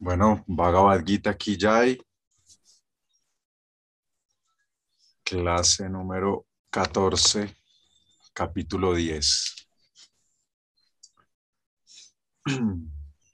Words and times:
Bueno, 0.00 0.44
Bhagavad 0.46 1.02
Gita 1.04 1.34
Kijai, 1.36 1.98
clase 5.24 5.88
número 5.88 6.46
14, 6.70 7.52
capítulo 8.32 8.94
10. 8.94 9.66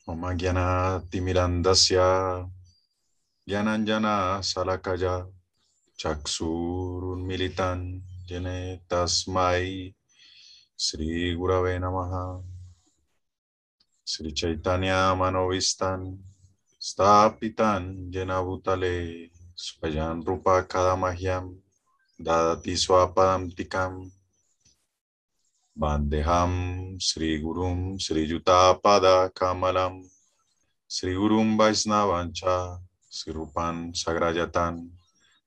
Oma 0.07 0.33
Gyana 0.41 1.05
Timirandasya 1.11 2.49
Gyananjana 3.47 4.41
Salakaya 4.43 5.29
Chaksurun 6.01 7.27
Militan 7.27 8.01
Yene 8.27 8.81
Tasmai 8.89 9.95
Sri 10.75 11.37
Gurave 11.37 11.79
Namaha 11.79 12.41
Sri 14.03 14.33
Chaitanya 14.33 15.15
Manovistan 15.15 16.33
Stapitan 16.85 18.13
Yenabutale 18.13 19.33
Swayan 19.57 20.21
Rupa 20.21 20.61
Kadamahyam 20.69 21.57
Dadati 22.21 22.77
Swapadam 22.77 23.49
Tikam. 23.49 24.13
Bandeham 25.73 26.53
Sri 27.01 27.41
Gurum 27.41 27.97
Sri 27.97 28.29
Yutapada 28.29 29.33
Kamalam 29.33 30.05
Sri 30.85 31.17
Gurum 31.17 31.57
Vaisnavancha 31.57 32.77
Sri 33.09 33.33
Rupan 33.33 33.97
Sagrayatan 33.97 34.85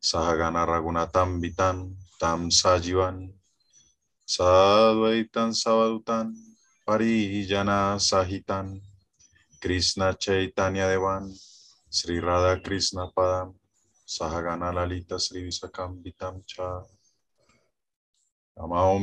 Sahagana 0.02 0.66
Ragunatam 0.66 1.38
Vitan 1.38 1.94
Tam 2.18 2.50
Sajivan 2.50 3.30
Sadvaitan 4.26 5.54
Savadutan 5.54 6.34
Parijana 6.82 8.02
Sahitan 8.02 8.82
Krishna 9.60 10.14
Chaitanya 10.14 10.88
Devan 10.88 11.34
Sri 11.90 12.20
Radha 12.20 12.62
Krishna 12.62 13.10
Padam 13.16 13.54
Sahagana 14.08 14.74
Lalita 14.74 15.20
Sri 15.20 15.48
Visakam 15.48 16.02
Vitam 16.04 16.46
Cha 16.46 16.82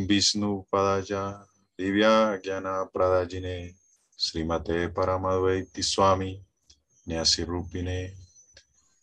Vishnu 0.07 0.65
Padaya 0.73 1.45
Divya 1.79 2.41
Gyana 2.43 2.87
Pradajine 2.93 3.75
Srimate 4.17 4.89
Paramadvaiti 4.93 5.83
Swami 5.83 6.41
Nyasirupine 7.09 8.11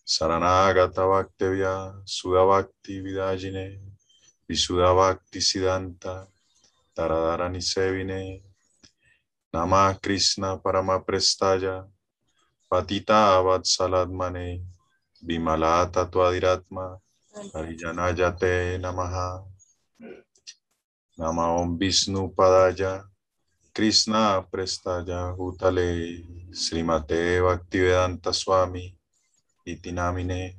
Saranagata 0.05 1.03
Bhaktevya 1.03 2.02
Sudavakti 2.05 3.03
Vidajine 3.03 3.79
Visudavakti 4.49 5.39
Siddhanta 5.39 6.27
Taradharani 6.95 7.61
Sevine 7.61 8.50
Nama 9.52 9.91
Krishna 9.99 10.55
Parama 10.55 11.03
Prestaya 11.03 11.83
Patita 12.71 13.35
Vatsaladmane 13.44 14.63
Vimala 15.19 15.83
Tatuadiratma 15.91 16.95
Harijanayate 17.52 18.79
Namaha. 18.79 19.44
Nama 21.19 21.59
Om 21.59 21.77
Vishnu 21.77 22.31
Padaya 22.31 23.03
Krishna 23.75 24.39
Prestaya 24.47 25.35
Utale 25.35 26.23
Srimate 26.55 27.44
Bhaktivedanta 27.44 28.31
Swami 28.31 28.95
Itinamine. 29.67 30.55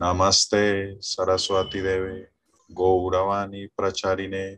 Namaste 0.00 0.96
Saraswati 1.04 1.82
Deve 1.82 2.32
Gauravani 2.72 3.68
Pracharine 3.76 4.56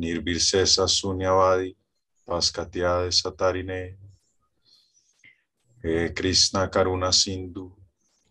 Nirvirsesa 0.00 0.88
Sunyavadi 0.88 1.76
Paskatya 2.26 3.12
Satarine 3.12 3.96
He 5.82 6.08
Krishna 6.10 6.68
Karuna 6.68 7.12
Sindhu 7.12 7.70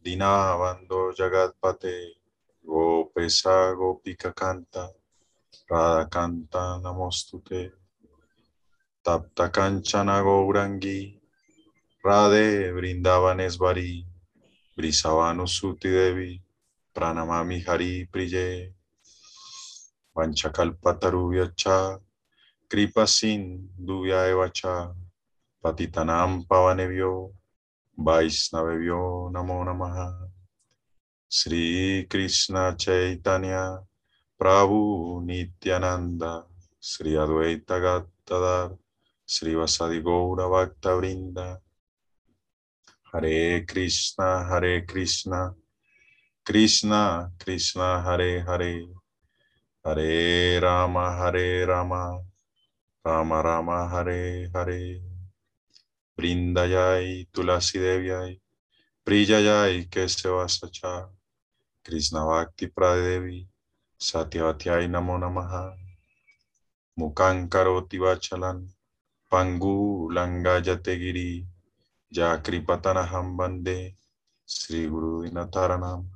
Dinavando 0.04 1.14
Jagatpate 1.14 2.18
Gopesa 2.66 3.76
Gopika 3.78 4.34
Kanta 4.34 4.90
Radha 5.70 6.10
Kanta 6.10 6.82
Namostute 6.82 7.72
Tapta 9.06 9.50
Kanchana 9.52 10.24
Gourangi 10.26 11.14
Radhe 12.04 12.74
Brindabanesvari 12.74 14.04
Brisavanu 14.76 15.46
Suti 15.48 15.92
Devi 15.92 16.42
Pranamami 16.96 17.64
Hari 17.64 18.08
Priye 18.12 18.74
Vanchakalpatarubhyacha 20.18 22.00
Kripa 22.74 23.06
Sin 23.06 23.70
Dubhya 23.78 24.34
Evacha 24.34 24.90
Patitanam 25.62 26.42
Pavanebhyo 26.50 27.30
Vaisnavebhyo 27.94 29.30
Namo 29.30 29.62
Namaha. 29.62 30.10
Sri 31.30 32.08
Krishna 32.10 32.74
Chaitanya 32.76 33.78
Prabhu 34.42 35.22
Nityananda 35.22 36.46
Sri 36.80 37.14
Advaita 37.14 37.78
Gattadar 37.78 38.76
Sri 39.24 39.54
Vasadi 39.54 40.02
Gaura 40.02 40.50
Bhakta 40.50 40.98
Vrinda. 40.98 41.62
Hare 43.14 43.62
Krishna 43.68 44.50
Hare 44.50 44.82
Krishna. 44.82 45.54
Krishna 46.44 47.30
Krishna 47.38 48.02
Hare 48.02 48.42
Hare 48.42 48.88
Hare 49.86 50.60
Rama 53.06 53.44
Rama 53.44 53.90
Hare 53.92 54.48
Hare 54.56 55.02
Brindayai 56.16 57.28
Tulasi 57.36 57.76
Devyai 57.84 58.40
Priyayai 59.06 59.90
Kesevasacha 59.92 61.10
Krishna 61.84 62.24
Bhakti 62.24 62.68
Pradevi 62.68 63.46
Satyavatyai 64.00 64.88
Namo 64.88 65.20
Namaha. 65.20 65.76
Mukhan 66.98 67.50
Karoti 67.50 68.00
Vachalan 68.00 68.70
Pangu 69.30 70.08
Langayate 70.08 70.96
Giri 70.96 71.46
Ya 72.10 72.38
Kripatanaham 72.38 73.36
Bande 73.36 73.98
Sri 74.46 74.88
Guru 74.88 75.28
Dinataranam. 75.28 76.08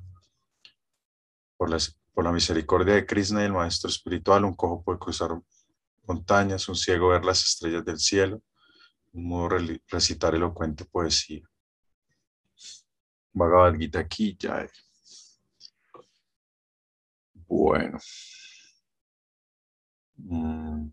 Por 1.58 1.68
por 2.14 2.24
la 2.24 2.32
misericordia 2.32 2.94
de 2.94 3.04
Krishna 3.04 3.44
el 3.44 3.52
Maestro 3.52 3.90
Espiritual, 3.90 4.44
un 4.44 4.54
cojo 4.54 4.82
puede 4.82 4.98
cruzar 4.98 5.32
montañas, 6.08 6.68
un 6.68 6.76
ciego 6.76 7.08
ver 7.10 7.24
las 7.24 7.44
estrellas 7.44 7.84
del 7.84 7.98
cielo, 7.98 8.42
un 9.12 9.24
mudo 9.28 9.58
recitar 9.88 10.34
elocuente 10.34 10.84
poesía. 10.84 11.42
Bhagavad 13.32 13.74
Gita 13.78 14.00
aquí 14.00 14.36
ya. 14.38 14.66
Bueno. 17.46 17.98
Mm. 20.18 20.90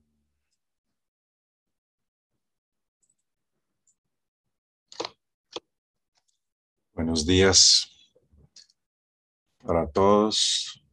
Buenos 6.94 7.26
días 7.26 7.90
para 9.66 9.88
todos. 9.92 10.85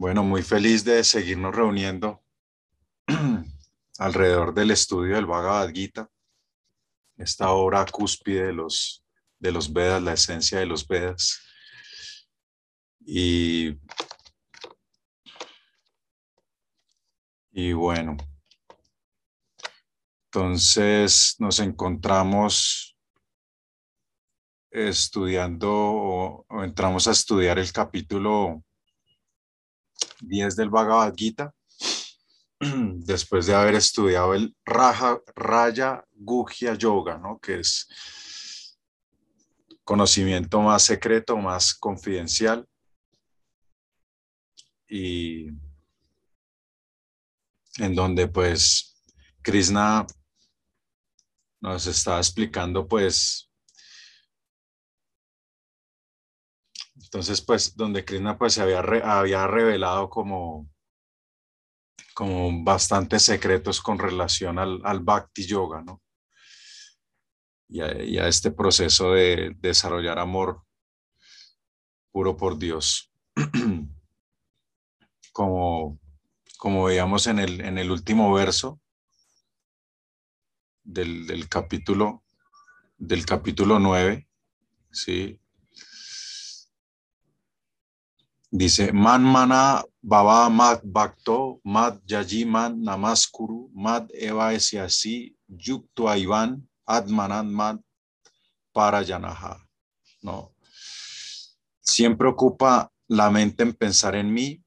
Bueno, 0.00 0.22
muy 0.22 0.44
feliz 0.44 0.84
de 0.84 1.02
seguirnos 1.02 1.52
reuniendo 1.52 2.22
alrededor 3.98 4.54
del 4.54 4.70
estudio 4.70 5.16
del 5.16 5.26
Bhagavad 5.26 5.70
Gita, 5.70 6.08
esta 7.16 7.50
obra 7.50 7.84
cúspide 7.84 8.46
de 8.46 8.52
los, 8.52 9.04
de 9.40 9.50
los 9.50 9.72
Vedas, 9.72 10.00
la 10.00 10.12
esencia 10.12 10.60
de 10.60 10.66
los 10.66 10.86
Vedas. 10.86 11.40
Y, 13.00 13.76
y 17.50 17.72
bueno, 17.72 18.16
entonces 20.26 21.34
nos 21.40 21.58
encontramos 21.58 22.96
estudiando 24.70 25.72
o, 25.72 26.46
o, 26.48 26.62
entramos 26.62 27.08
a 27.08 27.10
estudiar 27.10 27.58
el 27.58 27.72
capítulo 27.72 28.62
10 30.20 30.56
del 30.56 30.70
Bhagavad 30.70 31.14
Gita, 31.16 31.52
después 32.60 33.46
de 33.46 33.54
haber 33.54 33.74
estudiado 33.74 34.34
el 34.34 34.54
Raja, 34.64 35.20
Raya 35.34 36.04
Gugya 36.12 36.74
Yoga, 36.74 37.18
¿no? 37.18 37.38
que 37.38 37.60
es 37.60 38.78
conocimiento 39.84 40.60
más 40.60 40.82
secreto, 40.82 41.36
más 41.36 41.74
confidencial. 41.74 42.66
Y 44.88 45.48
en 47.78 47.94
donde 47.94 48.28
pues 48.28 49.02
Krishna 49.42 50.06
nos 51.60 51.86
está 51.86 52.18
explicando 52.18 52.86
pues 52.86 53.47
entonces 57.08 57.40
pues 57.40 57.74
donde 57.74 58.04
Krishna 58.04 58.36
pues 58.36 58.52
se 58.52 58.60
había, 58.60 58.82
re, 58.82 59.02
había 59.02 59.46
revelado 59.46 60.10
como 60.10 60.68
como 62.12 62.64
bastantes 62.64 63.22
secretos 63.22 63.80
con 63.80 63.98
relación 63.98 64.58
al, 64.58 64.80
al 64.84 65.00
Bhakti 65.00 65.46
Yoga, 65.46 65.82
¿no? 65.82 66.02
y 67.68 67.80
a, 68.18 68.26
este 68.26 68.50
proceso 68.50 69.12
de 69.12 69.54
desarrollar 69.60 70.18
amor 70.18 70.62
puro 72.10 72.36
por 72.36 72.58
Dios. 72.58 73.12
como, 75.32 76.00
como 76.58 76.84
veíamos 76.84 77.26
en 77.26 77.38
el, 77.38 77.60
en 77.60 77.78
el 77.78 77.90
último 77.90 78.32
verso 78.34 78.80
del, 80.82 81.26
del 81.26 81.48
capítulo 81.48 82.24
del 82.98 83.24
capítulo 83.24 83.78
9, 83.78 84.28
¿sí? 84.90 85.40
Dice, 88.50 88.92
man 88.92 89.22
mana 89.22 89.84
baba 90.00 90.48
mat 90.48 90.80
bhakto 90.82 91.60
mat 91.64 92.00
yajiman 92.06 92.80
namaskuru 92.80 93.68
mat 93.74 94.08
eva 94.14 94.48
así 94.48 95.36
yuktu 95.46 96.08
aivan 96.08 96.66
admanan 96.86 97.52
mat 97.52 97.78
para 98.72 99.02
yanaha. 99.02 99.60
¿No? 100.22 100.54
Siempre 101.80 102.28
ocupa 102.28 102.90
la 103.06 103.30
mente 103.30 103.62
en 103.64 103.74
pensar 103.74 104.14
en 104.14 104.32
mí, 104.32 104.62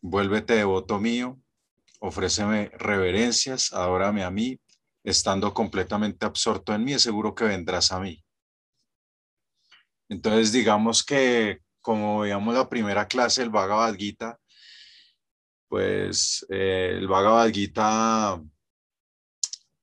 vuélvete 0.00 0.54
devoto 0.54 0.98
mío, 0.98 1.38
ofréceme 2.00 2.70
reverencias, 2.78 3.72
adórame 3.72 4.24
a 4.24 4.30
mí, 4.30 4.58
estando 5.04 5.52
completamente 5.52 6.24
absorto 6.24 6.74
en 6.74 6.84
mí, 6.84 6.98
seguro 6.98 7.34
que 7.34 7.44
vendrás 7.44 7.92
a 7.92 8.00
mí. 8.00 8.24
Entonces, 10.08 10.52
digamos 10.52 11.04
que 11.04 11.60
como 11.80 12.20
veíamos 12.20 12.54
la 12.54 12.68
primera 12.68 13.06
clase 13.06 13.40
del 13.40 13.50
Bhagavad 13.50 13.94
Gita, 13.94 14.38
pues 15.68 16.44
eh, 16.50 16.96
el 16.98 17.06
Bhagavad 17.06 17.50
Gita 17.50 18.42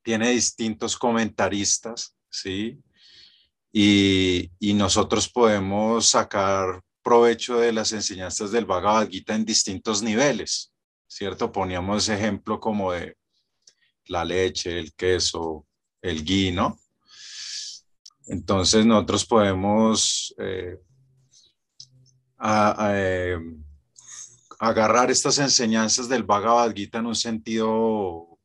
tiene 0.04 0.32
distintos 0.32 0.98
comentaristas, 0.98 2.16
¿sí? 2.30 2.80
Y, 3.72 4.52
y, 4.60 4.74
nosotros 4.74 5.30
podemos 5.30 6.08
sacar 6.08 6.82
provecho 7.04 7.58
de 7.60 7.72
las 7.72 7.92
enseñanzas 7.92 8.52
del 8.52 8.66
Bhagavad 8.66 9.10
Gita 9.10 9.36
en 9.36 9.46
distintos 9.46 10.02
niveles, 10.02 10.74
¿cierto? 11.08 11.52
Poníamos 11.52 12.10
ejemplo 12.10 12.60
como 12.60 12.94
de 12.94 13.18
la 14.06 14.26
leche, 14.26 14.80
el 14.80 14.94
queso, 14.94 15.66
el 16.02 16.24
ghee, 16.24 16.52
¿no? 16.52 16.80
Entonces 18.28 18.86
nosotros 18.86 19.26
podemos 19.26 20.34
eh, 20.38 20.78
eh, 22.40 23.38
agarrar 24.60 25.12
estas 25.12 25.40
enseñanzas 25.40 26.10
del 26.10 26.24
Bhagavad 26.24 26.74
Gita 26.74 27.00
en 27.00 27.08
un 27.08 27.16
sentido 27.16 28.40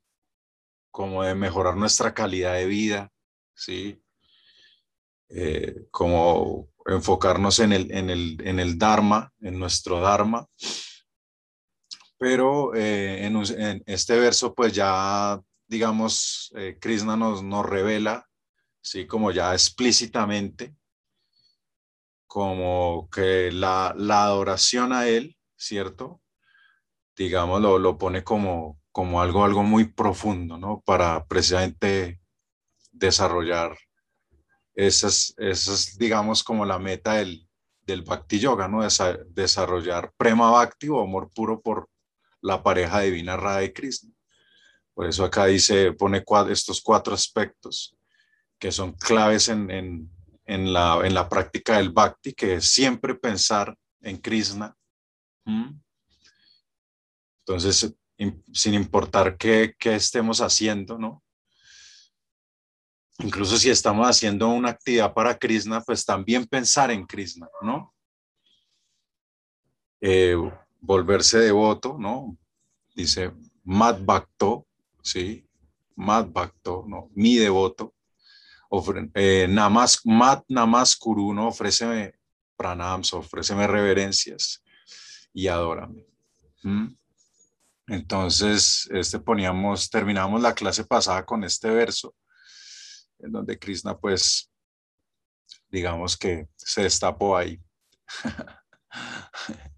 como 0.91 1.23
de 1.23 1.35
mejorar 1.35 1.77
nuestra 1.77 2.13
calidad 2.13 2.55
de 2.55 2.67
vida, 2.67 3.11
¿sí? 3.55 4.03
Eh, 5.31 5.87
como 5.91 6.69
enfocarnos 6.85 7.59
en 7.61 7.73
el, 7.73 7.91
en, 7.93 8.11
el, 8.11 8.37
en 8.45 8.61
el 8.61 8.79
Dharma, 8.79 9.33
en 9.41 9.59
nuestro 9.59 10.01
Dharma. 10.01 10.47
Pero 12.19 12.75
en, 12.75 13.37
en, 13.37 13.83
este 13.87 14.19
verso, 14.19 14.55
pues 14.55 14.73
ya 14.73 15.41
digamos, 15.73 16.53
eh, 16.55 16.77
Krishna 16.79 17.17
nos, 17.17 17.43
nos 17.43 17.65
revela, 17.65 18.29
¿sí? 18.83 19.07
como 19.07 19.31
ya 19.31 19.55
explícitamente, 19.55 20.75
como 22.33 23.11
que 23.11 23.53
la, 23.53 23.95
la 23.95 24.25
adoración 24.25 24.95
a 24.95 25.07
Él, 25.07 25.37
¿cierto? 25.55 26.23
Digamos, 27.15 27.61
lo, 27.61 27.99
pone 27.99 28.25
como, 28.25 28.81
como 28.91 29.21
algo, 29.21 29.45
algo 29.45 29.63
muy 29.63 29.93
profundo, 29.93 30.57
¿no? 30.57 30.81
Para 30.87 31.27
precisamente 31.27 32.23
desarrollar 32.91 33.77
esas, 34.75 35.35
esas 35.37 35.99
digamos, 35.99 36.43
como 36.43 36.65
la 36.65 36.79
meta 36.79 37.17
del, 37.17 37.47
del 37.83 38.01
Bhakti 38.01 38.39
Yoga, 38.39 38.67
¿no? 38.67 38.81
desarrollar 39.29 40.15
Prema 40.17 40.51
Bhakti 40.51 40.89
o 40.89 41.03
amor 41.03 41.31
puro 41.35 41.61
por 41.61 41.91
la 42.41 42.63
pareja 42.63 43.01
divina 43.01 43.37
Radha 43.37 43.65
y 43.65 43.75
Krishna. 43.75 44.11
Por 44.95 45.07
eso 45.07 45.27
acá 45.27 45.45
dice, 45.45 45.93
pone 45.93 46.25
estos 46.49 46.81
cuatro 46.81 47.13
aspectos 47.13 47.95
que 48.59 48.73
son 48.73 48.93
claves 48.93 49.51
en, 49.51 50.11
la, 50.73 51.01
en 51.05 51.15
la 51.15 51.29
práctica 51.29 51.77
del 51.77 51.91
bhakti, 51.91 52.33
que 52.33 52.55
es 52.57 52.73
siempre 52.73 53.15
pensar 53.15 53.77
en 54.01 54.19
Krishna. 54.19 54.77
Entonces, 57.45 57.95
sin 58.53 58.75
importar 58.75 59.37
qué, 59.37 59.75
qué 59.79 59.95
estemos 59.95 60.41
haciendo, 60.41 60.99
¿no? 60.99 61.23
Incluso 63.19 63.57
si 63.57 63.71
estamos 63.71 64.09
haciendo 64.09 64.49
una 64.49 64.71
actividad 64.71 65.13
para 65.15 65.39
Krishna, 65.39 65.81
pues 65.81 66.05
también 66.05 66.47
pensar 66.47 66.91
en 66.91 67.07
Krishna, 67.07 67.49
¿no? 67.61 67.95
Eh, 70.01 70.37
volverse 70.81 71.39
devoto, 71.39 71.97
¿no? 71.99 72.37
Dice 72.95 73.33
Mad 73.65 74.01
Bhakto, 74.03 74.67
¿sí? 75.03 75.47
Mat 75.95 76.33
Bhakto, 76.33 76.85
¿no? 76.89 77.11
Mi 77.15 77.37
devoto. 77.37 77.95
Eh, 79.15 79.47
namas, 79.49 80.01
mat 80.05 80.45
Namaskuru, 80.49 81.35
¿no? 81.35 81.49
Ofréceme 81.49 82.15
pranams, 82.57 83.13
ofréceme 83.13 83.67
reverencias 83.67 84.63
y 85.35 85.49
adórame. 85.49 86.07
Entonces, 87.87 88.89
este 88.91 89.19
poníamos, 89.19 89.91
terminamos 89.91 90.41
la 90.41 90.55
clase 90.55 90.85
pasada 90.85 91.27
con 91.27 91.45
este 91.45 91.69
verso, 91.69 92.15
en 93.19 93.33
donde 93.33 93.59
Krishna, 93.59 93.99
pues, 93.99 94.51
digamos 95.69 96.17
que 96.17 96.49
se 96.57 96.85
destapó 96.85 97.37
ahí. 97.37 97.61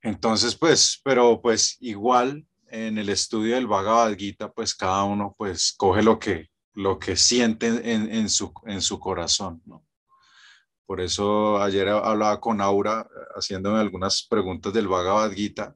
Entonces, 0.00 0.54
pues, 0.54 1.00
pero 1.02 1.40
pues 1.40 1.76
igual 1.80 2.46
en 2.74 2.98
el 2.98 3.08
estudio 3.08 3.54
del 3.54 3.68
Bhagavad 3.68 4.16
Gita, 4.16 4.50
pues 4.52 4.74
cada 4.74 5.04
uno 5.04 5.34
pues 5.38 5.74
coge 5.76 6.02
lo 6.02 6.18
que, 6.18 6.48
lo 6.72 6.98
que 6.98 7.16
siente 7.16 7.68
en, 7.68 8.12
en, 8.12 8.28
su, 8.28 8.52
en 8.66 8.82
su 8.82 8.98
corazón, 8.98 9.62
¿no? 9.64 9.86
Por 10.84 11.00
eso 11.00 11.62
ayer 11.62 11.88
hablaba 11.88 12.40
con 12.40 12.60
Aura 12.60 13.08
haciéndome 13.36 13.78
algunas 13.78 14.26
preguntas 14.28 14.72
del 14.72 14.88
Bhagavad 14.88 15.30
Gita 15.32 15.74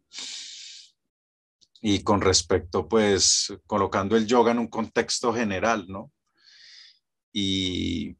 y 1.80 2.02
con 2.02 2.20
respecto, 2.20 2.88
pues, 2.88 3.54
colocando 3.66 4.16
el 4.16 4.26
yoga 4.26 4.50
en 4.50 4.58
un 4.58 4.68
contexto 4.68 5.32
general, 5.32 5.86
¿no? 5.88 6.10
Y, 7.32 8.16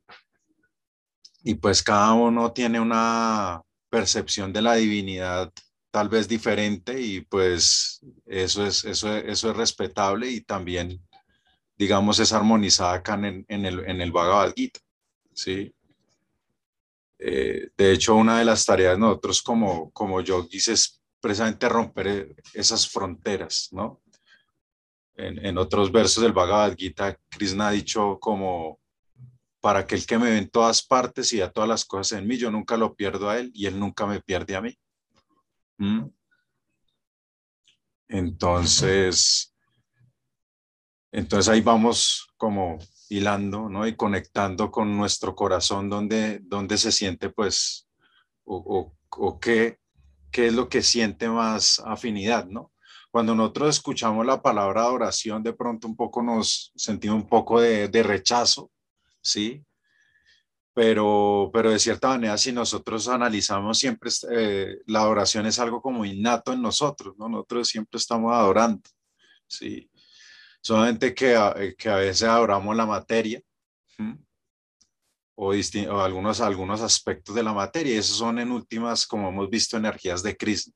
y 1.43 1.55
pues 1.57 1.83
cada 1.83 2.13
uno 2.13 2.53
tiene 2.53 2.79
una 2.81 3.61
percepción 3.91 4.53
de 4.53 4.63
la 4.63 4.75
divinidad 4.75 5.53
tal 5.91 6.09
vez 6.09 6.29
diferente 6.29 7.01
y 7.01 7.23
pues 7.23 8.01
eso 8.27 8.67
es, 8.67 8.85
eso, 8.85 9.15
eso 9.17 9.51
es 9.51 9.57
respetable 9.57 10.31
y 10.31 10.43
también, 10.43 11.03
digamos, 11.77 12.19
es 12.19 12.33
armonizada 12.33 12.95
acá 12.95 13.15
en, 13.15 13.45
en 13.49 13.67
el, 13.67 13.81
en 13.89 14.01
el 14.01 14.13
Bhagavad 14.13 14.53
Gita, 14.55 14.81
¿sí? 15.33 15.75
Eh, 17.19 17.71
de 17.77 17.93
hecho, 17.93 18.15
una 18.15 18.39
de 18.39 18.45
las 18.45 18.65
tareas 18.65 18.95
de 18.95 19.01
nosotros 19.01 19.43
como, 19.43 19.91
como 19.91 20.21
yogis 20.21 20.69
es 20.69 21.03
precisamente 21.21 21.69
romper 21.69 22.35
esas 22.55 22.89
fronteras, 22.89 23.69
¿no? 23.73 24.01
En, 25.17 25.45
en 25.45 25.59
otros 25.59 25.91
versos 25.91 26.23
del 26.23 26.33
Bhagavad 26.33 26.77
Gita, 26.77 27.19
Krishna 27.29 27.69
ha 27.69 27.73
dicho 27.73 28.19
como, 28.21 28.79
para 29.61 29.81
aquel 29.81 30.07
que 30.07 30.19
me 30.19 30.31
ve 30.31 30.39
en 30.39 30.49
todas 30.49 30.83
partes 30.83 31.33
y 31.33 31.41
a 31.41 31.51
todas 31.51 31.69
las 31.69 31.85
cosas 31.85 32.19
en 32.19 32.29
mí, 32.29 32.37
yo 32.37 32.51
nunca 32.51 32.77
lo 32.77 32.95
pierdo 32.95 33.29
a 33.29 33.39
él 33.39 33.51
y 33.53 33.67
él 33.67 33.79
nunca 33.81 34.07
me 34.07 34.21
pierde 34.21 34.55
a 34.55 34.61
mí. 34.61 34.79
Entonces, 38.09 39.55
entonces 41.13 41.49
ahí 41.49 41.61
vamos 41.61 42.33
como 42.37 42.79
hilando, 43.09 43.69
¿no? 43.69 43.87
Y 43.87 43.97
conectando 43.97 44.71
con 44.71 44.97
nuestro 44.97 45.35
corazón 45.35 45.89
donde, 45.89 46.41
donde 46.43 46.79
se 46.79 46.93
siente, 46.93 47.31
pues, 47.31 47.89
o, 48.45 48.93
o, 49.11 49.41
qué, 49.41 49.79
qué 50.31 50.49
es 50.49 50.53
lo 50.55 50.69
que 50.69 50.83
siente 50.83 51.29
más 51.29 51.81
afinidad, 51.85 52.47
¿no? 52.47 52.73
Cuando 53.11 53.35
nosotros 53.35 53.77
escuchamos 53.77 54.27
la 54.27 54.43
palabra 54.43 54.89
oración, 54.89 55.43
de 55.43 55.55
pronto 55.55 55.89
un 55.89 55.97
poco 55.97 56.23
nos 56.23 56.73
sentimos 56.77 57.17
un 57.23 57.29
poco 57.29 57.61
de, 57.61 57.89
de 57.89 58.03
rechazo, 58.03 58.71
¿sí? 59.23 59.65
Pero, 60.79 61.51
pero 61.53 61.73
de 61.73 61.79
cierta 61.81 62.11
manera, 62.11 62.39
si 62.39 62.53
nosotros 62.53 63.09
analizamos 63.09 63.77
siempre, 63.77 64.13
eh, 64.31 64.77
la 64.87 65.09
oración 65.09 65.45
es 65.47 65.59
algo 65.59 65.83
como 65.83 66.05
innato 66.05 66.53
en 66.53 66.63
nosotros, 66.63 67.17
¿no? 67.19 67.29
Nosotros 67.29 67.67
siempre 67.67 67.99
estamos 67.99 68.33
adorando, 68.33 68.89
¿sí? 69.49 69.91
Solamente 70.61 71.17
que 71.17 71.35
a, 71.35 71.53
eh, 71.57 71.75
que 71.77 71.89
a 71.89 71.97
veces 71.97 72.29
adoramos 72.29 72.77
la 72.77 72.87
materia, 72.87 73.43
o, 75.35 75.53
o, 75.53 76.01
algunos, 76.01 76.41
algunos 76.41 76.81
aspectos 76.81 77.35
de 77.35 77.43
la 77.43 77.53
materia, 77.53 77.97
y 77.97 77.99
esos 77.99 78.19
son 78.19 78.39
en 78.39 78.53
últimas, 78.53 79.05
como 79.05 79.31
hemos 79.31 79.51
visto, 79.51 79.77
energías 79.77 80.23
de 80.23 80.37
Krishna, 80.37 80.75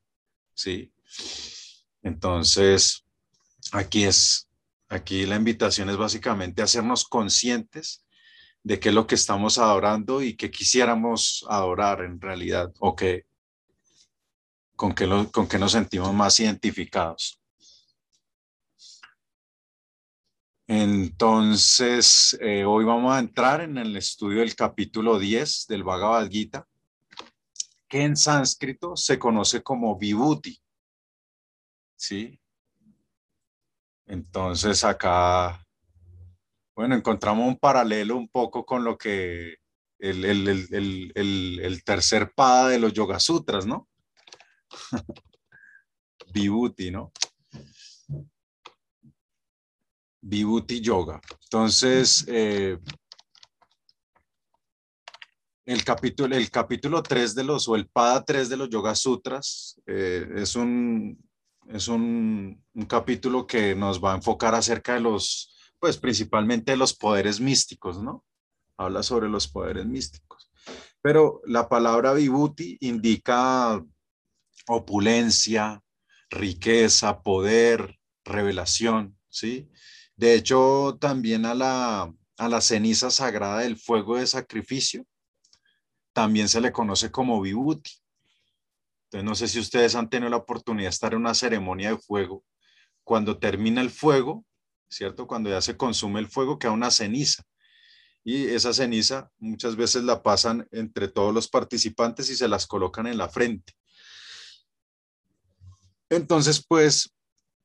¿sí? 0.53 0.93
Entonces, 2.03 3.05
aquí 3.71 4.03
es, 4.03 4.49
Aquí 4.89 5.25
la 5.25 5.37
invitación 5.37 5.89
es 5.89 5.97
básicamente 5.97 6.61
hacernos 6.61 7.05
conscientes 7.05 8.05
de 8.63 8.79
qué 8.79 8.91
es 8.91 8.95
lo 8.95 9.07
que 9.07 9.17
estamos 9.17 9.59
adorando 9.59 10.23
y 10.23 10.37
qué 10.37 10.51
quisiéramos 10.51 11.45
adorar 11.49 12.03
en 12.03 12.21
realidad 12.21 12.73
o 12.79 12.95
que, 12.95 13.27
con 14.77 14.95
qué, 14.95 15.09
con 15.33 15.49
qué 15.49 15.59
nos 15.59 15.73
sentimos 15.73 16.13
más 16.15 16.39
identificados. 16.41 17.43
Entonces, 20.69 22.39
eh, 22.41 22.65
hoy 22.65 22.85
vamos 22.85 23.13
a 23.13 23.19
entrar 23.19 23.61
en 23.61 23.77
el 23.79 23.97
estudio 23.97 24.41
del 24.41 24.55
capítulo 24.55 25.19
10 25.19 25.67
del 25.67 25.83
Bhagavad 25.83 26.31
Gita, 26.31 26.67
que 27.89 28.05
en 28.05 28.17
sánscrito 28.17 28.97
se 28.97 29.19
conoce 29.19 29.63
como 29.63 29.99
Vibhuti. 29.99 30.59
¿Sí? 31.97 32.41
Entonces 34.07 34.83
acá, 34.85 35.62
bueno, 36.75 36.95
encontramos 36.95 37.47
un 37.49 37.59
paralelo 37.59 38.17
un 38.17 38.29
poco 38.29 38.65
con 38.65 38.85
lo 38.85 38.97
que 38.97 39.57
el, 39.99 40.25
el 40.25 41.85
tercer 41.85 42.33
pada 42.35 42.69
de 42.69 42.79
los 42.79 42.93
Yoga 42.93 43.21
Sutras, 43.21 43.67
¿no? 43.67 43.89
Vibhuti, 46.33 46.91
¿no? 46.91 47.13
Vibhuti 50.23 50.81
Yoga. 50.81 51.21
Entonces, 51.43 52.25
eh, 52.29 52.79
el 55.67 55.85
capítulo, 55.85 56.37
el 56.37 56.51
capítulo 56.51 57.03
3 57.03 57.35
de 57.35 57.45
los, 57.45 57.69
o 57.69 57.77
el 57.77 57.89
Pada 57.89 58.25
3 58.25 58.49
de 58.49 58.57
los 58.57 58.71
Yoga 58.71 58.95
Sutras, 58.95 59.81
eh, 59.87 60.27
es, 60.37 60.55
un, 60.55 61.19
es 61.69 61.89
un, 61.89 62.65
un, 62.73 62.87
capítulo 62.87 63.47
que 63.47 63.75
nos 63.75 64.03
va 64.03 64.13
a 64.13 64.17
enfocar 64.17 64.55
acerca 64.55 64.95
de 64.95 65.01
los, 65.01 65.57
pues 65.83 65.99
principalmente 65.99 66.77
los 66.77 66.95
poderes 66.95 67.41
místicos, 67.41 68.01
¿no? 68.01 68.25
Habla 68.77 69.03
sobre 69.03 69.29
los 69.29 69.49
poderes 69.49 69.85
místicos. 69.85 70.49
Pero 71.01 71.41
la 71.45 71.69
palabra 71.69 72.13
Vibhuti 72.13 72.79
indica 72.83 73.85
opulencia, 74.69 75.83
riqueza, 76.31 77.21
poder, 77.23 77.99
revelación, 78.25 79.19
¿sí? 79.29 79.69
De 80.15 80.37
hecho, 80.37 80.99
también 81.01 81.47
a 81.47 81.55
la, 81.57 82.15
a 82.39 82.49
la 82.49 82.61
ceniza 82.61 83.11
sagrada 83.11 83.63
del 83.63 83.77
fuego 83.77 84.19
de 84.19 84.29
sacrificio, 84.29 85.05
también 86.13 86.49
se 86.49 86.61
le 86.61 86.71
conoce 86.71 87.11
como 87.11 87.41
vibhuti. 87.41 87.91
Entonces, 89.07 89.25
no 89.25 89.35
sé 89.35 89.49
si 89.49 89.59
ustedes 89.59 89.97
han 89.97 90.09
tenido 90.09 90.31
la 90.31 90.37
oportunidad 90.37 90.91
de 90.91 90.91
estar 90.91 91.13
en 91.13 91.19
una 91.19 91.35
ceremonia 91.35 91.91
de 91.91 91.99
fuego. 91.99 92.45
Cuando 93.03 93.41
termina 93.41 93.81
el 93.81 93.91
fuego, 93.91 94.45
¿cierto? 94.93 95.27
Cuando 95.27 95.51
ya 95.51 95.61
se 95.61 95.77
consume 95.77 96.21
el 96.21 96.29
fuego, 96.29 96.59
queda 96.59 96.73
una 96.73 96.91
ceniza. 96.91 97.43
Y 98.25 98.47
esa 98.47 98.73
ceniza 98.73 99.31
muchas 99.39 99.75
veces 99.75 100.05
la 100.05 100.23
pasan 100.23 100.69
entre 100.71 101.09
todos 101.09 101.35
los 101.35 101.49
participantes 101.49 102.31
y 102.31 102.37
se 102.37 102.47
las 102.47 102.67
colocan 102.67 103.07
en 103.07 103.19
la 103.19 103.29
frente. 103.29 103.73
Entonces, 106.09 106.65
pues, 106.67 107.13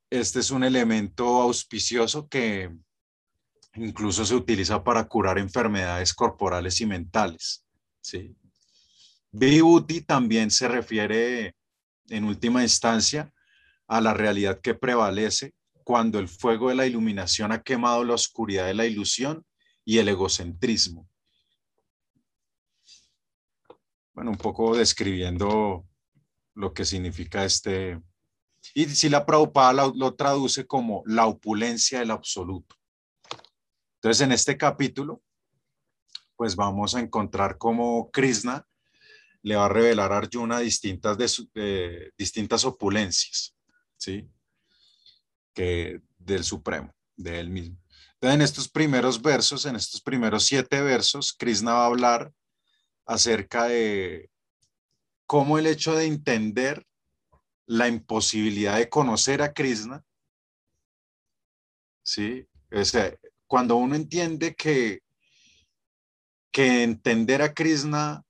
este 0.10 0.40
es 0.40 0.52
un 0.52 0.64
elemento 0.64 1.42
auspicioso 1.42 2.28
que 2.28 2.74
incluso 3.76 4.26
se 4.26 4.34
utiliza 4.34 4.84
para 4.84 5.08
curar 5.08 5.38
enfermedades 5.38 6.14
corporales 6.14 6.80
y 6.82 6.86
mentales. 6.86 7.64
¿sí? 8.02 8.36
También 10.08 10.50
se 10.50 10.68
refiere 10.68 11.54
en 12.10 12.24
última 12.24 12.64
instancia 12.64 13.32
a 13.88 14.02
la 14.02 14.14
realidad 14.14 14.60
que 14.62 14.74
prevalece 14.74 15.54
cuando 15.88 16.20
el 16.20 16.28
fuego 16.28 16.68
de 16.68 16.76
la 16.76 16.86
iluminación 16.86 17.54
ha 17.54 17.64
quemado 17.64 18.04
la 18.04 18.14
oscuridad 18.14 18.66
de 18.66 18.74
la 18.74 18.86
ilusión 18.86 19.46
y 19.86 20.00
el 20.00 20.10
egocentrismo. 20.10 21.08
Bueno, 24.14 24.32
un 24.32 24.38
poco 24.38 24.76
describiendo 24.76 25.88
lo 26.56 26.74
que 26.74 26.84
significa 26.84 27.46
este, 27.46 28.02
y 28.74 28.84
si 28.84 29.08
la 29.08 29.26
Prabhupada 29.26 29.90
lo, 29.96 30.14
traduce 30.16 30.68
como 30.68 31.04
la 31.06 31.26
opulencia 31.26 32.00
del 32.00 32.12
absoluto. 32.12 32.76
Entonces, 33.96 34.26
en 34.26 34.34
este 34.34 34.58
capítulo, 34.58 35.24
pues 36.36 36.58
vamos 36.58 36.96
a 36.96 37.00
encontrar 37.00 37.58
cómo 37.58 38.12
Krishna 38.12 38.68
le 39.42 39.56
va 39.56 39.68
a 39.68 39.70
revelar 39.70 40.12
a 40.12 40.18
Arjuna 40.18 40.60
distintas, 40.60 41.18
de, 41.18 42.12
distintas 42.18 42.66
opulencias, 42.66 43.56
¿sí? 43.96 44.30
Que 45.58 46.02
del 46.20 46.44
Supremo, 46.44 46.94
de 47.16 47.40
él 47.40 47.50
mismo. 47.50 47.80
Entonces, 48.14 48.36
en 48.36 48.42
estos 48.44 48.70
primeros 48.70 49.20
versos, 49.20 49.66
en 49.66 49.76
estos 49.76 50.02
primeros 50.02 50.44
siete 50.46 50.80
versos, 50.84 51.34
Krishna 51.34 51.74
va 51.74 51.84
a 51.86 51.88
hablar 51.88 52.32
acerca 53.08 53.66
de 53.66 54.30
cómo 55.26 55.58
el 55.58 55.66
hecho 55.66 55.96
de 55.96 56.06
entender 56.06 56.86
la 57.66 57.88
imposibilidad 57.88 58.78
de 58.78 58.88
conocer 58.88 59.42
a 59.42 59.52
Krishna, 59.52 60.06
¿sí? 62.04 62.48
O 62.72 62.86
sea, 62.86 63.18
cuando 63.48 63.78
uno 63.78 63.96
entiende 63.96 64.54
que, 64.54 65.02
que 66.52 66.84
entender 66.84 67.42
a 67.42 67.56
Krishna 67.56 68.24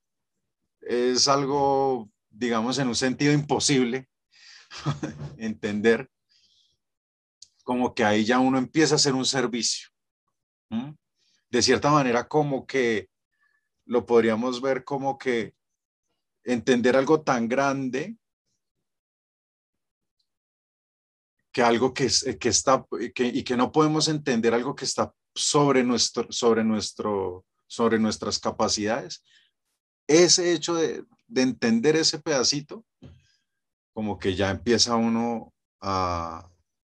es 0.79 1.27
algo, 1.27 2.09
digamos, 2.29 2.79
en 2.79 2.87
un 2.87 2.95
sentido 2.95 3.33
imposible, 3.33 4.07
entender, 5.37 6.09
como 7.67 7.93
que 7.93 8.05
ahí 8.05 8.23
ya 8.23 8.39
uno 8.39 8.57
empieza 8.57 8.95
a 8.95 8.95
hacer 8.95 9.13
un 9.13 9.25
servicio. 9.25 9.89
De 11.49 11.61
cierta 11.61 11.91
manera, 11.91 12.25
como 12.25 12.65
que 12.65 13.09
lo 13.83 14.05
podríamos 14.05 14.61
ver 14.61 14.85
como 14.85 15.17
que 15.17 15.53
entender 16.45 16.95
algo 16.95 17.23
tan 17.23 17.49
grande 17.49 18.15
que 21.51 21.61
algo 21.61 21.93
que, 21.93 22.07
que 22.39 22.47
está 22.47 22.85
que, 23.13 23.25
y 23.25 23.43
que 23.43 23.57
no 23.57 23.69
podemos 23.73 24.07
entender 24.07 24.53
algo 24.53 24.73
que 24.73 24.85
está 24.85 25.13
sobre 25.35 25.83
nuestro 25.83 26.31
sobre 26.31 26.63
nuestro 26.63 27.45
sobre 27.67 27.99
nuestras 27.99 28.39
capacidades 28.39 29.25
ese 30.07 30.53
hecho 30.53 30.73
de, 30.75 31.03
de 31.27 31.41
entender 31.41 31.97
ese 31.97 32.19
pedacito 32.19 32.85
como 33.93 34.17
que 34.17 34.35
ya 34.35 34.51
empieza 34.51 34.95
uno 34.95 35.53
a, 35.81 36.49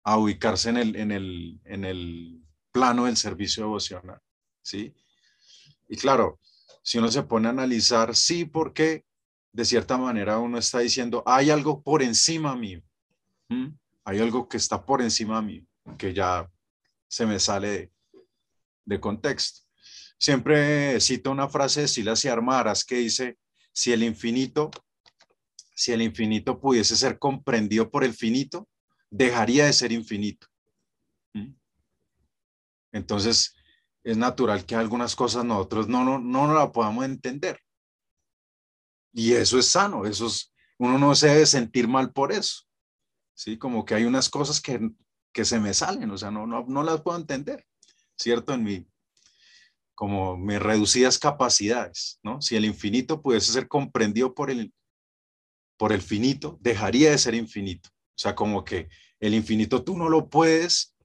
a 0.08 0.18
ubicarse 0.18 0.70
en 0.70 0.78
el, 0.78 0.96
en, 0.96 1.12
el, 1.12 1.60
en 1.66 1.84
el 1.84 2.42
plano 2.72 3.06
del 3.06 3.18
servicio 3.18 3.64
devocional 3.64 4.20
sí 4.62 4.94
y 5.90 5.98
claro 5.98 6.40
si 6.84 6.98
uno 6.98 7.10
se 7.10 7.24
pone 7.24 7.48
a 7.48 7.52
analizar 7.52 8.16
sí 8.16 8.46
porque 8.46 9.04
de 9.52 9.66
cierta 9.66 9.98
manera 9.98 10.38
uno 10.38 10.58
está 10.58 10.80
diciendo 10.80 11.24
hay 11.26 11.50
algo 11.50 11.82
por 11.82 12.02
encima 12.04 12.56
mío 12.56 12.82
hay 14.08 14.20
algo 14.20 14.48
que 14.48 14.56
está 14.56 14.86
por 14.86 15.02
encima 15.02 15.42
de 15.42 15.48
mí, 15.48 15.68
que 15.98 16.14
ya 16.14 16.50
se 17.10 17.26
me 17.26 17.42
sale 17.42 17.92
de, 18.86 19.00
contexto. 19.02 19.68
Siempre 20.18 20.98
cito 21.02 21.30
una 21.30 21.50
frase 21.50 21.82
de 21.82 21.88
Silas 21.90 22.24
y 22.24 22.30
Armaras 22.30 22.86
que 22.86 22.96
dice, 22.96 23.38
si 23.74 23.92
el 23.92 24.04
infinito, 24.04 24.72
si 25.76 25.92
el 25.92 26.02
infinito 26.02 26.58
pudiese 26.58 26.96
ser 26.96 27.20
comprendido 27.20 27.92
por 27.92 28.06
el 28.06 28.14
finito, 28.14 28.70
dejaría 29.10 29.66
de 29.66 29.74
ser 29.74 29.92
infinito. 29.92 30.48
¿Mm? 31.34 31.54
Entonces, 32.92 33.56
es 34.04 34.18
natural 34.18 34.66
que 34.66 34.76
algunas 34.76 35.16
cosas 35.16 35.44
nosotros 35.44 35.88
no, 35.88 36.04
no, 36.04 36.20
no 36.20 36.54
la 36.54 36.72
podamos 36.72 37.06
entender. 37.06 37.60
Y 39.14 39.34
eso 39.34 39.58
es 39.58 39.68
sano, 39.68 40.06
eso 40.06 40.28
es, 40.28 40.54
uno 40.78 40.98
no 40.98 41.16
se 41.16 41.28
debe 41.28 41.46
sentir 41.46 41.88
mal 41.88 42.12
por 42.14 42.32
eso. 42.32 42.64
¿sí? 43.34 43.58
Como 43.58 43.86
que 43.86 43.96
hay 43.96 44.06
unas 44.06 44.30
cosas 44.30 44.62
que, 44.62 44.80
que 45.34 45.46
se 45.46 45.60
me 45.60 45.74
salen, 45.74 46.10
o 46.12 46.18
sea, 46.18 46.32
no, 46.32 46.48
no, 46.48 46.66
no 46.68 46.84
las 46.84 47.02
puedo 47.02 47.18
entender, 47.18 47.66
¿cierto? 48.16 48.54
En 48.54 48.64
mi, 48.64 48.88
como 49.94 50.38
mis 50.38 50.60
reducidas 50.60 51.20
capacidades, 51.20 52.20
¿no? 52.24 52.42
Si 52.42 52.56
el 52.56 52.66
infinito 52.66 53.22
pudiese 53.22 53.52
ser 53.52 53.68
comprendido 53.68 54.34
por 54.34 54.50
el, 54.50 54.74
por 55.78 55.92
el 55.94 56.02
finito, 56.02 56.58
dejaría 56.62 57.12
de 57.12 57.18
ser 57.18 57.36
infinito. 57.36 57.90
O 58.18 58.20
sea, 58.20 58.34
como 58.34 58.64
que 58.64 58.90
el 59.20 59.36
infinito 59.36 59.84
tú 59.84 59.96
no 59.96 60.10
lo 60.10 60.28
puedes 60.28 60.96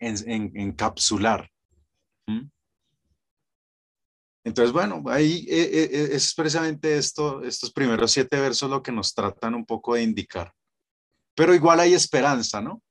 en, 0.00 0.50
encapsular. 0.56 1.48
Entonces, 4.42 4.72
bueno, 4.72 5.04
ahí 5.06 5.46
eh, 5.48 5.62
eh, 5.62 5.90
eh, 5.92 6.08
es 6.12 6.34
precisamente 6.34 6.96
esto, 6.96 7.44
estos 7.44 7.72
primeros 7.72 8.10
siete 8.10 8.40
versos 8.40 8.68
lo 8.70 8.82
que 8.82 8.90
nos 8.90 9.14
tratan 9.14 9.54
un 9.54 9.64
poco 9.64 9.94
de 9.94 10.02
indicar. 10.02 10.52
Pero 11.36 11.54
igual 11.54 11.78
hay 11.78 11.94
esperanza, 11.94 12.60
¿no? 12.60 12.82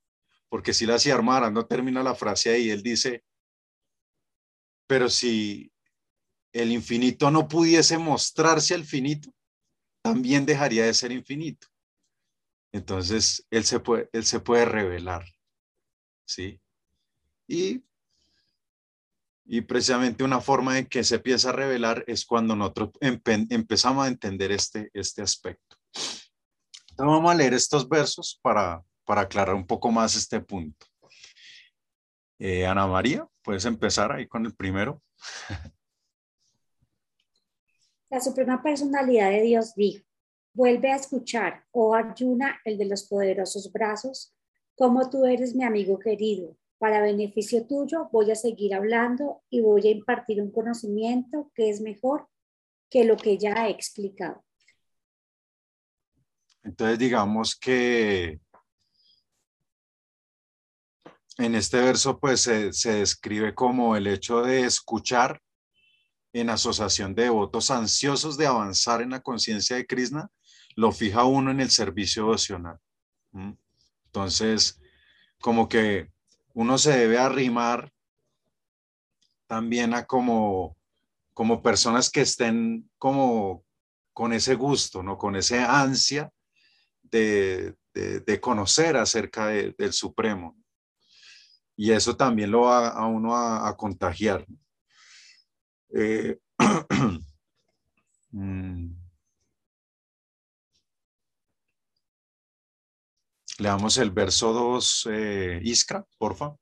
Porque 0.48 0.74
si 0.74 0.86
la 0.86 0.96
hacía 0.96 1.16
armara, 1.16 1.50
no 1.50 1.66
termina 1.66 2.04
la 2.04 2.16
frase 2.16 2.52
ahí, 2.52 2.70
él 2.70 2.84
dice, 2.84 3.24
pero 4.88 5.10
si 5.10 5.72
el 6.54 6.72
infinito 6.72 7.30
no 7.32 7.48
pudiese 7.48 7.98
mostrarse 7.98 8.76
al 8.76 8.86
finito, 8.86 9.30
también 10.02 10.46
dejaría 10.46 10.86
de 10.86 10.94
ser 10.94 11.12
infinito. 11.12 11.68
Entonces, 12.72 13.46
él 13.50 13.64
se 13.64 13.80
puede, 13.80 14.10
él 14.14 14.26
se 14.26 14.40
puede 14.40 14.66
revelar, 14.66 15.26
¿sí? 16.26 16.62
Y, 17.48 17.84
y 19.46 19.62
precisamente 19.62 20.24
una 20.24 20.40
forma 20.40 20.78
en 20.78 20.86
que 20.86 21.04
se 21.04 21.16
empieza 21.16 21.50
a 21.50 21.54
revelar 21.54 22.04
es 22.06 22.26
cuando 22.26 22.56
nosotros 22.56 22.92
empezamos 23.02 24.06
a 24.06 24.08
entender 24.08 24.52
este, 24.52 24.92
este 24.94 25.24
aspecto. 25.24 25.78
Entonces 25.94 27.16
vamos 27.16 27.32
a 27.32 27.36
leer 27.36 27.54
estos 27.56 27.90
versos 27.90 28.40
para, 28.44 28.84
para 29.06 29.22
aclarar 29.22 29.56
un 29.56 29.66
poco 29.66 29.92
más 29.92 30.16
este 30.16 30.40
punto. 30.40 30.86
Eh, 32.38 32.66
Ana 32.68 32.86
María, 32.86 33.28
puedes 33.42 33.66
empezar 33.66 34.12
ahí 34.12 34.28
con 34.28 34.46
el 34.46 34.56
primero. 34.56 35.02
La 38.12 38.22
Suprema 38.22 38.62
Personalidad 38.62 39.30
de 39.32 39.42
Dios 39.42 39.74
dijo, 39.76 40.06
vuelve 40.54 40.92
a 40.92 40.96
escuchar, 40.96 41.66
oh 41.72 41.94
Arjuna, 41.94 42.60
el 42.66 42.78
de 42.78 42.86
los 42.86 43.04
poderosos 43.08 43.72
brazos, 43.72 44.36
como 44.76 45.10
tú 45.10 45.26
eres 45.26 45.56
mi 45.56 45.64
amigo 45.64 46.00
querido. 46.00 46.58
Para 46.78 47.02
beneficio 47.02 47.68
tuyo 47.68 48.10
voy 48.12 48.32
a 48.32 48.36
seguir 48.36 48.74
hablando 48.74 49.44
y 49.50 49.62
voy 49.62 49.86
a 49.88 49.92
impartir 49.92 50.42
un 50.42 50.52
conocimiento 50.52 51.52
que 51.54 51.70
es 51.70 51.82
mejor 51.82 52.30
que 52.90 53.04
lo 53.04 53.18
que 53.18 53.38
ya 53.38 53.68
he 53.68 53.72
explicado. 53.72 54.44
Entonces 56.64 56.98
digamos 56.98 57.56
que 57.56 58.40
en 61.38 61.56
este 61.56 61.78
verso 61.78 62.20
pues 62.20 62.42
se, 62.42 62.72
describe 62.92 63.56
como 63.56 63.96
el 63.96 64.08
hecho 64.08 64.42
de 64.42 64.66
escuchar 64.66 65.42
en 66.34 66.50
asociación 66.50 67.16
de 67.16 67.24
devotos 67.24 67.72
ansiosos 67.72 68.38
de 68.38 68.46
avanzar 68.46 69.02
en 69.02 69.12
la 69.12 69.22
conciencia 69.22 69.78
de 69.78 69.88
Krishna, 69.88 70.30
lo 70.80 70.94
fija 70.94 71.26
uno 71.26 71.52
en 71.52 71.60
el 71.60 71.70
servicio 71.70 72.24
devocional. 72.24 72.80
Entonces, 74.06 74.80
como 75.42 75.68
que 75.68 76.10
uno 76.54 76.78
se 76.78 76.98
debe 76.98 77.18
arrimar 77.18 77.92
también 79.46 79.94
a 79.94 80.06
como, 80.06 80.78
como 81.34 81.62
personas 81.62 82.10
que 82.10 82.22
estén 82.22 82.90
como 82.98 83.66
con 84.14 84.32
ese 84.32 84.56
gusto, 84.56 85.04
¿no? 85.04 85.18
Con 85.18 85.36
ese 85.36 85.60
ansia 85.60 86.32
de, 87.04 87.76
conocer 88.40 88.96
acerca 88.96 89.48
del 89.48 89.92
Supremo 89.92 90.56
y 91.76 91.92
eso 91.92 92.16
también 92.16 92.52
lo 92.52 92.62
va 92.62 92.88
a 92.88 93.06
uno 93.06 93.36
a, 93.36 93.76
contagiar. 93.76 94.46
Eh, 95.94 96.38
mm. 98.32 98.99
Le 103.60 103.68
damos 103.68 103.98
el 103.98 104.12
verso 104.12 104.54
2, 104.54 105.10
eh, 105.12 105.60
Iskra, 105.62 106.06
porfa. 106.18 106.56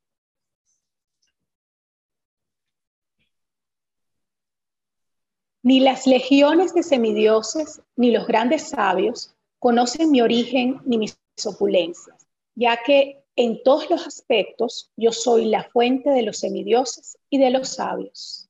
Ni 5.62 5.80
las 5.80 6.08
legiones 6.08 6.74
de 6.74 6.82
semidioses, 6.82 7.84
ni 7.96 8.10
los 8.10 8.26
grandes 8.26 8.70
sabios 8.70 9.36
conocen 9.60 10.10
mi 10.10 10.22
origen 10.22 10.82
ni 10.86 10.98
mis 10.98 11.20
opulencias, 11.46 12.28
ya 12.56 12.82
que 12.84 13.24
en 13.36 13.62
todos 13.62 13.92
los 13.92 14.08
aspectos, 14.08 14.92
yo 14.98 15.12
soy 15.12 15.46
la 15.46 15.70
fuente 15.70 16.10
de 16.10 16.24
los 16.24 16.40
semidioses 16.40 17.20
y 17.30 17.38
de 17.38 17.52
los 17.52 17.70
sabios. 17.76 18.50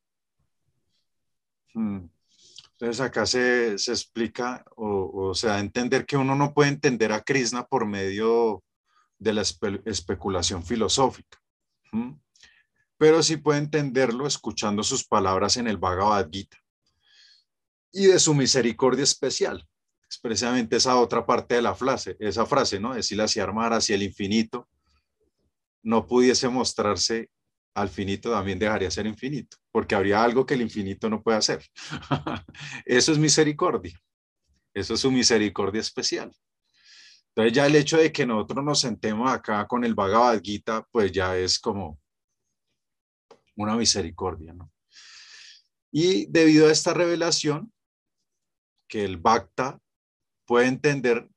Hmm. 1.74 2.06
Entonces 2.80 3.02
acá 3.02 3.26
se, 3.26 3.74
explica 3.74 4.64
o, 4.76 5.34
sea, 5.34 5.54
da 5.54 5.60
entender 5.60 6.06
que 6.06 6.16
uno 6.16 6.36
no 6.36 6.54
puede 6.54 6.70
entender 6.70 7.12
a 7.12 7.22
Krishna 7.22 7.66
por 7.66 7.88
medio 7.88 8.64
de 9.18 9.34
la 9.34 9.42
especulación 9.42 10.64
filosófica, 10.64 11.40
pero 12.98 13.24
sí 13.24 13.38
puede 13.38 13.60
entenderlo 13.60 14.28
escuchando 14.28 14.84
sus 14.84 15.08
palabras 15.08 15.58
en 15.58 15.68
el 15.68 15.78
Bhagavad 15.78 16.30
Gita 16.32 16.58
y 17.92 18.06
de 18.06 18.20
su 18.20 18.36
misericordia 18.36 19.04
especial. 19.04 19.68
Es 20.08 20.44
esa 20.70 20.98
otra 20.98 21.26
parte 21.26 21.56
de 21.56 21.64
la 21.64 21.74
frase, 21.74 22.16
esa 22.20 22.46
frase, 22.46 22.80
¿no? 22.80 22.94
Decir 22.94 23.20
hacia 23.20 23.42
armar 23.42 23.74
hacia 23.74 23.96
el 23.96 24.04
infinito 24.04 24.70
no 25.82 26.06
pudiese 26.06 26.48
mostrarse 26.48 27.32
al 27.78 27.90
finito, 27.90 28.32
también 28.32 28.58
dejaría 28.58 28.90
ser 28.90 29.06
infinito, 29.06 29.56
porque 29.72 29.94
habría 29.94 30.24
algo 30.24 30.48
que 30.48 30.56
el 30.56 30.64
infinito 30.64 31.12
no 31.12 31.22
puede 31.22 31.38
hacer. 31.38 31.64
Eso 32.86 33.12
es 33.12 33.20
misericordia. 33.20 33.96
Eso 34.74 34.96
es 34.96 35.00
su 35.00 35.12
misericordia 35.12 35.82
especial. 35.82 36.36
Entonces 37.30 37.54
ya 37.54 37.68
el 37.68 37.76
hecho 37.76 37.98
de 37.98 38.12
que 38.12 38.26
nosotros 38.26 38.66
nos 38.66 38.80
sentemos 38.80 39.32
acá 39.32 39.68
con 39.68 39.84
el 39.84 39.94
Bhagavad 39.94 40.42
Gita, 40.42 40.88
pues 40.92 41.12
ya 41.12 41.38
es 41.38 41.60
como 41.60 42.00
una 43.56 43.76
misericordia, 43.76 44.54
¿no? 44.54 44.72
Y 45.92 46.26
debido 46.32 46.68
a 46.68 46.72
esta 46.72 46.96
revelación, 46.96 47.72
que 48.90 49.06
el 49.06 49.18
Bhakta 49.18 49.80
puede 50.46 50.66
entender 50.66 51.30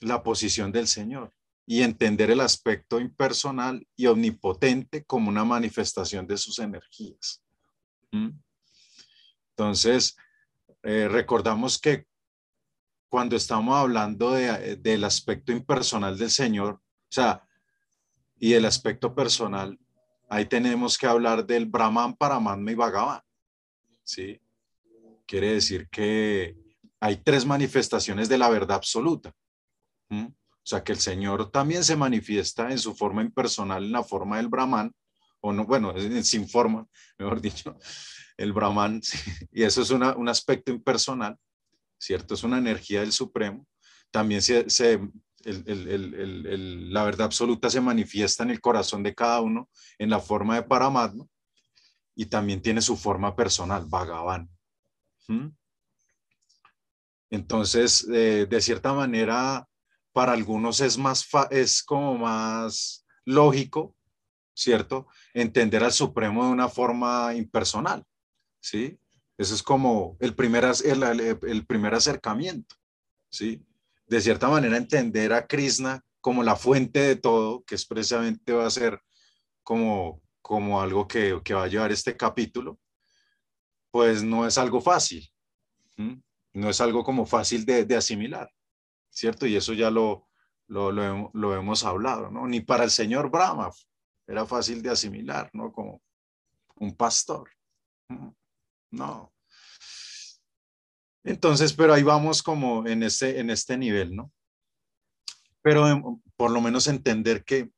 la 0.00 0.24
posición 0.24 0.72
del 0.72 0.88
Señor 0.88 1.32
y 1.66 1.82
entender 1.82 2.30
el 2.30 2.40
aspecto 2.40 3.00
impersonal 3.00 3.86
y 3.96 4.06
omnipotente 4.06 5.04
como 5.04 5.30
una 5.30 5.44
manifestación 5.44 6.26
de 6.26 6.36
sus 6.36 6.58
energías. 6.58 7.42
¿Mm? 8.12 8.30
Entonces, 9.50 10.16
eh, 10.82 11.08
recordamos 11.08 11.78
que 11.78 12.06
cuando 13.08 13.36
estamos 13.36 13.76
hablando 13.76 14.36
eh, 14.36 14.76
del 14.76 15.04
aspecto 15.04 15.52
impersonal 15.52 16.18
del 16.18 16.30
Señor, 16.30 16.74
o 16.74 16.80
sea, 17.08 17.46
y 18.38 18.52
el 18.52 18.64
aspecto 18.64 19.14
personal, 19.14 19.78
ahí 20.28 20.46
tenemos 20.46 20.98
que 20.98 21.06
hablar 21.06 21.46
del 21.46 21.66
Brahman, 21.66 22.14
Paramatma 22.14 22.72
y 22.72 22.74
Bhagavan. 22.74 23.20
¿Sí? 24.02 24.40
Quiere 25.26 25.54
decir 25.54 25.88
que 25.88 26.56
hay 27.00 27.16
tres 27.16 27.46
manifestaciones 27.46 28.28
de 28.28 28.36
la 28.36 28.50
verdad 28.50 28.76
absoluta. 28.76 29.32
¿Mm? 30.10 30.26
O 30.64 30.66
sea, 30.66 30.82
que 30.82 30.92
el 30.92 30.98
Señor 30.98 31.50
también 31.50 31.84
se 31.84 31.94
manifiesta 31.94 32.70
en 32.70 32.78
su 32.78 32.94
forma 32.94 33.20
impersonal, 33.20 33.84
en 33.84 33.92
la 33.92 34.02
forma 34.02 34.38
del 34.38 34.48
Brahman, 34.48 34.90
o 35.40 35.52
no, 35.52 35.66
bueno, 35.66 35.92
sin 36.22 36.48
forma, 36.48 36.86
mejor 37.18 37.42
dicho, 37.42 37.78
el 38.38 38.54
Brahman, 38.54 39.02
y 39.52 39.62
eso 39.62 39.82
es 39.82 39.90
un 39.90 40.28
aspecto 40.28 40.72
impersonal, 40.72 41.36
¿cierto? 41.98 42.32
Es 42.32 42.44
una 42.44 42.56
energía 42.56 43.00
del 43.00 43.12
Supremo. 43.12 43.66
También 44.10 44.40
se, 44.40 44.64
la 45.44 47.04
verdad 47.04 47.26
absoluta 47.26 47.68
se 47.68 47.82
manifiesta 47.82 48.42
en 48.42 48.50
el 48.50 48.62
corazón 48.62 49.02
de 49.02 49.14
cada 49.14 49.42
uno 49.42 49.68
en 49.98 50.08
la 50.08 50.18
forma 50.18 50.54
de 50.54 50.62
Paramatma 50.62 51.26
y 52.14 52.24
también 52.24 52.62
tiene 52.62 52.80
su 52.80 52.96
forma 52.96 53.36
personal, 53.36 53.84
Bhagavan. 53.84 54.48
¿Mm? 55.28 55.48
Entonces, 57.28 58.06
eh, 58.10 58.46
de 58.48 58.60
cierta 58.62 58.94
manera, 58.94 59.68
para 60.14 60.32
algunos 60.32 60.80
es 60.80 60.96
más, 60.96 61.28
es 61.50 61.82
como 61.82 62.16
más 62.16 63.04
lógico, 63.24 63.96
¿cierto? 64.54 65.08
Entender 65.34 65.82
al 65.82 65.92
Supremo 65.92 66.46
de 66.46 66.52
una 66.52 66.68
forma 66.68 67.34
impersonal, 67.34 68.04
¿sí? 68.60 68.96
Eso 69.36 69.56
es 69.56 69.62
como 69.62 70.16
el 70.20 70.36
primer, 70.36 70.64
el, 70.84 71.66
primer 71.66 71.94
acercamiento, 71.94 72.76
¿sí? 73.28 73.66
De 74.06 74.20
cierta 74.20 74.48
manera 74.48 74.76
entender 74.76 75.32
a 75.32 75.48
Krishna 75.48 76.00
como 76.20 76.44
la 76.44 76.54
fuente 76.54 77.00
de 77.00 77.16
todo, 77.16 77.64
que 77.64 77.74
es 77.74 77.84
precisamente 77.84 78.52
va 78.52 78.66
a 78.66 78.70
ser 78.70 79.00
como, 79.64 80.22
como 80.40 80.80
algo 80.80 81.08
que, 81.08 81.40
que 81.42 81.54
va 81.54 81.64
a 81.64 81.68
llevar 81.68 81.90
este 81.90 82.16
capítulo, 82.16 82.78
pues 83.90 84.22
no 84.22 84.46
es 84.46 84.58
algo 84.58 84.80
fácil, 84.80 85.28
no 86.52 86.70
es 86.70 86.80
algo 86.80 87.02
como 87.02 87.26
fácil 87.26 87.64
de 87.64 87.96
asimilar. 87.96 88.48
¿Cierto? 89.14 89.46
Y 89.46 89.56
eso 89.56 89.72
ya 89.72 89.90
lo, 89.90 90.28
lo, 90.66 91.54
hemos 91.54 91.84
hablado, 91.84 92.30
¿no? 92.30 92.46
Ni 92.46 92.60
para 92.60 92.84
el 92.84 92.90
señor 92.90 93.30
Brahma 93.30 93.70
era 94.26 94.44
fácil 94.44 94.82
de 94.82 94.90
asimilar, 94.90 95.48
¿no? 95.52 95.72
Como 95.72 96.02
un 96.76 96.94
pastor. 96.96 97.50
No. 98.90 99.32
Entonces, 101.22 101.72
pero 101.72 101.94
ahí 101.94 102.02
vamos 102.02 102.42
como 102.42 102.86
en 102.86 103.02
este, 103.02 103.38
en 103.38 103.50
este 103.50 103.78
nivel, 103.78 104.14
¿no? 104.14 104.32
Pero 105.62 105.88
em, 105.88 106.02
por 106.36 106.50
lo 106.50 106.60
menos 106.60 106.86
entender 106.86 107.44
que, 107.44 107.70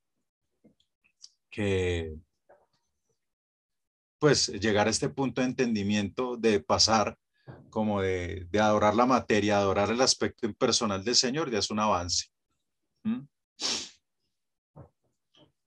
que, 1.50 2.16
pues 4.18 4.48
llegar 4.48 4.88
a 4.88 4.90
este 4.90 5.08
punto 5.08 5.40
de 5.40 5.48
entendimiento 5.48 6.36
de 6.36 6.60
pasar 6.60 7.16
como 7.70 8.00
de, 8.00 8.48
adorar 8.60 8.94
la 8.94 9.06
materia, 9.06 9.58
adorar 9.58 9.90
el 9.90 10.00
aspecto 10.00 10.46
impersonal 10.46 11.04
del 11.04 11.14
Señor, 11.14 11.50
ya 11.50 11.58
es 11.58 11.70
un 11.70 11.80
avance. 11.80 12.26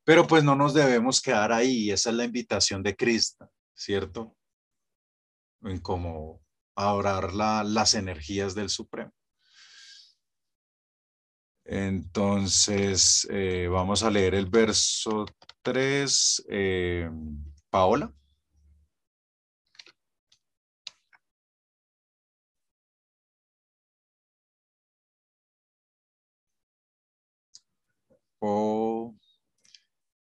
Pero 0.03 0.27
pues 0.27 0.43
no 0.43 0.55
nos 0.55 0.73
debemos 0.73 1.21
quedar 1.21 1.51
ahí, 1.51 1.91
esa 1.91 2.09
es 2.09 2.15
la 2.15 2.25
invitación 2.25 2.83
de 2.83 2.95
Cristo, 2.95 3.49
¿cierto? 3.73 4.35
En 5.61 5.79
cómo 5.79 6.41
adorar 6.75 7.33
las 7.33 7.93
energías 7.93 8.55
del 8.55 8.69
Supremo. 8.69 9.13
Entonces, 11.65 13.27
eh, 13.29 13.67
vamos 13.71 14.01
a 14.01 14.09
leer 14.09 14.33
el 14.33 14.47
verso 14.47 15.25
3. 15.61 16.45
Eh, 16.49 17.09
Paola. 17.69 18.11
O 28.39 29.15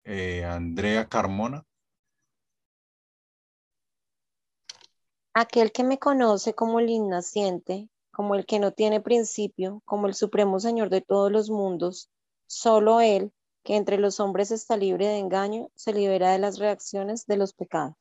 eh, 0.04 0.44
Andrea 0.44 1.08
Carmona. 1.08 1.64
Aquel 5.34 5.70
que 5.72 5.84
me 5.84 5.98
conoce 5.98 6.54
como 6.54 6.80
el 6.80 6.90
innaciente, 6.90 7.88
como 8.10 8.34
el 8.34 8.46
que 8.46 8.58
no 8.58 8.72
tiene 8.72 9.00
principio, 9.00 9.82
como 9.84 10.06
el 10.06 10.14
supremo 10.14 10.58
Señor 10.58 10.90
de 10.90 11.00
todos 11.00 11.30
los 11.30 11.50
mundos, 11.50 12.10
solo 12.46 13.00
Él, 13.00 13.32
que 13.62 13.76
entre 13.76 13.98
los 13.98 14.18
hombres 14.20 14.50
está 14.50 14.76
libre 14.76 15.06
de 15.06 15.18
engaño, 15.18 15.70
se 15.74 15.92
libera 15.92 16.32
de 16.32 16.38
las 16.38 16.58
reacciones 16.58 17.26
de 17.26 17.36
los 17.36 17.52
pecados. 17.54 17.94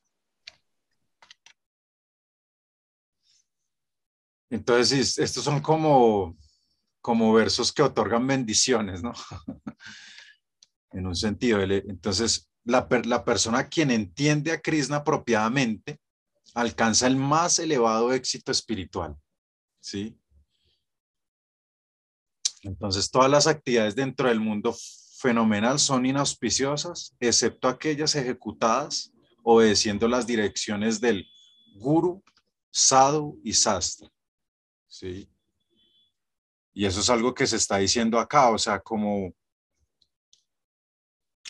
Entonces, 4.49 5.19
estos 5.19 5.43
son 5.43 5.61
como, 5.61 6.35
como 7.01 7.33
versos 7.33 7.71
que 7.71 7.81
otorgan 7.81 8.27
bendiciones, 8.27 9.01
¿no? 9.01 9.13
en 10.91 11.07
un 11.07 11.15
sentido. 11.15 11.61
Entonces, 11.61 12.49
la, 12.63 12.87
la 13.05 13.23
persona 13.23 13.67
quien 13.67 13.91
entiende 13.91 14.51
a 14.51 14.61
Krishna 14.61 14.97
apropiadamente 14.97 15.99
alcanza 16.53 17.07
el 17.07 17.15
más 17.15 17.59
elevado 17.59 18.13
éxito 18.13 18.51
espiritual. 18.51 19.15
¿Sí? 19.79 20.17
Entonces, 22.63 23.09
todas 23.09 23.29
las 23.29 23.47
actividades 23.47 23.95
dentro 23.95 24.27
del 24.27 24.39
mundo 24.39 24.75
fenomenal 25.19 25.79
son 25.79 26.05
inauspiciosas, 26.05 27.15
excepto 27.19 27.67
aquellas 27.67 28.15
ejecutadas 28.15 29.13
obedeciendo 29.43 30.07
las 30.07 30.27
direcciones 30.27 30.99
del 30.99 31.25
guru, 31.75 32.23
sadhu 32.71 33.39
y 33.43 33.53
sastra. 33.53 34.09
¿Sí? 34.87 35.29
Y 36.79 36.85
eso 36.85 37.01
es 37.01 37.09
algo 37.09 37.33
que 37.33 37.45
se 37.45 37.57
está 37.57 37.75
diciendo 37.75 38.17
acá, 38.17 38.51
o 38.51 38.57
sea, 38.57 38.79
como 38.79 39.35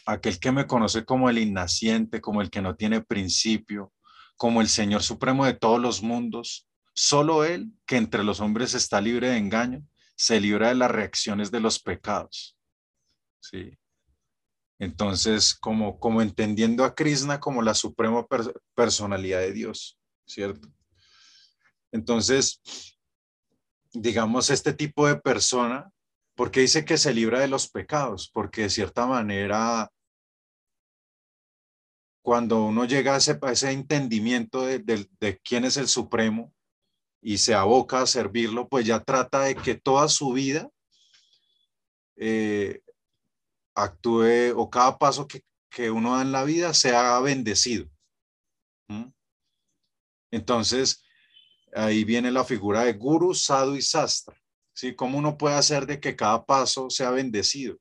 aquel 0.07 0.39
que 0.39 0.51
me 0.51 0.65
conoce 0.65 1.05
como 1.05 1.29
el 1.29 1.37
innaciente, 1.37 2.19
como 2.19 2.41
el 2.41 2.49
que 2.49 2.63
no 2.63 2.75
tiene 2.75 3.03
principio, 3.03 3.93
como 4.37 4.59
el 4.59 4.67
Señor 4.67 5.03
Supremo 5.03 5.45
de 5.45 5.53
todos 5.53 5.79
los 5.79 6.01
mundos, 6.01 6.67
solo 6.95 7.45
Él, 7.45 7.71
que 7.85 7.97
entre 7.97 8.23
los 8.23 8.39
hombres 8.39 8.73
está 8.73 9.01
libre 9.01 9.29
de 9.29 9.37
engaño, 9.37 9.85
se 10.15 10.39
libra 10.39 10.69
de 10.69 10.75
las 10.75 10.89
reacciones 10.89 11.51
de 11.51 11.59
los 11.59 11.79
pecados. 11.79 12.57
Sí. 13.39 13.77
Entonces, 14.79 15.53
como, 15.53 15.99
como 15.99 16.23
entendiendo 16.23 16.83
a 16.83 16.95
Krishna 16.95 17.39
como 17.39 17.61
la 17.61 17.75
suprema 17.75 18.25
personalidad 18.73 19.41
de 19.41 19.53
Dios, 19.53 19.99
¿cierto? 20.25 20.73
Entonces, 21.91 22.63
digamos, 23.93 24.49
este 24.49 24.73
tipo 24.73 25.07
de 25.07 25.15
persona, 25.17 25.91
¿por 26.35 26.51
qué 26.51 26.61
dice 26.61 26.85
que 26.85 26.97
se 26.97 27.13
libra 27.13 27.39
de 27.39 27.47
los 27.47 27.69
pecados? 27.69 28.29
Porque 28.33 28.63
de 28.63 28.69
cierta 28.69 29.05
manera 29.05 29.89
cuando 32.29 32.63
uno 32.63 32.85
llega 32.85 33.15
a 33.15 33.17
ese, 33.17 33.71
entendimiento 33.71 34.65
de, 34.65 35.41
quién 35.43 35.65
es 35.65 35.77
el 35.77 35.87
Supremo 35.87 36.53
y 37.21 37.39
se 37.39 37.55
aboca 37.55 38.01
a 38.01 38.05
servirlo, 38.05 38.67
pues 38.69 38.85
ya 38.85 39.03
trata 39.03 39.41
de 39.41 39.55
que 39.55 39.75
toda 39.75 40.07
su 40.09 40.33
vida 40.33 40.69
eh, 42.17 42.81
actúe 43.75 44.53
o 44.55 44.69
cada 44.69 44.97
paso 44.99 45.27
que, 45.27 45.43
uno 45.89 46.17
da 46.17 46.21
en 46.21 46.31
la 46.31 46.43
vida 46.43 46.73
sea 46.73 47.19
bendecido. 47.19 47.89
Entonces, 50.29 51.03
ahí 51.73 52.03
viene 52.03 52.31
la 52.31 52.43
figura 52.43 52.83
de 52.83 52.93
guru, 52.93 53.33
sadhu 53.33 53.75
y 53.75 53.81
sastra. 53.81 54.35
¿sí? 54.73 54.95
¿Cómo 54.95 55.17
uno 55.17 55.37
puede 55.37 55.55
hacer 55.55 55.85
de 55.85 55.99
que 55.99 56.15
cada 56.15 56.45
paso 56.45 56.89
sea 56.89 57.11
bendecido? 57.11 57.77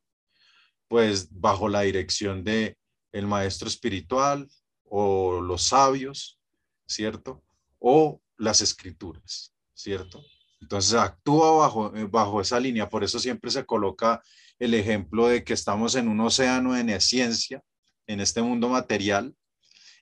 Pues 0.89 1.29
bajo 1.31 1.69
la 1.69 1.83
dirección 1.83 2.45
de 2.45 2.77
el 3.13 3.27
maestro 3.27 3.69
espiritual 3.69 4.49
o 4.85 5.41
los 5.41 5.65
sabios, 5.65 6.39
¿cierto? 6.87 7.43
O 7.79 8.21
las 8.37 8.61
escrituras, 8.61 9.55
¿cierto? 9.75 10.25
Entonces 10.61 10.95
actúa 10.95 11.53
bajo, 11.53 11.95
eh, 11.97 12.05
bajo 12.05 12.41
esa 12.41 12.59
línea, 12.59 12.89
por 12.89 13.05
eso 13.05 13.19
siempre 13.19 13.51
se 13.51 13.65
coloca 13.65 14.23
el 14.59 14.75
ejemplo 14.75 15.29
de 15.29 15.45
que 15.45 15.53
estamos 15.53 15.95
en 15.95 16.09
un 16.09 16.21
océano 16.21 16.75
de 16.75 17.01
ciencia, 17.01 17.63
en 18.07 18.21
este 18.21 18.43
mundo 18.43 18.69
material, 18.69 19.35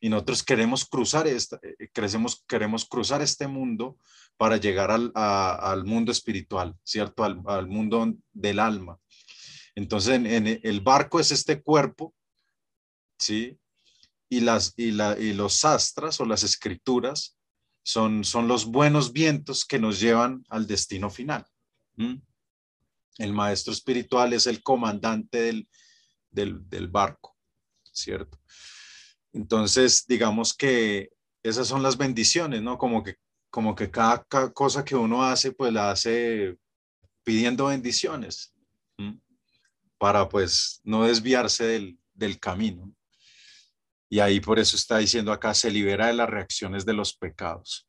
y 0.00 0.09
nosotros 0.09 0.42
queremos 0.42 0.85
cruzar, 0.85 1.26
esta, 1.26 1.59
eh, 1.62 1.88
crecemos, 1.92 2.44
queremos 2.46 2.85
cruzar 2.85 3.22
este 3.22 3.46
mundo 3.46 3.98
para 4.37 4.56
llegar 4.56 4.90
al, 4.90 5.12
al 5.14 5.85
mundo 5.85 6.12
espiritual, 6.12 6.74
¿cierto? 6.85 7.24
Al, 7.24 7.40
al, 7.46 7.66
mundo 7.66 8.14
del 8.32 8.59
alma. 8.59 8.98
Entonces, 9.74 10.14
en 10.14 10.61
el 10.62 10.80
barco 10.80 11.20
es 11.20 11.32
este 11.32 11.62
cuerpo 11.62 12.14
¿sí? 13.18 13.59
Y, 14.28 14.40
las, 14.40 14.74
y, 14.76 14.90
la, 14.90 15.18
y 15.18 15.32
los 15.32 15.54
sastras 15.54 16.20
o 16.20 16.24
las 16.24 16.42
escrituras 16.42 17.38
son, 17.82 18.24
son 18.24 18.48
los 18.48 18.66
buenos 18.66 19.12
vientos 19.12 19.64
que 19.64 19.78
nos 19.78 20.00
llevan 20.00 20.44
al 20.48 20.66
destino 20.66 21.11
final. 21.11 21.46
El 23.18 23.32
maestro 23.32 23.72
espiritual 23.72 24.32
es 24.32 24.46
el 24.46 24.62
comandante 24.62 25.40
del, 25.40 25.68
del, 26.30 26.68
del 26.68 26.88
barco, 26.88 27.37
¿cierto? 27.92 28.38
Entonces, 29.37 30.07
digamos 30.07 30.55
que 30.55 31.11
esas 31.42 31.68
son 31.68 31.83
las 31.83 31.99
bendiciones, 31.99 32.62
¿no? 32.62 32.79
Como 32.79 33.03
que, 33.03 33.16
como 33.51 33.75
que 33.75 33.90
cada, 33.90 34.25
cosa 34.25 34.83
que 34.83 34.96
uno 34.96 35.22
hace, 35.22 35.53
pues 35.53 35.72
la 35.75 35.90
hace 35.90 36.57
pidiendo 37.22 37.66
bendiciones, 37.66 38.55
para 39.99 40.27
pues 40.27 40.81
no 40.85 41.05
desviarse 41.05 41.64
del, 41.64 41.99
del 42.14 42.40
camino. 42.40 42.94
Y 44.09 44.20
ahí 44.20 44.40
por 44.40 44.59
eso 44.59 44.75
está 44.75 44.99
diciendo 44.99 45.33
acá, 45.33 45.53
se 45.53 45.70
libera 45.70 46.07
de 46.07 46.14
las 46.14 46.31
reacciones 46.31 46.87
de 46.87 46.94
los 46.94 47.14
pecados. 47.14 47.87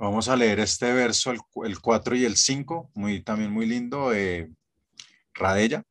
Vamos 0.00 0.28
a 0.28 0.34
leer 0.34 0.58
este 0.58 0.92
verso, 0.92 1.30
el, 1.30 1.80
4 1.80 2.16
y 2.16 2.24
el 2.24 2.36
5, 2.36 2.90
muy, 2.94 3.22
también 3.22 3.52
muy 3.52 3.66
lindo, 3.66 4.12
eh, 4.12 4.50
Radella. 5.32 5.84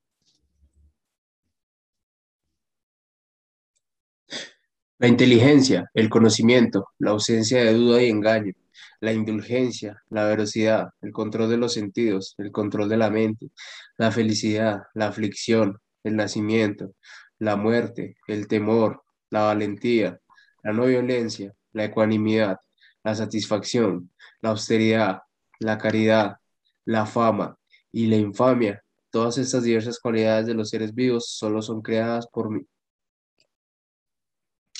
La 4.99 5.07
inteligencia, 5.07 5.91
el 5.93 6.09
conocimiento, 6.09 6.89
la 6.97 7.11
ausencia 7.11 7.63
de 7.63 7.73
duda 7.73 8.01
y 8.01 8.09
engaño, 8.09 8.53
la 8.99 9.13
indulgencia, 9.13 10.01
la 10.09 10.25
velocidad, 10.25 10.89
el 11.01 11.11
control 11.11 11.51
de 11.51 11.57
los 11.57 11.73
sentidos, 11.73 12.33
el 12.39 12.51
control 12.51 12.89
de 12.89 12.97
la 12.97 13.11
mente, 13.11 13.49
la 13.97 14.11
felicidad, 14.11 14.83
la 14.95 15.07
aflicción, 15.07 15.77
el 16.03 16.15
nacimiento, 16.15 16.93
la 17.37 17.55
muerte, 17.55 18.17
el 18.27 18.47
temor, 18.47 19.03
la 19.29 19.43
valentía, 19.43 20.19
la 20.63 20.73
no 20.73 20.85
violencia, 20.85 21.53
la 21.73 21.85
ecuanimidad, 21.85 22.57
la 23.03 23.13
satisfacción, 23.13 24.09
la 24.41 24.49
austeridad, 24.49 25.21
la 25.59 25.77
caridad, 25.77 26.37
la 26.85 27.05
fama 27.05 27.55
y 27.91 28.07
la 28.07 28.15
infamia. 28.15 28.83
Todas 29.11 29.37
estas 29.37 29.61
diversas 29.61 29.99
cualidades 29.99 30.47
de 30.47 30.55
los 30.55 30.69
seres 30.69 30.95
vivos 30.95 31.29
solo 31.29 31.61
son 31.61 31.83
creadas 31.83 32.27
por 32.27 32.49
mí. 32.49 32.65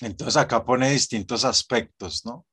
Entonces 0.02 0.38
acá 0.38 0.64
pone 0.64 0.92
distintos 0.92 1.44
aspectos, 1.44 2.26
¿no? 2.26 2.46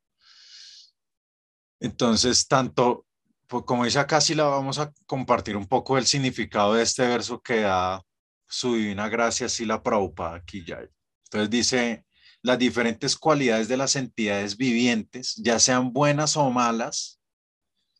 Entonces, 1.80 2.46
tanto, 2.48 3.06
pues 3.46 3.64
como 3.64 3.84
dice 3.84 3.98
acá, 3.98 4.20
sí 4.20 4.34
la 4.34 4.44
vamos 4.44 4.78
a 4.78 4.92
compartir 5.06 5.56
un 5.56 5.66
poco 5.66 5.98
el 5.98 6.06
significado 6.06 6.74
de 6.74 6.82
este 6.82 7.06
verso 7.06 7.42
que 7.42 7.60
da 7.60 8.02
su 8.46 8.74
divina 8.74 9.08
gracia 9.08 9.48
sí 9.48 9.64
la 9.64 9.82
Prabhupada 9.82 10.36
aquí 10.36 10.64
ya. 10.64 10.78
Entonces 11.24 11.50
dice, 11.50 12.04
las 12.42 12.58
diferentes 12.58 13.16
cualidades 13.16 13.68
de 13.68 13.76
las 13.76 13.96
entidades 13.96 14.56
vivientes, 14.56 15.34
ya 15.36 15.58
sean 15.58 15.92
buenas 15.92 16.36
o 16.36 16.50
malas, 16.50 17.20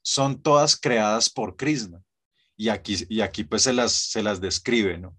son 0.03 0.41
todas 0.43 0.77
creadas 0.77 1.31
por 1.31 1.57
Krishna. 1.57 2.03
Y 2.57 2.69
aquí, 2.69 3.05
y 3.09 3.21
aquí 3.21 3.43
pues 3.43 3.63
se 3.63 3.73
las, 3.73 3.93
se 3.93 4.23
las 4.23 4.41
describe, 4.41 4.99
¿no? 4.99 5.17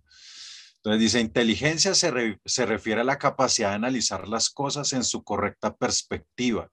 Entonces 0.85 1.01
dice, 1.01 1.19
inteligencia 1.19 1.95
se, 1.95 2.39
se 2.45 2.65
refiere 2.67 3.01
a 3.01 3.05
la 3.05 3.17
capacidad 3.17 3.69
de 3.69 3.75
analizar 3.75 4.27
las 4.27 4.51
cosas 4.51 4.93
en 4.93 5.03
su 5.03 5.23
correcta 5.23 5.75
perspectiva. 5.75 6.69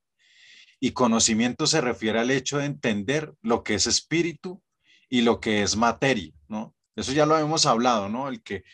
Y 0.78 0.90
conocimiento 0.90 1.66
se 1.66 1.80
refiere 1.80 2.20
al 2.20 2.30
hecho 2.30 2.58
de 2.58 2.66
entender 2.66 3.32
lo 3.40 3.62
que 3.62 3.72
es 3.72 3.86
espíritu 3.86 4.62
y 5.08 5.22
lo 5.22 5.40
que 5.40 5.62
es 5.62 5.76
materia, 5.76 6.34
¿no? 6.46 6.74
Eso 6.94 7.12
ya 7.12 7.24
lo 7.24 7.38
hemos 7.38 7.64
hablado, 7.64 8.10
¿no? 8.10 8.28
El 8.28 8.42
que, 8.42 8.64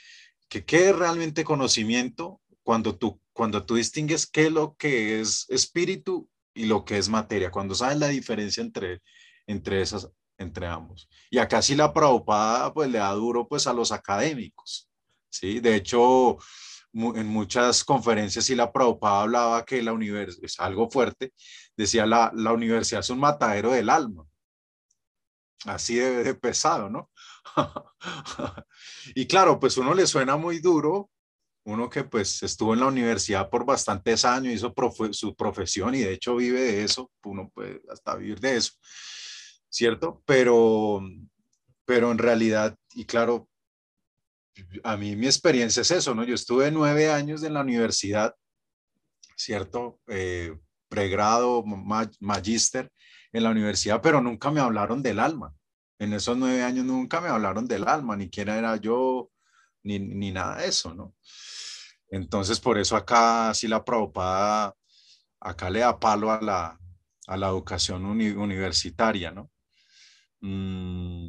que 0.49 0.65
qué 0.65 0.89
es 0.89 0.97
realmente 0.97 1.45
conocimiento 1.45 2.41
cuando 2.65 2.97
tú, 2.97 3.21
cuando 3.33 3.65
tú 3.65 3.77
distingues 3.77 4.27
qué 4.27 4.47
es 4.47 4.53
lo 4.53 4.75
que 4.75 5.21
es 5.21 5.47
espíritu 5.51 6.29
y 6.53 6.67
lo 6.67 6.85
que 6.85 6.99
es 6.99 7.09
materia, 7.09 7.53
cuando 7.53 7.77
sabes 7.77 7.99
la 7.99 8.09
diferencia 8.09 8.61
entre, 8.61 9.03
entre 9.47 9.83
esas, 9.83 10.11
entre 10.37 10.67
ambos. 10.67 11.09
Y 11.31 11.39
acá 11.39 11.63
sí 11.63 11.77
la 11.77 11.93
Prabhupada 11.93 12.75
pues 12.75 12.91
le 12.91 12.99
da 12.99 13.13
duro 13.13 13.47
pues 13.47 13.69
a 13.69 13.73
los 13.73 13.93
académicos, 13.93 14.88
¿sí? 15.31 15.61
De 15.61 15.75
hecho, 15.77 16.39
en 16.93 17.27
muchas 17.27 17.85
conferencias 17.85 18.45
sí 18.45 18.55
la 18.55 18.73
Prabhupada 18.73 19.23
hablaba 19.23 19.65
que 19.65 19.83
la 19.83 19.93
universidad, 19.93 20.45
es 20.45 20.59
algo 20.59 20.91
fuerte, 20.91 21.33
decía 21.77 22.07
la, 22.07 22.33
la 22.35 22.53
universidad 22.53 23.01
es 23.01 23.11
un 23.11 23.21
matadero 23.21 23.73
del 23.73 23.91
alma. 23.91 24.25
Así 25.65 25.97
de, 25.97 26.35
pesado, 26.35 26.89
¿no? 26.89 27.11
y 29.15 29.27
claro, 29.27 29.59
pues 29.59 29.77
uno 29.77 29.93
le 29.93 30.07
suena 30.07 30.37
muy 30.37 30.61
duro, 30.61 31.11
uno 31.65 31.91
que 31.91 32.05
pues 32.05 32.43
estuvo 32.45 32.75
en 32.75 32.81
la 32.81 32.87
universidad 32.87 33.51
por 33.51 33.67
bastantes 33.67 34.25
años, 34.25 34.55
hizo 34.55 34.73
su 35.13 35.35
profesión 35.35 35.95
y 35.95 35.99
de 35.99 36.13
hecho 36.13 36.37
vive 36.37 36.61
de 36.61 36.85
eso, 36.85 37.11
uno 37.25 37.51
puede 37.53 37.83
hasta 37.91 38.15
vivir 38.15 38.39
de 38.39 38.57
eso, 38.57 38.73
¿cierto? 39.69 40.23
Pero, 40.25 41.03
pero 41.85 42.13
en 42.13 42.19
realidad, 42.19 42.77
y 42.95 43.05
claro, 43.05 43.48
a 44.85 44.97
mí 44.97 45.17
mi 45.17 45.27
experiencia 45.27 45.83
es 45.83 45.91
eso, 45.91 46.15
¿no? 46.15 46.25
Yo 46.25 46.35
estuve 46.35 46.71
nueve 46.71 47.11
años 47.11 47.43
en 47.43 47.55
la 47.55 47.61
universidad, 47.61 48.35
¿cierto? 49.37 50.01
Eh, 50.09 50.57
pregrado, 50.89 51.65
magíster 52.21 52.91
en 53.33 53.43
la 53.43 53.51
universidad, 53.51 54.01
pero 54.01 54.21
nunca 54.21 54.51
me 54.51 54.61
hablaron 54.61 55.03
del 55.03 55.21
alma. 55.21 55.55
En 55.99 56.13
esos 56.13 56.37
nueve 56.37 56.63
años 56.63 56.85
nunca 56.85 57.21
me 57.21 57.29
hablaron 57.29 57.67
del 57.67 57.87
alma, 57.87 58.17
ni 58.17 58.31
quién 58.31 58.49
era 58.49 58.77
yo, 58.77 59.31
ni, 59.83 59.99
ni 59.99 60.31
nada 60.31 60.59
de 60.59 60.69
eso, 60.69 60.95
¿no? 60.95 61.15
Entonces, 62.11 62.59
por 62.59 62.79
eso 62.79 62.97
acá 62.97 63.53
sí 63.55 63.69
la 63.69 63.85
Prabhupada, 63.85 64.75
acá 65.41 65.71
le 65.71 65.81
da 65.81 65.99
palo 65.99 66.31
a 66.31 66.41
la, 66.41 66.79
a 67.27 67.37
la 67.37 67.49
educación 67.49 68.05
universitaria, 68.05 69.31
¿no? 69.31 69.51
Mm, 70.41 71.29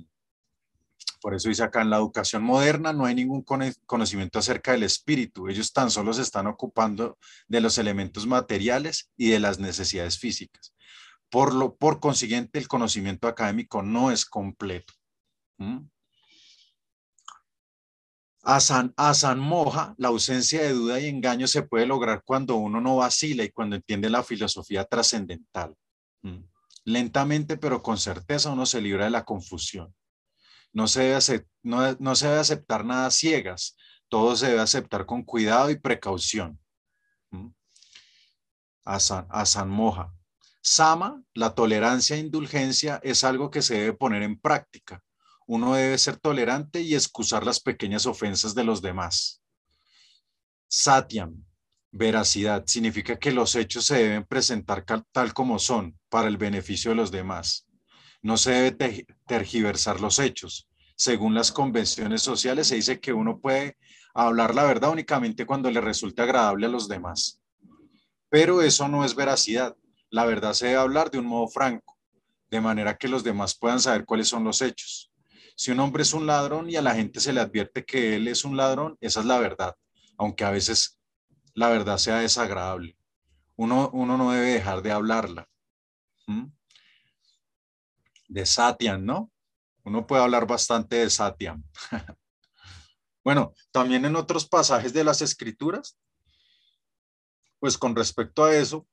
por 1.22 1.36
eso 1.36 1.50
dice 1.50 1.64
acá, 1.64 1.82
en 1.82 1.90
la 1.90 1.98
educación 1.98 2.44
moderna 2.44 2.94
no 2.94 3.06
hay 3.06 3.16
ningún 3.16 3.44
conocimiento 3.86 4.40
acerca 4.40 4.72
del 4.72 4.84
espíritu. 4.84 5.50
Ellos 5.50 5.74
tan 5.74 5.92
solo 5.92 6.14
se 6.14 6.22
están 6.22 6.48
ocupando 6.48 7.18
de 7.48 7.62
los 7.62 7.78
elementos 7.78 8.26
materiales 8.26 9.12
y 9.18 9.30
de 9.30 9.40
las 9.40 9.60
necesidades 9.60 10.18
físicas. 10.18 10.74
Por, 11.30 11.54
lo, 11.54 11.76
por 11.76 12.00
consiguiente, 12.00 12.58
el 12.58 12.68
conocimiento 12.68 13.28
académico 13.28 13.84
no 13.84 14.12
es 14.12 14.26
completo. 14.26 14.94
¿Mm? 15.58 15.80
A 18.44 18.60
San, 18.62 18.94
a 18.96 19.14
San 19.14 19.40
Moja, 19.40 19.94
la 19.98 20.08
ausencia 20.08 20.62
de 20.64 20.72
duda 20.72 21.00
y 21.00 21.08
engaño 21.08 21.48
se 21.48 21.64
puede 21.64 21.86
lograr 21.86 22.24
cuando 22.24 22.56
uno 22.56 22.80
no 22.80 22.96
vacila 22.96 23.44
y 23.44 23.52
cuando 23.52 23.76
entiende 23.76 24.10
la 24.10 24.24
filosofía 24.24 24.86
trascendental. 24.86 25.76
¿Mm? 26.22 26.44
Lentamente, 26.86 27.58
pero 27.58 27.84
con 27.84 27.98
certeza, 27.98 28.50
uno 28.52 28.66
se 28.66 28.82
libra 28.82 29.06
de 29.06 29.12
la 29.12 29.26
confusión. 29.26 29.94
No 30.72 30.88
se, 30.88 31.02
debe, 31.02 31.46
no, 31.64 32.16
se 32.16 32.28
debe 32.28 32.40
aceptar 32.40 32.86
nada 32.86 33.12
ciegas, 33.12 33.76
todo 34.08 34.36
se 34.36 34.48
debe 34.48 34.62
aceptar 34.62 35.06
con 35.06 35.24
cuidado 35.24 35.70
y 35.70 35.80
precaución. 35.80 36.60
¿Mm? 37.32 37.50
A 38.86 39.00
San, 39.00 39.28
a 39.30 39.46
San 39.46 39.70
Moja. 39.70 40.14
Sama, 40.62 41.24
la 41.34 41.56
tolerancia 41.56 42.16
e 42.16 42.20
indulgencia 42.20 43.00
es 43.04 43.24
algo 43.24 43.50
que 43.50 43.62
se 43.62 43.76
debe 43.76 43.94
poner 43.94 44.24
en 44.24 44.40
práctica. 44.40 45.02
Uno 45.48 45.74
debe 45.74 45.98
ser 45.98 46.18
tolerante 46.18 46.82
y 46.82 46.94
excusar 46.94 47.46
las 47.46 47.60
pequeñas 47.60 48.06
ofensas 48.06 48.54
de 48.54 48.64
los 48.64 48.82
demás. 48.82 49.42
Satyam, 50.68 51.44
veracidad, 51.92 52.64
significa 52.68 53.18
que 53.18 53.32
los 53.32 53.56
hechos 53.56 53.86
se 53.86 53.96
deben 53.96 54.26
presentar 54.26 54.86
tal 55.12 55.34
como 55.34 55.58
son 55.58 55.98
para 56.10 56.28
el 56.28 56.38
beneficio 56.38 56.92
de 56.92 56.96
los 56.96 57.10
demás. 57.10 57.69
No 58.22 58.38
se 58.38 58.52
debe 58.52 59.06
tergiversar 59.28 60.02
los 60.02 60.20
hechos. 60.20 60.68
Según 60.96 61.34
las 61.34 61.52
convenciones 61.52 62.22
sociales, 62.22 62.68
se 62.68 62.76
dice 62.76 63.00
que 63.00 63.14
uno 63.14 63.40
puede 63.40 63.78
hablar 64.14 64.54
la 64.54 64.66
verdad 64.66 64.92
únicamente 64.92 65.46
cuando 65.46 65.72
le 65.72 65.80
resulte 65.80 66.22
agradable 66.22 66.66
a 66.66 66.70
los 66.70 66.88
demás. 66.88 67.40
Pero 68.30 68.62
eso 68.62 68.88
no 68.88 69.06
es 69.06 69.16
veracidad. 69.16 69.76
La 70.10 70.26
verdad 70.26 70.54
se 70.54 70.68
debe 70.68 70.80
hablar 70.80 71.10
de 71.12 71.20
un 71.20 71.26
modo 71.26 71.48
franco, 71.48 71.98
de 72.50 72.62
manera 72.62 72.98
que 72.98 73.08
los 73.08 73.24
demás 73.24 73.56
puedan 73.56 73.80
saber 73.80 74.06
cuáles 74.06 74.28
son 74.28 74.44
los 74.44 74.62
hechos. 74.62 75.12
Si 75.56 75.72
un 75.72 75.80
hombre 75.80 76.04
es 76.04 76.14
un 76.14 76.26
ladrón 76.26 76.70
y 76.70 76.76
a 76.76 76.82
la 76.82 76.96
gente 76.96 77.20
se 77.20 77.34
le 77.34 77.42
advierte 77.42 77.86
que 77.86 78.16
él 78.16 78.28
es 78.28 78.44
un 78.46 78.58
ladrón, 78.58 78.98
esa 79.02 79.20
es 79.20 79.26
la 79.26 79.40
verdad, 79.40 79.76
aunque 80.18 80.44
a 80.44 80.52
veces 80.52 81.00
la 81.54 81.70
verdad 81.70 81.98
sea 81.98 82.20
desagradable. 82.20 82.98
Uno, 83.56 83.90
uno 83.94 84.18
no 84.18 84.32
debe 84.32 84.52
dejar 84.52 84.82
de 84.82 84.92
hablarla. 84.92 85.50
¿Mm? 86.28 86.46
De 88.30 88.46
Satyam, 88.46 89.04
¿no? 89.04 89.30
Uno 89.84 90.08
puede 90.08 90.24
hablar 90.24 90.48
bastante 90.48 90.98
de 90.98 91.10
Satyam. 91.10 91.64
bueno, 93.24 93.54
también 93.72 94.06
en 94.06 94.16
otros 94.16 94.48
pasajes 94.48 94.94
de 94.94 95.04
las 95.04 95.22
escrituras, 95.22 95.98
pues 97.60 97.78
con 97.78 97.96
respecto 97.96 98.46
a 98.46 98.56
eso, 98.56 98.88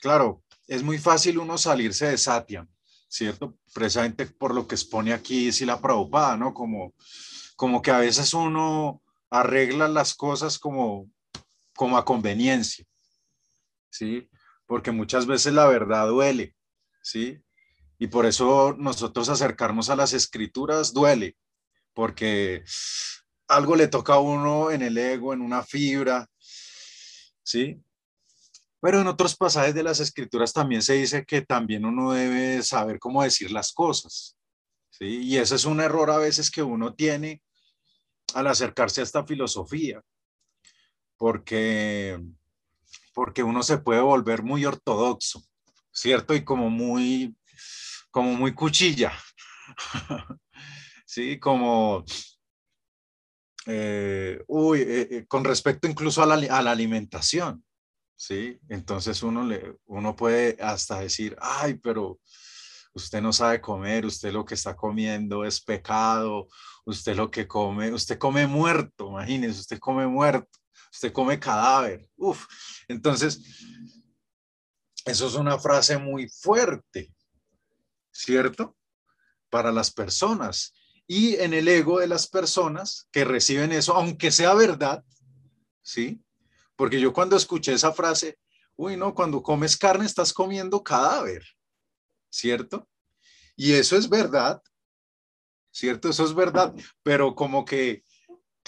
claro, 0.00 0.44
es 0.68 0.82
muy 0.82 0.98
fácil 0.98 1.38
uno 1.38 1.58
salirse 1.58 2.06
de 2.06 2.18
Satyam, 2.18 2.68
¿cierto? 3.08 3.58
Precisamente 3.74 4.26
por 4.26 4.54
lo 4.54 4.68
que 4.68 4.74
expone 4.74 5.12
aquí 5.12 5.50
la 5.64 5.80
Prabhupada, 5.80 6.36
¿no? 6.36 6.54
Como, 6.54 6.94
como 7.56 7.82
que 7.82 7.90
a 7.90 7.98
veces 7.98 8.34
uno 8.34 9.02
arregla 9.30 9.88
las 9.88 10.14
cosas 10.14 10.58
como, 10.58 11.10
como 11.74 11.96
a 11.96 12.04
conveniencia, 12.04 12.84
¿sí? 13.90 14.28
Porque 14.66 14.90
muchas 14.90 15.26
veces 15.26 15.54
la 15.54 15.66
verdad 15.66 16.08
duele, 16.08 16.54
¿sí? 17.02 17.42
Y 17.98 18.06
por 18.06 18.26
eso 18.26 18.74
nosotros 18.78 19.28
acercarnos 19.28 19.90
a 19.90 19.96
las 19.96 20.12
escrituras 20.12 20.92
duele, 20.92 21.36
porque 21.94 22.64
algo 23.48 23.74
le 23.74 23.88
toca 23.88 24.14
a 24.14 24.20
uno 24.20 24.70
en 24.70 24.82
el 24.82 24.96
ego, 24.96 25.32
en 25.32 25.40
una 25.40 25.62
fibra, 25.62 26.28
¿sí? 27.42 27.82
Pero 28.80 29.00
en 29.00 29.08
otros 29.08 29.34
pasajes 29.36 29.74
de 29.74 29.82
las 29.82 29.98
escrituras 29.98 30.52
también 30.52 30.82
se 30.82 30.94
dice 30.94 31.24
que 31.24 31.42
también 31.42 31.84
uno 31.84 32.12
debe 32.12 32.62
saber 32.62 33.00
cómo 33.00 33.22
decir 33.22 33.50
las 33.50 33.72
cosas, 33.72 34.36
¿sí? 34.90 35.22
Y 35.22 35.36
ese 35.38 35.56
es 35.56 35.64
un 35.64 35.80
error 35.80 36.10
a 36.10 36.18
veces 36.18 36.50
que 36.50 36.62
uno 36.62 36.94
tiene 36.94 37.42
al 38.34 38.46
acercarse 38.46 39.00
a 39.00 39.04
esta 39.04 39.24
filosofía, 39.24 40.00
porque, 41.16 42.20
porque 43.12 43.42
uno 43.42 43.64
se 43.64 43.78
puede 43.78 44.00
volver 44.00 44.44
muy 44.44 44.64
ortodoxo, 44.64 45.42
¿cierto? 45.90 46.34
Y 46.34 46.44
como 46.44 46.70
muy 46.70 47.34
como 48.18 48.32
muy 48.32 48.52
cuchilla, 48.52 49.12
¿sí? 51.06 51.38
Como, 51.38 52.04
eh, 53.64 54.42
uy, 54.48 54.80
eh, 54.80 55.08
eh, 55.08 55.26
con 55.28 55.44
respecto 55.44 55.86
incluso 55.86 56.20
a 56.20 56.26
la, 56.26 56.52
a 56.52 56.58
alimentación, 56.58 57.64
¿sí? 58.16 58.58
Entonces 58.68 59.22
uno, 59.22 59.44
le, 59.44 59.76
uno 59.84 60.16
puede 60.16 60.56
hasta 60.60 60.98
decir, 60.98 61.36
ay, 61.40 61.74
pero 61.74 62.18
usted 62.92 63.22
no 63.22 63.32
sabe 63.32 63.60
comer, 63.60 64.04
usted 64.04 64.32
lo 64.32 64.44
que 64.44 64.54
está 64.54 64.74
comiendo 64.74 65.44
es 65.44 65.60
pecado, 65.60 66.48
usted 66.86 67.14
lo 67.14 67.30
que 67.30 67.46
come, 67.46 67.92
usted 67.92 68.18
come 68.18 68.48
muerto, 68.48 69.10
imagínese, 69.10 69.60
usted 69.60 69.78
come 69.78 70.08
muerto, 70.08 70.58
usted 70.92 71.12
come 71.12 71.38
cadáver, 71.38 72.04
uf. 72.16 72.46
Entonces, 72.88 73.40
eso 75.04 75.28
es 75.28 75.34
una 75.36 75.56
frase 75.56 75.98
muy 75.98 76.28
fuerte, 76.28 77.12
¿cierto? 78.18 78.76
Para 79.48 79.70
las 79.70 79.90
personas. 79.92 80.74
Y 81.06 81.36
en 81.36 81.54
el 81.54 81.68
ego 81.68 82.00
de 82.00 82.08
las 82.08 82.26
personas 82.26 83.08
que 83.12 83.24
reciben 83.24 83.72
eso, 83.72 83.94
aunque 83.94 84.30
sea 84.30 84.54
verdad, 84.54 85.04
¿sí? 85.82 86.20
Porque 86.76 87.00
yo 87.00 87.12
cuando 87.12 87.36
escuché 87.36 87.72
esa 87.72 87.92
frase, 87.92 88.38
uy, 88.76 88.96
no, 88.96 89.14
cuando 89.14 89.42
comes 89.42 89.76
carne 89.76 90.04
estás 90.04 90.32
comiendo 90.32 90.82
cadáver, 90.82 91.44
¿cierto? 92.28 92.88
Y 93.56 93.72
eso 93.72 93.96
es 93.96 94.08
verdad, 94.08 94.60
¿cierto? 95.70 96.10
Eso 96.10 96.24
es 96.24 96.34
verdad, 96.34 96.74
pero 97.02 97.34
como 97.34 97.64
que 97.64 98.02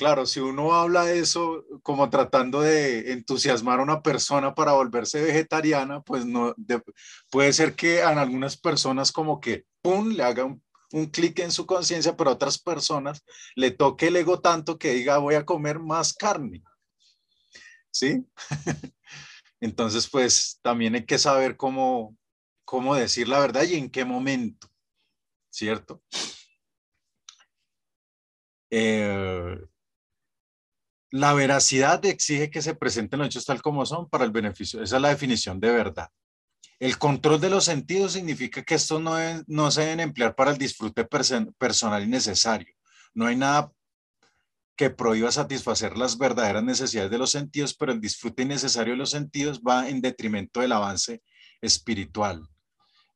Claro, 0.00 0.24
si 0.24 0.40
uno 0.40 0.72
habla 0.72 1.04
de 1.04 1.18
eso 1.18 1.66
como 1.82 2.08
tratando 2.08 2.62
de 2.62 3.12
entusiasmar 3.12 3.80
a 3.80 3.82
una 3.82 4.00
persona 4.00 4.54
para 4.54 4.72
volverse 4.72 5.20
vegetariana, 5.20 6.00
pues 6.00 6.24
no, 6.24 6.54
puede 7.30 7.52
ser 7.52 7.76
que 7.76 8.00
a 8.00 8.08
algunas 8.08 8.56
personas 8.56 9.12
como 9.12 9.42
que, 9.42 9.66
¡pum!, 9.82 10.08
le 10.08 10.22
haga 10.22 10.46
un, 10.46 11.06
clic 11.12 11.40
en 11.40 11.52
su 11.52 11.66
conciencia, 11.66 12.16
pero 12.16 12.30
a 12.30 12.32
otras 12.32 12.58
personas 12.58 13.22
le 13.54 13.72
toque 13.72 14.06
el 14.06 14.16
ego 14.16 14.40
tanto 14.40 14.78
que 14.78 14.94
diga, 14.94 15.18
voy 15.18 15.34
a 15.34 15.44
comer 15.44 15.80
más 15.80 16.14
carne. 16.14 16.62
¿Sí? 17.90 18.24
Entonces, 19.60 20.08
pues 20.08 20.58
también 20.62 20.94
hay 20.94 21.04
que 21.04 21.18
saber 21.18 21.58
cómo, 21.58 22.16
cómo 22.64 22.94
decir 22.94 23.28
la 23.28 23.38
verdad 23.38 23.64
y 23.64 23.74
en 23.74 23.90
qué 23.90 24.06
momento, 24.06 24.66
¿cierto? 25.50 26.02
Eh, 28.70 29.58
la 31.10 31.34
veracidad 31.34 32.04
exige 32.04 32.50
que 32.50 32.62
se 32.62 32.74
presenten 32.74 33.18
los 33.18 33.28
hechos 33.28 33.44
tal 33.44 33.62
como 33.62 33.84
son 33.84 34.08
para 34.08 34.24
el 34.24 34.30
beneficio. 34.30 34.82
Esa 34.82 34.96
es 34.96 35.02
la 35.02 35.08
definición 35.08 35.60
de 35.60 35.70
verdad. 35.70 36.08
El 36.78 36.98
control 36.98 37.40
de 37.40 37.50
los 37.50 37.64
sentidos 37.64 38.12
significa 38.12 38.62
que 38.62 38.76
estos 38.76 39.00
no, 39.02 39.16
no 39.46 39.70
se 39.70 39.82
deben 39.82 40.00
emplear 40.00 40.34
para 40.34 40.52
el 40.52 40.58
disfrute 40.58 41.04
personal 41.04 42.02
y 42.02 42.06
necesario. 42.06 42.74
No 43.12 43.26
hay 43.26 43.36
nada 43.36 43.72
que 44.76 44.88
prohíba 44.88 45.30
satisfacer 45.30 45.98
las 45.98 46.16
verdaderas 46.16 46.64
necesidades 46.64 47.10
de 47.10 47.18
los 47.18 47.30
sentidos, 47.30 47.74
pero 47.74 47.92
el 47.92 48.00
disfrute 48.00 48.44
innecesario 48.44 48.94
de 48.94 48.98
los 48.98 49.10
sentidos 49.10 49.60
va 49.60 49.90
en 49.90 50.00
detrimento 50.00 50.60
del 50.60 50.72
avance 50.72 51.22
espiritual. 51.60 52.48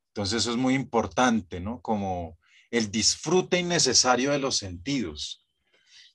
Entonces 0.09 0.41
eso 0.41 0.51
es 0.51 0.57
muy 0.57 0.75
importante, 0.75 1.59
¿no? 1.59 1.81
Como 1.81 2.37
el 2.69 2.91
disfrute 2.91 3.59
innecesario 3.59 4.31
de 4.31 4.39
los 4.39 4.57
sentidos. 4.57 5.43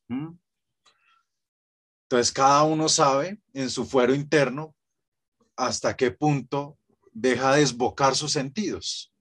¿Mm? 0.06 0.34
Entonces 2.10 2.32
cada 2.32 2.64
uno 2.64 2.88
sabe 2.88 3.40
en 3.52 3.70
su 3.70 3.86
fuero 3.86 4.12
interno 4.12 4.74
hasta 5.54 5.96
qué 5.96 6.10
punto 6.10 6.76
deja 7.12 7.54
de 7.54 7.60
desbocar 7.60 8.16
sus 8.16 8.32
sentidos. 8.32 9.12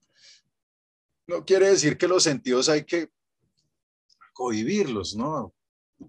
No 1.28 1.45
quiere 1.45 1.69
decir 1.69 1.99
que 1.99 2.08
los 2.08 2.23
sentidos 2.23 2.67
hay 2.67 2.86
que 2.86 3.12
cohibirlos, 4.34 5.15
¿no? 5.15 5.54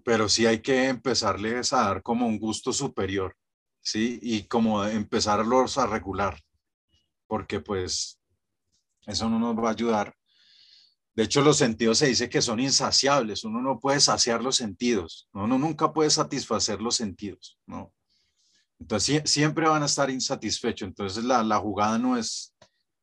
pero 0.03 0.29
sí 0.29 0.45
hay 0.45 0.61
que 0.61 0.87
empezarles 0.87 1.73
a 1.73 1.83
dar 1.83 2.01
como 2.01 2.25
un 2.25 2.39
gusto 2.39 2.71
superior, 2.71 3.35
¿sí? 3.81 4.19
Y 4.21 4.43
como 4.43 4.83
empezarlos 4.85 5.77
a 5.77 5.85
regular, 5.85 6.39
porque 7.27 7.59
pues 7.59 8.19
eso 9.05 9.29
no 9.29 9.37
nos 9.37 9.55
va 9.57 9.69
a 9.69 9.73
ayudar. 9.73 10.15
De 11.13 11.23
hecho, 11.23 11.41
los 11.41 11.57
sentidos 11.57 11.97
se 11.97 12.07
dice 12.07 12.29
que 12.29 12.41
son 12.41 12.59
insaciables, 12.59 13.43
uno 13.43 13.61
no 13.61 13.79
puede 13.79 13.99
saciar 13.99 14.41
los 14.41 14.55
sentidos, 14.55 15.27
uno 15.33 15.57
nunca 15.57 15.91
puede 15.91 16.09
satisfacer 16.09 16.81
los 16.81 16.95
sentidos, 16.95 17.59
¿no? 17.65 17.93
Entonces 18.79 19.29
siempre 19.29 19.67
van 19.67 19.83
a 19.83 19.87
estar 19.87 20.09
insatisfechos, 20.09 20.87
entonces 20.87 21.23
la, 21.23 21.43
la 21.43 21.59
jugada 21.59 21.97
no 21.97 22.17
es 22.17 22.55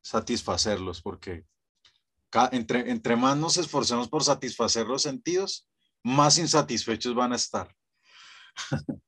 satisfacerlos, 0.02 1.02
porque 1.02 1.44
entre, 2.52 2.90
entre 2.90 3.16
más 3.16 3.36
nos 3.36 3.56
esforcemos 3.56 4.08
por 4.08 4.24
satisfacer 4.24 4.86
los 4.86 5.02
sentidos, 5.02 5.68
más 6.02 6.38
insatisfechos 6.38 7.14
van 7.14 7.32
a 7.32 7.36
estar. 7.36 7.74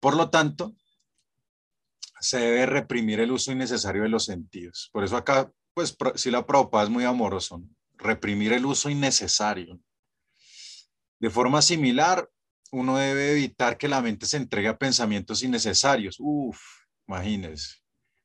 Por 0.00 0.16
lo 0.16 0.30
tanto, 0.30 0.76
se 2.20 2.38
debe 2.38 2.66
reprimir 2.66 3.20
el 3.20 3.32
uso 3.32 3.52
innecesario 3.52 4.02
de 4.02 4.08
los 4.08 4.24
sentidos. 4.24 4.90
Por 4.92 5.04
eso 5.04 5.16
acá, 5.16 5.50
pues, 5.74 5.96
si 6.14 6.30
la 6.30 6.46
propa 6.46 6.82
es 6.82 6.88
muy 6.88 7.04
amoroso, 7.04 7.62
reprimir 7.96 8.52
el 8.52 8.64
uso 8.64 8.88
innecesario. 8.88 9.80
De 11.18 11.30
forma 11.30 11.62
similar, 11.62 12.28
uno 12.70 12.96
debe 12.96 13.32
evitar 13.32 13.76
que 13.78 13.88
la 13.88 14.00
mente 14.00 14.26
se 14.26 14.36
entregue 14.36 14.68
a 14.68 14.78
pensamientos 14.78 15.42
innecesarios. 15.42 16.16
Uf, 16.18 16.60
imagínense. 17.06 17.76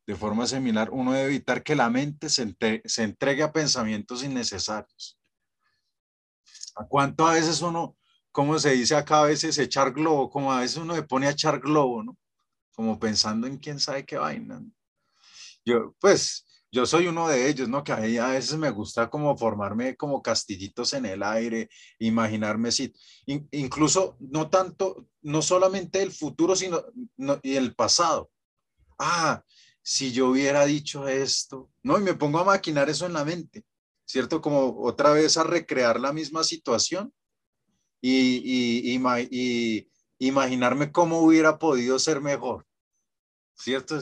De 0.05 0.15
forma 0.15 0.47
similar, 0.47 0.89
uno 0.91 1.11
debe 1.11 1.27
evitar 1.27 1.61
que 1.61 1.75
la 1.75 1.89
mente 1.89 2.29
se, 2.29 2.55
se 2.85 3.03
entregue 3.03 3.43
a 3.43 3.51
pensamientos 3.51 4.23
innecesarios. 4.23 5.19
¿A 6.75 6.85
cuánto 6.87 7.27
a 7.27 7.33
veces 7.33 7.61
uno, 7.61 7.95
como 8.31 8.57
se 8.57 8.71
dice 8.71 8.95
acá 8.95 9.19
a 9.19 9.25
veces, 9.25 9.57
echar 9.57 9.93
globo, 9.93 10.29
como 10.29 10.51
a 10.51 10.61
veces 10.61 10.77
uno 10.77 10.95
se 10.95 11.03
pone 11.03 11.27
a 11.27 11.31
echar 11.31 11.59
globo, 11.59 12.03
¿no? 12.03 12.17
Como 12.73 12.99
pensando 12.99 13.45
en 13.45 13.57
quién 13.57 13.79
sabe 13.79 14.05
qué 14.05 14.17
vaina. 14.17 14.63
Yo, 15.63 15.93
pues, 15.99 16.48
yo 16.71 16.85
soy 16.85 17.07
uno 17.07 17.27
de 17.27 17.49
ellos, 17.49 17.67
¿no? 17.67 17.83
Que 17.83 17.91
a, 17.91 17.97
mí 17.97 18.17
veces 18.17 18.57
me 18.57 18.69
gusta 18.69 19.09
como 19.09 19.35
formarme 19.37 19.95
como 19.95 20.21
castillitos 20.21 20.93
en 20.93 21.05
el 21.05 21.23
aire, 21.23 21.69
imaginarme 21.99 22.71
si, 22.71 22.93
incluso 23.25 24.17
no 24.19 24.49
tanto, 24.49 25.07
no 25.21 25.41
solamente 25.41 26.01
el 26.01 26.11
futuro, 26.11 26.55
sino 26.55 26.83
y 27.43 27.55
el 27.55 27.75
pasado. 27.75 28.29
Ah, 28.97 29.43
si 29.81 30.11
yo 30.11 30.29
hubiera 30.29 30.65
dicho 30.65 31.07
esto, 31.07 31.71
¿no? 31.83 31.97
Y 31.97 32.01
me 32.01 32.13
pongo 32.13 32.39
a 32.39 32.43
maquinar 32.45 32.89
eso 32.89 33.05
en 33.05 33.13
la 33.13 33.25
mente. 33.25 33.63
¿cierto? 34.09 34.41
Como 34.41 34.81
otra 34.81 35.11
vez 35.11 35.37
a 35.37 35.43
recrear 35.43 35.99
la 35.99 36.11
misma 36.11 36.43
situación 36.43 37.13
y, 38.01 38.99
imaginarme 40.17 40.91
cómo 40.91 41.19
hubiera 41.19 41.59
podido 41.59 41.99
ser 41.99 42.19
mejor, 42.19 42.65
¿cierto? 43.55 43.99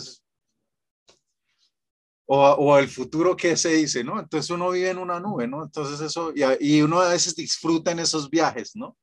O, 2.29 2.77
el 2.77 2.89
futuro 2.89 3.37
que 3.37 3.55
se 3.55 3.69
dice, 3.69 4.03
¿no? 4.03 4.19
Entonces 4.19 4.49
uno 4.51 4.69
vive 4.71 4.89
en 4.89 4.97
una 4.97 5.17
nube, 5.17 5.47
¿no? 5.47 5.63
Entonces 5.63 6.01
eso, 6.01 6.33
y, 6.35 6.43
y 6.59 6.81
uno 6.81 6.99
a 6.99 7.09
veces 7.09 7.33
disfruta 7.35 7.91
en 7.91 7.99
esos 7.99 8.29
viajes, 8.29 8.75
¿no? 8.75 8.97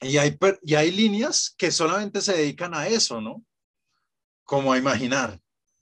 Y 0.00 0.16
hay, 0.16 0.38
y 0.62 0.74
hay 0.74 0.90
líneas 0.90 1.54
que 1.58 1.70
solamente 1.70 2.22
se 2.22 2.32
dedican 2.32 2.72
a 2.72 2.88
eso, 2.88 3.20
¿no? 3.20 3.44
Como 4.44 4.72
a 4.72 4.78
imaginar. 4.78 5.38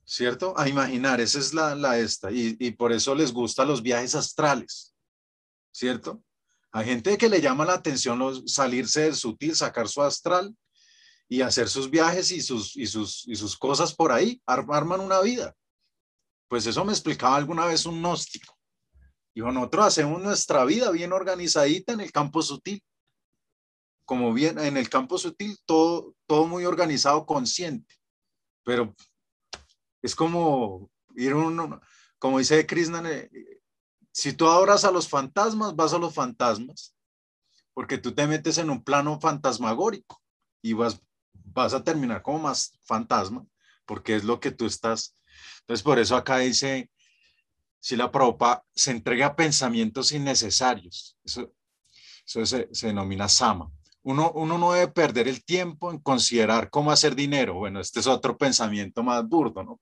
¿cierto? 0.06 0.54
A 0.56 0.68
imaginar, 0.68 1.20
esa 1.20 1.38
es 1.40 1.52
la, 1.52 1.74
la 1.74 1.98
esta, 1.98 2.30
y, 2.30 2.56
y, 2.60 2.70
por 2.70 2.92
eso 2.92 3.14
les 3.14 3.32
gustan 3.32 3.66
los 3.66 3.82
viajes 3.82 4.14
astrales, 4.14 4.94
¿cierto? 5.72 6.22
Hay 6.70 6.86
gente 6.86 7.18
que 7.18 7.28
le 7.28 7.40
llama 7.40 7.64
la 7.64 7.74
atención 7.74 8.18
los, 8.18 8.44
salirse 8.46 9.02
del 9.02 9.16
sutil, 9.16 9.56
sacar 9.56 9.88
su 9.88 10.00
astral 10.00 10.54
y 11.28 11.40
hacer 11.40 11.68
sus 11.68 11.90
viajes 11.90 12.30
y 12.30 12.40
sus, 12.40 12.76
y 12.76 12.86
sus, 12.86 13.26
y 13.26 13.34
sus 13.34 13.56
cosas 13.56 13.94
por 13.94 14.12
ahí, 14.12 14.40
arman 14.46 15.00
una 15.00 15.20
vida. 15.20 15.54
Pues 16.48 16.66
eso 16.66 16.84
me 16.84 16.92
explicaba 16.92 17.36
alguna 17.36 17.66
vez 17.66 17.86
un 17.86 17.98
gnóstico. 17.98 18.56
Dijo, 19.34 19.50
nosotros 19.52 19.86
hacemos 19.86 20.22
nuestra 20.22 20.64
vida 20.64 20.90
bien 20.90 21.12
organizadita 21.12 21.92
en 21.92 22.00
el 22.00 22.12
campo 22.12 22.42
sutil. 22.42 22.82
Como 24.04 24.32
bien 24.32 24.58
en 24.58 24.76
el 24.76 24.88
campo 24.88 25.18
sutil, 25.18 25.58
todo, 25.66 26.14
todo 26.26 26.46
muy 26.46 26.64
organizado, 26.64 27.26
consciente. 27.26 27.96
Pero 28.64 28.94
es 30.00 30.14
como 30.14 30.90
ir 31.16 31.34
uno, 31.34 31.80
como 32.18 32.38
dice 32.38 32.64
Krishna, 32.66 33.02
eh, 33.10 33.28
si 34.12 34.32
tú 34.32 34.46
adoras 34.46 34.84
a 34.84 34.90
los 34.90 35.08
fantasmas, 35.08 35.74
vas 35.74 35.92
a 35.92 35.98
los 35.98 36.14
fantasmas, 36.14 36.96
porque 37.74 37.98
tú 37.98 38.14
te 38.14 38.26
metes 38.26 38.56
en 38.58 38.70
un 38.70 38.82
plano 38.82 39.20
fantasmagórico 39.20 40.22
y 40.62 40.72
vas, 40.72 41.02
vas 41.44 41.74
a 41.74 41.82
terminar 41.82 42.22
como 42.22 42.40
más 42.40 42.78
fantasma, 42.84 43.46
porque 43.84 44.16
es 44.16 44.24
lo 44.24 44.40
que 44.40 44.50
tú 44.50 44.66
estás. 44.66 45.16
Entonces, 45.60 45.82
por 45.82 45.98
eso 45.98 46.16
acá 46.16 46.38
dice, 46.38 46.90
si 47.80 47.96
la 47.96 48.10
propa 48.10 48.64
se 48.74 48.90
entrega 48.90 49.26
a 49.26 49.36
pensamientos 49.36 50.12
innecesarios, 50.12 51.16
eso, 51.24 51.52
eso 52.26 52.46
se, 52.46 52.68
se 52.72 52.86
denomina 52.88 53.28
sama. 53.28 53.70
Uno, 54.02 54.30
uno, 54.32 54.58
no 54.58 54.72
debe 54.72 54.88
perder 54.88 55.26
el 55.26 55.44
tiempo 55.44 55.90
en 55.90 55.98
considerar 55.98 56.70
cómo 56.70 56.92
hacer 56.92 57.16
dinero. 57.16 57.54
Bueno, 57.54 57.80
este 57.80 58.00
es 58.00 58.06
otro 58.06 58.36
pensamiento 58.38 59.02
más 59.02 59.26
burdo, 59.26 59.64
¿no? 59.64 59.80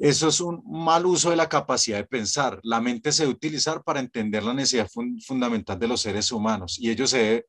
Eso 0.00 0.28
es 0.28 0.40
un 0.40 0.62
mal 0.64 1.04
uso 1.04 1.28
de 1.28 1.36
la 1.36 1.50
capacidad 1.50 1.98
de 1.98 2.06
pensar. 2.06 2.58
La 2.62 2.80
mente 2.80 3.12
se 3.12 3.24
debe 3.24 3.34
utilizar 3.34 3.84
para 3.84 4.00
entender 4.00 4.42
la 4.42 4.54
necesidad 4.54 4.88
fundamental 5.26 5.78
de 5.78 5.88
los 5.88 6.00
seres 6.00 6.32
humanos 6.32 6.78
y 6.78 6.88
ello 6.88 7.06
se 7.06 7.18
debe, 7.18 7.46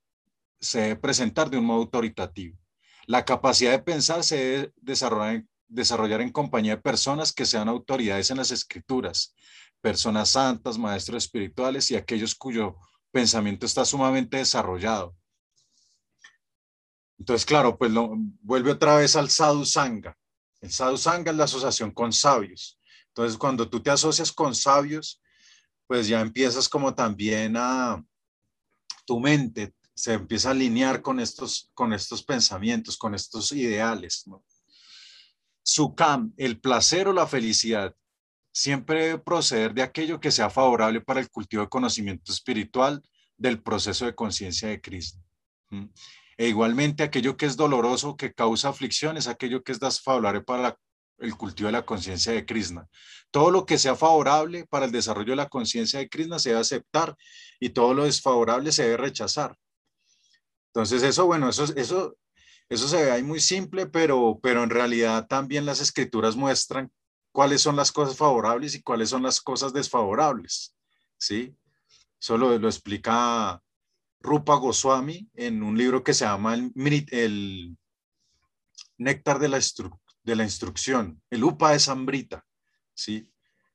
presentar 1.01 1.49
de 1.49 1.57
un 1.57 1.65
modo 1.65 1.81
autoritativo. 1.81 2.57
La 3.07 3.25
capacidad 3.25 3.71
de 3.71 3.79
pensar 3.79 4.23
se 4.23 4.37
debe 4.37 4.73
desarrollar, 4.77 5.43
desarrollar 5.67 6.21
en 6.21 6.31
compañía 6.31 6.75
de 6.75 6.81
personas 6.81 7.33
que 7.33 7.45
sean 7.45 7.67
autoridades 7.67 8.29
en 8.29 8.37
las 8.37 8.51
escrituras, 8.51 9.33
personas 9.81 10.29
santas, 10.29 10.77
maestros 10.77 11.23
espirituales 11.23 11.89
y 11.91 11.95
aquellos 11.95 12.35
cuyo 12.35 12.77
pensamiento 13.11 13.65
está 13.65 13.83
sumamente 13.85 14.37
desarrollado. 14.37 15.15
Entonces, 17.17 17.45
claro, 17.45 17.77
pues 17.77 17.91
lo, 17.91 18.13
vuelve 18.41 18.71
otra 18.71 18.95
vez 18.95 19.15
al 19.15 19.29
sadhu 19.29 19.65
sangha. 19.65 20.17
El 20.59 20.71
sadhu 20.71 20.97
sangha 20.97 21.31
es 21.31 21.37
la 21.37 21.43
asociación 21.43 21.91
con 21.91 22.11
sabios. 22.13 22.79
Entonces, 23.07 23.37
cuando 23.37 23.69
tú 23.69 23.81
te 23.81 23.91
asocias 23.91 24.31
con 24.31 24.55
sabios, 24.55 25.21
pues 25.85 26.07
ya 26.07 26.21
empiezas 26.21 26.69
como 26.69 26.95
también 26.95 27.55
a 27.57 28.03
tu 29.05 29.19
mente 29.19 29.73
se 29.93 30.13
empieza 30.13 30.49
a 30.49 30.51
alinear 30.51 31.01
con 31.01 31.19
estos, 31.19 31.69
con 31.73 31.93
estos 31.93 32.23
pensamientos, 32.23 32.97
con 32.97 33.13
estos 33.13 33.51
ideales. 33.51 34.23
¿no? 34.27 34.43
Sukam, 35.63 36.33
el 36.37 36.59
placer 36.59 37.07
o 37.07 37.13
la 37.13 37.27
felicidad, 37.27 37.95
siempre 38.51 39.05
debe 39.05 39.19
proceder 39.19 39.73
de 39.73 39.83
aquello 39.83 40.19
que 40.19 40.31
sea 40.31 40.49
favorable 40.49 41.01
para 41.01 41.19
el 41.19 41.29
cultivo 41.29 41.63
de 41.63 41.69
conocimiento 41.69 42.31
espiritual 42.31 43.01
del 43.37 43.61
proceso 43.61 44.05
de 44.05 44.15
conciencia 44.15 44.69
de 44.69 44.81
Cristo. 44.81 45.19
E 46.37 46.47
igualmente 46.47 47.03
aquello 47.03 47.37
que 47.37 47.45
es 47.45 47.55
doloroso, 47.55 48.17
que 48.17 48.33
causa 48.33 48.69
aflicción, 48.69 49.17
es 49.17 49.27
aquello 49.27 49.63
que 49.63 49.71
es 49.71 49.79
desfavorable 49.79 50.41
para 50.41 50.77
el 51.19 51.37
cultivo 51.37 51.67
de 51.67 51.73
la 51.73 51.85
conciencia 51.85 52.33
de 52.33 52.45
Krishna. 52.45 52.87
Todo 53.29 53.51
lo 53.51 53.65
que 53.65 53.77
sea 53.77 53.95
favorable 53.95 54.65
para 54.67 54.85
el 54.85 54.91
desarrollo 54.91 55.31
de 55.31 55.37
la 55.37 55.49
conciencia 55.49 55.99
de 55.99 56.09
Krishna 56.09 56.39
se 56.39 56.49
debe 56.49 56.61
aceptar 56.61 57.15
y 57.59 57.69
todo 57.69 57.93
lo 57.93 58.03
desfavorable 58.05 58.71
se 58.71 58.83
debe 58.83 58.97
rechazar. 58.97 59.55
Entonces 60.73 61.03
eso, 61.03 61.25
bueno, 61.25 61.49
eso, 61.49 61.65
eso, 61.75 62.17
eso 62.69 62.87
se 62.87 63.03
ve 63.03 63.11
ahí 63.11 63.23
muy 63.23 63.41
simple, 63.41 63.87
pero, 63.87 64.39
pero 64.41 64.63
en 64.63 64.69
realidad 64.69 65.27
también 65.27 65.65
las 65.65 65.81
escrituras 65.81 66.35
muestran 66.35 66.91
cuáles 67.33 67.61
son 67.61 67.75
las 67.75 67.91
cosas 67.91 68.15
favorables 68.15 68.75
y 68.75 68.81
cuáles 68.81 69.09
son 69.09 69.23
las 69.23 69.41
cosas 69.41 69.73
desfavorables. 69.73 70.75
¿Sí? 71.17 71.55
Eso 72.19 72.37
lo, 72.37 72.57
lo 72.57 72.67
explica 72.67 73.61
Rupa 74.21 74.55
Goswami 74.55 75.29
en 75.33 75.63
un 75.63 75.77
libro 75.77 76.03
que 76.03 76.13
se 76.13 76.25
llama 76.25 76.55
El, 76.55 77.77
Néctar 78.97 79.39
de 79.39 79.49
la 79.49 79.59
de 80.23 80.35
la 80.35 80.43
instrucción, 80.43 81.21
el 81.31 81.43
upa 81.43 81.71
de 81.71 81.79
Sambrita, 81.79 82.45
¿sí? 82.93 83.27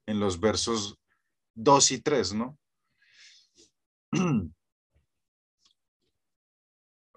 En 0.06 0.20
los 0.20 0.38
versos 0.38 0.96
2 1.54 1.90
y 1.90 2.00
3, 2.00 2.34
¿no? 2.34 2.56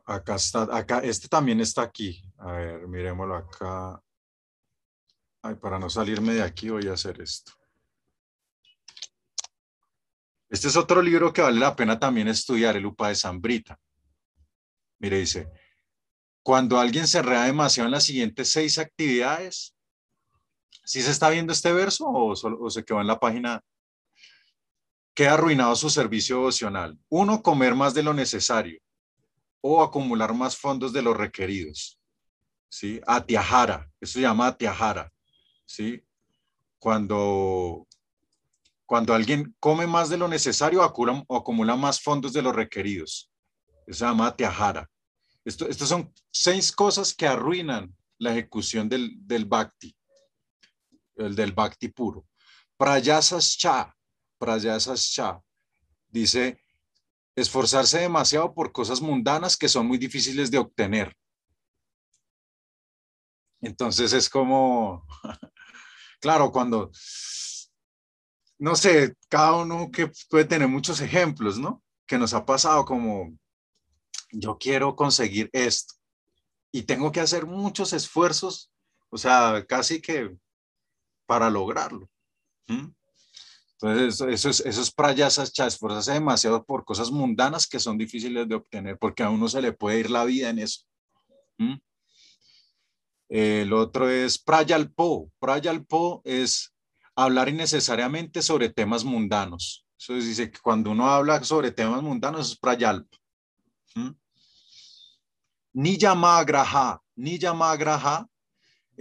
Acá 0.09 0.35
está, 0.37 0.63
acá, 0.75 1.01
este 1.03 1.27
también 1.27 1.61
está 1.61 1.83
aquí. 1.83 2.23
A 2.39 2.53
ver, 2.53 2.87
miremoslo 2.87 3.35
acá. 3.35 4.01
Ay, 5.43 5.53
para 5.53 5.77
no 5.77 5.87
salirme 5.87 6.33
de 6.33 6.41
aquí 6.41 6.69
voy 6.69 6.87
a 6.87 6.93
hacer 6.93 7.21
esto. 7.21 7.51
Este 10.49 10.67
es 10.67 10.75
otro 10.75 11.03
libro 11.03 11.31
que 11.31 11.43
vale 11.43 11.59
la 11.59 11.75
pena 11.75 11.99
también 11.99 12.27
estudiar, 12.27 12.75
el 12.75 12.87
Upa 12.87 13.09
de 13.09 13.15
Sambrita. 13.15 13.79
Mire, 14.97 15.19
dice, 15.19 15.47
cuando 16.41 16.79
alguien 16.79 17.07
se 17.07 17.21
rea 17.21 17.43
demasiado 17.43 17.85
en 17.85 17.91
las 17.91 18.05
siguientes 18.05 18.49
seis 18.49 18.79
actividades, 18.79 19.75
¿sí 20.85 21.03
se 21.03 21.11
está 21.11 21.29
viendo 21.29 21.53
este 21.53 21.71
verso 21.71 22.05
o, 22.05 22.31
o 22.31 22.69
se 22.71 22.83
quedó 22.83 22.99
en 22.99 23.05
la 23.05 23.19
página? 23.19 23.61
Queda 25.13 25.35
arruinado 25.35 25.75
su 25.75 25.91
servicio 25.91 26.37
devocional. 26.37 26.97
Uno, 27.09 27.43
comer 27.43 27.75
más 27.75 27.93
de 27.93 28.01
lo 28.01 28.15
necesario 28.15 28.81
o 29.61 29.81
acumular 29.81 30.33
más 30.33 30.57
fondos 30.57 30.93
de 30.93 31.01
los 31.01 31.15
requeridos. 31.15 31.99
¿Sí? 32.69 33.01
Atiajara, 33.05 33.89
eso 33.99 34.13
se 34.13 34.21
llama 34.21 34.47
atiajara. 34.47 35.11
¿Sí? 35.65 36.03
Cuando, 36.77 37.87
cuando 38.85 39.13
alguien 39.13 39.55
come 39.59 39.87
más 39.87 40.09
de 40.09 40.17
lo 40.17 40.27
necesario 40.27 40.83
acumula, 40.83 41.75
más 41.75 42.01
fondos 42.01 42.33
de 42.33 42.41
los 42.41 42.55
requeridos. 42.55 43.31
Eso 43.85 43.99
se 43.99 44.05
llama 44.05 44.27
atiajara. 44.27 44.89
Esto, 45.43 45.67
estas 45.67 45.89
son 45.89 46.13
seis 46.31 46.71
cosas 46.71 47.13
que 47.13 47.27
arruinan 47.27 47.95
la 48.17 48.31
ejecución 48.31 48.87
del, 48.87 49.11
del 49.25 49.45
bhakti, 49.45 49.95
el 51.15 51.35
del 51.35 51.53
bhakti 51.53 51.87
puro. 51.87 52.27
Prayasas 52.77 53.57
cha, 53.57 53.95
prayasas 54.37 55.11
cha, 55.11 55.41
dice 56.07 56.61
esforzarse 57.35 57.99
demasiado 57.99 58.53
por 58.53 58.71
cosas 58.71 59.01
mundanas 59.01 59.57
que 59.57 59.69
son 59.69 59.87
muy 59.87 59.97
difíciles 59.97 60.51
de 60.51 60.57
obtener. 60.57 61.15
Entonces 63.61 64.13
es 64.13 64.29
como, 64.29 65.05
claro, 66.21 66.51
cuando, 66.51 66.91
no 68.57 68.75
sé, 68.75 69.15
cada 69.27 69.57
uno 69.57 69.89
que 69.91 70.11
puede 70.29 70.45
tener 70.45 70.67
muchos 70.67 71.01
ejemplos, 71.01 71.57
¿no? 71.57 71.83
Que 72.05 72.17
nos 72.17 72.33
ha 72.33 72.45
pasado 72.45 72.85
como, 72.85 73.37
yo 74.31 74.57
quiero 74.57 74.95
conseguir 74.95 75.49
esto 75.53 75.95
y 76.71 76.83
tengo 76.83 77.11
que 77.11 77.19
hacer 77.19 77.45
muchos 77.45 77.93
esfuerzos, 77.93 78.71
o 79.09 79.17
sea, 79.17 79.65
casi 79.67 80.01
que 80.01 80.35
para 81.25 81.49
lograrlo. 81.49 82.09
Entonces, 83.81 84.19
eso 84.19 84.49
es, 84.49 84.59
eso 84.59 84.81
es 84.81 84.91
prayasas, 84.91 85.57
esforzarse 85.57 86.11
demasiado 86.11 86.65
por 86.65 86.83
cosas 86.83 87.11
mundanas 87.11 87.65
que 87.65 87.79
son 87.79 87.97
difíciles 87.97 88.47
de 88.47 88.55
obtener, 88.55 88.97
porque 88.97 89.23
a 89.23 89.29
uno 89.29 89.47
se 89.47 89.61
le 89.61 89.71
puede 89.71 90.01
ir 90.01 90.09
la 90.09 90.25
vida 90.25 90.49
en 90.49 90.59
eso. 90.59 90.81
El 93.29 93.71
otro 93.71 94.09
es 94.09 94.37
prayalpo. 94.37 95.31
Prayalpo 95.39 96.21
es 96.25 96.73
hablar 97.15 97.47
innecesariamente 97.47 98.41
sobre 98.41 98.69
temas 98.69 99.05
mundanos. 99.05 99.85
Eso 99.97 100.13
dice 100.13 100.51
que 100.51 100.59
cuando 100.59 100.91
uno 100.91 101.09
habla 101.09 101.41
sobre 101.43 101.71
temas 101.71 102.01
mundanos 102.01 102.51
es 102.51 102.59
prayalpo. 102.59 103.17
¿Mm? 103.95 104.09
Ni 107.15 107.39
llamagraha. 107.39 108.27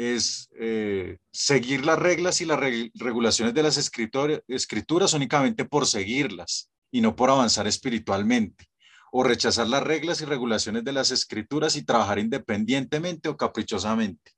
Es 0.01 0.49
eh, 0.61 1.19
seguir 1.33 1.85
las 1.85 1.99
reglas 1.99 2.41
y 2.41 2.45
las 2.45 2.61
regulaciones 2.95 3.53
de 3.53 3.65
las 3.65 3.77
escrituras 3.77 5.13
únicamente 5.13 5.65
por 5.65 5.89
seguirlas 5.89 6.71
y 6.93 7.01
no 7.01 7.17
por 7.17 7.31
avanzar 7.31 7.67
espiritualmente, 7.67 8.69
o 9.11 9.25
rechazar 9.25 9.67
las 9.67 9.83
reglas 9.83 10.21
y 10.21 10.25
regulaciones 10.25 10.85
de 10.85 10.93
las 10.93 11.11
escrituras 11.11 11.75
y 11.75 11.83
trabajar 11.83 12.21
independientemente 12.21 13.29
o 13.29 13.37
caprichosamente. 13.37 14.33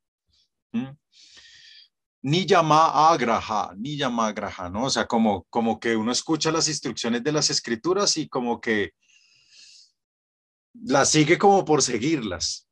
¿Mm? 0.72 0.96
Ni 2.22 2.46
llama 2.46 3.10
agraja, 3.10 3.74
ni 3.76 3.98
llama 3.98 4.28
agraja, 4.28 4.70
¿no? 4.70 4.84
O 4.84 4.90
sea, 4.90 5.06
como, 5.06 5.44
como 5.50 5.78
que 5.78 5.94
uno 5.94 6.10
escucha 6.10 6.50
las 6.50 6.68
instrucciones 6.68 7.22
de 7.22 7.32
las 7.32 7.50
escrituras 7.50 8.16
y 8.16 8.28
como 8.28 8.62
que 8.62 8.92
las 10.72 11.10
sigue 11.10 11.36
como 11.36 11.66
por 11.66 11.82
seguirlas. 11.82 12.66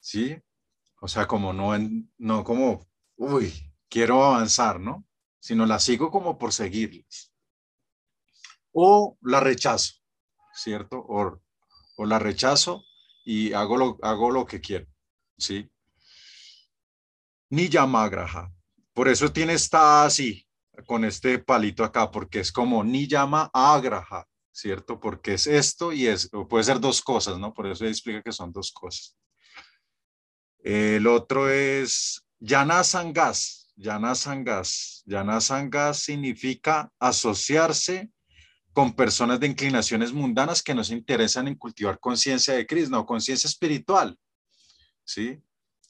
¿Sí? 0.00 0.36
O 1.04 1.08
sea, 1.08 1.26
como 1.26 1.52
no, 1.52 1.78
no 2.16 2.44
como, 2.44 2.88
uy, 3.16 3.52
quiero 3.90 4.24
avanzar, 4.24 4.80
¿no? 4.80 5.04
Sino 5.38 5.66
la 5.66 5.78
sigo 5.78 6.10
como 6.10 6.38
por 6.38 6.54
seguirles. 6.54 7.30
O 8.72 9.18
la 9.20 9.38
rechazo, 9.40 9.96
¿cierto? 10.54 10.96
O, 11.06 11.42
o 11.98 12.06
la 12.06 12.18
rechazo 12.18 12.84
y 13.22 13.52
hago 13.52 13.76
lo, 13.76 13.98
hago 14.00 14.30
lo 14.30 14.46
que 14.46 14.62
quiero, 14.62 14.86
¿sí? 15.36 15.70
Ni 17.50 17.68
llama 17.68 18.08
graja. 18.08 18.50
Por 18.94 19.08
eso 19.08 19.30
tiene 19.30 19.52
esta 19.52 20.06
así, 20.06 20.48
con 20.86 21.04
este 21.04 21.38
palito 21.38 21.84
acá, 21.84 22.10
porque 22.10 22.40
es 22.40 22.50
como 22.50 22.82
ni 22.82 23.06
llama 23.06 23.50
agraja, 23.52 24.26
¿cierto? 24.50 24.98
Porque 24.98 25.34
es 25.34 25.46
esto 25.46 25.92
y 25.92 26.06
es, 26.06 26.30
puede 26.48 26.64
ser 26.64 26.80
dos 26.80 27.02
cosas, 27.02 27.38
¿no? 27.38 27.52
Por 27.52 27.66
eso 27.66 27.84
explica 27.84 28.22
que 28.22 28.32
son 28.32 28.50
dos 28.52 28.72
cosas. 28.72 29.14
El 30.64 31.06
otro 31.06 31.50
es 31.50 32.24
Yanasangas. 32.40 33.70
Yanasangas. 33.76 35.02
Yanasangas 35.04 35.98
significa 35.98 36.90
asociarse 36.98 38.10
con 38.72 38.94
personas 38.94 39.38
de 39.38 39.46
inclinaciones 39.46 40.12
mundanas 40.12 40.62
que 40.62 40.74
nos 40.74 40.88
interesan 40.88 41.48
en 41.48 41.56
cultivar 41.56 42.00
conciencia 42.00 42.54
de 42.54 42.66
Krishna 42.66 42.98
o 42.98 43.04
conciencia 43.04 43.46
espiritual. 43.46 44.18
¿Sí? 45.04 45.38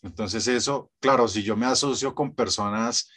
Entonces 0.03 0.49
eso, 0.49 0.91
claro, 1.01 1.29
si 1.29 1.45
yo 1.45 1.57
me 1.57 1.67
asocio 1.67 2.13
con 2.13 2.35
personas 2.35 3.09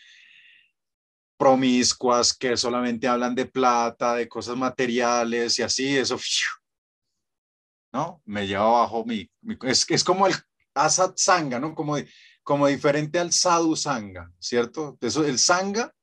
promiscuas 1.38 2.38
que 2.38 2.56
solamente 2.56 3.08
hablan 3.08 3.34
de 3.34 3.48
plata, 3.48 4.14
de 4.14 4.30
cosas 4.30 4.56
materiales 4.56 5.58
y 5.58 5.64
así, 5.64 5.98
eso, 5.98 6.20
¿no? 7.92 8.22
Me 8.26 8.46
lleva 8.46 8.64
abajo 8.64 9.04
mi, 9.06 9.28
es, 9.64 9.90
es 9.90 10.04
como 10.04 10.28
el 10.28 10.36
Asat 10.78 11.18
Sanga, 11.18 11.60
¿no? 11.60 11.76
Como, 11.76 11.98
como 12.44 12.68
diferente 12.68 13.20
al 13.20 13.32
Sadhu 13.32 13.76
Sanga, 13.76 14.32
¿cierto? 14.40 14.98
Eso, 15.02 15.26
el 15.26 15.40
Sanga, 15.40 15.94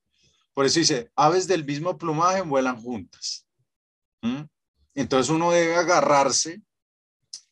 por 0.52 0.66
eso 0.66 0.78
dice, 0.78 1.10
aves 1.16 1.46
del 1.46 1.64
mismo 1.64 1.96
plumaje 1.96 2.42
vuelan 2.42 2.80
juntas. 2.80 3.46
Entonces 4.94 5.30
uno 5.30 5.50
debe 5.50 5.74
agarrarse 5.74 6.62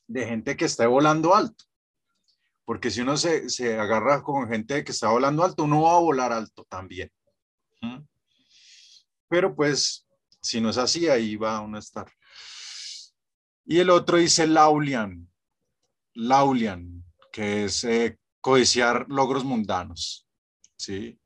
de 0.06 0.26
gente 0.26 0.56
que 0.56 0.66
esté 0.66 0.86
volando 0.86 1.34
alto. 1.34 1.64
Porque 2.64 2.90
si 2.90 3.00
uno 3.00 3.16
se, 3.16 3.48
se, 3.50 3.78
agarra 3.78 4.22
con 4.22 4.48
gente 4.48 4.84
que 4.84 4.92
está 4.92 5.08
volando 5.08 5.42
alto, 5.42 5.64
uno 5.64 5.82
va 5.82 5.96
a 5.96 6.00
volar 6.00 6.32
alto 6.32 6.64
también. 6.64 7.10
Pero 9.28 9.54
pues, 9.54 10.06
si 10.40 10.60
no 10.60 10.70
es 10.70 10.76
así, 10.76 11.08
ahí 11.08 11.36
va 11.36 11.60
uno 11.60 11.76
a 11.76 11.80
estar. 11.80 12.12
Y 13.64 13.78
el 13.78 13.90
otro 13.90 14.18
dice 14.18 14.46
Laulian. 14.46 15.28
Laulian 16.14 17.02
que 17.32 17.64
es 17.64 17.82
eh, 17.84 18.18
codiciar 18.40 19.06
logros 19.08 19.44
mundanos. 19.44 20.28
¿sí? 20.76 21.18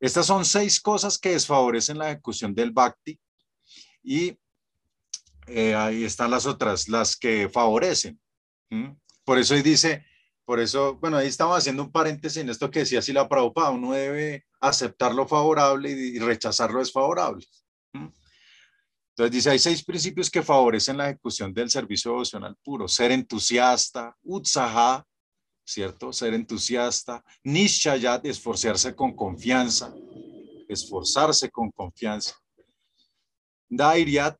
Estas 0.00 0.26
son 0.26 0.44
seis 0.44 0.80
cosas 0.80 1.18
que 1.18 1.32
desfavorecen 1.32 1.98
la 1.98 2.10
ejecución 2.10 2.54
del 2.54 2.70
bhakti 2.70 3.18
y 4.02 4.38
eh, 5.48 5.74
ahí 5.74 6.04
están 6.04 6.30
las 6.30 6.46
otras, 6.46 6.88
las 6.88 7.16
que 7.16 7.48
favorecen. 7.48 8.18
Por 9.24 9.38
eso 9.38 9.54
ahí 9.54 9.62
dice, 9.62 10.06
por 10.44 10.60
eso, 10.60 10.94
bueno, 10.96 11.16
ahí 11.16 11.26
estamos 11.26 11.58
haciendo 11.58 11.82
un 11.82 11.90
paréntesis 11.90 12.38
en 12.38 12.50
esto 12.50 12.70
que 12.70 12.80
decía 12.80 13.02
si 13.02 13.12
la 13.12 13.28
Prabhupada, 13.28 13.70
uno 13.70 13.92
debe 13.92 14.46
aceptar 14.60 15.14
lo 15.14 15.26
favorable 15.26 15.90
y, 15.90 16.18
rechazar 16.18 16.70
lo 16.70 16.78
desfavorable. 16.78 17.44
Entonces 17.92 19.32
dice, 19.32 19.50
hay 19.50 19.58
seis 19.58 19.84
principios 19.84 20.30
que 20.30 20.42
favorecen 20.42 20.96
la 20.96 21.08
ejecución 21.08 21.52
del 21.52 21.70
servicio 21.70 22.12
devocional 22.12 22.56
puro. 22.62 22.86
Ser 22.86 23.10
entusiasta, 23.10 24.16
utsaha, 24.22 25.04
¿cierto? 25.68 26.12
Ser 26.12 26.32
entusiasta. 26.32 27.22
Nishayat, 27.44 28.24
esforzarse 28.24 28.94
con 28.94 29.14
confianza. 29.14 29.94
Esforzarse 30.66 31.50
con 31.50 31.70
confianza. 31.70 32.34
Dairiat, 33.68 34.38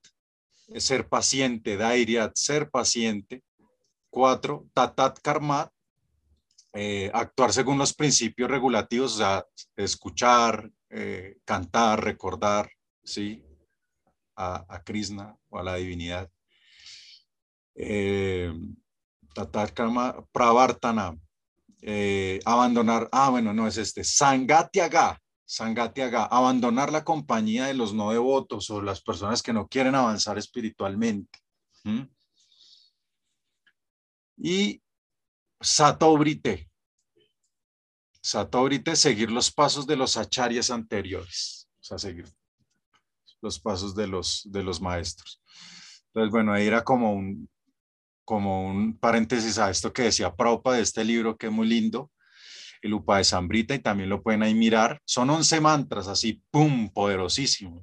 ser 0.76 1.06
paciente. 1.06 1.76
Dairiat, 1.76 2.34
ser 2.34 2.70
paciente. 2.70 3.42
Cuatro, 4.10 4.66
tatat 4.72 5.20
karmat, 5.20 5.70
eh, 6.72 7.10
actuar 7.12 7.52
según 7.52 7.76
los 7.76 7.92
principios 7.92 8.50
regulativos, 8.50 9.14
o 9.16 9.18
sea, 9.18 9.46
escuchar, 9.76 10.70
eh, 10.88 11.36
cantar, 11.44 12.02
recordar, 12.02 12.70
¿sí? 13.04 13.44
a, 14.34 14.82
Krishna 14.82 15.36
o 15.50 15.58
a 15.58 15.62
la 15.62 15.74
divinidad. 15.74 16.30
Eh, 17.74 18.50
Pravartana, 20.32 21.16
eh, 21.82 22.40
abandonar, 22.44 23.08
ah, 23.12 23.30
bueno, 23.30 23.54
no 23.54 23.66
es 23.66 23.76
este, 23.76 24.02
Sangatyaga, 24.04 25.20
Sangatyaga, 25.44 26.24
abandonar 26.24 26.92
la 26.92 27.04
compañía 27.04 27.66
de 27.66 27.74
los 27.74 27.94
no 27.94 28.10
devotos 28.10 28.68
o 28.70 28.82
las 28.82 29.00
personas 29.00 29.42
que 29.42 29.52
no 29.52 29.68
quieren 29.68 29.94
avanzar 29.94 30.38
espiritualmente. 30.38 31.38
Y 34.36 34.82
Satobrite, 35.60 36.70
Satobrite, 38.20 38.94
seguir 38.94 39.30
los 39.30 39.50
pasos 39.50 39.86
de 39.86 39.96
los 39.96 40.16
acharyas 40.16 40.70
anteriores, 40.70 41.68
o 41.80 41.82
sea, 41.82 41.98
seguir 41.98 42.26
los 43.40 43.58
pasos 43.58 43.94
de 43.94 44.06
los, 44.06 44.42
de 44.50 44.62
los 44.62 44.80
maestros. 44.80 45.40
Entonces, 46.08 46.30
bueno, 46.30 46.52
ahí 46.52 46.66
era 46.66 46.84
como 46.84 47.12
un, 47.14 47.48
como 48.28 48.66
un 48.66 48.98
paréntesis 48.98 49.56
a 49.56 49.70
esto 49.70 49.90
que 49.90 50.02
decía 50.02 50.36
Prabhupada 50.36 50.76
de 50.76 50.82
este 50.82 51.02
libro 51.02 51.38
que 51.38 51.46
es 51.46 51.52
muy 51.52 51.66
lindo, 51.66 52.10
el 52.82 52.92
Upa 52.92 53.16
de 53.16 53.24
Sambrita, 53.24 53.74
y 53.74 53.78
también 53.78 54.10
lo 54.10 54.22
pueden 54.22 54.42
ahí 54.42 54.54
mirar. 54.54 55.00
Son 55.06 55.30
11 55.30 55.62
mantras, 55.62 56.08
así, 56.08 56.42
¡pum!, 56.50 56.90
poderosísimos. 56.90 57.82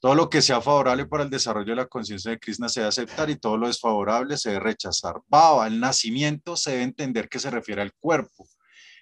Todo 0.00 0.14
lo 0.14 0.28
que 0.28 0.42
sea 0.42 0.60
favorable 0.60 1.06
para 1.06 1.22
el 1.22 1.30
desarrollo 1.30 1.70
de 1.70 1.76
la 1.76 1.86
conciencia 1.86 2.30
de 2.30 2.38
Krishna 2.38 2.68
se 2.68 2.80
debe 2.80 2.90
aceptar 2.90 3.30
y 3.30 3.36
todo 3.36 3.56
lo 3.56 3.68
desfavorable 3.68 4.36
se 4.36 4.50
debe 4.50 4.60
rechazar. 4.60 5.14
Baba, 5.28 5.66
el 5.66 5.80
nacimiento 5.80 6.54
se 6.54 6.72
debe 6.72 6.82
entender 6.82 7.30
que 7.30 7.38
se 7.38 7.50
refiere 7.50 7.80
al 7.80 7.94
cuerpo. 7.94 8.46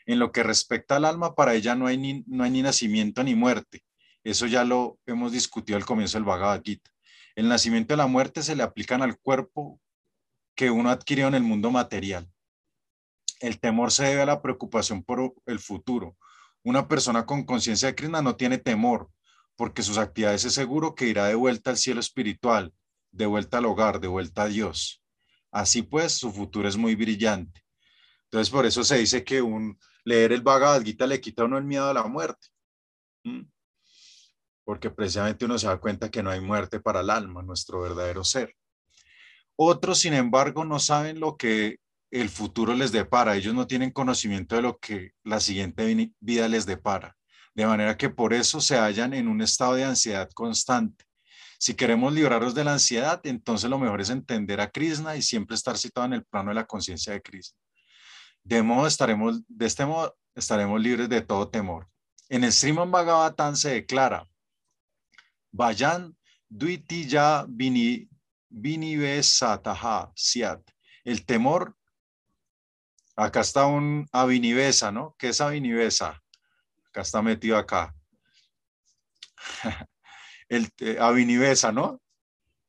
En 0.07 0.21
lo 0.21 0.31
que 0.31 0.45
respecta 0.45 0.95
al 0.95 1.07
alma, 1.07 1.35
para 1.35 1.55
ella 1.55 1.75
no 1.75 1.89
hay 1.89 1.99
ni, 1.99 2.23
no 2.29 2.45
hay 2.45 2.53
ni 2.53 2.63
nacimiento 2.63 3.25
ni 3.25 3.35
muerte. 3.35 3.83
Eso 4.23 4.47
ya 4.47 4.63
lo 4.63 5.01
hemos 5.07 5.33
discutido 5.33 5.77
al 5.77 5.85
comienzo 5.85 6.19
del 6.19 6.25
Bhagavad 6.25 6.63
Gita. 6.65 6.89
El 7.35 7.49
nacimiento 7.49 7.95
y 7.95 7.97
la 7.97 8.07
muerte 8.07 8.45
se 8.45 8.55
le 8.55 8.63
aplican 8.63 9.03
al 9.03 9.19
cuerpo 9.19 9.81
que 10.57 10.71
uno 10.71 10.91
adquirió 10.91 11.29
en 11.29 11.35
el 11.35 11.43
mundo 11.43 11.71
material. 11.71 12.29
El 13.41 13.61
temor 13.61 13.93
se 13.93 14.05
debe 14.05 14.23
a 14.23 14.27
la 14.27 14.43
preocupación 14.43 15.05
por 15.05 15.35
el 15.45 15.61
futuro. 15.61 16.17
Una 16.65 16.89
persona 16.89 17.27
con 17.27 17.45
conciencia 17.45 17.89
de 17.89 17.95
Krishna 17.95 18.23
no 18.23 18.37
tiene 18.37 18.59
temor, 18.59 19.11
porque 19.55 19.83
sus 19.83 19.99
actividades 19.99 20.45
es 20.47 20.55
seguro 20.55 20.95
que 20.95 21.07
irá 21.07 21.27
de 21.27 21.35
vuelta 21.35 21.71
al 21.71 21.77
cielo 21.77 22.01
espiritual, 22.01 22.73
de 23.13 23.27
vuelta 23.27 23.59
al 23.59 23.67
hogar, 23.67 24.01
de 24.01 24.09
vuelta 24.09 24.43
a 24.45 24.49
Dios. 24.49 25.03
Así 25.53 25.83
pues, 25.83 26.13
su 26.13 26.33
futuro 26.33 26.69
es 26.69 26.77
muy 26.77 26.95
brillante. 26.95 27.63
Entonces, 28.25 28.51
por 28.51 28.67
eso 28.67 28.83
se 28.83 28.99
dice 28.99 29.23
que 29.23 29.43
un 29.43 29.79
leer 30.05 30.33
el 30.33 30.43
Bhagavad 30.43 30.83
Gita 30.83 31.07
le 31.07 31.21
quita 31.21 31.43
a 31.43 31.45
uno 31.45 31.59
el 31.59 31.65
miedo 31.65 31.89
a 31.89 31.95
la 31.95 32.05
muerte. 32.05 32.49
Porque 34.65 34.91
precisamente 34.91 35.45
uno 35.45 35.59
se 35.59 35.67
da 35.67 35.79
cuenta 35.79 36.11
que 36.11 36.23
no 36.23 36.31
hay 36.31 36.41
muerte 36.41 36.81
para 36.81 37.01
el 37.01 37.11
alma, 37.11 37.43
nuestro 37.43 37.81
verdadero 37.83 38.25
ser. 38.25 38.57
Otros, 39.57 40.01
sin 40.01 40.13
embargo, 40.13 40.65
no 40.65 40.79
saben 40.79 41.19
lo 41.19 41.37
que 41.37 41.79
el 42.11 42.29
futuro 42.29 42.75
les 42.75 42.93
depara. 42.93 43.37
Ellos 43.37 43.55
no 43.55 43.67
tienen 43.67 43.91
conocimiento 43.91 44.55
de 44.55 44.63
lo 44.63 44.79
que 44.79 45.13
la 45.25 45.41
siguiente 45.41 46.13
vida 46.21 46.49
les 46.49 46.67
depara. 46.67 47.17
De 47.55 47.67
manera 47.67 47.97
que 47.97 48.11
por 48.11 48.35
eso 48.35 48.61
se 48.61 48.77
hallan 48.77 49.15
en 49.15 49.29
un 49.29 49.41
estado 49.41 49.75
de 49.75 49.85
ansiedad 49.85 50.29
constante. 50.35 51.07
Si 51.59 51.75
queremos 51.75 52.13
librarnos 52.13 52.55
de 52.55 52.65
la 52.65 52.75
ansiedad, 52.75 53.21
entonces 53.25 53.71
lo 53.71 53.79
mejor 53.79 54.03
es 54.03 54.11
entender 54.11 54.61
a 54.61 54.71
Krishna 54.71 55.17
y 55.17 55.23
siempre 55.23 55.55
estar 55.55 55.79
situado 55.79 56.07
en 56.07 56.13
el 56.13 56.25
plano 56.25 56.51
de 56.51 56.55
la 56.57 56.67
conciencia 56.67 57.15
de 57.15 57.23
Krishna. 57.23 57.59
De, 58.45 58.63
modo 58.63 58.87
estaremos, 58.87 59.41
de 59.49 59.67
este 59.67 59.87
modo 59.87 60.15
estaremos 60.35 60.79
libres 60.81 61.09
de 61.09 61.23
todo 61.23 61.49
temor. 61.49 61.89
En 62.29 62.45
el 62.45 62.53
Bhagavatam 62.91 63.57
se 63.57 63.71
declara, 63.71 64.29
Vayan 65.51 66.15
duitiya 66.49 67.47
vini 67.49 68.09
Vinivesataha 68.57 70.11
Siat. 70.15 70.63
El 71.05 71.27
temor, 71.27 71.77
acá 73.15 73.41
está 73.41 73.67
un 73.67 74.09
Avinivesa, 74.13 74.91
¿no? 74.91 75.15
¿Qué 75.19 75.29
es 75.29 75.41
Avinivesa? 75.43 76.23
Acá 76.89 77.03
está 77.03 77.21
metido 77.21 77.59
acá. 77.59 77.95
El 80.49 80.71
eh, 80.79 80.97
Avinivesa, 80.99 81.71
¿no? 81.71 82.01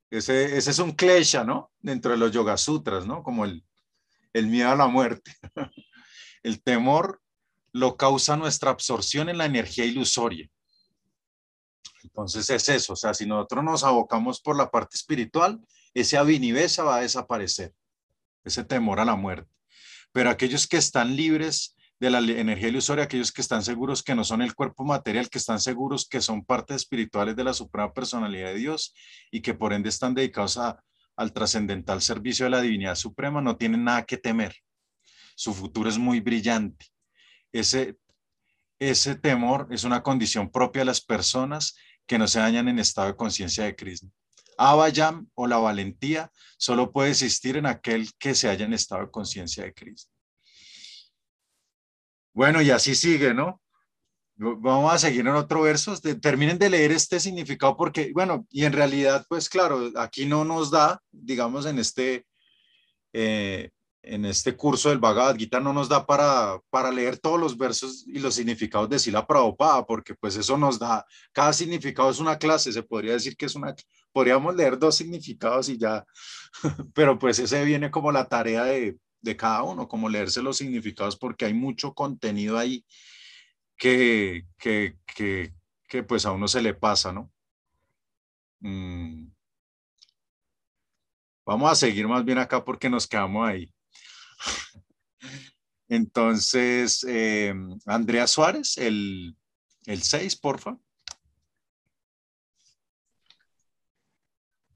Ese, 0.09 0.57
ese, 0.57 0.71
es 0.71 0.79
un 0.79 0.91
klesha, 0.91 1.45
¿no? 1.45 1.71
Dentro 1.79 2.11
de 2.11 2.17
los 2.17 2.31
Yoga 2.31 2.57
Sutras, 2.57 3.05
¿no? 3.05 3.23
Como 3.23 3.45
el, 3.45 3.63
el 4.33 4.47
miedo 4.47 4.69
a 4.69 4.75
la 4.75 4.88
muerte. 4.88 5.31
el 6.43 6.61
temor 6.61 7.21
lo 7.71 7.95
causa 7.95 8.35
nuestra 8.35 8.71
absorción 8.71 9.29
en 9.29 9.38
la 9.38 9.45
energía 9.45 9.85
ilusoria. 9.85 10.49
Entonces 12.03 12.49
es 12.49 12.69
eso, 12.69 12.93
o 12.93 12.95
sea, 12.95 13.13
si 13.13 13.25
nosotros 13.25 13.63
nos 13.63 13.83
abocamos 13.83 14.41
por 14.41 14.55
la 14.55 14.69
parte 14.69 14.95
espiritual, 14.95 15.59
ese 16.01 16.17
avinivesa 16.17 16.83
va 16.83 16.97
a 16.97 17.01
desaparecer, 17.01 17.73
ese 18.43 18.63
temor 18.63 18.99
a 18.99 19.05
la 19.05 19.15
muerte. 19.15 19.49
Pero 20.11 20.29
aquellos 20.29 20.67
que 20.67 20.77
están 20.77 21.15
libres 21.15 21.75
de 21.99 22.11
la 22.11 22.19
energía 22.19 22.67
ilusoria, 22.67 23.05
aquellos 23.05 23.31
que 23.31 23.41
están 23.41 23.63
seguros 23.63 24.03
que 24.03 24.13
no 24.13 24.23
son 24.23 24.41
el 24.41 24.53
cuerpo 24.53 24.83
material, 24.83 25.29
que 25.29 25.39
están 25.39 25.59
seguros 25.59 26.07
que 26.07 26.21
son 26.21 26.45
partes 26.45 26.77
espirituales 26.77 27.35
de 27.35 27.43
la 27.43 27.53
suprema 27.53 27.91
personalidad 27.93 28.49
de 28.49 28.59
Dios 28.59 28.93
y 29.31 29.41
que 29.41 29.55
por 29.55 29.73
ende 29.73 29.89
están 29.89 30.13
dedicados 30.13 30.59
al 31.15 31.33
trascendental 31.33 32.01
servicio 32.01 32.45
de 32.45 32.51
la 32.51 32.61
divinidad 32.61 32.95
suprema, 32.95 33.41
no 33.41 33.57
tienen 33.57 33.83
nada 33.83 34.05
que 34.05 34.17
temer. 34.17 34.55
Su 35.35 35.53
futuro 35.53 35.89
es 35.89 35.97
muy 35.97 36.19
brillante. 36.19 36.85
Ese, 37.51 37.95
temor 39.21 39.67
es 39.71 39.83
una 39.83 40.03
condición 40.03 40.51
propia 40.51 40.81
de 40.81 40.85
las 40.85 41.01
personas 41.01 41.75
que 42.05 42.19
no 42.19 42.27
se 42.27 42.39
dañan 42.39 42.67
en 42.67 42.77
estado 42.77 43.07
de 43.07 43.15
conciencia 43.15 43.63
de 43.63 43.75
Krishna. 43.75 44.11
Abayam 44.57 45.29
o 45.35 45.47
la 45.47 45.57
valentía 45.57 46.31
solo 46.57 46.91
puede 46.91 47.11
existir 47.11 47.57
en 47.57 47.65
aquel 47.65 48.09
que 48.17 48.35
se 48.35 48.49
haya 48.49 48.65
en 48.65 48.73
estado 48.73 49.05
de 49.05 49.11
conciencia 49.11 49.63
de 49.63 49.73
Krishna. 49.73 50.11
Bueno, 52.33 52.61
y 52.61 52.69
así 52.71 52.95
sigue, 52.95 53.33
¿no? 53.33 53.61
Vamos 54.35 54.93
a 54.93 54.99
seguir 54.99 55.21
en 55.21 55.29
otro 55.29 55.63
verso. 55.63 55.95
Terminen 56.21 56.59
de 56.59 56.69
leer 56.69 56.91
este 56.91 57.19
significado 57.19 57.75
porque, 57.75 58.11
bueno, 58.13 58.45
y 58.51 58.65
en 58.65 58.73
realidad, 58.73 59.25
pues 59.27 59.49
claro, 59.49 59.91
aquí 59.95 60.27
no 60.27 60.45
nos 60.45 60.69
da, 60.69 61.01
digamos, 61.11 61.65
en 61.65 61.79
este, 61.79 62.27
eh, 63.13 63.71
en 64.09 64.25
este 64.25 64.55
curso 64.55 64.89
del 64.89 64.99
Bhagavad 64.99 65.35
Gita 65.35 65.59
no 65.59 65.73
nos 65.73 65.89
da 65.89 66.05
para, 66.05 66.59
para 66.69 66.91
leer 66.91 67.17
todos 67.17 67.39
los 67.39 67.57
versos 67.57 68.05
y 68.07 68.19
los 68.19 68.35
significados 68.35 68.89
de 68.89 68.99
Sila 68.99 69.25
Prabhupada, 69.25 69.85
porque 69.85 70.15
pues 70.15 70.35
eso 70.37 70.57
nos 70.57 70.79
da, 70.79 71.05
cada 71.31 71.53
significado 71.53 72.09
es 72.09 72.19
una 72.19 72.37
clase, 72.37 72.71
se 72.71 72.83
podría 72.83 73.13
decir 73.13 73.35
que 73.35 73.45
es 73.45 73.55
una, 73.55 73.75
podríamos 74.11 74.55
leer 74.55 74.79
dos 74.79 74.95
significados 74.95 75.69
y 75.69 75.77
ya, 75.77 76.05
pero 76.93 77.19
pues 77.19 77.39
ese 77.39 77.63
viene 77.65 77.91
como 77.91 78.11
la 78.11 78.27
tarea 78.27 78.63
de, 78.63 78.97
de 79.21 79.35
cada 79.35 79.63
uno, 79.63 79.87
como 79.87 80.09
leerse 80.09 80.41
los 80.41 80.57
significados, 80.57 81.17
porque 81.17 81.45
hay 81.45 81.53
mucho 81.53 81.93
contenido 81.93 82.57
ahí 82.57 82.85
que, 83.77 84.45
que, 84.57 84.97
que, 85.87 86.03
pues 86.03 86.25
a 86.25 86.31
uno 86.31 86.47
se 86.47 86.61
le 86.61 86.73
pasa, 86.73 87.11
¿no? 87.11 87.31
Mm. 88.59 89.27
Vamos 91.45 91.71
a 91.71 91.75
seguir 91.75 92.07
más 92.07 92.25
bien 92.25 92.39
acá 92.39 92.63
porque 92.63 92.89
nos 92.89 93.07
quedamos 93.07 93.47
ahí. 93.47 93.73
Entonces, 95.89 97.05
eh, 97.07 97.53
Andrea 97.85 98.27
Suárez, 98.27 98.77
el, 98.77 99.35
el 99.85 100.01
6, 100.01 100.35
porfa. 100.35 100.77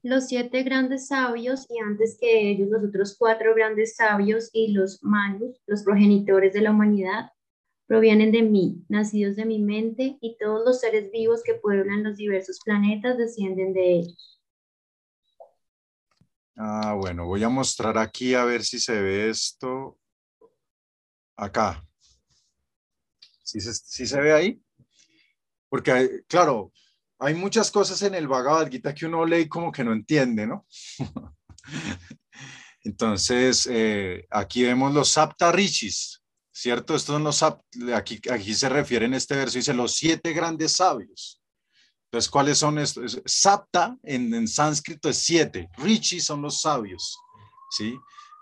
Los 0.04 0.26
siete 0.26 0.64
grandes 0.64 1.06
sabios 1.06 1.66
y 1.70 1.78
antes 1.78 2.18
que 2.20 2.50
ellos 2.50 2.70
los 2.70 2.82
otros 2.82 3.16
cuatro 3.16 3.54
grandes 3.54 3.94
sabios 3.94 4.50
y 4.52 4.72
los 4.72 5.04
manus, 5.04 5.60
los 5.66 5.84
progenitores 5.84 6.52
de 6.54 6.62
la 6.62 6.72
humanidad, 6.72 7.30
provienen 7.86 8.32
de 8.32 8.42
mí, 8.42 8.84
nacidos 8.88 9.36
de 9.36 9.44
mi 9.44 9.60
mente, 9.60 10.16
y 10.20 10.36
todos 10.38 10.64
los 10.64 10.80
seres 10.80 11.12
vivos 11.12 11.42
que 11.44 11.54
pueblan 11.54 12.02
los 12.02 12.16
diversos 12.16 12.58
planetas 12.64 13.18
descienden 13.18 13.74
de 13.74 13.98
ellos. 13.98 14.31
Ah, 16.56 16.94
bueno, 16.94 17.26
voy 17.26 17.42
a 17.42 17.48
mostrar 17.48 17.96
aquí 17.98 18.34
a 18.34 18.44
ver 18.44 18.64
si 18.64 18.78
se 18.78 19.00
ve 19.00 19.30
esto. 19.30 19.98
Acá. 21.36 21.84
¿Sí 23.42 23.60
se, 23.60 23.74
se 23.74 24.20
ve 24.20 24.32
ahí? 24.32 24.62
Porque, 25.68 26.22
claro, 26.28 26.72
hay 27.18 27.34
muchas 27.34 27.70
cosas 27.70 28.02
en 28.02 28.14
el 28.14 28.28
Bhagavad 28.28 28.70
Gita 28.70 28.94
que 28.94 29.06
uno 29.06 29.24
lee 29.24 29.48
como 29.48 29.72
que 29.72 29.84
no 29.84 29.92
entiende, 29.92 30.46
¿no? 30.46 30.66
Entonces, 32.84 33.68
eh, 33.70 34.26
aquí 34.30 34.64
vemos 34.64 34.92
los 34.92 35.10
Sapta 35.10 35.52
Rishis, 35.52 36.22
¿cierto? 36.50 36.94
Estos 36.94 37.14
son 37.14 37.24
los 37.24 37.42
aquí, 37.94 38.20
aquí 38.30 38.54
se 38.54 38.68
refiere 38.68 39.06
en 39.06 39.14
este 39.14 39.36
verso, 39.36 39.58
dice 39.58 39.72
los 39.72 39.94
siete 39.94 40.32
grandes 40.32 40.72
sabios. 40.72 41.41
Entonces, 42.12 42.30
¿cuáles 42.30 42.58
son 42.58 42.78
estos? 42.78 43.22
Sapta 43.24 43.96
en, 44.02 44.46
sánscrito 44.46 45.08
es 45.08 45.16
siete, 45.16 45.70
Rishis 45.78 46.26
son 46.26 46.42
los 46.42 46.60
sabios, 46.60 47.18
¿sí? 47.70 47.96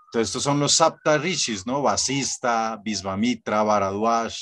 Entonces, 0.07 0.27
estos 0.27 0.43
son 0.43 0.59
los 0.59 0.73
Sapta 0.73 1.17
Rishis, 1.17 1.65
¿no? 1.65 1.81
Vasista, 1.81 2.77
Visvamitra, 2.83 3.63
Bharadwaja, 3.63 4.35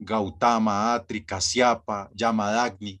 Gautama, 0.00 0.92
Atri, 0.92 1.24
Kasyapa, 1.24 2.10
Yamadagni. 2.12 3.00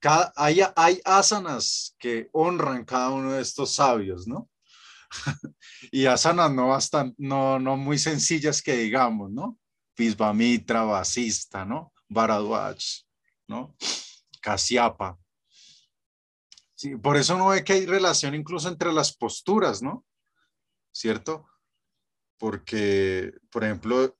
Cada, 0.00 0.32
hay, 0.34 0.62
hay 0.74 1.00
asanas 1.04 1.94
que 1.96 2.28
honran 2.32 2.84
cada 2.84 3.10
uno 3.10 3.34
de 3.34 3.42
estos 3.42 3.76
sabios, 3.76 4.26
¿no? 4.26 4.50
y 5.92 6.06
asanas 6.06 6.50
no, 6.50 6.70
bastan, 6.70 7.14
no, 7.18 7.60
no 7.60 7.76
muy 7.76 7.98
sencillas 7.98 8.60
que 8.60 8.76
digamos, 8.76 9.30
¿no? 9.30 9.56
Pisbamitra, 9.94 10.82
Basista, 10.82 11.64
¿no? 11.64 11.92
Bharadwaj, 12.08 12.78
¿no? 13.46 13.76
Casiapa. 14.40 15.18
Sí, 16.74 16.96
por 16.96 17.16
eso 17.16 17.36
no 17.36 17.48
ve 17.48 17.64
que 17.64 17.72
hay 17.72 17.86
relación 17.86 18.34
incluso 18.34 18.68
entre 18.68 18.92
las 18.92 19.16
posturas, 19.16 19.82
¿no? 19.82 20.06
¿Cierto? 20.92 21.46
Porque, 22.38 23.32
por 23.50 23.64
ejemplo, 23.64 24.16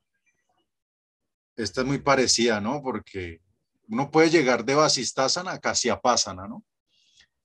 esta 1.57 1.83
es 1.83 1.87
muy 1.87 1.99
parecida, 1.99 2.61
¿no? 2.61 2.83
Porque 2.83 3.41
uno 3.89 4.11
puede 4.11 4.31
llegar 4.31 4.65
de 4.65 4.75
Vasistasana 4.75 5.53
a 5.53 5.61
Casiapasana, 5.61 6.49
¿no? 6.49 6.65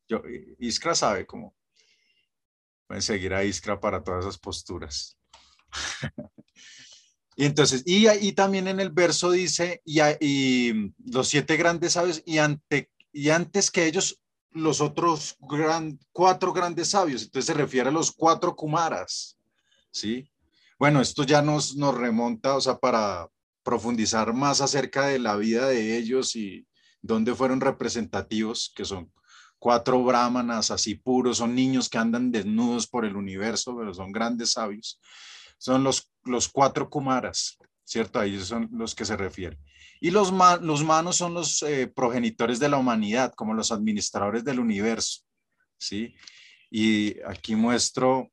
Yo, 0.07 0.21
Iskra 0.59 0.95
sabe 0.95 1.25
cómo. 1.25 1.55
Pueden 2.87 3.01
seguir 3.01 3.33
a 3.33 3.43
Iskra 3.43 3.79
para 3.79 4.03
todas 4.03 4.25
esas 4.25 4.37
posturas. 4.37 5.17
y 7.35 7.45
entonces, 7.45 7.83
y, 7.85 8.07
y, 8.09 8.33
también 8.33 8.67
en 8.67 8.79
el 8.79 8.91
verso 8.91 9.31
dice, 9.31 9.81
y, 9.85 9.99
y 10.19 10.93
los 11.05 11.27
siete 11.27 11.57
grandes 11.57 11.93
sabios, 11.93 12.21
y, 12.25 12.37
ante, 12.37 12.91
y 13.11 13.29
antes 13.29 13.71
que 13.71 13.85
ellos, 13.85 14.19
los 14.51 14.81
otros 14.81 15.35
gran, 15.39 15.99
cuatro 16.11 16.53
grandes 16.53 16.89
sabios. 16.89 17.23
Entonces 17.23 17.47
se 17.47 17.53
refiere 17.53 17.89
a 17.89 17.91
los 17.93 18.11
cuatro 18.11 18.55
Kumaras, 18.55 19.37
¿sí? 19.91 20.29
Bueno, 20.77 21.01
esto 21.01 21.23
ya 21.23 21.41
nos, 21.41 21.75
nos 21.75 21.95
remonta, 21.95 22.55
o 22.55 22.61
sea, 22.61 22.77
para 22.77 23.27
profundizar 23.63 24.33
más 24.33 24.61
acerca 24.61 25.07
de 25.07 25.19
la 25.19 25.35
vida 25.35 25.67
de 25.67 25.97
ellos 25.97 26.35
y 26.35 26.67
dónde 27.01 27.33
fueron 27.33 27.61
representativos, 27.61 28.71
que 28.75 28.85
son 28.85 29.11
cuatro 29.57 30.03
brahmanas 30.03 30.71
así 30.71 30.95
puros, 30.95 31.37
son 31.37 31.55
niños 31.55 31.89
que 31.89 31.97
andan 31.97 32.31
desnudos 32.31 32.85
por 32.85 33.05
el 33.05 33.15
universo, 33.15 33.75
pero 33.77 33.93
son 33.93 34.11
grandes 34.11 34.51
sabios. 34.51 34.99
Son 35.57 35.83
los, 35.83 36.11
los 36.23 36.49
cuatro 36.49 36.89
kumaras, 36.89 37.57
¿cierto? 37.83 38.19
A 38.19 38.25
ellos 38.25 38.47
son 38.47 38.69
los 38.71 38.95
que 38.95 39.05
se 39.05 39.15
refieren. 39.17 39.59
Y 39.99 40.11
los, 40.11 40.33
los 40.61 40.83
manos 40.83 41.15
son 41.17 41.33
los 41.33 41.63
eh, 41.63 41.87
progenitores 41.87 42.59
de 42.59 42.69
la 42.69 42.77
humanidad, 42.77 43.33
como 43.35 43.53
los 43.53 43.71
administradores 43.71 44.43
del 44.43 44.59
universo, 44.59 45.21
¿sí? 45.77 46.15
Y 46.69 47.21
aquí 47.23 47.55
muestro, 47.55 48.29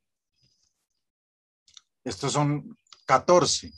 estos 2.02 2.32
son 2.32 2.76
14, 3.06 3.72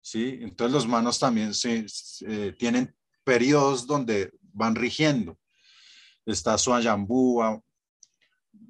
¿sí? 0.00 0.38
Entonces 0.40 0.72
los 0.72 0.86
manos 0.86 1.18
también 1.18 1.54
se, 1.54 1.86
eh, 2.26 2.54
tienen 2.58 2.94
periodos 3.24 3.86
donde 3.86 4.32
van 4.52 4.74
rigiendo 4.74 5.38
está 6.26 6.56
Swayambúa. 6.58 7.60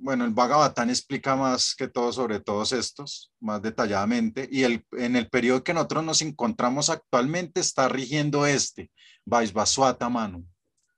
Bueno, 0.05 0.26
el 0.26 0.34
Bhagavatam 0.34 0.90
explica 0.90 1.34
más 1.34 1.74
que 1.74 1.88
todo 1.88 2.12
sobre 2.12 2.38
todos 2.38 2.72
estos, 2.72 3.32
más 3.40 3.62
detalladamente, 3.62 4.46
y 4.52 4.64
el, 4.64 4.84
en 4.92 5.16
el 5.16 5.30
periodo 5.30 5.64
que 5.64 5.72
nosotros 5.72 6.05
nos 6.05 6.20
encontramos 6.20 6.90
actualmente 6.90 7.61
está 7.61 7.88
rigiendo 7.88 8.44
este, 8.44 8.92
Vaisvaswata 9.24 10.11
Manu, 10.11 10.46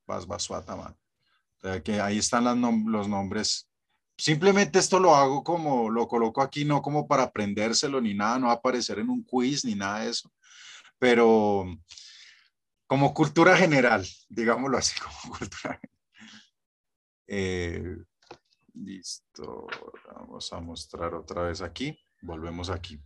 Vaisvaswata 0.09 0.75
Manu. 0.75 0.97
O 0.97 1.61
sea 1.61 1.81
que 1.85 2.01
ahí 2.01 2.19
están 2.19 2.61
los 2.91 3.07
nombres. 3.07 3.69
Simplemente 4.19 4.81
esto 4.81 4.99
lo 4.99 5.15
hago 5.15 5.45
como, 5.45 5.89
lo 5.89 6.09
coloco 6.09 6.43
aquí, 6.43 6.65
no 6.65 6.83
como 6.83 7.07
para 7.07 7.23
aprendérselo 7.23 8.01
ni 8.01 8.13
nada, 8.13 8.41
no 8.41 8.47
va 8.49 8.55
a 8.55 8.57
aparecer 8.57 8.99
en 8.99 9.09
un 9.09 9.23
quiz 9.23 9.65
ni 9.65 9.77
nada 9.77 10.01
de 10.01 10.11
eso, 10.11 10.33
pero 10.99 11.65
como 12.89 13.15
cultura 13.15 13.57
general, 13.57 14.05
digámoslo 14.29 14.77
así, 14.79 14.99
como 15.23 15.39
cultura 15.39 15.79
general. 15.81 16.03
Eh, 17.29 17.99
listo, 18.77 19.67
vamos 20.15 20.53
a 20.53 20.61
mostrar 20.61 21.15
otra 21.15 21.43
vez 21.43 21.61
aquí. 21.61 21.99
Volvemos 22.23 22.71
aquí. 22.71 23.01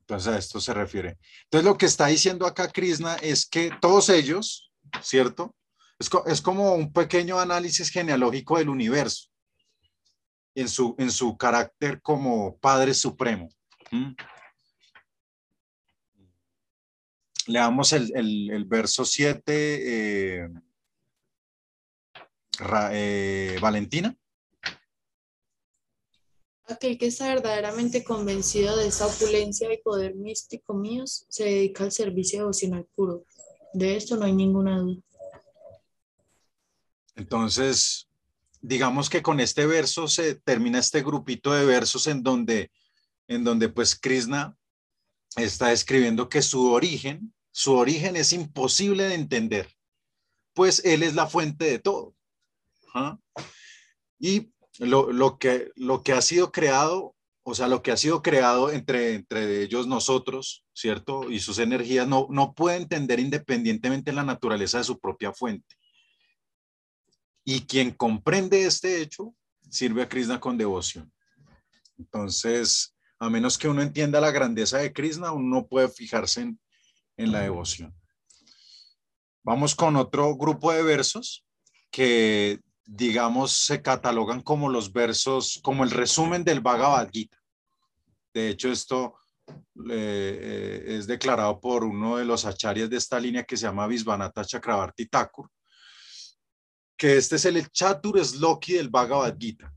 Entonces 0.00 0.32
a 0.32 0.38
esto 0.38 0.60
se 0.60 0.74
refiere. 0.74 1.18
Entonces 1.44 1.64
lo 1.64 1.78
que 1.78 1.86
está 1.86 2.06
diciendo 2.06 2.46
acá 2.46 2.70
Krishna 2.70 3.16
es 3.16 3.46
que 3.46 3.70
todos 3.80 4.08
ellos, 4.08 4.72
¿cierto? 5.02 5.54
Es, 6.26 6.40
como 6.40 6.74
un 6.74 6.92
pequeño 6.92 7.38
análisis 7.38 7.90
genealógico 7.90 8.58
del 8.58 8.70
universo 8.70 9.28
en 10.54 10.68
su, 10.68 10.94
en 10.98 11.10
su 11.10 11.36
carácter 11.36 12.00
como 12.00 12.56
Padre 12.56 12.94
Supremo. 12.94 13.48
Leamos 17.46 17.92
el, 17.92 18.10
el, 18.16 18.64
verso 18.64 19.04
7. 19.04 19.42
Eh, 19.46 20.48
Valentina. 23.60 24.16
Aquel 26.66 26.98
que 26.98 27.06
está 27.06 27.26
verdaderamente 27.28 28.04
convencido 28.04 28.76
de 28.76 28.88
esa 28.88 29.06
opulencia 29.06 29.72
y 29.72 29.78
poder 29.78 30.14
místico 30.14 30.74
míos 30.74 31.26
se 31.28 31.44
dedica 31.44 31.84
al 31.84 31.90
servicio 31.90 32.40
devocional 32.40 32.86
puro. 32.94 33.24
De 33.72 33.96
esto 33.96 34.16
no 34.16 34.24
hay 34.24 34.32
ninguna 34.32 34.78
duda. 34.78 35.00
Entonces, 37.16 38.08
digamos 38.60 39.10
que 39.10 39.22
con 39.22 39.40
este 39.40 39.66
verso 39.66 40.06
se 40.06 40.36
termina 40.36 40.78
este 40.78 41.02
grupito 41.02 41.52
de 41.52 41.64
versos 41.64 42.06
en 42.06 42.22
donde, 42.22 42.70
en 43.26 43.42
donde 43.44 43.68
pues 43.68 43.98
Krishna 43.98 44.56
está 45.36 45.72
escribiendo 45.72 46.28
que 46.28 46.42
su 46.42 46.70
origen, 46.72 47.34
su 47.50 47.74
origen 47.74 48.16
es 48.16 48.32
imposible 48.32 49.04
de 49.04 49.14
entender, 49.14 49.76
pues 50.54 50.84
él 50.84 51.02
es 51.02 51.14
la 51.14 51.26
fuente 51.26 51.64
de 51.64 51.78
todo. 51.78 52.14
Y 54.18 54.52
lo, 54.78 55.38
que, 55.38 55.70
lo 55.76 56.02
que 56.02 56.12
ha 56.12 56.22
sido 56.22 56.52
creado, 56.52 57.14
o 57.42 57.54
sea, 57.54 57.68
lo 57.68 57.82
que 57.82 57.92
ha 57.92 57.96
sido 57.96 58.22
creado 58.22 58.70
entre, 58.70 59.14
entre 59.14 59.62
ellos 59.62 59.86
nosotros, 59.86 60.64
¿cierto? 60.74 61.30
Y 61.30 61.40
sus 61.40 61.58
energías 61.58 62.06
no, 62.06 62.26
no 62.30 62.54
puede 62.54 62.76
entender 62.76 63.20
independientemente 63.20 64.12
la 64.12 64.24
naturaleza 64.24 64.78
de 64.78 64.84
su 64.84 64.98
propia 64.98 65.32
fuente. 65.32 65.76
Y 67.44 67.62
quien 67.62 67.90
comprende 67.90 68.64
este 68.64 69.00
hecho 69.00 69.34
sirve 69.68 70.02
a 70.02 70.08
Krishna 70.08 70.40
con 70.40 70.58
devoción. 70.58 71.12
Entonces, 71.98 72.94
a 73.18 73.28
menos 73.28 73.58
que 73.58 73.68
uno 73.68 73.82
entienda 73.82 74.20
la 74.20 74.30
grandeza 74.30 74.78
de 74.78 74.92
Krishna, 74.92 75.32
uno 75.32 75.60
no 75.60 75.66
puede 75.66 75.88
fijarse 75.88 76.42
en, 76.42 76.60
en 77.16 77.32
la 77.32 77.40
devoción. 77.40 77.94
Vamos 79.42 79.74
con 79.74 79.96
otro 79.96 80.36
grupo 80.36 80.72
de 80.72 80.82
versos 80.82 81.44
que 81.90 82.60
digamos, 82.92 83.52
se 83.52 83.80
catalogan 83.80 84.42
como 84.42 84.68
los 84.68 84.92
versos, 84.92 85.60
como 85.62 85.84
el 85.84 85.92
resumen 85.92 86.42
del 86.42 86.60
Bhagavad 86.60 87.08
Gita. 87.12 87.38
De 88.34 88.48
hecho, 88.48 88.70
esto 88.72 89.14
eh, 89.88 90.84
es 90.88 91.06
declarado 91.06 91.60
por 91.60 91.84
uno 91.84 92.16
de 92.16 92.24
los 92.24 92.44
acharyas 92.44 92.90
de 92.90 92.96
esta 92.96 93.20
línea 93.20 93.44
que 93.44 93.56
se 93.56 93.66
llama 93.66 93.86
Visvanatha 93.86 94.44
Chakrabarti 94.44 95.06
Thakur, 95.06 95.48
que 96.96 97.16
este 97.16 97.36
es 97.36 97.44
el 97.44 97.70
Chatur 97.70 98.24
Sloki 98.24 98.72
del 98.72 98.88
Bhagavad 98.88 99.36
Gita, 99.38 99.72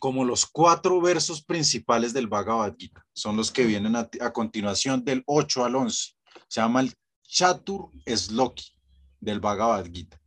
como 0.00 0.24
los 0.24 0.46
cuatro 0.46 0.98
versos 1.02 1.44
principales 1.44 2.14
del 2.14 2.28
Bhagavad 2.28 2.74
Gita. 2.78 3.04
Son 3.12 3.36
los 3.36 3.50
que 3.50 3.66
vienen 3.66 3.94
a, 3.94 4.08
a 4.20 4.32
continuación 4.32 5.04
del 5.04 5.22
8 5.26 5.66
al 5.66 5.76
11. 5.76 6.14
Se 6.48 6.60
llama 6.62 6.80
el 6.80 6.94
Chatur 7.22 7.90
Sloki 8.06 8.72
del 9.20 9.38
Bhagavad 9.40 9.84
Gita. 9.92 10.18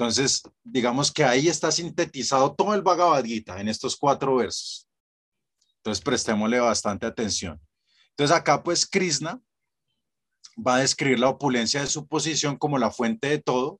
Entonces, 0.00 0.42
digamos 0.64 1.12
que 1.12 1.24
ahí 1.24 1.46
está 1.46 1.70
sintetizado 1.70 2.54
todo 2.54 2.72
el 2.72 2.80
Bhagavad 2.80 3.22
Gita 3.22 3.60
en 3.60 3.68
estos 3.68 3.98
cuatro 3.98 4.36
versos. 4.36 4.88
Entonces, 5.76 6.02
prestémosle 6.02 6.58
bastante 6.58 7.04
atención. 7.04 7.60
Entonces, 8.08 8.34
acá 8.34 8.62
pues 8.62 8.86
Krishna 8.86 9.38
va 10.56 10.76
a 10.76 10.80
describir 10.80 11.18
la 11.18 11.28
opulencia 11.28 11.82
de 11.82 11.86
su 11.86 12.08
posición 12.08 12.56
como 12.56 12.78
la 12.78 12.90
fuente 12.90 13.28
de 13.28 13.40
todo, 13.40 13.78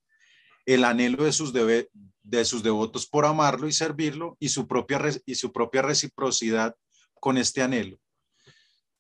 el 0.66 0.85
anhelo 0.85 1.25
de 1.25 1.33
sus, 1.33 1.55
de 1.55 2.45
sus 2.45 2.62
devotos 2.62 3.07
por 3.07 3.25
amarlo 3.25 3.66
y 3.66 3.73
servirlo 3.73 4.37
y 4.39 4.51
su 4.51 4.68
propia, 4.68 5.01
y 5.25 5.37
su 5.37 5.51
propia 5.51 5.81
reciprocidad 5.81 6.75
con 7.14 7.39
este 7.39 7.62
anhelo. 7.62 7.97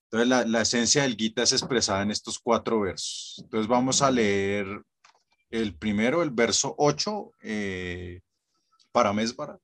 Entonces, 0.04 0.26
la, 0.26 0.46
la 0.46 0.62
esencia 0.62 1.02
del 1.02 1.16
Gita 1.16 1.42
es 1.42 1.52
expresada 1.52 2.00
en 2.00 2.12
estos 2.12 2.38
cuatro 2.38 2.80
versos. 2.80 3.42
Entonces, 3.44 3.68
vamos 3.68 4.00
a 4.00 4.10
leer 4.10 4.66
el 5.50 5.74
primero, 5.74 6.22
el 6.22 6.30
verso 6.30 6.74
8, 6.78 7.32
eh, 7.42 8.20
para 8.92 9.12
Mesbara. 9.12 9.58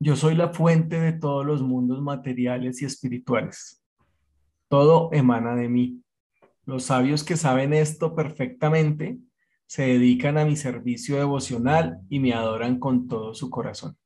Yo 0.00 0.16
soy 0.16 0.34
la 0.34 0.50
fuente 0.50 1.00
de 1.00 1.12
todos 1.12 1.46
los 1.46 1.62
mundos 1.62 2.02
materiales 2.02 2.82
y 2.82 2.84
espirituales. 2.84 3.82
Todo 4.68 5.10
emana 5.12 5.54
de 5.54 5.68
mí. 5.68 6.02
Los 6.66 6.84
sabios 6.84 7.24
que 7.24 7.36
saben 7.36 7.72
esto 7.72 8.14
perfectamente 8.14 9.18
se 9.66 9.82
dedican 9.82 10.36
a 10.36 10.44
mi 10.44 10.56
servicio 10.56 11.16
devocional 11.16 12.00
y 12.08 12.20
me 12.20 12.32
adoran 12.32 12.78
con 12.78 13.08
todo 13.08 13.34
su 13.34 13.50
corazón. 13.50 13.96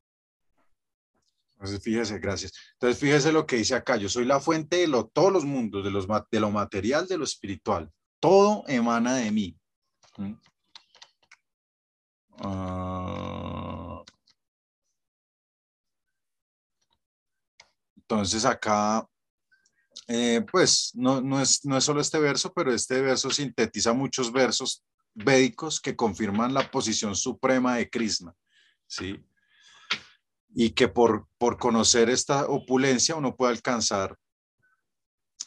Entonces, 1.59 1.83
fíjese, 1.83 2.21
gracias. 2.21 2.53
Entonces, 2.75 3.01
fíjese 3.01 3.33
lo 3.33 3.45
que 3.45 3.57
dice 3.57 3.75
acá. 3.75 3.97
Yo 3.97 4.09
soy 4.09 4.25
la 4.25 4.39
fuente 4.39 4.77
de 4.77 4.87
lo, 4.87 5.09
todos 5.09 5.33
los 5.33 5.45
mundos, 5.45 5.85
de, 5.85 5.91
los, 5.91 6.07
de 6.07 6.41
lo 6.41 6.53
material, 6.53 7.09
de 7.09 7.19
lo 7.19 7.25
espiritual. 7.25 7.91
Todo 8.21 8.63
emana 8.69 9.17
de 9.17 9.33
mí. 9.33 9.59
¿Mm? 10.17 10.35
Ah, 12.41 14.05
entonces 17.97 18.45
acá, 18.45 19.05
eh, 20.07 20.45
pues 20.53 20.93
no, 20.95 21.21
no, 21.21 21.41
es, 21.41 21.65
no 21.65 21.77
es 21.77 21.83
solo 21.83 22.01
este 22.01 22.21
verso, 22.21 22.53
pero 22.55 22.73
este 22.73 23.01
verso 23.01 23.31
sintetiza 23.31 23.93
muchos 23.93 24.31
versos 24.31 24.85
védicos 25.13 25.81
que 25.81 25.97
confirman 25.97 26.55
la 26.55 26.71
posición 26.71 27.17
suprema 27.17 27.75
de 27.75 27.91
Krishna, 27.91 28.33
¿sí? 28.87 29.21
Y 30.55 30.71
que 30.71 30.89
por, 30.89 31.29
por 31.39 31.59
conocer 31.59 32.11
esta 32.11 32.47
opulencia 32.47 33.17
uno 33.17 33.37
puede 33.37 33.53
alcanzar 33.53 34.17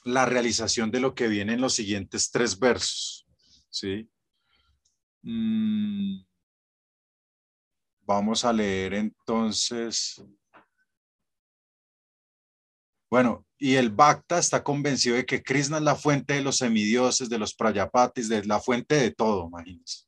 la 0.03 0.25
realización 0.25 0.91
de 0.91 0.99
lo 0.99 1.13
que 1.13 1.27
viene 1.27 1.53
en 1.53 1.61
los 1.61 1.73
siguientes 1.73 2.31
tres 2.31 2.57
versos, 2.57 3.27
¿sí? 3.69 4.09
Mm, 5.23 6.23
vamos 8.01 8.43
a 8.43 8.53
leer 8.53 8.95
entonces. 8.95 10.23
Bueno, 13.09 13.45
y 13.57 13.75
el 13.75 13.91
Bhakta 13.91 14.39
está 14.39 14.63
convencido 14.63 15.17
de 15.17 15.25
que 15.25 15.43
Krishna 15.43 15.77
es 15.77 15.83
la 15.83 15.95
fuente 15.95 16.33
de 16.33 16.41
los 16.41 16.57
semidioses, 16.57 17.29
de 17.29 17.37
los 17.37 17.53
prayapatis, 17.53 18.29
de 18.29 18.43
la 18.45 18.59
fuente 18.59 18.95
de 18.95 19.11
todo, 19.11 19.47
imagínense. 19.47 20.05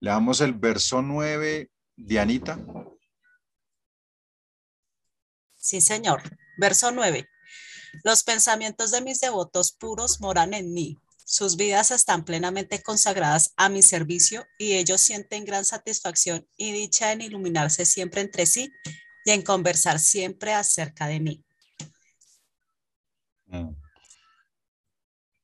Leamos 0.00 0.40
el 0.40 0.52
verso 0.52 1.00
9, 1.00 1.70
Dianita. 1.96 2.58
Sí, 5.66 5.80
señor. 5.80 6.22
Verso 6.56 6.92
9. 6.92 7.28
Los 8.04 8.22
pensamientos 8.22 8.92
de 8.92 9.00
mis 9.00 9.18
devotos 9.18 9.72
puros 9.72 10.20
moran 10.20 10.54
en 10.54 10.72
mí. 10.72 10.96
Sus 11.24 11.56
vidas 11.56 11.90
están 11.90 12.24
plenamente 12.24 12.80
consagradas 12.84 13.52
a 13.56 13.68
mi 13.68 13.82
servicio 13.82 14.46
y 14.60 14.74
ellos 14.74 15.00
sienten 15.00 15.44
gran 15.44 15.64
satisfacción 15.64 16.46
y 16.56 16.70
dicha 16.70 17.10
en 17.10 17.20
iluminarse 17.20 17.84
siempre 17.84 18.20
entre 18.20 18.46
sí 18.46 18.70
y 19.24 19.32
en 19.32 19.42
conversar 19.42 19.98
siempre 19.98 20.52
acerca 20.52 21.08
de 21.08 21.18
mí. 21.18 21.44
Mm. 23.46 23.74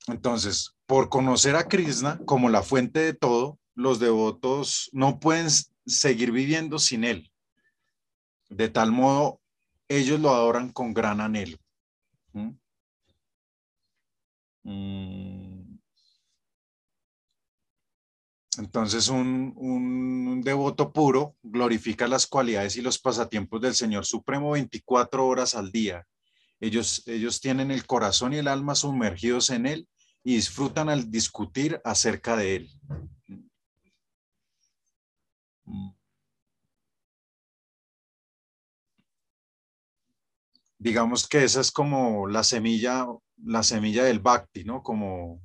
Entonces, 0.06 0.76
por 0.86 1.08
conocer 1.08 1.56
a 1.56 1.66
Krishna 1.66 2.20
como 2.26 2.48
la 2.48 2.62
fuente 2.62 3.00
de 3.00 3.14
todo, 3.14 3.58
los 3.74 3.98
devotos 3.98 4.88
no 4.92 5.18
pueden 5.18 5.48
seguir 5.84 6.30
viviendo 6.30 6.78
sin 6.78 7.02
él. 7.02 7.32
De 8.50 8.68
tal 8.68 8.92
modo, 8.92 9.41
ellos 9.96 10.20
lo 10.20 10.30
adoran 10.30 10.72
con 10.72 10.94
gran 10.94 11.20
anhelo. 11.20 11.58
¿Mm? 12.32 12.50
Mm. 14.64 15.78
Entonces, 18.58 19.08
un, 19.08 19.54
un, 19.56 20.42
devoto 20.42 20.92
puro 20.92 21.36
glorifica 21.42 22.06
las 22.06 22.26
cualidades 22.26 22.76
y 22.76 22.82
los 22.82 22.98
pasatiempos 22.98 23.60
del 23.60 23.74
Señor 23.74 24.04
Supremo 24.04 24.50
24 24.50 25.26
horas 25.26 25.54
al 25.54 25.72
día. 25.72 26.06
Ellos, 26.60 27.02
ellos 27.06 27.40
tienen 27.40 27.70
el 27.70 27.86
corazón 27.86 28.34
y 28.34 28.36
el 28.36 28.48
alma 28.48 28.74
sumergidos 28.74 29.50
en 29.50 29.66
Él 29.66 29.88
y 30.22 30.36
disfrutan 30.36 30.88
al 30.88 31.10
discutir 31.10 31.80
acerca 31.84 32.36
de 32.36 32.56
Él. 32.56 32.70
Digamos 40.82 41.28
que 41.28 41.44
esa 41.44 41.60
es 41.60 41.70
como 41.70 42.26
la 42.26 42.42
semilla, 42.42 43.06
la 43.36 43.62
semilla 43.62 44.02
del 44.02 44.18
bhakti, 44.18 44.64
¿no? 44.64 44.82
Como 44.82 45.40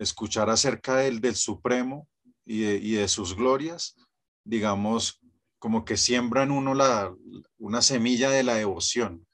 escuchar 0.00 0.50
acerca 0.50 0.96
del, 0.96 1.20
del 1.20 1.36
Supremo 1.36 2.08
y 2.44 2.62
de, 2.62 2.74
y 2.74 2.92
de, 2.94 3.06
sus 3.06 3.36
glorias, 3.36 3.94
digamos, 4.42 5.20
como 5.60 5.84
que 5.84 5.96
siembra 5.96 6.42
en 6.42 6.50
uno 6.50 6.74
la, 6.74 7.14
una 7.58 7.82
semilla 7.82 8.28
de 8.30 8.42
la 8.42 8.54
devoción 8.54 9.24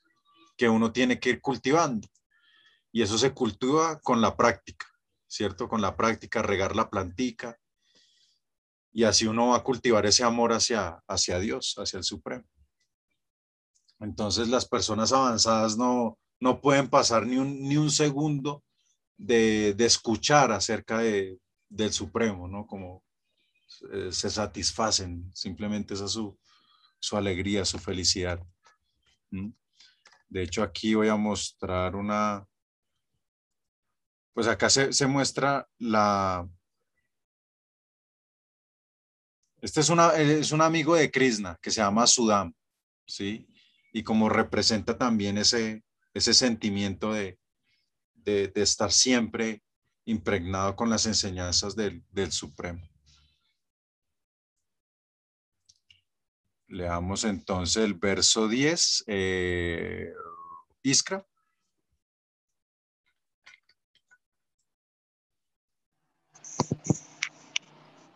que 0.59 0.69
uno 0.69 0.93
tiene 0.93 1.19
que 1.19 1.31
ir 1.31 1.41
cultivando. 1.41 2.07
Y 2.93 3.01
eso 3.01 3.17
se 3.17 3.33
cultiva 3.33 3.99
con 4.01 4.21
la 4.21 4.37
práctica, 4.37 4.85
¿cierto? 5.27 5.71
Con 5.71 5.81
la 5.81 5.97
práctica, 5.97 6.43
regar 6.43 6.77
la 6.77 6.91
plantica. 6.91 7.59
Y 8.93 9.05
así 9.05 9.27
uno 9.27 9.49
va 9.49 9.57
a 9.57 9.65
cultivar 9.65 10.05
ese 10.05 10.23
amor 10.23 10.53
hacia, 10.53 11.03
hacia 11.09 11.39
Dios, 11.39 11.77
hacia 11.79 11.97
el 11.97 12.05
Supremo. 12.05 12.45
Entonces 14.03 14.49
las 14.49 14.67
personas 14.67 15.13
avanzadas 15.13 15.77
no, 15.77 16.19
no 16.41 16.61
pueden 16.61 16.89
pasar 16.89 17.25
ni 17.25 17.39
un, 17.39 17.63
ni 17.63 17.77
un 17.77 17.91
segundo 17.91 18.65
de, 19.17 19.75
de 19.75 19.85
escuchar 19.85 20.51
acerca 20.51 20.99
de, 20.99 21.39
del 21.69 21.93
Supremo, 21.93 22.49
¿no? 22.49 22.67
Como 22.67 23.05
eh, 23.93 24.11
se 24.11 24.29
satisfacen, 24.29 25.31
simplemente 25.33 25.95
esa 25.95 26.07
es 26.07 26.11
su, 26.11 26.37
su 26.99 27.17
alegría, 27.17 27.65
su 27.65 27.79
felicidad. 27.79 28.45
De 30.29 30.43
hecho, 30.43 30.63
aquí 30.63 30.95
voy 30.95 31.09
a 31.09 31.17
mostrar 31.17 31.95
una, 31.95 32.45
pues 34.35 34.49
acá 34.49 34.69
se, 34.69 34.93
se 34.93 35.07
muestra 35.07 35.69
la, 35.79 36.47
este 39.61 39.81
es, 39.81 39.89
una, 39.89 40.13
es 40.15 40.51
un 40.51 40.61
amigo 40.61 40.97
de 40.97 41.11
Krishna 41.11 41.57
que 41.63 41.71
se 41.71 41.81
llama 41.81 42.07
Sudam, 42.07 42.53
¿sí? 43.07 43.47
Y 43.93 44.03
como 44.03 44.29
representa 44.29 44.97
también 44.97 45.39
ese, 45.39 45.85
ese 46.15 46.35
sentimiento 46.35 47.13
de, 47.13 47.39
de, 48.15 48.51
estar 48.57 48.91
siempre 48.91 49.63
impregnado 50.05 50.75
con 50.77 50.91
las 50.91 51.07
enseñanzas 51.07 51.77
del, 51.77 52.03
del 52.11 52.33
Supremo. 52.33 52.83
Leamos 56.69 57.25
entonces 57.25 57.85
el 57.85 57.95
verso 57.95 58.49
10. 58.49 59.05
Eh, 59.07 60.11
Iskra. 60.83 61.25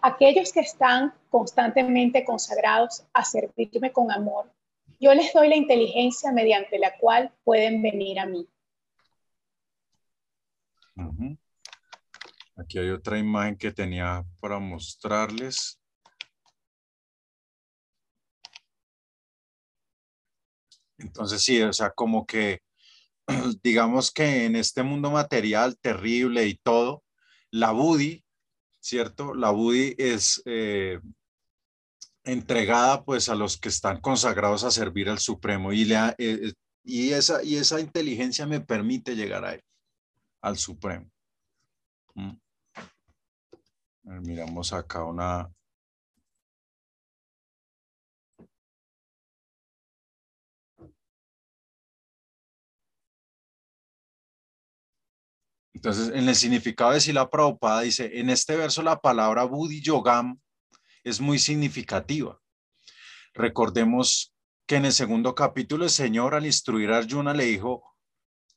Aquellos 0.01 0.53
que 0.53 0.61
están 0.61 1.13
constantemente 1.29 2.25
consagrados 2.25 3.05
a 3.13 3.25
servirme 3.25 3.93
con 3.93 4.11
amor, 4.11 4.51
yo 5.01 5.15
les 5.15 5.33
doy 5.33 5.49
la 5.49 5.57
inteligencia 5.57 6.33
mediante 6.33 6.79
la 6.79 6.97
cual 6.99 7.33
pueden 7.45 7.83
venir 7.83 8.19
a 8.19 8.27
mí. 8.27 8.49
Aquí 12.57 12.79
hay 12.79 12.89
otra 12.89 13.19
imagen 13.19 13.57
que 13.57 13.71
tenía 13.71 14.25
para 14.41 14.59
mostrarles. 14.59 15.79
Entonces 20.99 21.43
sí, 21.43 21.61
o 21.61 21.73
sea, 21.73 21.91
como 21.91 22.27
que 22.27 22.63
digamos 23.63 24.11
que 24.11 24.47
en 24.47 24.57
este 24.57 24.83
mundo 24.83 25.11
material 25.11 25.77
terrible 25.79 26.47
y 26.47 26.55
todo, 26.55 27.05
la 27.51 27.73
Budi, 27.73 28.25
¿cierto? 28.81 29.35
La 29.35 29.51
Budi 29.51 29.95
es 29.99 30.43
eh, 30.47 31.01
entregada 32.27 33.05
pues 33.05 33.29
a 33.29 33.35
los 33.35 33.57
que 33.57 33.69
están 33.69 34.01
consagrados 34.01 34.65
a 34.65 34.71
servir 34.71 35.09
al 35.09 35.21
Supremo 35.21 35.73
y, 35.73 35.85
le, 35.85 35.97
eh, 36.19 36.53
y, 36.85 37.13
esa, 37.13 37.43
y 37.43 37.57
esa 37.57 37.81
inteligencia 37.81 38.47
me 38.47 38.61
permite 38.61 39.15
llegar 39.15 39.45
a 39.45 39.55
él, 39.55 39.63
al 40.43 40.59
Supremo. 40.59 41.09
¿Mm? 42.15 42.33
Miramos 44.23 44.73
acá 44.73 45.05
una, 45.05 45.51
Entonces, 55.87 56.09
en 56.09 56.29
el 56.29 56.35
significado 56.35 56.93
de 56.93 57.01
Sila 57.01 57.31
Prabhupada 57.31 57.83
dice, 57.83 58.19
en 58.19 58.31
este 58.31 58.57
verso 58.57 58.83
la 58.83 58.99
palabra 58.99 59.45
Buddhi 59.45 59.81
Yogam 59.81 60.37
es 61.07 61.21
muy 61.21 61.39
significativa. 61.39 62.41
Recordemos 63.33 64.35
que 64.67 64.75
en 64.75 64.87
el 64.87 64.93
segundo 64.93 65.37
capítulo 65.37 65.85
el 65.85 65.91
Señor 65.91 66.35
al 66.35 66.47
instruir 66.47 66.91
a 66.91 66.99
Arjuna 66.99 67.33
le 67.33 67.45
dijo 67.45 67.97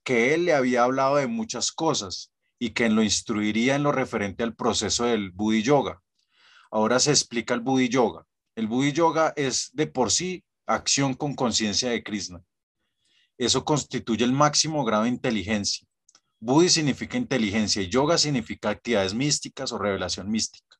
que 0.03 0.33
él 0.33 0.45
le 0.45 0.55
había 0.55 0.81
hablado 0.81 1.17
de 1.17 1.27
muchas 1.27 1.71
cosas 1.71 2.31
y 2.57 2.71
que 2.71 2.89
lo 2.89 3.03
instruiría 3.03 3.75
en 3.75 3.83
lo 3.83 3.91
referente 3.91 4.41
al 4.41 4.55
proceso 4.55 5.05
del 5.05 5.29
Buddhi 5.29 5.61
Yoga. 5.61 6.01
Ahora 6.71 6.99
se 6.99 7.11
explica 7.11 7.53
el 7.53 7.59
Buddhi 7.59 7.87
Yoga. 7.87 8.25
El 8.55 8.65
Buddhi 8.65 8.93
Yoga 8.93 9.31
es 9.35 9.69
de 9.73 9.85
por 9.85 10.09
sí 10.09 10.43
acción 10.65 11.13
con 11.13 11.35
conciencia 11.35 11.91
de 11.91 12.01
Krishna. 12.01 12.41
Eso 13.37 13.63
constituye 13.63 14.25
el 14.25 14.33
máximo 14.33 14.83
grado 14.83 15.03
de 15.03 15.09
inteligencia. 15.09 15.87
Buddhi 16.39 16.69
significa 16.69 17.15
inteligencia 17.15 17.83
y 17.83 17.89
yoga 17.89 18.17
significa 18.17 18.71
actividades 18.71 19.13
místicas 19.13 19.71
o 19.71 19.77
revelación 19.77 20.31
mística. 20.31 20.78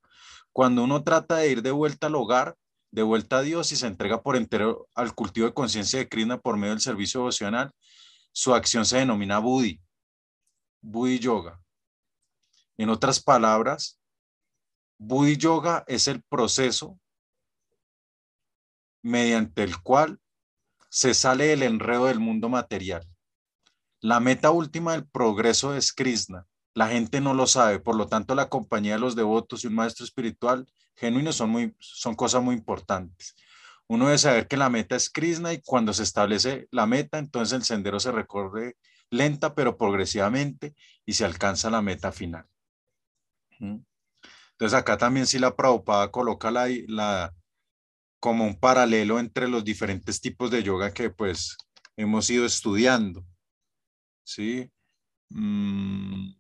Cuando 0.60 0.84
uno 0.84 1.06
trata 1.06 1.38
de 1.38 1.52
ir 1.52 1.62
de 1.62 1.72
vuelta 1.72 2.08
al 2.08 2.16
hogar, 2.16 2.58
de 2.92 3.02
vuelta 3.02 3.38
a 3.38 3.42
Dios 3.42 3.72
y 3.72 3.78
se 3.78 3.88
entrega 3.88 4.22
por 4.22 4.36
entero 4.36 4.90
al 4.94 5.16
cultivo 5.16 5.48
de 5.48 5.54
conciencia 5.54 6.00
de 6.00 6.10
Krishna 6.10 6.38
por 6.38 6.58
medio 6.58 6.74
del 6.74 6.82
servicio 6.82 7.22
devocional, 7.22 7.72
su 8.34 8.54
acción 8.54 8.86
se 8.86 8.98
denomina 8.98 9.40
Buddhi, 9.40 9.82
Buddhi 10.82 11.20
Yoga. 11.20 11.62
En 12.76 12.90
otras 12.90 13.24
palabras, 13.24 14.02
Buddhi 14.98 15.38
Yoga 15.38 15.86
es 15.88 16.10
el 16.10 16.22
proceso 16.24 17.00
mediante 19.02 19.64
el 19.64 19.82
cual 19.82 20.20
se 20.90 21.14
sale 21.14 21.46
del 21.46 21.64
enredo 21.64 22.08
del 22.08 22.20
mundo 22.20 22.50
material. 22.50 23.08
La 24.02 24.20
meta 24.20 24.52
última 24.52 24.92
del 24.92 25.08
progreso 25.08 25.74
es 25.74 25.94
Krishna. 25.94 26.49
La 26.74 26.88
gente 26.88 27.22
no 27.22 27.34
lo 27.34 27.48
sabe, 27.48 27.80
por 27.80 27.96
lo 27.96 28.08
tanto 28.08 28.36
la 28.36 28.50
compañía 28.50 28.94
de 28.94 29.00
los 29.00 29.16
devotos 29.16 29.64
y 29.64 29.68
un 29.68 29.76
maestro 29.76 30.06
espiritual 30.06 30.68
genuino 30.96 31.32
son, 31.34 31.50
muy, 31.50 31.76
son 31.80 32.16
cosas 32.16 32.44
muy 32.44 32.56
importantes. 32.56 33.36
Uno 33.88 34.06
debe 34.06 34.18
saber 34.18 34.48
que 34.48 34.58
la 34.58 34.70
meta 34.70 34.96
es 34.96 35.10
Krishna 35.10 35.52
y 35.52 35.62
cuando 35.62 35.94
se 35.94 36.04
establece 36.04 36.68
la 36.72 36.86
meta, 36.86 37.18
entonces 37.18 37.58
el 37.58 37.64
sendero 37.64 38.00
se 38.00 38.12
recorre 38.12 38.78
lenta 39.10 39.56
pero 39.56 39.78
progresivamente 39.78 40.76
y 41.06 41.14
se 41.14 41.26
alcanza 41.26 41.70
la 41.70 41.82
meta 41.82 42.12
final. 42.12 42.46
Entonces 43.60 44.78
acá 44.78 44.98
también 44.98 45.26
si 45.26 45.40
la 45.40 45.56
Prabhupada 45.56 46.12
coloca 46.12 46.52
la, 46.52 46.68
la, 46.88 47.34
como 48.20 48.46
un 48.46 48.60
paralelo 48.60 49.20
entre 49.20 49.48
los 49.48 49.64
diferentes 49.64 50.22
tipos 50.22 50.52
de 50.52 50.64
yoga 50.64 50.94
que 50.94 51.10
pues 51.10 51.58
hemos 51.98 52.30
ido 52.30 52.46
estudiando. 52.46 53.26
¿Sí? 54.24 54.72
Mm. 55.30 56.39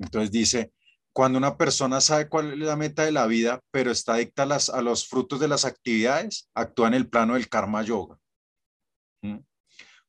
Entonces 0.00 0.30
dice, 0.30 0.72
cuando 1.12 1.38
una 1.38 1.56
persona 1.56 2.00
sabe 2.00 2.28
cuál 2.28 2.52
es 2.52 2.58
la 2.58 2.76
meta 2.76 3.04
de 3.04 3.12
la 3.12 3.26
vida, 3.26 3.60
pero 3.70 3.90
está 3.90 4.14
adicta 4.14 4.44
a, 4.44 4.78
a 4.78 4.82
los 4.82 5.06
frutos 5.06 5.38
de 5.38 5.48
las 5.48 5.64
actividades, 5.64 6.48
actúa 6.54 6.88
en 6.88 6.94
el 6.94 7.08
plano 7.08 7.34
del 7.34 7.48
karma 7.48 7.82
yoga. 7.82 8.18
¿Mm? 9.22 9.38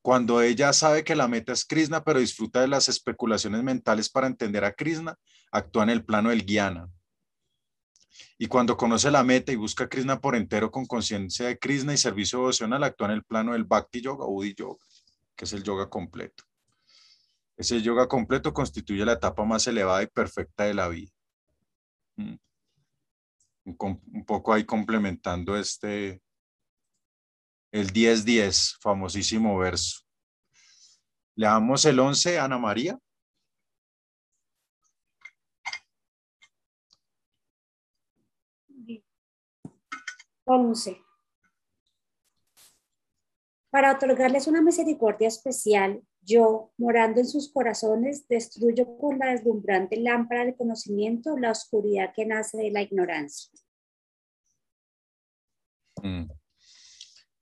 Cuando 0.01 0.41
ella 0.41 0.73
sabe 0.73 1.03
que 1.03 1.15
la 1.15 1.27
meta 1.27 1.51
es 1.51 1.65
Krishna, 1.65 2.03
pero 2.03 2.19
disfruta 2.19 2.61
de 2.61 2.67
las 2.67 2.89
especulaciones 2.89 3.61
mentales 3.63 4.09
para 4.09 4.27
entender 4.27 4.63
a 4.63 4.73
Krishna, 4.73 5.15
actúa 5.51 5.83
en 5.83 5.89
el 5.91 6.05
plano 6.05 6.29
del 6.29 6.45
Guiana. 6.45 6.89
Y 8.37 8.47
cuando 8.47 8.77
conoce 8.77 9.11
la 9.11 9.23
meta 9.23 9.51
y 9.51 9.55
busca 9.55 9.83
a 9.83 9.89
Krishna 9.89 10.19
por 10.19 10.35
entero 10.35 10.71
con 10.71 10.85
conciencia 10.85 11.47
de 11.47 11.59
Krishna 11.59 11.93
y 11.93 11.97
servicio 11.97 12.39
devocional, 12.39 12.83
actúa 12.83 13.07
en 13.07 13.13
el 13.13 13.23
plano 13.23 13.53
del 13.53 13.65
Bhakti 13.65 14.01
Yoga 14.01 14.25
Udi 14.25 14.55
Yoga, 14.55 14.83
que 15.35 15.45
es 15.45 15.53
el 15.53 15.63
yoga 15.63 15.89
completo. 15.89 16.43
Ese 17.61 17.79
yoga 17.79 18.07
completo 18.07 18.55
constituye 18.55 19.05
la 19.05 19.13
etapa 19.13 19.45
más 19.45 19.67
elevada 19.67 20.01
y 20.01 20.07
perfecta 20.07 20.63
de 20.63 20.73
la 20.73 20.87
vida. 20.87 21.11
Mm. 22.15 22.35
Un, 23.65 24.25
poco 24.25 24.51
ahí 24.51 24.65
complementando 24.65 25.55
este, 25.55 26.23
el 27.71 27.93
10-10, 27.93 28.79
famosísimo 28.81 29.59
verso. 29.59 30.01
Le 31.35 31.45
damos 31.45 31.85
el 31.85 31.99
11, 31.99 32.39
Ana 32.39 32.57
María. 32.57 32.97
Once. 40.45 40.99
Para 43.69 43.93
otorgarles 43.93 44.47
una 44.47 44.63
misericordia 44.63 45.27
especial, 45.27 46.01
yo, 46.21 46.71
morando 46.77 47.19
en 47.19 47.27
sus 47.27 47.51
corazones, 47.51 48.27
destruyo 48.27 48.97
con 48.97 49.17
la 49.19 49.31
deslumbrante 49.31 49.99
lámpara 49.99 50.45
del 50.45 50.55
conocimiento 50.55 51.37
la 51.37 51.51
oscuridad 51.51 52.13
que 52.15 52.25
nace 52.25 52.57
de 52.57 52.71
la 52.71 52.81
ignorancia. 52.81 53.51
Mm. 56.01 56.29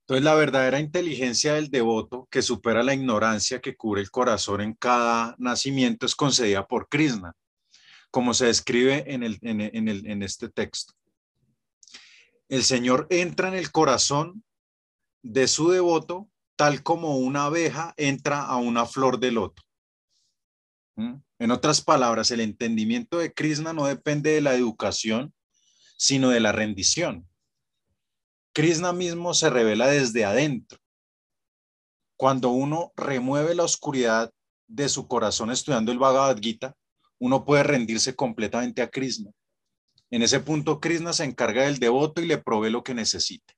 Entonces, 0.00 0.24
la 0.24 0.34
verdadera 0.34 0.80
inteligencia 0.80 1.54
del 1.54 1.70
devoto, 1.70 2.26
que 2.30 2.42
supera 2.42 2.82
la 2.82 2.94
ignorancia 2.94 3.60
que 3.60 3.76
cubre 3.76 4.00
el 4.00 4.10
corazón 4.10 4.60
en 4.60 4.74
cada 4.74 5.36
nacimiento, 5.38 6.06
es 6.06 6.16
concedida 6.16 6.66
por 6.66 6.88
Krishna, 6.88 7.34
como 8.10 8.34
se 8.34 8.46
describe 8.46 9.04
en, 9.06 9.22
en 9.22 10.22
este 10.22 10.48
texto. 10.48 10.94
El 12.48 12.64
Señor 12.64 13.06
entra 13.10 13.48
en 13.48 13.54
el 13.54 13.70
corazón 13.70 14.42
de 15.22 15.46
su 15.46 15.70
devoto 15.70 16.29
tal 16.60 16.82
como 16.82 17.16
una 17.16 17.46
abeja 17.46 17.94
entra 17.96 18.42
a 18.44 18.56
una 18.56 18.84
flor 18.84 19.18
de 19.18 19.32
loto. 19.32 19.62
¿Mm? 20.94 21.14
En 21.38 21.50
otras 21.52 21.80
palabras, 21.80 22.30
el 22.32 22.40
entendimiento 22.40 23.16
de 23.16 23.32
Krishna 23.32 23.72
no 23.72 23.86
depende 23.86 24.32
de 24.32 24.42
la 24.42 24.54
educación, 24.54 25.32
sino 25.96 26.28
de 26.28 26.38
la 26.38 26.52
rendición. 26.52 27.26
Krishna 28.52 28.92
mismo 28.92 29.32
se 29.32 29.48
revela 29.48 29.86
desde 29.86 30.26
adentro. 30.26 30.78
Cuando 32.18 32.50
uno 32.50 32.92
remueve 32.94 33.54
la 33.54 33.62
oscuridad 33.62 34.30
de 34.66 34.90
su 34.90 35.08
corazón 35.08 35.50
estudiando 35.50 35.92
el 35.92 35.98
Bhagavad 35.98 36.36
Gita, 36.42 36.76
uno 37.18 37.46
puede 37.46 37.62
rendirse 37.62 38.14
completamente 38.14 38.82
a 38.82 38.90
Krishna. 38.90 39.30
En 40.10 40.20
ese 40.20 40.40
punto, 40.40 40.78
Krishna 40.78 41.14
se 41.14 41.24
encarga 41.24 41.62
del 41.62 41.78
devoto 41.78 42.20
y 42.20 42.26
le 42.26 42.36
provee 42.36 42.68
lo 42.68 42.84
que 42.84 42.92
necesite. 42.92 43.54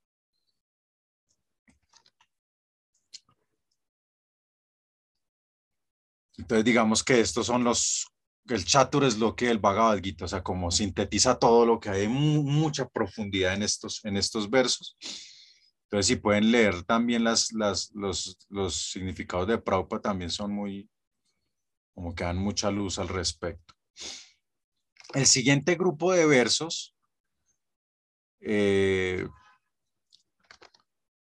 Entonces, 6.43 6.65
digamos 6.65 7.05
que 7.05 7.21
estos 7.21 7.45
son 7.45 7.63
los 7.63 8.05
el 8.49 8.65
Chatur 8.65 9.05
es 9.05 9.17
lo 9.17 9.33
que 9.33 9.49
el 9.49 9.59
Bhagavad 9.59 10.01
Gita, 10.03 10.25
o 10.25 10.27
sea, 10.27 10.43
como 10.43 10.71
sintetiza 10.71 11.39
todo 11.39 11.65
lo 11.65 11.79
que 11.79 11.89
hay, 11.89 12.09
mucha 12.09 12.85
profundidad 12.89 13.53
en 13.53 13.63
estos, 13.63 14.03
en 14.03 14.17
estos 14.17 14.49
versos. 14.49 14.97
Entonces, 15.85 16.07
si 16.07 16.15
pueden 16.17 16.51
leer 16.51 16.83
también 16.83 17.23
las, 17.23 17.53
las, 17.53 17.91
los, 17.93 18.37
los 18.49 18.75
significados 18.75 19.47
de 19.47 19.57
Prabhupada, 19.57 20.01
también 20.01 20.29
son 20.29 20.51
muy, 20.51 20.89
como 21.95 22.13
que 22.13 22.25
dan 22.25 22.37
mucha 22.37 22.69
luz 22.69 22.99
al 22.99 23.07
respecto. 23.07 23.73
El 25.13 25.25
siguiente 25.25 25.75
grupo 25.75 26.11
de 26.11 26.25
versos, 26.25 26.93
eh, 28.41 29.25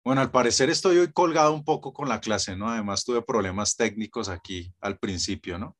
bueno, 0.04 0.22
al 0.22 0.32
parecer 0.32 0.70
estoy 0.70 0.98
hoy 0.98 1.12
colgado 1.12 1.54
un 1.54 1.64
poco 1.64 1.94
con 1.94 2.10
la 2.10 2.20
clase, 2.22 2.56
¿no? 2.56 2.70
Además 2.70 3.04
tuve 3.04 3.22
problemas 3.22 3.76
técnicos 3.76 4.30
aquí 4.30 4.74
al 4.80 4.98
principio, 4.98 5.58
¿no? 5.58 5.78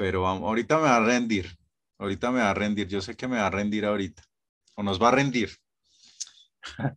pero 0.00 0.26
ahorita 0.26 0.78
me 0.78 0.84
va 0.84 0.96
a 0.96 1.04
rendir. 1.04 1.58
Ahorita 1.98 2.30
me 2.30 2.40
va 2.40 2.48
a 2.48 2.54
rendir. 2.54 2.88
Yo 2.88 3.02
sé 3.02 3.14
que 3.16 3.28
me 3.28 3.36
va 3.36 3.48
a 3.48 3.50
rendir 3.50 3.84
ahorita. 3.84 4.22
O 4.74 4.82
nos 4.82 4.98
va 4.98 5.08
a 5.08 5.10
rendir. 5.10 5.54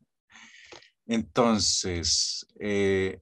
Entonces, 1.06 2.48
eh, 2.62 3.20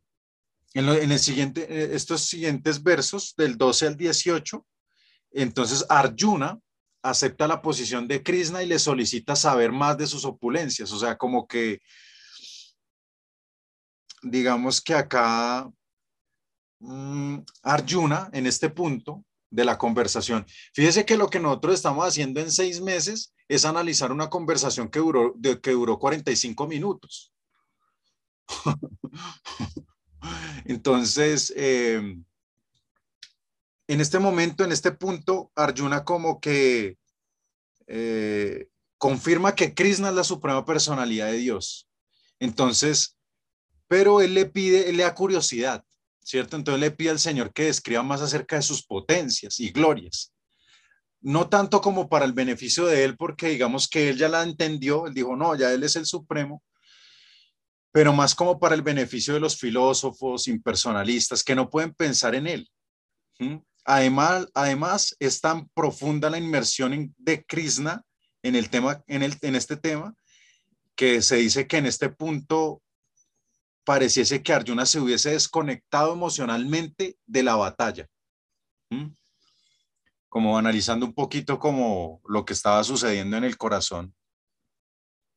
en, 0.76 0.88
el 0.88 1.18
siguiente, 1.18 1.66
eh, 1.68 1.96
estos 1.96 2.22
siguientes 2.26 2.84
versos, 2.84 3.34
del 3.36 3.58
12 3.58 3.88
al 3.88 3.98
18, 3.98 4.64
entonces 5.32 5.84
Arjuna 5.90 6.60
acepta 7.02 7.48
la 7.48 7.64
posición 7.64 8.08
de 8.08 8.22
Krishna 8.22 8.62
y 8.62 8.68
le 8.68 8.78
solicita 8.78 9.36
saber 9.36 9.72
más 9.72 9.98
de 9.98 10.06
sus 10.06 10.26
opulencias. 10.26 10.92
O 10.92 11.00
sea, 11.00 11.18
como 11.18 11.48
que, 11.48 11.82
digamos 14.22 14.82
que 14.82 14.94
acá 14.94 15.70
mm, 16.80 17.40
Arjuna, 17.64 18.30
en 18.34 18.48
este 18.48 18.70
punto, 18.70 19.24
de 19.52 19.66
la 19.66 19.78
conversación. 19.78 20.46
Fíjese 20.74 21.06
que 21.06 21.18
lo 21.18 21.30
que 21.30 21.40
nosotros 21.40 21.76
estamos 21.76 22.08
haciendo 22.08 22.40
en 22.40 22.52
seis 22.52 22.82
meses 22.82 23.34
es 23.48 23.66
analizar 23.66 24.12
una 24.12 24.30
conversación 24.30 24.90
que 24.90 25.00
duró, 25.00 25.36
que 25.62 25.72
duró 25.72 26.00
45 26.00 26.68
minutos. 26.68 27.34
Entonces, 30.66 31.54
em, 31.56 32.24
en 33.88 34.02
este 34.02 34.20
momento, 34.20 34.64
en 34.64 34.72
este 34.72 34.94
punto, 34.94 35.52
Arjuna 35.54 36.06
como 36.06 36.40
que 36.40 36.98
eh, 37.88 38.70
confirma 38.98 39.54
que 39.54 39.74
Krishna 39.74 40.10
es 40.10 40.16
la 40.16 40.24
suprema 40.24 40.64
personalidad 40.64 41.28
de 41.28 41.38
Dios. 41.38 41.90
Entonces, 42.40 43.18
pero 43.92 44.22
él 44.22 44.34
le 44.34 44.46
pide, 44.46 44.90
él 44.90 44.96
le 44.96 45.04
da 45.04 45.14
curiosidad. 45.14 45.84
¿cierto? 46.24 46.56
Entonces 46.56 46.80
le 46.80 46.92
pide 46.92 47.10
al 47.10 47.20
Señor 47.20 47.52
que 47.52 47.66
describa 47.66 48.04
más 48.04 48.22
acerca 48.22 48.56
de 48.56 48.62
sus 48.62 48.86
potencias 48.86 49.60
y 49.60 49.70
glorias. 49.70 50.34
No 51.20 51.50
tanto 51.50 51.82
como 51.82 52.08
para 52.08 52.24
el 52.24 52.32
beneficio 52.32 52.86
de 52.86 53.04
él, 53.04 53.18
porque 53.18 53.50
digamos 53.50 53.90
que 53.90 54.08
él 54.08 54.18
ya 54.18 54.30
la 54.30 54.44
entendió, 54.44 55.08
él 55.08 55.14
dijo, 55.14 55.36
no, 55.36 55.56
ya 55.56 55.74
él 55.74 55.84
es 55.84 55.98
el 55.98 56.06
supremo, 56.06 56.64
pero 57.92 58.14
más 58.14 58.34
como 58.34 58.60
para 58.60 58.76
el 58.76 58.82
beneficio 58.82 59.34
de 59.34 59.42
los 59.42 59.58
filósofos 59.58 60.48
impersonalistas 60.48 61.44
que 61.44 61.54
no 61.54 61.70
pueden 61.70 61.94
pensar 61.94 62.34
en 62.34 62.48
él. 62.48 62.72
Además, 63.84 64.48
además, 64.54 65.16
es 65.20 65.42
tan 65.42 65.68
profunda 65.70 66.30
la 66.30 66.38
inmersión 66.38 67.14
de 67.18 67.44
Krishna 67.44 68.04
en, 68.42 68.56
el 68.56 68.70
tema, 68.70 69.04
en, 69.08 69.22
el, 69.22 69.36
en 69.42 69.56
este 69.56 69.76
tema 69.76 70.16
que 70.96 71.22
se 71.22 71.36
dice 71.36 71.68
que 71.68 71.78
en 71.78 71.88
este 71.88 72.08
punto 72.10 72.82
pareciese 73.84 74.44
que 74.44 74.54
Arjuna 74.54 74.86
se 74.86 75.00
hubiese 75.00 75.32
desconectado 75.32 76.14
emocionalmente 76.14 77.18
de 77.26 77.44
la 77.44 77.56
batalla. 77.56 78.08
Como 80.30 80.58
analizando 80.58 81.06
un 81.06 81.14
poquito 81.14 81.60
como 81.60 82.22
lo 82.28 82.46
que 82.46 82.54
estaba 82.54 82.84
sucediendo 82.84 83.38
en 83.38 83.44
el 83.44 83.58
corazón 83.58 84.14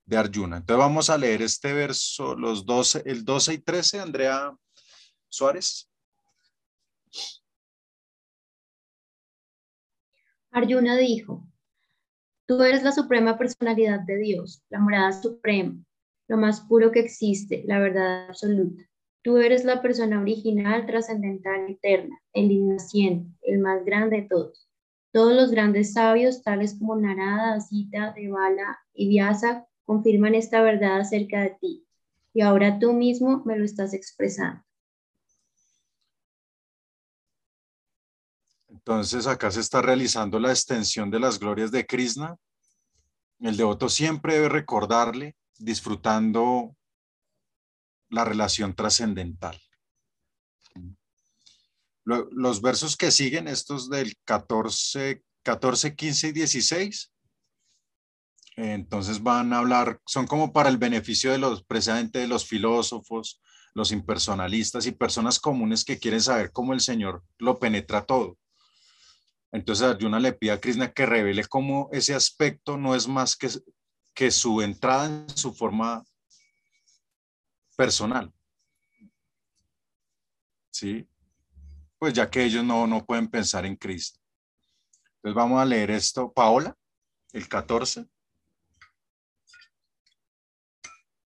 de 0.07 0.17
Arjuna. 0.17 0.59
Entonces 0.59 0.79
vamos 0.79 1.11
a 1.11 1.19
leer 1.19 1.43
este 1.43 1.73
verso, 1.73 2.35
los 2.35 2.67
12, 2.67 3.03
el 3.07 3.25
12 3.25 3.55
y 3.55 3.59
13, 3.59 4.01
Andrea 4.01 4.57
Suárez. 5.29 5.91
Arjuna 10.51 10.97
dijo, 10.97 11.45
tú 12.47 12.63
eres 12.63 12.85
la 12.85 12.93
suprema 12.93 13.37
personalidad 13.37 14.01
de 14.01 14.19
Dios, 14.19 14.63
la 14.69 14.79
morada 14.79 15.13
suprema, 15.13 15.75
lo 16.29 16.37
más 16.37 16.62
puro 16.62 16.91
que 16.91 17.01
existe, 17.01 17.64
la 17.66 17.79
verdad 17.79 18.29
absoluta. 18.29 18.83
Tú 19.22 19.39
eres 19.39 19.64
la 19.64 19.81
persona 19.81 20.20
original, 20.20 20.87
trascendental, 20.87 21.70
eterna, 21.70 22.20
el 22.33 22.51
innaciente, 22.51 23.31
el 23.43 23.59
más 23.59 23.85
grande 23.85 24.22
de 24.22 24.29
todos. 24.29 24.68
Todos 25.12 25.35
los 25.35 25.51
grandes 25.51 25.93
sabios, 25.93 26.43
tales 26.43 26.77
como 26.79 26.97
Narada, 26.97 27.55
Asita, 27.55 28.12
Devala 28.12 28.79
y 28.93 29.09
Vyasa, 29.09 29.66
confirman 29.85 30.35
esta 30.35 30.61
verdad 30.61 31.01
acerca 31.01 31.41
de 31.41 31.57
ti. 31.61 31.87
Y 32.35 32.41
ahora 32.41 32.79
tú 32.79 32.93
mismo 32.93 33.43
me 33.45 33.57
lo 33.57 33.64
estás 33.64 33.95
expresando. 33.95 34.62
Entonces 38.68 39.27
acá 39.27 39.51
se 39.51 39.61
está 39.61 39.81
realizando 39.81 40.39
la 40.39 40.51
extensión 40.51 41.11
de 41.11 41.20
las 41.20 41.39
glorias 41.39 41.70
de 41.70 41.87
Krishna. 41.87 42.37
El 43.41 43.57
devoto 43.57 43.89
siempre 43.89 44.35
debe 44.35 44.51
recordarle, 44.51 45.37
disfrutando 45.59 46.77
la 48.09 48.25
relación 48.25 48.75
trascendental. 48.75 49.61
Los 52.05 52.61
versos 52.61 52.97
que 52.97 53.11
siguen, 53.11 53.49
estos 53.49 53.89
del 53.89 54.15
14, 54.25 55.25
14, 55.43 55.97
15 55.97 56.29
y 56.29 56.33
16, 56.33 57.13
entonces 58.57 59.23
van 59.23 59.53
a 59.53 59.59
hablar, 59.59 60.01
son 60.07 60.27
como 60.27 60.53
para 60.53 60.69
el 60.69 60.77
beneficio 60.77 61.33
de 61.33 61.39
los, 61.39 61.65
precisamente 61.65 62.19
de 62.19 62.29
los 62.29 62.47
filósofos, 62.47 63.41
los 63.75 63.91
impersonalistas 63.91 64.87
y 64.87 64.93
personas 64.93 65.41
comunes 65.41 65.85
que 65.85 65.99
quieren 65.99 66.21
saber 66.21 66.53
cómo 66.53 66.73
el 66.73 66.81
Señor 66.81 67.25
lo 67.39 67.59
penetra 67.59 68.05
todo. 68.05 68.39
Entonces 69.51 69.87
Arjuna 69.87 70.21
le 70.21 70.33
pide 70.33 70.53
a 70.53 70.61
Krishna 70.61 70.93
que 70.93 71.07
revele 71.07 71.45
cómo 71.45 71.89
ese 71.93 72.15
aspecto 72.15 72.77
no 72.77 72.95
es 72.95 73.09
más 73.09 73.37
que, 73.37 73.49
que 74.15 74.31
su 74.31 74.62
entrada 74.62 75.07
en 75.07 75.29
su 75.37 75.53
forma 75.53 76.05
personal. 77.77 78.33
¿Sí? 80.71 81.09
Pues 81.99 82.15
ya 82.15 82.31
que 82.31 82.45
ellos 82.45 82.65
no, 82.65 82.87
no 82.87 83.05
pueden 83.05 83.29
pensar 83.29 83.67
en 83.67 83.77
Cristo. 83.77 84.21
Entonces 85.17 85.35
vamos 85.35 85.61
a 85.61 85.65
leer 85.65 85.91
esto. 85.91 86.33
Paola, 86.33 86.77
el 87.33 87.49
14. 87.49 88.07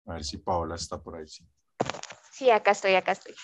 A 0.05 0.13
ver 0.13 0.23
si 0.23 0.37
Paola 0.37 0.75
está 0.75 1.01
por 1.01 1.17
ahí. 1.17 1.27
Sí, 1.27 1.45
sí 2.31 2.49
acá 2.49 2.71
estoy, 2.71 2.95
acá 2.95 3.11
estoy. 3.11 3.35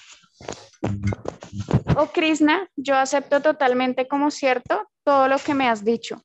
Oh 1.98 2.08
Krishna, 2.08 2.70
yo 2.76 2.96
acepto 2.96 3.42
totalmente 3.42 4.08
como 4.08 4.32
cierto 4.32 4.90
todo 5.04 5.28
lo 5.28 5.38
que 5.38 5.54
me 5.54 5.68
has 5.68 5.84
dicho. 5.84 6.22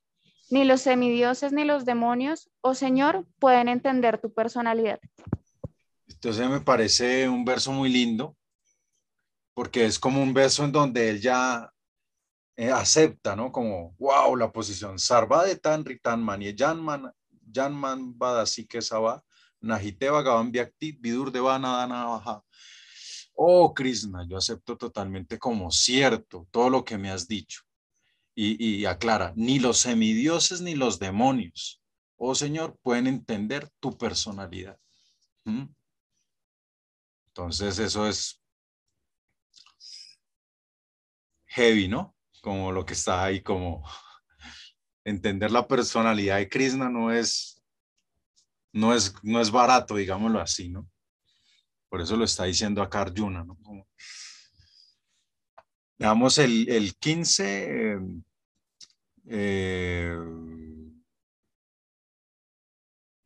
Ni 0.51 0.65
los 0.65 0.81
semidioses 0.81 1.53
ni 1.53 1.63
los 1.63 1.85
demonios, 1.85 2.49
oh 2.59 2.75
Señor, 2.75 3.25
pueden 3.39 3.69
entender 3.69 4.19
tu 4.19 4.33
personalidad. 4.33 4.99
Entonces 6.07 6.49
me 6.49 6.59
parece 6.59 7.29
un 7.29 7.45
verso 7.45 7.71
muy 7.71 7.89
lindo, 7.89 8.35
porque 9.53 9.85
es 9.85 9.97
como 9.97 10.21
un 10.21 10.33
verso 10.33 10.65
en 10.65 10.73
donde 10.73 11.09
él 11.09 11.21
ya 11.21 11.71
eh, 12.57 12.69
acepta, 12.69 13.33
¿no? 13.33 13.49
Como, 13.49 13.95
wow, 13.97 14.35
la 14.35 14.51
posición. 14.51 14.99
Sarva 14.99 15.45
de 15.45 15.55
tan 15.55 15.85
ritan 15.85 16.21
mani 16.21 16.53
janman, 16.53 17.09
janman 17.49 18.17
badasike 18.17 18.81
saba, 18.81 19.23
nahite 19.61 20.09
bhagavan 20.09 20.51
vidur 20.99 21.31
devanadana 21.31 22.05
baja. 22.05 22.43
Oh, 23.33 23.73
Krishna, 23.73 24.27
yo 24.27 24.37
acepto 24.37 24.77
totalmente 24.77 25.39
como 25.39 25.71
cierto 25.71 26.45
todo 26.51 26.69
lo 26.69 26.83
que 26.83 26.97
me 26.97 27.09
has 27.09 27.25
dicho. 27.25 27.61
Y, 28.43 28.85
aclara, 28.85 29.33
ni 29.35 29.59
los 29.59 29.77
semidioses 29.77 30.61
ni 30.61 30.73
los 30.73 30.97
demonios, 30.97 31.79
oh 32.17 32.33
Señor, 32.33 32.75
pueden 32.81 33.05
entender 33.05 33.69
tu 33.79 33.95
personalidad. 33.95 34.79
¿Mm? 35.43 35.65
Entonces 37.27 37.77
eso 37.77 38.07
es 38.07 38.41
heavy, 41.45 41.87
¿no? 41.87 42.15
Como 42.41 42.71
lo 42.71 42.83
que 42.83 42.93
está 42.93 43.23
ahí, 43.23 43.43
como 43.43 43.87
entender 45.05 45.51
la 45.51 45.67
personalidad 45.67 46.37
de 46.37 46.49
Krishna 46.49 46.89
no 46.89 47.11
es, 47.11 47.61
no 48.73 48.95
es, 48.95 49.13
no 49.21 49.39
es 49.39 49.51
barato, 49.51 49.97
digámoslo 49.97 50.41
así, 50.41 50.69
¿no? 50.69 50.89
Por 51.89 52.01
eso 52.01 52.17
lo 52.17 52.25
está 52.25 52.45
diciendo 52.45 52.81
acá 52.81 53.01
Arjuna, 53.01 53.43
¿no? 53.43 53.55
veamos 55.99 56.39
el, 56.39 56.67
el 56.69 56.95
15. 56.95 57.93
Eh, 57.93 57.99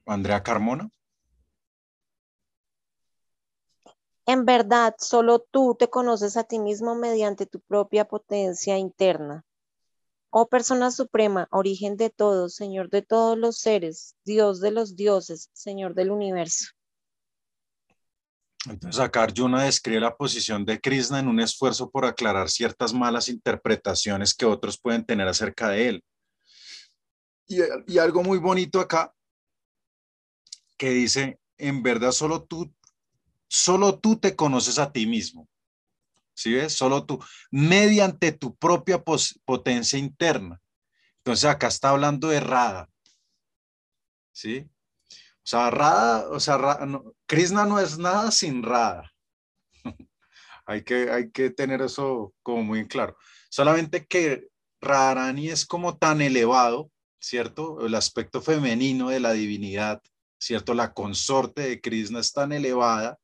Andrea 0.06 0.44
Carmona. 0.44 0.90
En 4.28 4.46
verdad, 4.46 4.96
solo 4.98 5.40
tú 5.40 5.76
te 5.78 5.90
conoces 5.90 6.36
a 6.36 6.44
ti 6.44 6.60
mismo 6.60 6.96
mediante 6.96 7.46
tu 7.46 7.60
propia 7.60 8.06
potencia 8.06 8.78
interna. 8.78 9.46
Oh 10.32 10.48
persona 10.48 10.92
suprema, 10.92 11.48
origen 11.52 11.96
de 11.96 12.10
todos, 12.10 12.56
Señor 12.56 12.90
de 12.90 13.02
todos 13.02 13.38
los 13.38 13.58
seres, 13.58 14.16
Dios 14.26 14.60
de 14.60 14.72
los 14.72 14.96
dioses, 14.96 15.50
Señor 15.54 15.94
del 15.94 16.12
universo. 16.12 16.75
Entonces 18.68 19.00
acá 19.00 19.24
Arjuna 19.24 19.64
describe 19.64 20.00
la 20.00 20.16
posición 20.16 20.66
de 20.66 20.80
Krishna 20.80 21.20
en 21.20 21.28
un 21.28 21.40
esfuerzo 21.40 21.90
por 21.90 22.06
aclarar 22.06 22.50
ciertas 22.50 22.94
malas 22.94 23.30
interpretaciones 23.30 24.34
que 24.34 24.46
otros 24.46 24.80
pueden 24.80 25.06
tener 25.06 25.28
acerca 25.28 25.70
de 25.70 25.90
él. 25.90 26.04
Y, 27.48 27.98
algo 28.00 28.24
muy 28.24 28.40
bonito 28.40 28.80
acá 28.80 29.14
que 30.78 30.90
dice, 30.90 31.40
en 31.58 31.84
verdad 31.84 32.12
solo 32.12 32.44
tú 32.44 32.74
solo 33.48 34.00
tú 34.00 34.18
te 34.18 34.36
conoces 34.36 34.80
a 34.80 34.92
ti 34.92 35.06
mismo. 35.06 35.48
¿Sí 36.34 36.54
ves? 36.54 36.74
Solo 36.74 37.06
tú, 37.06 37.24
mediante 37.50 38.34
tu 38.34 38.56
propia 38.56 39.02
potencia 39.46 39.98
interna. 39.98 40.60
Entonces 41.18 41.46
acá 41.46 41.68
está 41.68 41.92
hablando 41.92 42.28
de 42.28 42.40
Rada. 42.42 42.90
¿Sí? 44.34 44.68
O 45.46 45.48
sea, 45.48 45.70
Rada, 45.70 46.28
o 46.30 46.40
sea, 46.40 46.80
Krishna 47.28 47.66
no 47.66 47.80
es 47.80 48.00
nada 48.00 48.32
sin 48.32 48.64
Rada. 48.64 49.14
hay, 50.66 50.84
que, 50.84 51.12
hay 51.12 51.30
que 51.30 51.52
tener 51.52 51.84
eso 51.84 52.34
como 52.42 52.64
muy 52.64 52.88
claro. 52.88 53.16
Solamente 53.50 54.08
que 54.08 54.48
Radharani 54.82 55.50
es 55.50 55.68
como 55.68 56.00
tan 56.00 56.24
elevado, 56.24 56.90
¿cierto? 57.20 57.86
El 57.86 57.94
aspecto 57.94 58.42
femenino 58.42 59.10
de 59.10 59.20
la 59.20 59.34
divinidad, 59.34 60.02
¿cierto? 60.40 60.74
La 60.74 60.96
consorte 60.96 61.62
de 61.62 61.80
Krishna 61.80 62.22
es 62.22 62.34
tan 62.34 62.52
elevada 62.52 63.20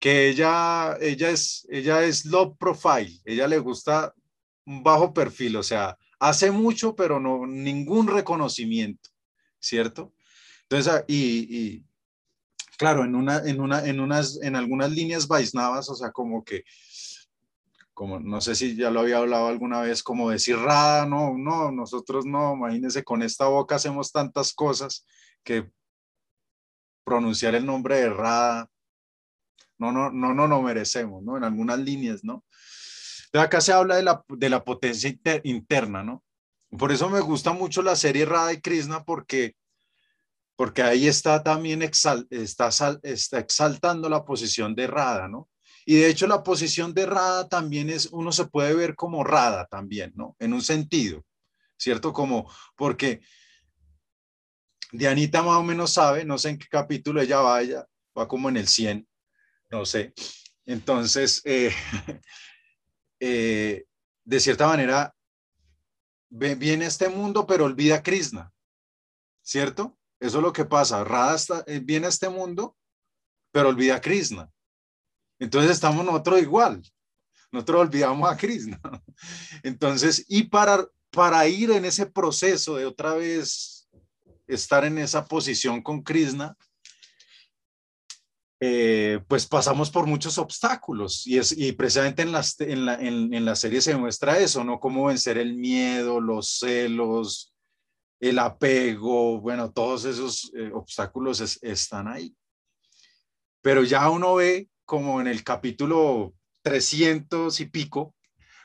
que 0.00 0.28
ella, 0.28 0.96
ella, 1.00 1.30
es, 1.30 1.64
ella 1.70 2.02
es 2.02 2.24
low 2.24 2.56
profile, 2.56 3.20
ella 3.24 3.46
le 3.46 3.60
gusta 3.60 4.12
un 4.66 4.82
bajo 4.82 5.14
perfil, 5.14 5.54
o 5.54 5.62
sea, 5.62 5.96
hace 6.18 6.50
mucho, 6.50 6.96
pero 6.96 7.20
no 7.20 7.46
ningún 7.46 8.08
reconocimiento, 8.08 9.08
¿cierto? 9.60 10.12
Entonces, 10.72 10.90
ah, 10.90 11.04
y, 11.06 11.58
y 11.58 11.84
claro, 12.78 13.04
en, 13.04 13.14
una, 13.14 13.42
en, 13.44 13.60
una, 13.60 13.84
en, 13.84 14.00
unas, 14.00 14.40
en 14.42 14.56
algunas 14.56 14.90
líneas 14.90 15.28
Vaisnavas, 15.28 15.90
o 15.90 15.94
sea, 15.94 16.12
como 16.12 16.42
que, 16.44 16.64
como 17.92 18.18
no 18.18 18.40
sé 18.40 18.54
si 18.54 18.74
ya 18.74 18.90
lo 18.90 19.00
había 19.00 19.18
hablado 19.18 19.48
alguna 19.48 19.82
vez, 19.82 20.02
como 20.02 20.30
decir 20.30 20.56
Rada, 20.56 21.04
no, 21.04 21.36
no, 21.36 21.70
nosotros 21.70 22.24
no, 22.24 22.54
imagínense, 22.54 23.04
con 23.04 23.22
esta 23.22 23.48
boca 23.48 23.74
hacemos 23.74 24.12
tantas 24.12 24.54
cosas 24.54 25.04
que 25.44 25.70
pronunciar 27.04 27.54
el 27.54 27.66
nombre 27.66 27.96
de 27.96 28.08
Rada 28.08 28.70
no, 29.76 29.92
no, 29.92 30.10
no, 30.10 30.32
no, 30.32 30.48
no 30.48 30.62
merecemos, 30.62 31.22
¿no? 31.22 31.36
En 31.36 31.44
algunas 31.44 31.80
líneas, 31.80 32.24
¿no? 32.24 32.46
Acá 33.34 33.60
se 33.60 33.74
habla 33.74 33.96
de 33.96 34.04
la, 34.04 34.24
de 34.26 34.48
la 34.48 34.64
potencia 34.64 35.14
interna, 35.42 36.02
¿no? 36.02 36.22
Por 36.78 36.92
eso 36.92 37.10
me 37.10 37.20
gusta 37.20 37.52
mucho 37.52 37.82
la 37.82 37.94
serie 37.94 38.24
Radha 38.24 38.54
y 38.54 38.60
Krishna 38.62 39.04
porque, 39.04 39.54
porque 40.56 40.82
ahí 40.82 41.06
está 41.06 41.42
también 41.42 41.82
está, 41.82 42.24
está 42.30 43.38
exaltando 43.38 44.08
la 44.08 44.24
posición 44.24 44.74
de 44.74 44.86
Radha, 44.86 45.28
¿no? 45.28 45.48
Y 45.84 45.96
de 45.96 46.08
hecho 46.08 46.26
la 46.26 46.42
posición 46.42 46.94
de 46.94 47.06
Radha 47.06 47.48
también 47.48 47.90
es, 47.90 48.06
uno 48.06 48.30
se 48.32 48.46
puede 48.46 48.74
ver 48.74 48.94
como 48.94 49.24
Radha 49.24 49.66
también, 49.66 50.12
¿no? 50.14 50.36
En 50.38 50.52
un 50.52 50.62
sentido, 50.62 51.24
¿cierto? 51.76 52.12
Como, 52.12 52.50
porque 52.76 53.20
Dianita 54.92 55.42
más 55.42 55.56
o 55.56 55.62
menos 55.62 55.92
sabe, 55.92 56.24
no 56.24 56.38
sé 56.38 56.50
en 56.50 56.58
qué 56.58 56.66
capítulo 56.68 57.20
ella 57.20 57.40
vaya, 57.40 57.86
va 58.16 58.28
como 58.28 58.48
en 58.48 58.58
el 58.58 58.68
100, 58.68 59.08
no 59.70 59.84
sé. 59.84 60.12
Entonces, 60.66 61.40
eh, 61.44 61.72
eh, 63.20 63.84
de 64.24 64.40
cierta 64.40 64.68
manera, 64.68 65.14
viene 66.28 66.84
a 66.84 66.88
este 66.88 67.08
mundo, 67.08 67.46
pero 67.46 67.64
olvida 67.64 67.96
a 67.96 68.02
Krishna, 68.02 68.52
¿cierto? 69.42 69.98
Eso 70.22 70.38
es 70.38 70.42
lo 70.42 70.52
que 70.52 70.64
pasa. 70.64 71.02
Radha 71.02 71.64
eh, 71.66 71.80
viene 71.82 72.06
a 72.06 72.10
este 72.10 72.28
mundo, 72.28 72.76
pero 73.50 73.70
olvida 73.70 73.96
a 73.96 74.00
Krishna. 74.00 74.48
Entonces 75.40 75.72
estamos 75.72 76.04
nosotros 76.04 76.40
igual. 76.40 76.80
nosotros 77.50 77.80
olvidamos 77.80 78.30
a 78.30 78.36
Krishna. 78.36 78.80
Entonces, 79.64 80.24
y 80.28 80.44
para, 80.44 80.86
para 81.10 81.46
ir 81.48 81.72
en 81.72 81.84
ese 81.84 82.06
proceso 82.06 82.76
de 82.76 82.86
otra 82.86 83.14
vez 83.14 83.88
estar 84.46 84.84
en 84.84 84.98
esa 84.98 85.26
posición 85.26 85.82
con 85.82 86.02
Krishna, 86.02 86.56
eh, 88.60 89.18
pues 89.26 89.44
pasamos 89.44 89.90
por 89.90 90.06
muchos 90.06 90.38
obstáculos 90.38 91.26
y, 91.26 91.38
es, 91.38 91.50
y 91.50 91.72
precisamente 91.72 92.22
en, 92.22 92.30
las, 92.30 92.60
en, 92.60 92.86
la, 92.86 92.94
en, 92.94 93.44
la 93.44 93.56
serie 93.56 93.80
se 93.80 93.96
muestra 93.96 94.38
eso, 94.38 94.62
¿no? 94.62 94.78
Cómo 94.78 95.06
vencer 95.06 95.36
el 95.36 95.54
miedo, 95.56 96.20
los 96.20 96.60
celos, 96.60 97.51
el 98.22 98.38
apego, 98.38 99.40
bueno, 99.40 99.72
todos 99.72 100.04
esos 100.04 100.52
eh, 100.54 100.70
obstáculos 100.72 101.40
están 101.60 102.06
ahí. 102.06 102.32
Pero 103.60 103.82
ya 103.82 104.08
uno 104.10 104.36
ve 104.36 104.68
como 104.84 105.20
en 105.20 105.26
el 105.26 105.42
capítulo 105.42 106.32
300 106.62 107.58
y 107.58 107.66
pico, 107.66 108.14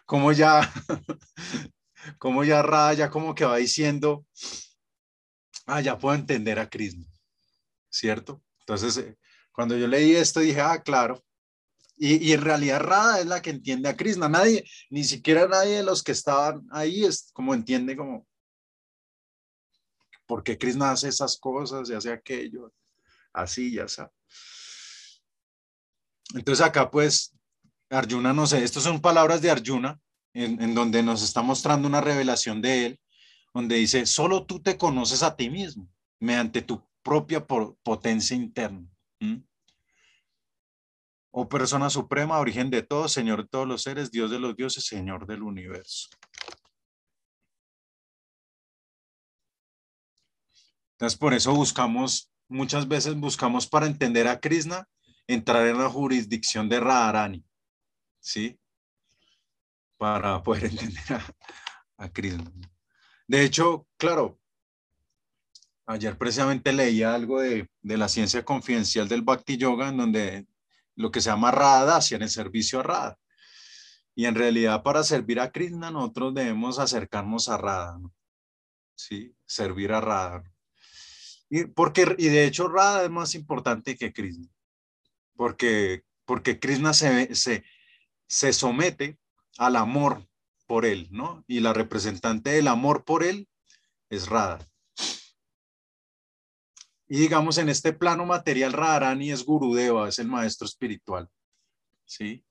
como 0.06 0.32
ya, 0.32 0.62
como 2.20 2.44
ya 2.44 2.62
Raya 2.62 3.10
como 3.10 3.34
que 3.34 3.46
va 3.46 3.58
diciendo, 3.58 4.28
ah, 5.66 5.82
ya 5.82 5.98
puedo 5.98 6.14
entender 6.14 6.60
a 6.60 6.70
Krishna, 6.70 7.08
¿cierto? 7.90 8.44
Entonces, 8.60 8.96
eh, 8.98 9.18
cuando 9.52 9.76
yo 9.76 9.88
leí 9.88 10.16
esto 10.16 10.40
dije, 10.40 10.62
ah, 10.62 10.84
claro. 10.84 11.24
Y, 11.98 12.30
y, 12.30 12.34
en 12.34 12.42
realidad 12.42 12.82
Rada 12.82 13.22
es 13.22 13.26
la 13.26 13.42
que 13.42 13.50
entiende 13.50 13.90
a 13.90 13.98
Krishna. 13.98 14.30
Nadie, 14.30 14.64
ni 14.92 15.04
siquiera 15.04 15.48
nadie 15.48 15.78
de 15.78 15.84
los 15.84 16.04
que 16.04 16.12
estaban 16.12 16.68
ahí 16.70 17.04
es 17.04 17.32
como 17.34 17.56
entiende 17.56 17.98
como, 17.98 18.28
¿por 20.28 20.44
qué 20.44 20.58
Krishna 20.58 20.92
hace 20.92 21.08
esas 21.08 21.38
cosas 21.38 21.90
y 21.90 21.94
hace 21.94 22.12
aquello? 22.12 22.72
Así, 23.34 23.74
ya 23.74 23.88
sabe. 23.88 24.12
Entonces 26.36 26.66
acá 26.66 26.92
pues 26.92 27.34
Arjuna, 27.90 28.34
no 28.34 28.46
sé, 28.48 28.64
estas 28.64 28.84
son 28.84 29.02
palabras 29.02 29.42
de 29.42 29.50
Arjuna, 29.50 30.00
en, 30.34 30.76
donde 30.76 31.02
nos 31.02 31.24
está 31.24 31.42
mostrando 31.42 31.88
una 31.88 32.02
revelación 32.02 32.62
de 32.62 32.86
él, 32.86 33.00
donde 33.54 33.78
dice, 33.78 34.06
solo 34.06 34.46
tú 34.46 34.62
te 34.62 34.78
conoces 34.78 35.24
a 35.24 35.36
ti 35.36 35.50
mismo, 35.50 35.90
mediante 36.20 36.62
tu 36.62 36.84
propia 37.02 37.46
potencia 37.48 38.36
interna. 38.36 38.88
Oh 41.32 41.48
persona 41.48 41.90
suprema, 41.90 42.40
origen 42.40 42.70
de 42.70 42.82
todo, 42.82 43.08
Señor 43.08 43.44
de 43.44 43.48
todos 43.48 43.68
los 43.68 43.84
seres, 43.84 44.12
Dios 44.12 44.32
de 44.32 44.40
los 44.40 44.56
dioses, 44.56 44.86
Señor 44.86 45.28
del 45.28 45.44
universo. 45.44 46.10
Entonces, 50.98 51.20
por 51.20 51.36
eso 51.36 51.54
buscamos, 51.54 52.32
muchas 52.48 52.88
veces 52.88 53.16
buscamos 53.16 53.68
para 53.68 53.86
entender 53.86 54.28
a 54.28 54.40
Krishna, 54.40 54.90
entrar 55.28 55.68
en 55.68 55.78
la 55.78 55.90
jurisdicción 55.90 56.68
de 56.68 56.80
Radharani, 56.80 57.46
¿sí? 58.20 58.60
Para 59.98 60.42
poder 60.42 60.66
entender 60.72 61.22
a, 61.98 62.10
Krishna. 62.10 62.52
De 63.28 63.44
hecho, 63.44 63.86
claro, 63.96 64.40
ayer 65.86 66.18
precisamente 66.18 66.74
leía 66.74 67.14
algo 67.14 67.42
de, 67.42 67.70
de, 67.84 67.98
la 67.98 68.10
ciencia 68.10 68.44
confidencial 68.44 69.08
del 69.08 69.22
Bhakti 69.22 69.56
Yoga, 69.56 69.90
en 69.90 69.98
donde 69.98 70.48
lo 70.96 71.12
que 71.12 71.22
se 71.22 71.30
llama 71.30 71.52
Radha, 71.52 72.00
en 72.10 72.24
el 72.24 72.30
servicio 72.30 72.80
a 72.80 72.84
Radha. 72.84 73.20
Y 74.16 74.26
en 74.26 74.34
realidad 74.34 74.82
para 74.82 75.04
servir 75.04 75.40
a 75.40 75.52
Krishna 75.52 75.92
nosotros 75.92 76.34
debemos 76.34 76.80
acercarnos 76.80 77.50
a 77.50 77.58
Radha, 77.58 78.00
¿no? 78.00 78.12
¿sí? 78.96 79.36
Servir 79.46 79.94
a 79.94 80.02
Radha. 80.02 80.57
Y, 81.50 81.66
porque, 81.66 82.16
y 82.18 82.28
de 82.28 82.46
hecho 82.46 82.68
Radha 82.68 83.04
es 83.04 83.10
más 83.10 83.36
importante 83.36 83.96
que 83.96 84.12
Krishna 84.12 84.48
porque, 85.38 86.04
porque 86.26 86.60
Krishna 86.60 86.94
se, 86.94 87.34
se, 87.36 87.64
se 88.28 88.52
somete 88.52 89.18
al 89.58 89.78
amor 89.78 90.28
por 90.66 90.86
él, 90.86 91.08
¿no? 91.12 91.46
Y 91.48 91.62
la 91.62 91.72
representante 91.72 92.50
del 92.50 92.68
amor 92.68 93.06
por 93.06 93.24
él 93.24 93.48
es 94.10 94.28
Radha. 94.28 94.68
Y 97.08 97.20
digamos, 97.20 97.58
en 97.58 97.70
este 97.70 97.94
plano 97.94 98.26
material, 98.26 98.74
Radharani 98.74 99.32
es 99.32 99.46
Gurudeva, 99.46 100.10
es 100.10 100.20
el 100.20 100.28
maestro 100.28 100.66
espiritual, 100.66 101.30
¿sí? 102.04 102.46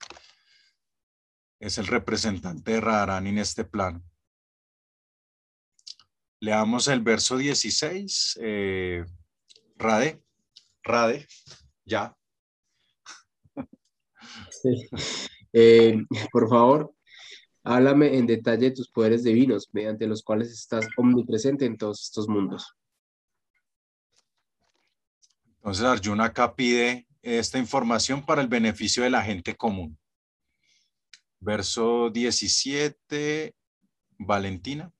Es 1.61 1.77
el 1.77 1.87
representante 1.89 2.73
de 2.73 2.81
Radharani 2.81 3.31
en 3.31 3.39
este 3.39 3.65
plano. 3.65 4.03
Leamos 6.41 6.89
el 6.89 7.01
verso 7.01 7.37
16. 7.37 8.39
Eh, 8.43 9.05
Rade, 9.77 10.23
Rade, 10.83 11.27
ya. 11.85 12.17
Eh, 15.59 15.97
por 16.31 16.51
favor, 16.51 16.95
háblame 17.65 18.19
en 18.19 18.27
detalle 18.27 18.67
de 18.67 18.71
tus 18.73 18.91
poderes 18.91 19.25
divinos, 19.25 19.71
mediante 19.73 20.07
los 20.07 20.23
cuales 20.23 20.51
estás 20.51 20.87
omnipresente 20.99 21.65
en 21.65 21.79
todos 21.79 22.03
estos 22.03 22.29
mundos. 22.29 22.77
Entonces 25.57 25.85
Arjuna 25.85 26.27
acá 26.27 26.55
pide 26.55 27.07
esta 27.23 27.59
información 27.59 28.25
para 28.25 28.43
el 28.43 28.49
beneficio 28.49 29.03
de 29.03 29.11
la 29.11 29.23
gente 29.23 29.57
común. 29.57 29.99
Verso 31.41 32.11
17, 32.11 33.55
Valentina. 34.19 34.93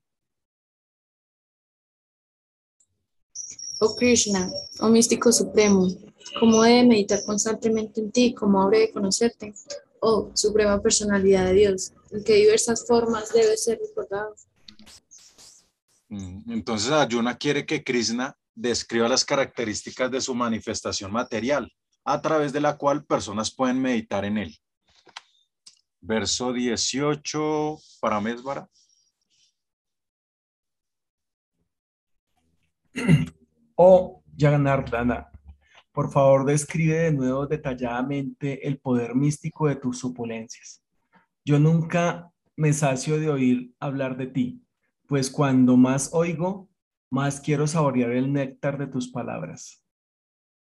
Oh 3.79 3.95
Krishna, 3.95 4.49
oh 4.79 4.89
místico 4.89 5.31
supremo, 5.31 5.87
¿cómo 6.39 6.65
he 6.65 6.77
de 6.77 6.85
meditar 6.85 7.23
constantemente 7.25 8.01
en 8.01 8.11
ti? 8.11 8.33
¿Cómo 8.33 8.61
habré 8.61 8.79
de 8.79 8.91
conocerte? 8.91 9.53
Oh, 9.99 10.31
suprema 10.33 10.81
personalidad 10.81 11.45
de 11.45 11.53
Dios, 11.53 11.93
en 12.11 12.23
qué 12.23 12.35
diversas 12.35 12.87
formas 12.87 13.31
debe 13.31 13.55
ser 13.55 13.79
recordado. 13.79 14.33
Mm, 16.09 16.51
entonces 16.51 16.91
Ayuna 16.91 17.37
quiere 17.37 17.65
que 17.67 17.83
Krishna 17.83 18.35
describa 18.55 19.07
las 19.07 19.23
características 19.23 20.09
de 20.09 20.21
su 20.21 20.33
manifestación 20.33 21.11
material, 21.11 21.71
a 22.03 22.19
través 22.19 22.53
de 22.53 22.61
la 22.61 22.77
cual 22.77 23.05
personas 23.05 23.53
pueden 23.53 23.79
meditar 23.79 24.25
en 24.25 24.39
él. 24.39 24.57
Verso 26.01 26.51
18 26.51 27.77
para 27.99 28.21
Mesbara. 28.21 28.67
Oh, 33.79 34.23
Jaganardana, 34.35 35.29
por 35.91 36.11
favor 36.11 36.45
describe 36.45 36.97
de 36.97 37.11
nuevo 37.11 37.45
detalladamente 37.45 38.67
el 38.67 38.79
poder 38.79 39.13
místico 39.13 39.67
de 39.67 39.75
tus 39.75 39.99
supulencias. 39.99 40.83
Yo 41.45 41.59
nunca 41.59 42.31
me 42.55 42.73
sacio 42.73 43.19
de 43.19 43.29
oír 43.29 43.75
hablar 43.79 44.17
de 44.17 44.25
ti, 44.25 44.63
pues 45.05 45.29
cuando 45.29 45.77
más 45.77 46.09
oigo, 46.11 46.67
más 47.11 47.39
quiero 47.39 47.67
saborear 47.67 48.13
el 48.13 48.33
néctar 48.33 48.79
de 48.79 48.87
tus 48.87 49.11
palabras. 49.11 49.83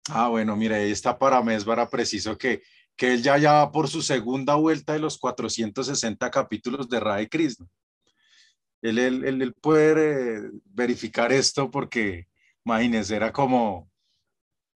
Ah, 0.08 0.28
bueno, 0.28 0.56
mira, 0.56 0.76
ahí 0.76 0.90
está 0.90 1.18
para 1.18 1.42
Mesbara 1.42 1.90
preciso 1.90 2.38
que, 2.38 2.62
que 2.96 3.12
él 3.12 3.22
ya, 3.22 3.36
ya 3.36 3.52
va 3.52 3.70
por 3.70 3.86
su 3.86 4.00
segunda 4.00 4.54
vuelta 4.54 4.94
de 4.94 5.00
los 5.00 5.18
460 5.18 6.30
capítulos 6.30 6.88
de 6.88 7.00
Radha 7.00 7.26
Krishna. 7.26 7.66
Él, 8.80 8.98
él, 8.98 9.24
él 9.24 9.54
verificar 10.64 11.32
esto 11.32 11.70
porque 11.70 12.28
imagínense, 12.64 13.16
era 13.16 13.32
como 13.32 13.90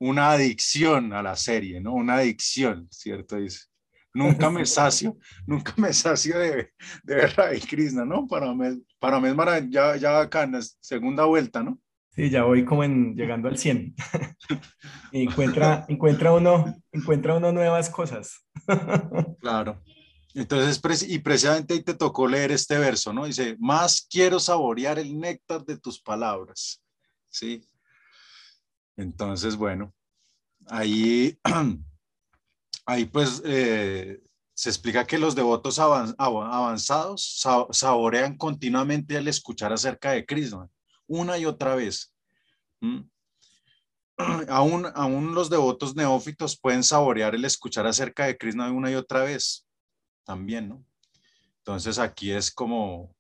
una 0.01 0.32
adicción 0.32 1.12
a 1.12 1.23
la 1.23 1.36
serie, 1.36 1.81
¿no? 1.81 1.94
Una 1.94 2.16
adicción, 2.16 2.89
¿cierto? 2.90 3.36
Dice. 3.36 3.66
Nunca 4.15 4.51
me 4.51 4.65
sacio, 4.66 5.16
nunca 5.47 5.74
me 5.77 5.93
sacio 5.93 6.39
de, 6.39 6.73
de 7.02 7.15
ver 7.15 7.40
a 7.40 7.51
Krishna, 7.66 8.05
¿no? 8.05 8.27
Para 8.27 8.55
mí, 8.55 8.82
para 8.98 9.20
mí 9.20 9.28
es 9.28 9.70
ya, 9.70 9.97
ya 9.97 10.20
acá 10.20 10.44
en 10.44 10.52
la 10.52 10.62
segunda 10.81 11.24
vuelta, 11.24 11.62
¿no? 11.62 11.78
Sí, 12.10 12.31
ya 12.31 12.43
voy 12.43 12.65
como 12.65 12.82
en, 12.82 13.15
llegando 13.15 13.48
al 13.48 13.59
100. 13.59 13.94
encuentra, 15.12 15.85
encuentra, 15.89 16.32
uno, 16.32 16.74
encuentra 16.90 17.36
uno 17.36 17.52
nuevas 17.52 17.90
cosas. 17.90 18.44
claro. 19.40 19.81
Entonces, 20.35 21.09
y 21.09 21.20
precisamente 21.20 21.74
ahí 21.74 21.82
te 21.82 21.94
tocó 21.94 22.27
leer 22.27 22.51
este 22.51 22.77
verso, 22.77 23.12
¿no? 23.12 23.24
Dice, 23.24 23.56
más 23.60 24.06
quiero 24.10 24.40
saborear 24.40 24.98
el 24.98 25.19
néctar 25.19 25.65
de 25.65 25.78
tus 25.78 26.01
palabras, 26.01 26.82
¿sí? 27.28 27.62
Entonces, 28.99 29.55
bueno, 29.57 29.95
ahí, 30.66 31.39
ahí 32.85 33.05
pues 33.05 33.41
eh, 33.45 34.20
se 34.55 34.69
explica 34.69 35.07
que 35.07 35.19
los 35.19 35.37
devotos 35.37 35.79
avanzados 35.79 37.41
saborean 37.70 38.37
continuamente 38.37 39.16
al 39.16 39.29
escuchar 39.29 39.73
acerca 39.73 40.11
de 40.11 40.27
Cristo, 40.27 40.69
una 41.07 41.39
y 41.39 41.47
otra 41.47 41.77
vez. 41.77 42.12
Aún, 44.49 44.85
aún, 44.97 45.33
los 45.33 45.49
devotos 45.49 45.95
neófitos 45.95 46.59
pueden 46.59 46.83
saborear 46.83 47.37
el 47.37 47.45
escuchar 47.45 47.87
acerca 47.87 48.27
de 48.27 48.37
Krishna 48.37 48.69
una 48.73 48.91
y 48.91 48.97
otra 48.97 49.23
vez, 49.23 49.65
también, 50.25 50.69
¿no? 50.70 50.85
Entonces 51.59 52.01
aquí 52.01 52.33
es 52.33 52.51
como 52.51 53.15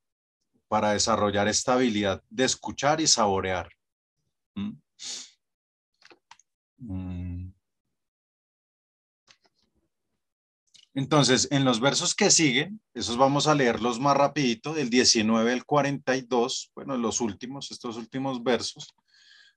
para 0.66 0.94
desarrollar 0.94 1.46
esta 1.46 1.74
habilidad 1.74 2.20
de 2.30 2.42
escuchar 2.42 3.00
y 3.00 3.06
saborear. 3.06 3.70
Entonces, 10.94 11.46
en 11.50 11.64
los 11.64 11.80
versos 11.80 12.14
que 12.14 12.30
siguen, 12.30 12.80
esos 12.92 13.16
vamos 13.16 13.46
a 13.46 13.54
leerlos 13.54 14.00
más 14.00 14.16
rapidito, 14.16 14.74
del 14.74 14.90
19 14.90 15.52
al 15.52 15.64
42, 15.64 16.72
bueno, 16.74 16.96
los 16.96 17.20
últimos, 17.20 17.70
estos 17.70 17.96
últimos 17.96 18.42
versos, 18.42 18.94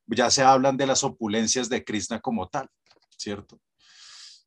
ya 0.06 0.30
se 0.30 0.44
hablan 0.44 0.78
de 0.78 0.86
las 0.86 1.04
opulencias 1.04 1.70
de 1.70 1.84
Krishna 1.84 2.20
como 2.20 2.48
tal, 2.48 2.70
¿cierto? 3.18 3.60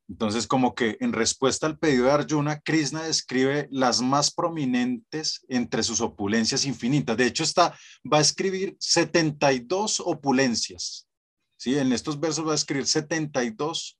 Entonces, 0.08 0.46
como 0.46 0.74
que 0.74 0.96
en 1.00 1.12
respuesta 1.12 1.66
al 1.66 1.78
pedido 1.78 2.04
de 2.04 2.12
Arjuna, 2.12 2.60
Krishna 2.60 3.02
describe 3.02 3.66
las 3.70 4.02
más 4.02 4.30
prominentes 4.30 5.44
entre 5.48 5.82
sus 5.82 6.00
opulencias 6.00 6.66
infinitas. 6.66 7.16
De 7.16 7.26
hecho, 7.26 7.42
está, 7.42 7.76
va 8.04 8.18
a 8.18 8.20
escribir 8.20 8.76
72 8.78 10.00
opulencias. 10.00 11.08
¿Sí? 11.56 11.78
En 11.78 11.92
estos 11.92 12.18
versos 12.18 12.46
va 12.46 12.52
a 12.52 12.56
escribir 12.56 12.86
72 12.86 13.98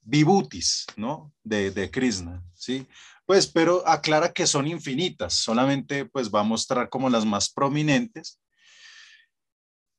vibutis, 0.00 0.86
¿no? 0.96 1.32
De, 1.42 1.70
de 1.70 1.90
Krishna, 1.90 2.42
¿sí? 2.54 2.86
Pues, 3.26 3.48
pero 3.48 3.86
aclara 3.86 4.32
que 4.32 4.46
son 4.46 4.68
infinitas, 4.68 5.34
solamente 5.34 6.04
pues 6.04 6.30
va 6.30 6.40
a 6.40 6.44
mostrar 6.44 6.88
como 6.88 7.10
las 7.10 7.24
más 7.24 7.52
prominentes. 7.52 8.40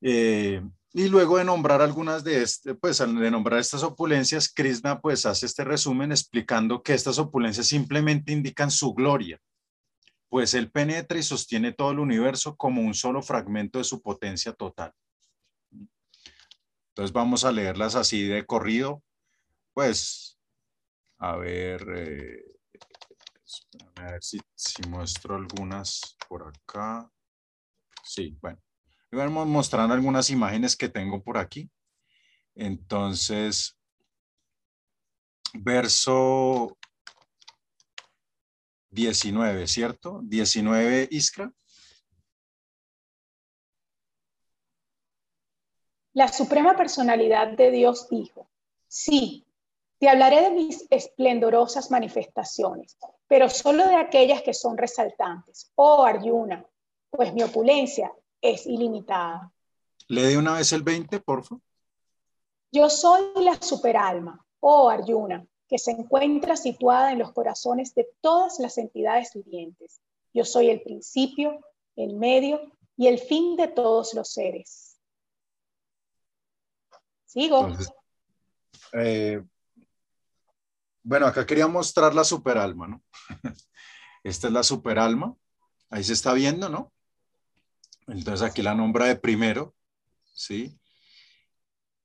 Eh, 0.02 0.62
y 0.94 1.10
luego 1.10 1.38
de 1.38 1.44
nombrar 1.44 1.82
algunas 1.82 2.24
de 2.24 2.42
este, 2.42 2.74
pues 2.74 3.00
de 3.00 3.32
nombrar 3.32 3.60
estas 3.60 3.84
opulencias, 3.84 4.52
Krishna 4.52 5.02
pues 5.02 5.26
hace 5.26 5.46
este 5.46 5.66
resumen 5.66 6.12
explicando 6.12 6.82
que 6.82 6.94
estas 6.94 7.20
opulencias 7.20 7.68
simplemente 7.68 8.32
indican 8.32 8.72
su 8.72 8.94
gloria, 8.94 9.40
pues 10.30 10.54
él 10.54 10.72
penetra 10.72 11.20
y 11.20 11.24
sostiene 11.24 11.74
todo 11.74 11.92
el 11.92 12.00
universo 12.00 12.56
como 12.56 12.82
un 12.82 12.94
solo 12.94 13.22
fragmento 13.22 13.78
de 13.80 13.84
su 13.84 14.02
potencia 14.02 14.54
total. 14.54 14.94
Entonces 16.98 17.14
vamos 17.14 17.46
a 17.46 17.52
leerlas 17.52 17.94
así 17.94 18.24
de 18.24 18.44
corrido 18.44 19.04
pues, 19.78 20.40
a 21.20 21.36
ver, 21.36 21.86
eh, 21.96 22.44
a 23.98 24.12
ver 24.14 24.24
si, 24.24 24.40
muestro 24.90 25.36
algunas 25.36 26.18
por 26.28 26.48
acá. 26.48 27.08
Sí, 28.04 28.36
bueno. 28.42 28.60
Vamos 29.12 29.44
a 29.44 29.46
mostrar 29.46 29.92
algunas 29.92 30.32
imágenes 30.32 30.76
que 30.76 30.90
tengo 30.90 31.22
por 31.22 31.38
aquí. 31.38 31.70
Entonces, 32.56 33.78
verso 35.54 36.76
19, 38.90 39.68
¿cierto? 39.68 40.22
19, 40.24 41.08
Iskra. 41.12 41.54
La 46.18 46.30
Suprema 46.30 46.76
Personalidad 46.76 47.50
de 47.50 47.70
Dios 47.70 48.10
dijo, 48.10 48.50
sí, 48.88 49.46
te 50.00 50.10
hablaré 50.10 50.42
de 50.42 50.50
mis 50.50 50.88
esplendorosas 50.90 51.92
manifestaciones, 51.92 52.98
pero 53.28 53.52
solo 53.52 53.88
de 53.88 53.98
aquellas 53.98 54.42
que 54.42 54.56
son 54.56 54.80
resaltantes. 54.80 55.72
Oh 55.76 56.04
Arjuna, 56.04 56.66
pues 57.12 57.36
mi 57.36 57.44
opulencia 57.44 58.12
es 58.42 58.66
ilimitada. 58.66 59.52
Le 60.08 60.24
de 60.24 60.40
una 60.40 60.56
vez 60.56 60.74
el 60.74 60.82
20, 60.82 61.20
por 61.20 61.44
favor. 61.44 61.62
Yo 62.72 62.90
soy 62.90 63.22
la 63.44 63.62
superalma, 63.62 64.44
oh 64.60 64.90
Arjuna, 64.90 65.46
que 65.68 65.78
se 65.78 65.92
encuentra 65.92 66.56
situada 66.56 67.12
en 67.12 67.20
los 67.20 67.32
corazones 67.32 67.94
de 67.94 68.10
todas 68.22 68.58
las 68.58 68.80
entidades 68.80 69.34
vivientes. 69.36 70.02
Yo 70.34 70.46
soy 70.46 70.72
el 70.72 70.82
principio, 70.82 71.60
el 71.96 72.16
medio 72.16 72.60
y 72.96 73.06
el 73.06 73.20
fin 73.20 73.56
de 73.56 73.68
todos 73.68 74.16
los 74.16 74.34
seres. 74.34 74.87
Sigo. 77.28 77.78
eh, 78.94 79.44
bueno, 81.04 81.28
acá 81.28 81.46
quería 81.46 81.68
mostrar 81.68 82.16
la 82.16 82.24
superalma, 82.24 82.88
¿no? 82.88 83.04
Esta 84.24 84.48
es 84.48 84.54
la 84.54 84.64
superalma. 84.64 85.36
Ahí 85.90 86.04
se 86.04 86.14
está 86.14 86.34
viendo, 86.34 86.70
¿no? 86.70 86.92
Entonces 88.08 88.48
aquí 88.48 88.62
la 88.62 88.74
nombra 88.74 89.06
de 89.06 89.18
primero, 89.18 89.76
¿sí? 90.34 90.80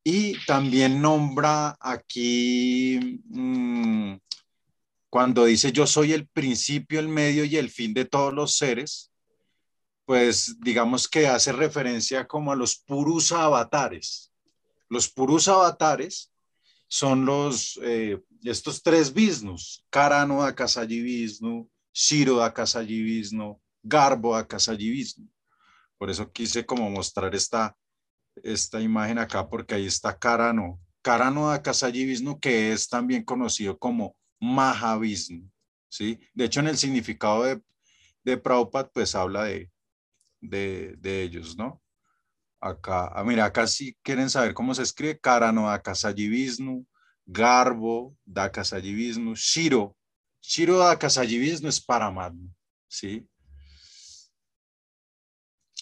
Y 0.05 0.45
también 0.47 1.01
nombra 1.01 1.77
aquí, 1.81 3.23
mm, 3.27 4.17
cuando 5.09 5.45
dice 5.45 5.71
yo 5.71 5.87
soy 5.87 6.13
el 6.13 6.27
principio, 6.27 6.99
el 6.99 7.09
medio 7.09 7.45
y 7.45 7.57
el 7.57 7.71
fin 7.71 7.95
de 7.95 8.05
todos 8.05 8.35
los 8.35 8.57
seres, 8.57 9.13
pues 10.05 10.57
digamos 10.61 11.09
que 11.09 11.29
hace 11.29 11.53
referencia 11.53 12.27
como 12.27 12.51
a 12.51 12.57
los 12.57 12.77
purus 12.79 13.31
avatares. 13.31 14.32
Los 14.93 15.09
purus 15.09 15.49
avatares 15.49 16.31
son 16.87 17.25
los, 17.25 17.81
eh, 17.83 18.21
estos 18.43 18.83
tres 18.83 19.11
Visnus, 19.15 19.83
Karano 19.89 20.43
Akasayi 20.43 21.01
Vishnu, 21.01 21.67
Shiro 21.95 22.43
Akasayi 22.43 23.23
Garbo 23.83 24.37
Akasayi. 24.37 25.07
Por 25.97 26.11
eso 26.11 26.31
quise 26.31 26.67
como 26.67 26.91
mostrar 26.91 27.35
esta, 27.35 27.75
esta 28.43 28.83
imagen 28.83 29.17
acá, 29.17 29.49
porque 29.49 29.77
ahí 29.77 29.87
está 29.87 30.19
Karano, 30.19 30.79
Karano 31.01 31.51
Akasayi 31.51 32.15
que 32.39 32.73
es 32.73 32.87
también 32.87 33.25
conocido 33.25 33.79
como 33.79 34.15
Mahavishnu, 34.41 35.51
¿sí? 35.89 36.21
De 36.35 36.45
hecho, 36.45 36.61
en 36.61 36.67
el 36.67 36.77
significado 36.77 37.45
de, 37.45 37.63
de 38.25 38.37
Prabhupada, 38.37 38.91
pues 38.93 39.15
habla 39.15 39.45
de, 39.45 39.71
de, 40.43 40.97
de 40.99 41.23
ellos, 41.23 41.57
¿no? 41.57 41.82
Acá, 42.65 43.11
ah, 43.13 43.25
mira, 43.25 43.45
acá 43.45 43.67
sí 43.67 43.97
quieren 44.05 44.31
saber 44.31 44.55
cómo 44.55 44.73
se 44.73 44.85
escribe, 44.85 45.19
Karano 45.19 45.69
Akasayivisnu, 45.69 46.87
Garbo 47.27 48.17
Dakasayivisnu, 48.25 49.35
Shiro. 49.35 49.97
Shiro 50.41 50.79
Dakasayivisnu 50.79 51.69
es 51.69 51.81
Paramatma, 51.81 52.49
¿sí? 52.87 53.29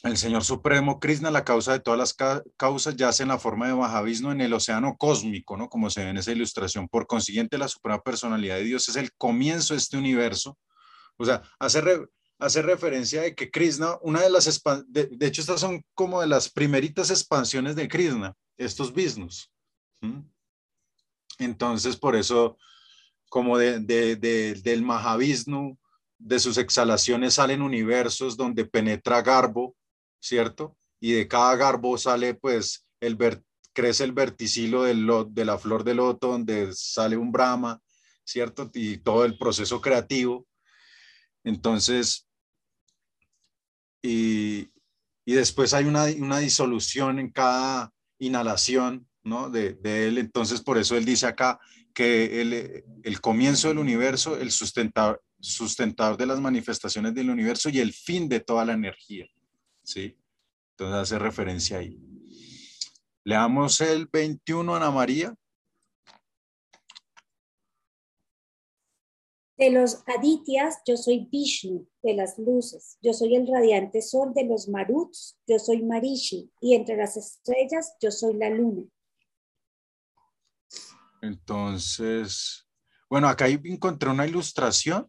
El 0.03 0.17
Señor 0.17 0.43
Supremo, 0.43 0.99
Krishna, 0.99 1.31
la 1.31 1.45
causa 1.45 1.73
de 1.73 1.81
todas 1.81 1.99
las 1.99 2.17
causas, 2.57 2.97
yace 2.97 3.25
en 3.25 3.29
la 3.29 3.39
forma 3.39 3.69
de 3.69 3.75
Mahavishnu 3.75 4.31
en 4.31 4.41
el 4.41 4.55
océano 4.55 4.97
cósmico, 4.97 5.59
¿no? 5.59 5.69
Como 5.69 5.91
se 5.91 6.03
ve 6.03 6.09
en 6.09 6.17
esa 6.17 6.33
ilustración. 6.33 6.89
Por 6.89 7.07
consiguiente, 7.07 7.59
la 7.59 7.69
Suprema 7.69 8.01
Personalidad 8.01 8.57
de 8.57 8.65
Dios 8.65 8.89
es 8.89 8.97
el 8.97 9.13
comienzo 9.13 9.75
de 9.75 9.79
este 9.79 9.99
universo. 9.99 10.59
O 11.19 11.27
sea, 11.27 11.43
hace, 11.59 11.83
hace 12.41 12.63
referencia 12.63 13.23
de 13.23 13.35
que 13.35 13.51
Krishna, 13.51 13.99
una 14.03 14.23
de 14.23 14.31
las, 14.31 14.63
de, 14.89 15.07
de, 15.07 15.27
hecho 15.27 15.43
estas 15.43 15.61
son 15.61 15.85
como 15.95 16.21
de 16.21 16.27
las 16.27 16.51
primeritas 16.51 17.11
expansiones 17.11 17.77
de 17.77 17.89
Krishna, 17.89 18.35
estos 18.57 18.93
Visnus. 18.93 19.53
Entonces, 21.39 21.97
por 21.97 22.17
eso, 22.17 22.57
como 23.29 23.59
de, 23.59 23.81
de, 23.81 24.17
del 24.17 24.83
Mahavishnu, 24.83 25.79
de 26.19 26.39
sus 26.39 26.59
exhalaciones 26.59 27.35
salen 27.35 27.63
universos 27.63 28.37
donde 28.37 28.65
penetra 28.65 29.23
Garbo, 29.23 29.77
¿cierto? 30.21 30.77
Y 30.99 31.13
de 31.13 31.29
cada 31.29 31.57
Garbo 31.57 31.97
sale, 31.99 32.35
pues, 32.35 32.87
el 33.01 33.17
crece 33.73 34.05
el 34.05 34.13
verticilo 34.13 34.83
del, 34.83 35.09
de 35.29 35.45
la 35.45 35.59
flor 35.59 35.85
de 35.85 35.95
loto, 35.95 36.29
donde 36.29 36.73
sale 36.73 37.17
un 37.17 37.33
Brahma, 37.33 37.81
¿cierto? 38.25 38.71
Y 38.75 38.99
todo 38.99 39.25
el 39.25 39.39
proceso 39.39 39.81
creativo. 39.81 40.47
Entonces, 41.45 42.30
y, 44.03 44.69
y 45.25 45.33
después 45.33 45.75
hay 45.75 45.85
una, 45.85 46.05
una, 46.19 46.39
disolución 46.39 47.19
en 47.19 47.31
cada 47.31 47.93
inhalación 48.19 49.07
¿no? 49.23 49.51
de, 49.51 49.75
de, 49.75 50.09
él. 50.09 50.19
Entonces, 50.19 50.61
por 50.61 50.79
eso 50.79 50.97
él 50.97 51.05
dice 51.05 51.27
acá 51.27 51.59
que 51.95 52.41
el, 52.41 52.85
el 53.03 53.21
comienzo 53.21 53.69
del 53.69 53.79
universo, 53.79 54.37
el 54.37 54.51
sustentador, 54.51 55.23
sustentador 55.41 56.17
de 56.17 56.27
las 56.27 56.41
manifestaciones 56.41 57.15
del 57.15 57.31
universo 57.31 57.69
y 57.69 57.81
el 57.81 57.93
fin 57.93 58.29
de 58.29 58.41
toda 58.41 58.65
la 58.65 58.75
energía. 58.75 59.27
¿sí? 59.83 60.17
Entonces 60.73 60.97
hace 60.97 61.19
referencia 61.19 61.79
ahí. 61.79 61.99
Leamos 63.25 63.81
el 63.81 64.07
21, 64.07 64.75
Ana 64.75 64.91
María. 64.91 65.35
De 69.61 69.69
los 69.69 70.03
Adityas, 70.07 70.79
yo 70.87 70.97
soy 70.97 71.29
Vishnu, 71.31 71.87
de 72.03 72.15
las 72.15 72.39
luces. 72.39 72.97
Yo 73.03 73.13
soy 73.13 73.37
el 73.37 73.47
radiante 73.47 74.01
sol 74.01 74.33
de 74.35 74.45
los 74.45 74.69
Maruts, 74.69 75.37
yo 75.47 75.59
soy 75.59 75.83
Marishi. 75.83 76.51
Y 76.63 76.75
entre 76.75 76.97
las 76.97 77.19
estrellas, 77.19 77.95
yo 78.01 78.11
soy 78.11 78.39
la 78.39 78.49
luna. 78.49 78.85
Entonces, 81.21 82.67
bueno, 83.11 83.29
acá 83.29 83.49
encontré 83.49 84.09
una 84.09 84.27
ilustración 84.27 85.07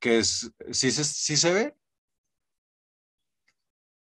que 0.00 0.20
es, 0.20 0.50
¿sí 0.72 0.90
se, 0.90 1.04
sí 1.04 1.36
se 1.36 1.52
ve? 1.52 1.76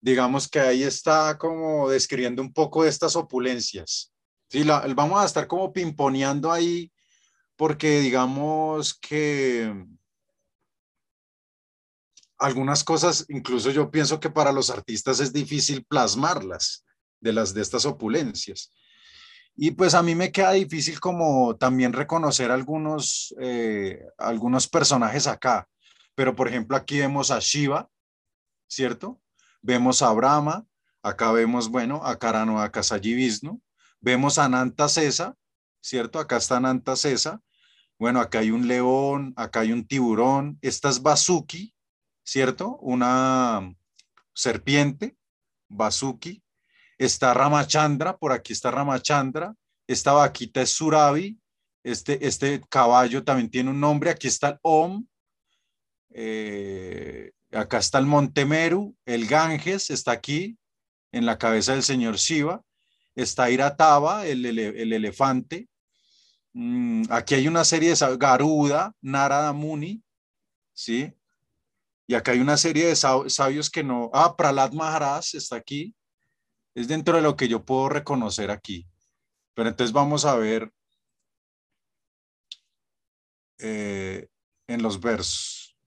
Digamos 0.02 0.50
que 0.50 0.60
ahí 0.60 0.82
está 0.82 1.38
como 1.38 1.88
describiendo 1.88 2.42
un 2.42 2.52
poco 2.52 2.84
estas 2.84 3.16
opulencias. 3.16 4.12
Sí, 4.50 4.64
vamos 4.64 5.22
a 5.22 5.26
estar 5.26 5.46
como 5.46 5.72
pimponeando 5.72 6.52
ahí 6.52 6.92
porque 7.60 8.00
digamos 8.00 8.94
que 8.94 9.86
algunas 12.38 12.86
cosas, 12.86 13.26
incluso 13.28 13.70
yo 13.70 13.92
pienso 13.92 14.22
que 14.22 14.30
para 14.30 14.54
los 14.54 14.70
artistas 14.70 15.20
es 15.20 15.34
difícil 15.34 15.84
plasmarlas 15.84 16.86
de 17.20 17.34
las 17.34 17.54
de 17.54 17.62
estas 17.62 17.84
opulencias. 17.84 18.72
Y 19.58 19.72
pues 19.72 19.94
a 19.94 20.02
mí 20.02 20.16
me 20.16 20.32
queda 20.32 20.54
difícil 20.54 21.02
como 21.02 21.58
también 21.58 21.92
reconocer 21.92 22.50
algunos, 22.50 23.36
eh, 23.42 24.06
algunos 24.18 24.70
personajes 24.70 25.28
acá. 25.28 25.68
Pero 26.16 26.38
por 26.38 26.48
ejemplo 26.48 26.78
aquí 26.78 27.00
vemos 27.00 27.30
a 27.30 27.40
Shiva, 27.40 27.90
¿cierto? 28.70 29.20
Vemos 29.62 30.02
a 30.02 30.14
Brahma, 30.14 30.66
acá 31.04 31.34
vemos, 31.34 31.68
bueno, 31.68 32.06
a 32.06 32.18
Karano, 32.18 32.62
a 32.62 32.72
vemos 34.00 34.38
a 34.38 34.48
Nanta 34.48 34.88
Cesa, 34.88 35.36
¿cierto? 35.82 36.20
Acá 36.20 36.38
está 36.38 36.62
Nanta 36.62 36.96
Cesa. 36.96 37.42
Bueno, 38.00 38.22
acá 38.22 38.40
hay 38.40 38.52
un 38.52 38.66
león, 38.68 39.34
acá 39.36 39.60
hay 39.60 39.74
un 39.74 39.86
tiburón. 39.86 40.58
Esta 40.62 40.90
es 40.90 41.02
Basuki, 41.02 41.76
¿cierto? 42.24 42.78
Una 42.78 43.76
serpiente, 44.34 45.18
Basuki. 45.68 46.42
Está 46.98 47.34
Ramachandra, 47.34 48.18
por 48.18 48.32
aquí 48.32 48.54
está 48.54 48.72
Ramachandra. 48.72 49.54
Esta 49.86 50.14
vaquita 50.14 50.62
es 50.62 50.70
Surabi. 50.72 51.40
Este, 51.84 52.26
este 52.26 52.62
caballo 52.70 53.24
también 53.24 53.50
tiene 53.50 53.70
un 53.70 53.82
nombre. 53.82 54.12
Aquí 54.12 54.28
está 54.28 54.50
el 54.50 54.60
Om. 54.62 55.06
Eh, 56.12 57.32
acá 57.52 57.80
está 57.80 58.00
el 58.00 58.06
Monte 58.06 58.46
Meru. 58.46 58.96
El 59.06 59.28
Ganges 59.28 59.90
está 59.90 60.12
aquí, 60.12 60.58
en 61.12 61.26
la 61.26 61.38
cabeza 61.38 61.74
del 61.74 61.84
señor 61.84 62.16
Shiva. 62.16 62.62
Está 63.16 63.50
Irataba, 63.50 64.26
el, 64.26 64.46
el, 64.46 64.94
elefante. 64.94 65.68
Mm, 66.54 67.04
aquí 67.10 67.36
hay 67.36 67.48
una 67.48 67.64
serie 67.64 67.94
de 67.94 68.18
Garuda, 68.18 68.94
Narada 69.02 69.54
Muni, 69.54 70.04
¿sí? 70.74 71.14
Y 72.08 72.16
acá 72.16 72.32
hay 72.32 72.40
una 72.40 72.58
serie 72.58 72.88
de 72.88 72.96
sabios 72.96 73.70
que 73.70 73.84
no. 73.84 74.10
Ah, 74.14 74.36
Pralat 74.36 74.74
Maharaj 74.74 75.36
está 75.36 75.58
aquí 75.58 75.96
es 76.76 76.88
dentro 76.88 77.18
de 77.18 77.22
lo 77.22 77.36
que 77.36 77.48
yo 77.48 77.66
puedo 77.66 77.90
reconocer 77.90 78.52
aquí. 78.52 78.88
Pero 79.54 79.70
entonces 79.70 79.92
vamos 79.92 80.26
a 80.26 80.36
ver 80.36 80.72
eh, 83.60 84.28
en 84.68 84.82
los 84.82 85.00
versos. 85.00 85.78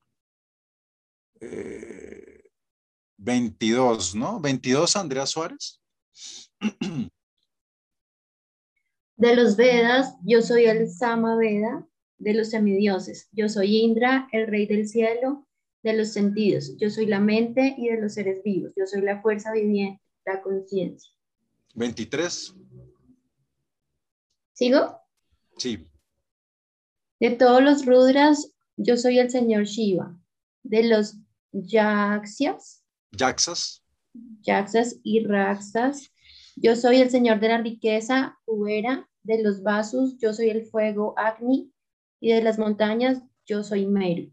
22, 3.16 4.14
eh, 4.14 4.18
¿no? 4.18 4.40
22, 4.40 4.96
Andrea 4.96 5.26
Suárez. 5.26 5.80
De 9.22 9.36
los 9.36 9.54
Vedas, 9.54 10.16
yo 10.24 10.42
soy 10.42 10.64
el 10.64 10.90
Sama 10.90 11.36
Veda, 11.36 11.86
de 12.18 12.34
los 12.34 12.50
semidioses. 12.50 13.28
Yo 13.30 13.48
soy 13.48 13.76
Indra, 13.76 14.26
el 14.32 14.48
rey 14.48 14.66
del 14.66 14.88
cielo, 14.88 15.46
de 15.84 15.92
los 15.92 16.08
sentidos. 16.08 16.76
Yo 16.76 16.90
soy 16.90 17.06
la 17.06 17.20
mente 17.20 17.76
y 17.78 17.88
de 17.88 18.00
los 18.00 18.14
seres 18.14 18.42
vivos. 18.42 18.72
Yo 18.76 18.84
soy 18.84 19.00
la 19.02 19.22
fuerza 19.22 19.52
viviente 19.52 20.02
la 20.24 20.42
conciencia. 20.42 21.12
23. 21.76 22.52
¿Sigo? 24.54 25.00
Sí. 25.56 25.86
De 27.20 27.30
todos 27.30 27.62
los 27.62 27.86
Rudras, 27.86 28.52
yo 28.76 28.96
soy 28.96 29.20
el 29.20 29.30
señor 29.30 29.66
Shiva. 29.66 30.18
De 30.64 30.82
los 30.82 31.14
Yaksas. 31.52 32.82
Yaksas. 33.12 33.84
Yaksas 34.42 34.96
y 35.04 35.24
Raksas, 35.24 36.12
yo 36.56 36.74
soy 36.74 36.96
el 36.96 37.10
señor 37.10 37.38
de 37.38 37.48
la 37.50 37.58
riqueza, 37.58 38.36
Ubera. 38.46 39.08
De 39.22 39.42
los 39.42 39.62
Vasus, 39.62 40.18
yo 40.18 40.32
soy 40.32 40.50
el 40.50 40.64
fuego, 40.66 41.14
Agni. 41.16 41.72
Y 42.20 42.32
de 42.32 42.42
las 42.42 42.58
montañas, 42.58 43.22
yo 43.46 43.62
soy 43.64 43.86
Meru. 43.86 44.32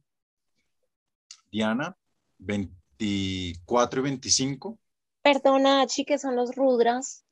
Diana, 1.51 1.97
24 2.37 3.99
y 3.99 4.03
25. 4.03 4.79
Perdona, 5.21 5.85
Chi, 5.87 6.05
que 6.05 6.19
son 6.19 6.35
los 6.35 6.55
rudras. 6.55 7.25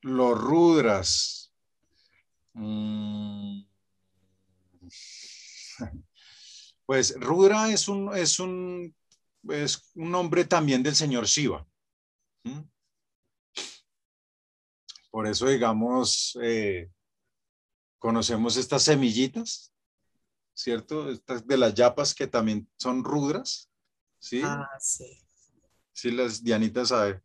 Los 0.00 0.38
rudras. 0.38 1.52
Mm. 2.54 3.62
Pues 6.86 7.14
Rudra 7.20 7.70
es 7.70 7.86
un, 7.86 8.16
es 8.16 8.40
un, 8.40 8.96
es 9.50 9.90
un 9.94 10.10
nombre 10.10 10.46
también 10.46 10.82
del 10.82 10.94
señor 10.94 11.26
Shiva. 11.26 11.68
Por 15.10 15.26
eso, 15.26 15.46
digamos, 15.48 16.38
eh, 16.42 16.90
conocemos 17.98 18.56
estas 18.56 18.82
semillitas, 18.82 19.72
¿cierto? 20.54 21.10
Estas 21.10 21.46
de 21.46 21.56
las 21.56 21.74
yapas 21.74 22.14
que 22.14 22.26
también 22.26 22.68
son 22.76 23.04
rudras, 23.04 23.70
¿sí? 24.18 24.42
Ah, 24.44 24.68
sí. 24.80 25.24
Sí, 25.92 26.10
las 26.10 26.42
Dianita 26.42 26.84
sabe. 26.84 27.22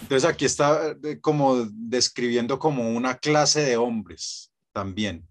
Entonces 0.00 0.24
aquí 0.24 0.44
está 0.44 0.96
como 1.20 1.66
describiendo 1.72 2.58
como 2.58 2.88
una 2.90 3.18
clase 3.18 3.62
de 3.62 3.76
hombres 3.76 4.52
también. 4.72 5.28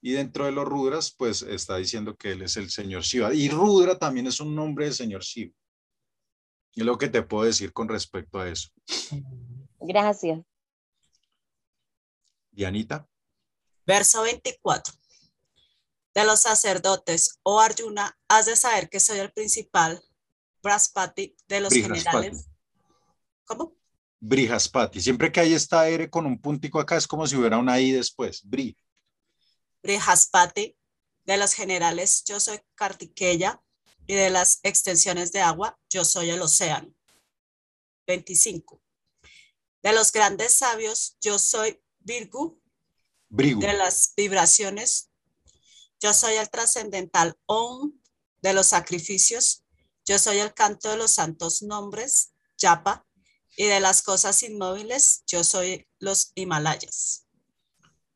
Y 0.00 0.12
dentro 0.12 0.46
de 0.46 0.52
los 0.52 0.66
Rudras, 0.66 1.14
pues 1.16 1.42
está 1.42 1.76
diciendo 1.76 2.16
que 2.16 2.32
él 2.32 2.42
es 2.42 2.56
el 2.56 2.70
señor 2.70 3.02
Shiva. 3.02 3.32
Y 3.32 3.48
Rudra 3.48 3.98
también 3.98 4.26
es 4.26 4.40
un 4.40 4.54
nombre 4.54 4.86
del 4.86 4.94
señor 4.94 5.22
Shiva. 5.22 5.54
Es 6.74 6.84
lo 6.84 6.98
que 6.98 7.08
te 7.08 7.22
puedo 7.22 7.44
decir 7.44 7.72
con 7.72 7.88
respecto 7.88 8.40
a 8.40 8.48
eso. 8.48 8.70
Gracias. 9.80 10.40
Dianita. 12.52 13.08
Verso 13.84 14.22
24. 14.22 14.94
De 16.14 16.24
los 16.24 16.40
sacerdotes, 16.40 17.40
oh 17.42 17.58
Arjuna, 17.58 18.16
has 18.28 18.46
de 18.46 18.54
saber 18.54 18.88
que 18.88 19.00
soy 19.00 19.18
el 19.18 19.32
principal 19.32 20.02
Braspati 20.62 21.34
de 21.48 21.60
los 21.60 21.72
generales. 21.72 22.46
¿Cómo? 23.44 23.76
Brihaspati. 24.20 25.00
Siempre 25.00 25.32
que 25.32 25.40
hay 25.40 25.54
esta 25.54 25.88
R 25.88 26.08
con 26.08 26.26
un 26.26 26.40
puntico 26.40 26.78
acá 26.78 26.96
es 26.96 27.08
como 27.08 27.26
si 27.26 27.34
hubiera 27.34 27.58
una 27.58 27.80
I 27.80 27.90
después. 27.90 28.42
Bri. 28.44 28.76
Brihaspati 29.82 30.76
de 31.24 31.36
los 31.36 31.54
generales, 31.54 32.22
yo 32.24 32.38
soy 32.38 32.60
Kartikeya 32.74 33.60
y 34.06 34.14
de 34.14 34.30
las 34.30 34.60
extensiones 34.62 35.32
de 35.32 35.40
agua, 35.40 35.78
yo 35.88 36.04
soy 36.04 36.30
el 36.30 36.42
océano. 36.42 36.94
25. 38.06 38.80
De 39.82 39.92
los 39.92 40.12
grandes 40.12 40.54
sabios, 40.54 41.16
yo 41.20 41.38
soy 41.38 41.82
Brigu. 42.04 42.60
De 43.30 43.72
las 43.72 44.12
vibraciones, 44.16 45.10
yo 46.00 46.12
soy 46.12 46.34
el 46.34 46.50
trascendental 46.50 47.34
Om. 47.46 47.92
De 48.42 48.52
los 48.52 48.66
sacrificios, 48.66 49.62
yo 50.04 50.18
soy 50.18 50.38
el 50.38 50.52
canto 50.52 50.90
de 50.90 50.96
los 50.96 51.12
santos 51.12 51.62
nombres, 51.62 52.32
Yapa, 52.58 53.06
y 53.56 53.66
de 53.66 53.78
las 53.78 54.02
cosas 54.02 54.42
inmóviles, 54.42 55.22
yo 55.28 55.44
soy 55.44 55.86
los 56.00 56.32
Himalayas. 56.34 57.24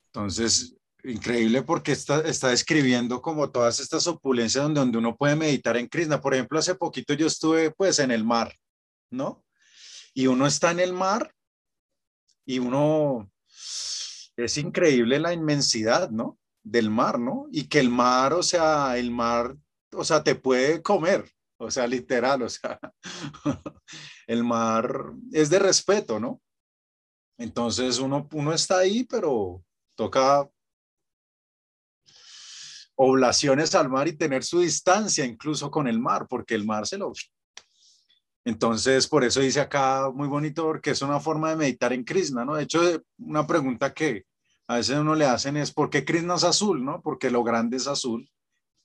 Entonces, 0.06 0.74
increíble 1.04 1.62
porque 1.62 1.92
está, 1.92 2.20
está 2.22 2.48
describiendo 2.48 3.22
como 3.22 3.50
todas 3.50 3.78
estas 3.80 4.06
opulencias 4.06 4.64
donde, 4.64 4.80
donde 4.80 4.98
uno 4.98 5.16
puede 5.16 5.36
meditar 5.36 5.76
en 5.76 5.88
Krishna. 5.88 6.20
Por 6.20 6.34
ejemplo, 6.34 6.58
hace 6.58 6.74
poquito 6.74 7.14
yo 7.14 7.26
estuve 7.26 7.70
pues 7.70 7.98
en 7.98 8.10
el 8.10 8.24
mar, 8.24 8.54
¿no? 9.10 9.44
Y 10.14 10.26
uno 10.26 10.46
está 10.46 10.70
en 10.70 10.80
el 10.80 10.92
mar 10.92 11.32
y 12.44 12.58
uno, 12.58 13.30
es 14.36 14.58
increíble 14.58 15.18
la 15.18 15.32
inmensidad, 15.32 16.10
¿no? 16.10 16.38
Del 16.62 16.90
mar, 16.90 17.18
¿no? 17.18 17.46
Y 17.50 17.68
que 17.68 17.80
el 17.80 17.90
mar, 17.90 18.32
o 18.32 18.42
sea, 18.42 18.98
el 18.98 19.10
mar, 19.10 19.56
o 19.92 20.04
sea, 20.04 20.22
te 20.22 20.34
puede 20.34 20.82
comer, 20.82 21.30
o 21.58 21.70
sea, 21.70 21.86
literal, 21.86 22.42
o 22.42 22.48
sea, 22.48 22.78
el 24.26 24.44
mar 24.44 25.12
es 25.32 25.48
de 25.50 25.58
respeto, 25.58 26.20
¿no? 26.20 26.40
Entonces 27.38 27.98
uno, 27.98 28.28
uno 28.32 28.52
está 28.52 28.78
ahí, 28.78 29.04
pero 29.04 29.62
toca 29.94 30.48
oblaciones 32.96 33.74
al 33.74 33.88
mar 33.88 34.08
y 34.08 34.16
tener 34.16 34.42
su 34.42 34.60
distancia 34.60 35.24
incluso 35.24 35.70
con 35.70 35.86
el 35.86 36.00
mar, 36.00 36.26
porque 36.28 36.54
el 36.54 36.64
mar 36.64 36.86
se 36.86 36.98
lo... 36.98 37.12
Entonces, 38.46 39.08
por 39.08 39.24
eso 39.24 39.40
dice 39.40 39.60
acá 39.60 40.08
muy 40.14 40.28
bonito, 40.28 40.62
porque 40.62 40.90
es 40.90 41.02
una 41.02 41.18
forma 41.18 41.50
de 41.50 41.56
meditar 41.56 41.92
en 41.92 42.04
Krishna, 42.04 42.44
¿no? 42.44 42.54
De 42.54 42.62
hecho, 42.62 42.80
una 43.18 43.44
pregunta 43.44 43.92
que 43.92 44.24
a 44.68 44.76
veces 44.76 44.96
uno 44.96 45.16
le 45.16 45.24
hacen 45.24 45.56
es, 45.56 45.72
¿por 45.72 45.90
qué 45.90 46.04
Krishna 46.04 46.36
es 46.36 46.44
azul, 46.44 46.84
no? 46.84 47.02
Porque 47.02 47.28
lo 47.28 47.42
grande 47.42 47.76
es 47.76 47.88
azul, 47.88 48.30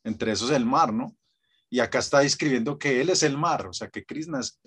entre 0.03 0.31
esos 0.31 0.49
el 0.49 0.65
mar, 0.65 0.91
¿no? 0.91 1.15
Y 1.69 1.79
acá 1.79 1.99
está 1.99 2.21
describiendo 2.21 2.79
que 2.79 3.01
él 3.01 3.11
es 3.11 3.21
el 3.21 3.37
mar, 3.37 3.67
o 3.67 3.73
sea, 3.73 3.87
que 3.87 4.03
Krishna 4.03 4.39
es 4.39 4.59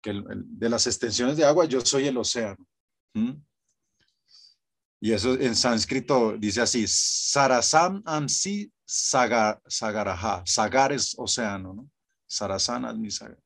que 0.00 0.22
de 0.22 0.68
las 0.68 0.86
extensiones 0.86 1.36
de 1.36 1.44
agua 1.44 1.64
yo 1.64 1.80
soy 1.80 2.06
el 2.06 2.16
océano. 2.16 2.64
Y 5.00 5.12
eso 5.12 5.34
en 5.34 5.56
sánscrito 5.56 6.36
dice 6.38 6.60
así, 6.60 6.84
Sarasam 6.86 8.04
Amsi 8.06 8.70
Sagar, 8.84 9.60
Sagaraha. 9.66 10.44
Sagar 10.46 10.92
es 10.92 11.14
océano, 11.18 11.74
¿no? 11.74 11.90
Sarasam 12.24 12.84
Amsi 12.84 13.10
Sagar. 13.10 13.43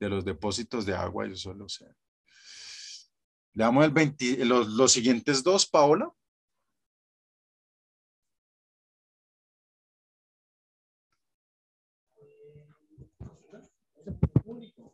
De 0.00 0.08
los 0.08 0.24
depósitos 0.24 0.86
de 0.86 0.94
agua 0.94 1.26
yo 1.28 1.50
el 1.52 1.60
océano. 1.60 1.94
Le 3.52 3.64
damos 3.64 3.84
el 3.84 3.90
20, 3.90 4.44
los, 4.46 4.68
los 4.68 4.90
siguientes 4.90 5.44
dos, 5.44 5.66
Paola. 5.66 6.10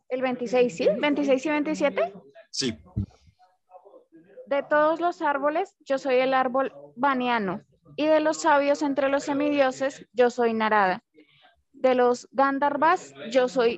El 0.09 0.21
26, 0.21 0.75
¿sí? 0.75 0.87
¿26 0.87 1.45
y 1.45 1.49
27? 1.49 2.13
Sí. 2.51 2.77
De 4.47 4.63
todos 4.63 4.99
los 4.99 5.21
árboles, 5.21 5.73
yo 5.85 5.97
soy 5.97 6.15
el 6.15 6.33
árbol 6.33 6.73
baniano, 6.95 7.61
y 7.95 8.07
de 8.07 8.19
los 8.19 8.41
sabios 8.41 8.81
entre 8.81 9.09
los 9.09 9.23
semidioses, 9.23 10.05
yo 10.11 10.29
soy 10.29 10.53
Narada. 10.53 11.03
De 11.71 11.95
los 11.95 12.27
Gandharvas, 12.31 13.13
yo 13.31 13.47
soy 13.47 13.77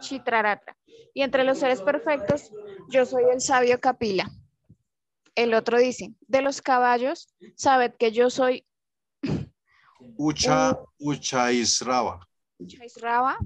Chitrarata. 0.00 0.76
Y 1.14 1.22
entre 1.22 1.44
los 1.44 1.58
seres 1.58 1.80
perfectos, 1.80 2.50
yo 2.90 3.06
soy 3.06 3.24
el 3.32 3.40
sabio 3.40 3.80
Kapila. 3.80 4.30
El 5.34 5.54
otro 5.54 5.78
dice, 5.78 6.12
de 6.28 6.42
los 6.42 6.62
caballos, 6.62 7.28
sabed 7.56 7.94
que 7.98 8.12
yo 8.12 8.30
soy 8.30 8.64
Ucha, 10.16 10.78
Ucha 10.98 11.52
Israva. 11.52 12.20
Chaisrava, 12.66 13.36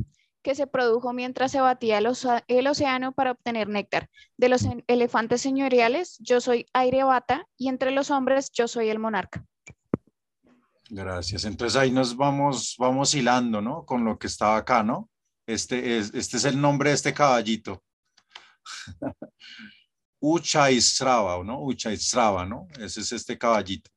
que 0.42 0.54
se 0.54 0.66
produjo 0.66 1.12
mientras 1.12 1.52
se 1.52 1.60
batía 1.60 1.98
el, 1.98 2.66
océano 2.66 3.12
para 3.12 3.32
obtener 3.32 3.68
néctar. 3.68 4.08
De 4.36 4.48
los 4.48 4.66
elefantes 4.86 5.40
señoriales, 5.40 6.18
yo 6.20 6.40
soy 6.40 6.66
Airebata, 6.72 7.46
y 7.56 7.68
entre 7.68 7.90
los 7.90 8.10
hombres, 8.10 8.50
yo 8.52 8.68
soy 8.68 8.88
el 8.88 8.98
monarca. 8.98 9.44
Gracias. 10.90 11.44
Entonces 11.44 11.76
ahí 11.76 11.90
nos 11.90 12.16
vamos, 12.16 12.74
vamos 12.78 13.14
hilando, 13.14 13.60
¿no? 13.60 13.84
Con 13.84 14.04
lo 14.04 14.18
que 14.18 14.26
estaba 14.26 14.56
acá, 14.56 14.82
¿no? 14.82 15.10
Este 15.46 15.98
es, 15.98 16.12
este 16.14 16.36
es 16.38 16.44
el 16.44 16.60
nombre 16.60 16.90
de 16.90 16.94
este 16.96 17.12
caballito. 17.14 17.82
Uchaisrava, 20.20 21.42
¿no? 21.44 21.62
Uchaisrava, 21.64 22.44
¿no? 22.46 22.66
Ese 22.78 23.00
es 23.00 23.12
este 23.12 23.38
caballito. 23.38 23.90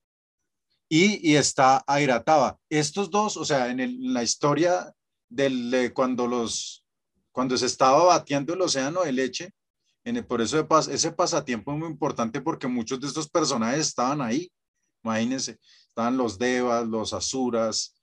Y, 0.90 1.32
y 1.32 1.36
está 1.36 1.84
Airataba. 1.88 2.58
Estos 2.70 3.10
dos, 3.10 3.38
o 3.38 3.46
sea, 3.46 3.70
en, 3.70 4.14
la 4.14 4.24
historia 4.24 4.94
del, 5.30 5.74
eh, 5.74 5.94
cuando 5.94 6.28
los, 6.28 6.84
cuando 7.32 7.58
se 7.58 7.66
estaba 7.66 8.04
batiendo 8.04 8.54
el 8.54 8.62
océano 8.62 9.02
de 9.04 9.14
leche, 9.14 9.52
en 10.04 10.18
el- 10.18 10.26
por 10.26 10.42
eso 10.42 10.58
de 10.58 10.68
pas- 10.68 10.90
ese 10.92 11.12
pasatiempo 11.14 11.72
es 11.72 11.80
muy 11.80 11.88
importante 11.88 12.42
porque 12.42 12.68
muchos 12.68 13.00
de 13.00 13.08
estos 13.08 13.30
personajes 13.30 13.88
estaban 13.88 14.22
ahí. 14.22 14.52
Imagínense, 15.04 15.58
estaban 15.92 16.16
los 16.16 16.40
Devas, 16.40 16.88
los 16.88 17.14
Asuras, 17.14 17.94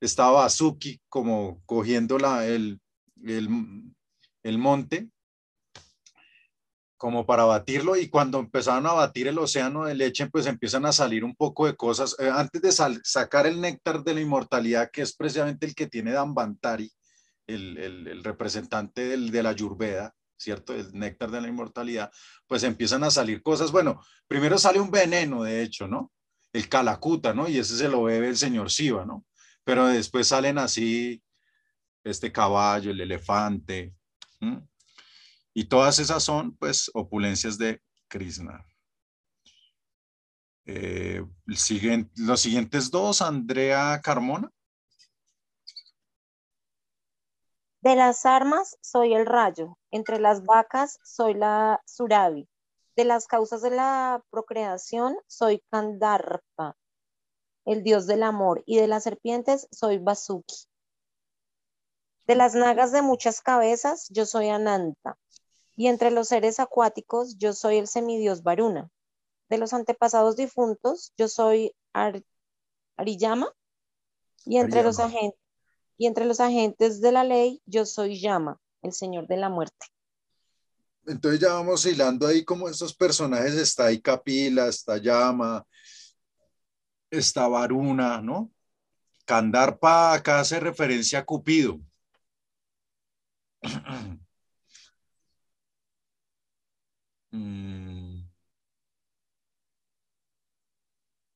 estaba 0.00 0.44
Azuki 0.44 1.00
como 1.08 1.62
cogiendo 1.66 2.18
la, 2.18 2.46
el, 2.46 2.80
el, 3.22 4.58
monte 4.58 5.10
como 6.96 7.26
para 7.26 7.44
batirlo 7.44 7.96
y 7.96 8.08
cuando 8.08 8.38
empezaron 8.38 8.86
a 8.86 8.94
batir 8.94 9.28
el 9.28 9.38
océano 9.38 9.84
de 9.84 9.94
leche, 9.94 10.26
pues 10.30 10.46
empiezan 10.46 10.86
a 10.86 10.92
salir 10.92 11.22
un 11.22 11.36
poco 11.36 11.66
de 11.66 11.76
cosas. 11.76 12.16
Eh, 12.18 12.30
antes 12.30 12.62
de 12.62 12.72
sacar 12.72 13.46
el 13.46 13.60
néctar 13.60 14.02
de 14.02 14.14
la 14.14 14.20
inmortalidad, 14.22 14.90
que 14.90 15.02
es 15.02 15.14
precisamente 15.14 15.66
el 15.66 15.74
que 15.74 15.86
tiene 15.86 16.12
Dambantari, 16.12 16.90
el, 17.46 17.76
el, 17.76 18.08
el 18.08 18.24
representante 18.24 19.06
del, 19.06 19.30
de 19.30 19.42
la 19.42 19.50
Ayurveda, 19.50 20.14
¿cierto? 20.38 20.72
El 20.72 20.98
néctar 20.98 21.30
de 21.30 21.42
la 21.42 21.48
inmortalidad, 21.48 22.10
pues 22.46 22.62
empiezan 22.62 23.04
a 23.04 23.10
salir 23.10 23.42
cosas. 23.42 23.70
Bueno, 23.70 24.00
primero 24.26 24.56
sale 24.56 24.80
un 24.80 24.90
veneno, 24.90 25.42
de 25.42 25.62
hecho, 25.62 25.86
¿no? 25.86 26.10
El 26.54 26.68
calacuta, 26.68 27.34
¿no? 27.34 27.48
Y 27.48 27.58
ese 27.58 27.76
se 27.76 27.88
lo 27.88 28.04
bebe 28.04 28.28
el 28.28 28.36
señor 28.36 28.68
Shiva, 28.68 29.04
¿no? 29.04 29.26
Pero 29.64 29.86
después 29.88 30.28
salen 30.28 30.56
así 30.56 31.22
este 32.04 32.30
caballo, 32.30 32.90
el 32.90 33.00
elefante, 33.00 33.94
y 35.52 35.64
todas 35.64 35.98
esas 35.98 36.22
son, 36.22 36.56
pues, 36.56 36.90
opulencias 36.94 37.58
de 37.58 37.82
Krishna. 38.08 38.64
Eh, 40.66 41.24
siguiente- 41.54 42.12
los 42.16 42.40
siguientes 42.40 42.90
dos, 42.90 43.20
Andrea 43.20 44.00
Carmona. 44.02 44.50
De 47.80 47.96
las 47.96 48.24
armas 48.26 48.78
soy 48.80 49.12
el 49.14 49.26
rayo, 49.26 49.76
entre 49.90 50.20
las 50.20 50.44
vacas 50.44 50.98
soy 51.04 51.34
la 51.34 51.80
surabi, 51.84 52.48
de 52.96 53.04
las 53.04 53.26
causas 53.26 53.62
de 53.62 53.70
la 53.70 54.22
procreación 54.30 55.16
soy 55.26 55.62
Kandarpa, 55.70 56.76
el 57.64 57.82
dios 57.82 58.06
del 58.06 58.22
amor, 58.22 58.62
y 58.66 58.76
de 58.76 58.86
las 58.86 59.02
serpientes 59.04 59.68
soy 59.70 59.98
Basuki. 59.98 60.66
De 62.26 62.34
las 62.34 62.54
nagas 62.54 62.92
de 62.92 63.02
muchas 63.02 63.40
cabezas 63.40 64.08
yo 64.10 64.26
soy 64.26 64.48
Ananta, 64.48 65.18
y 65.76 65.88
entre 65.88 66.10
los 66.10 66.28
seres 66.28 66.60
acuáticos 66.60 67.36
yo 67.36 67.52
soy 67.52 67.78
el 67.78 67.86
semidios 67.86 68.42
Varuna. 68.42 68.90
De 69.48 69.58
los 69.58 69.72
antepasados 69.72 70.36
difuntos 70.36 71.12
yo 71.16 71.28
soy 71.28 71.74
Ar- 71.92 72.22
Ariyama, 72.96 73.52
y 74.46 74.58
entre 74.58 74.82
los 74.82 75.00
agentes 75.00 75.40
y 75.96 76.06
entre 76.06 76.24
los 76.24 76.40
agentes 76.40 77.00
de 77.00 77.12
la 77.12 77.24
ley, 77.24 77.62
yo 77.66 77.86
soy 77.86 78.20
Yama, 78.20 78.60
el 78.82 78.92
señor 78.92 79.26
de 79.26 79.36
la 79.36 79.48
muerte. 79.48 79.86
Entonces 81.06 81.40
ya 81.40 81.52
vamos 81.54 81.84
hilando 81.86 82.26
ahí 82.26 82.44
como 82.44 82.68
estos 82.68 82.94
personajes, 82.94 83.54
está 83.54 83.86
ahí 83.86 84.00
Kapila, 84.00 84.68
está 84.68 84.96
Yama, 84.98 85.64
está 87.10 87.48
Varuna, 87.48 88.20
¿no? 88.22 88.50
Kandarpa 89.26 90.14
acá 90.14 90.40
hace 90.40 90.60
referencia 90.60 91.20
a 91.20 91.24
Cupido. 91.24 91.80
Mm. 97.32 98.24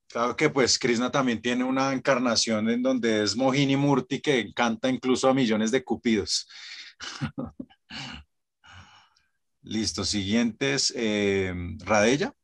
Claro 0.08 0.36
que 0.36 0.48
pues 0.48 0.78
Krishna 0.78 1.10
también 1.10 1.42
tiene 1.42 1.64
una 1.64 1.92
encarnación 1.92 2.70
en 2.70 2.82
donde 2.82 3.22
es 3.24 3.36
Mohini 3.36 3.76
Murti 3.76 4.20
que 4.20 4.40
encanta 4.40 4.88
incluso 4.88 5.28
a 5.28 5.34
millones 5.34 5.70
de 5.70 5.84
cupidos. 5.84 6.48
Listo, 9.62 10.04
siguientes. 10.04 10.92
eh, 10.96 11.52
Radella. 11.84 12.34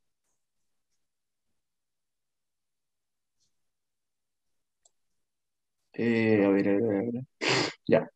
Eh, 5.92 6.44
a 6.44 6.48
ver, 6.48 6.68
a 6.68 6.72
ver, 6.76 6.84
a 6.84 7.02
ver. 7.12 7.24
Ya. 7.88 8.08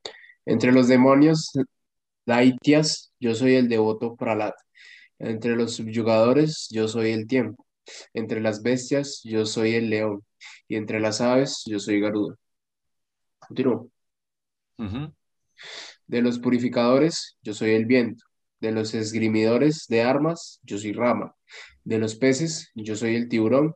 Entre 0.47 0.73
los 0.73 0.89
demonios, 0.89 1.53
Daitias, 2.27 3.13
yo 3.21 3.35
soy 3.35 3.57
el 3.57 3.69
devoto 3.69 4.17
Pralat. 4.17 4.55
Entre 5.19 5.57
los 5.57 5.77
subyugadores, 5.77 6.69
yo 6.71 6.89
soy 6.89 7.13
el 7.13 7.27
tiempo. 7.29 7.67
Entre 8.15 8.41
las 8.41 8.63
bestias, 8.63 9.23
yo 9.25 9.47
soy 9.47 9.75
el 9.77 9.91
león. 9.91 10.25
Y 10.69 10.77
entre 10.77 11.01
las 11.01 11.21
aves, 11.21 11.63
yo 11.67 11.79
soy 11.81 12.01
Garuda. 12.01 12.37
Continúo. 13.41 13.91
De 16.07 16.23
los 16.23 16.39
purificadores, 16.41 17.37
yo 17.43 17.55
soy 17.55 17.71
el 17.73 17.87
viento. 17.87 18.25
De 18.61 18.73
los 18.73 18.95
esgrimidores 18.95 19.87
de 19.89 20.03
armas, 20.03 20.61
yo 20.63 20.79
soy 20.79 20.93
Rama. 20.93 21.35
De 21.85 21.99
los 21.99 22.17
peces, 22.17 22.71
yo 22.75 22.97
soy 22.97 23.17
el 23.17 23.29
tiburón. 23.29 23.75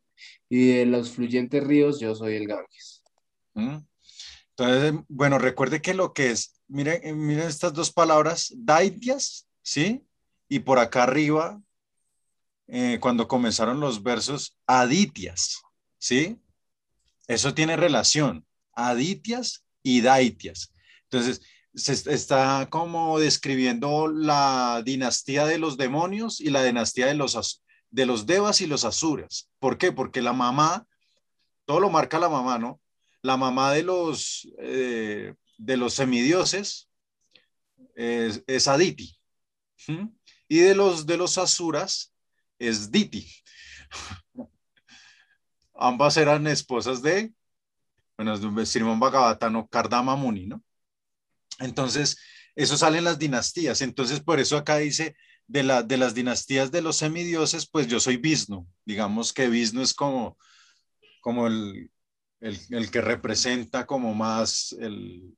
Y 0.48 0.68
de 0.76 0.86
los 0.86 1.10
fluyentes 1.10 1.64
ríos, 1.64 2.00
yo 2.00 2.14
soy 2.14 2.36
el 2.36 2.46
Ganges. 2.46 3.02
¿Mm? 3.54 3.78
Entonces, 4.56 5.00
bueno, 5.08 5.38
recuerde 5.38 5.80
que 5.80 5.94
lo 5.94 6.12
que 6.12 6.30
es, 6.30 6.60
miren, 6.68 7.00
eh, 7.02 7.12
miren 7.14 7.48
estas 7.48 7.72
dos 7.72 7.90
palabras, 7.90 8.52
daitias, 8.54 9.48
¿sí? 9.62 10.04
Y 10.48 10.60
por 10.60 10.78
acá 10.78 11.04
arriba, 11.04 11.60
eh, 12.68 12.98
cuando 13.00 13.28
comenzaron 13.28 13.80
los 13.80 14.02
versos, 14.02 14.58
aditias, 14.66 15.62
¿sí? 15.98 16.38
Eso 17.28 17.54
tiene 17.54 17.76
relación, 17.76 18.46
aditias 18.74 19.64
y 19.82 20.02
daitias. 20.02 20.72
Entonces, 21.04 21.40
se 21.74 21.92
est- 21.92 22.06
está 22.08 22.68
como 22.70 23.18
describiendo 23.18 24.08
la 24.08 24.82
dinastía 24.84 25.46
de 25.46 25.58
los 25.58 25.76
demonios 25.76 26.40
y 26.40 26.50
la 26.50 26.62
dinastía 26.62 27.06
de 27.06 27.14
los, 27.14 27.62
de 27.90 28.06
los 28.06 28.26
devas 28.26 28.60
y 28.60 28.66
los 28.66 28.84
asuras. 28.84 29.48
¿Por 29.58 29.78
qué? 29.78 29.92
Porque 29.92 30.22
la 30.22 30.32
mamá, 30.32 30.86
todo 31.64 31.80
lo 31.80 31.90
marca 31.90 32.18
la 32.18 32.28
mamá, 32.28 32.58
¿no? 32.58 32.80
La 33.22 33.36
mamá 33.36 33.72
de 33.72 33.82
los, 33.84 34.48
eh, 34.58 35.34
de 35.56 35.76
los 35.76 35.94
semidioses 35.94 36.88
es, 37.94 38.68
Aditi. 38.68 39.16
Y 40.48 40.58
de 40.58 40.74
los, 40.74 41.06
de 41.06 41.16
los 41.16 41.38
asuras 41.38 42.12
es 42.58 42.90
Diti. 42.90 43.30
Ambas 45.74 46.16
eran 46.16 46.46
esposas 46.46 47.02
de, 47.02 47.32
bueno, 48.16 48.36
Srimon 48.64 49.00
Bhagavatam, 49.00 49.66
Kardama 49.68 50.14
Muni, 50.16 50.46
¿no? 50.46 50.62
Entonces, 51.58 52.18
eso 52.54 52.76
sale 52.76 52.98
en 52.98 53.04
las 53.04 53.18
dinastías. 53.18 53.80
Entonces, 53.80 54.20
por 54.20 54.40
eso 54.40 54.56
acá 54.56 54.76
dice, 54.78 55.16
de, 55.46 55.62
la, 55.62 55.82
de 55.82 55.96
las 55.96 56.14
dinastías 56.14 56.70
de 56.70 56.82
los 56.82 56.96
semidioses, 56.96 57.66
pues 57.66 57.86
yo 57.86 58.00
soy 58.00 58.16
Vishnu. 58.16 58.66
Digamos 58.84 59.32
que 59.32 59.48
Vishnu 59.48 59.82
es 59.82 59.94
como, 59.94 60.38
como 61.20 61.46
el, 61.46 61.90
el, 62.40 62.58
el 62.70 62.90
que 62.90 63.00
representa 63.00 63.86
como 63.86 64.14
más 64.14 64.72
el, 64.78 65.36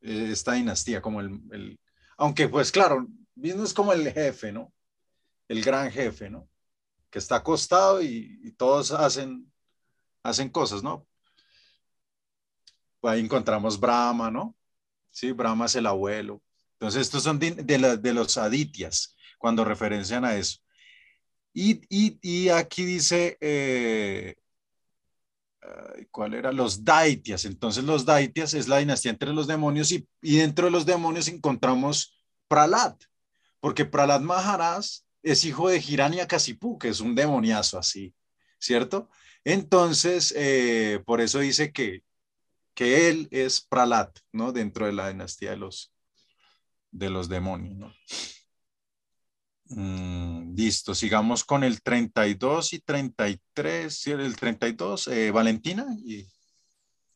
eh, 0.00 0.28
esta 0.30 0.52
dinastía, 0.54 1.02
como 1.02 1.20
el, 1.20 1.40
el, 1.52 1.80
aunque 2.16 2.48
pues 2.48 2.72
claro, 2.72 3.06
Vishnu 3.34 3.64
es 3.64 3.74
como 3.74 3.92
el 3.92 4.10
jefe, 4.12 4.52
¿no? 4.52 4.72
El 5.48 5.62
gran 5.62 5.90
jefe, 5.90 6.30
¿no? 6.30 6.48
Que 7.10 7.18
está 7.18 7.36
acostado 7.36 8.02
y, 8.02 8.40
y 8.42 8.52
todos 8.52 8.90
hacen, 8.90 9.52
hacen 10.22 10.48
cosas, 10.48 10.82
¿no? 10.82 11.06
Ahí 13.02 13.20
encontramos 13.20 13.78
Brahma, 13.78 14.30
¿no? 14.30 14.56
Sí, 15.12 15.30
Brahma 15.30 15.66
es 15.66 15.76
el 15.76 15.86
abuelo. 15.86 16.42
Entonces, 16.72 17.02
estos 17.02 17.22
son 17.22 17.38
de, 17.38 17.52
de, 17.52 18.12
los 18.12 18.36
aditias. 18.36 19.14
cuando 19.38 19.64
referencian 19.64 20.24
a 20.24 20.34
eso. 20.36 20.58
Y, 21.54 22.48
aquí 22.48 22.84
dice, 22.84 23.36
eh, 23.40 24.34
¿cuál 26.10 26.34
era? 26.34 26.52
Los 26.52 26.84
Daitias. 26.84 27.44
Entonces 27.44 27.84
los 27.84 28.04
Daitias 28.04 28.54
es 28.54 28.68
la 28.68 28.78
dinastía 28.78 29.10
entre 29.10 29.32
los 29.32 29.46
demonios 29.46 29.92
y, 29.92 30.06
dentro 30.20 30.66
de 30.66 30.70
los 30.70 30.86
demonios 30.86 31.28
encontramos 31.28 32.18
Pralat, 32.48 33.02
porque 33.60 33.84
Pralat 33.84 34.22
Maharaj 34.22 34.84
es 35.22 35.44
hijo 35.44 35.68
de 35.68 35.78
Hiranyakasipu, 35.78 36.78
que 36.78 36.88
es 36.88 37.00
un 37.00 37.14
demoniazo 37.14 37.78
así, 37.78 38.14
¿cierto? 38.58 39.08
Entonces, 39.44 40.32
eh, 40.36 41.00
por 41.06 41.20
eso 41.20 41.38
dice 41.38 41.72
que, 41.72 42.02
que 42.74 43.08
él 43.08 43.28
es 43.30 43.60
Pralat, 43.60 44.18
¿no? 44.32 44.52
Dentro 44.52 44.86
de 44.86 44.92
la 44.92 45.08
dinastía 45.08 45.50
de 45.50 45.56
los, 45.56 45.92
de 46.90 47.10
los 47.10 47.28
demonios, 47.28 47.76
¿no? 47.76 47.92
Mm, 49.74 50.54
listo, 50.54 50.94
sigamos 50.94 51.44
con 51.44 51.64
el 51.64 51.82
32 51.82 52.74
y 52.74 52.80
33, 52.80 54.06
el 54.08 54.36
32, 54.36 55.08
eh, 55.08 55.30
Valentina 55.30 55.86
y 56.04 56.26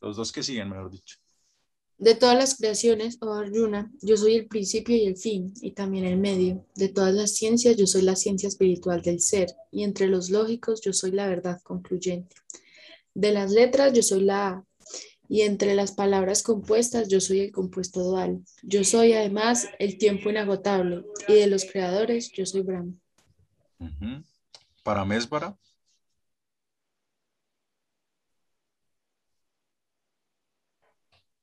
los 0.01 0.17
dos 0.17 0.33
que 0.33 0.43
siguen, 0.43 0.71
mejor 0.71 0.91
dicho. 0.91 1.17
De 1.99 2.15
todas 2.15 2.37
las 2.37 2.57
creaciones, 2.57 3.17
oh 3.23 3.33
Arjuna, 3.33 3.91
yo 4.03 4.19
soy 4.19 4.35
el 4.35 4.47
principio 4.47 4.95
y 4.95 5.07
el 5.07 5.17
fin, 5.17 5.55
y 5.63 5.73
también 5.73 6.05
el 6.05 6.19
medio. 6.19 6.67
De 6.75 6.89
todas 6.89 7.15
las 7.15 7.35
ciencias, 7.35 7.77
yo 7.77 7.87
soy 7.87 8.03
la 8.03 8.17
ciencia 8.17 8.49
espiritual 8.49 9.01
del 9.01 9.21
ser, 9.21 9.49
y 9.71 9.83
entre 9.83 10.07
los 10.07 10.29
lógicos, 10.29 10.83
yo 10.83 10.93
soy 10.93 11.13
la 11.13 11.27
verdad 11.27 11.61
concluyente. 11.63 12.37
De 13.15 13.33
las 13.33 13.51
letras, 13.51 13.95
yo 13.95 14.03
soy 14.03 14.25
la 14.25 14.63
y 15.29 15.43
entre 15.43 15.75
las 15.75 15.93
palabras 15.93 16.43
compuestas 16.43 17.09
yo 17.09 17.21
soy 17.21 17.41
el 17.41 17.53
compuesto 17.53 18.03
dual. 18.03 18.41
Yo 18.63 18.85
soy 18.85 19.13
además 19.13 19.69
el 19.79 19.99
tiempo 19.99 20.31
inagotable 20.31 21.05
y 21.29 21.35
de 21.35 21.47
los 21.47 21.65
creadores 21.65 22.31
yo 22.33 22.47
soy 22.47 22.63
Brahma. 22.63 22.93
Para 24.83 25.05
Mesbara. 25.05 25.57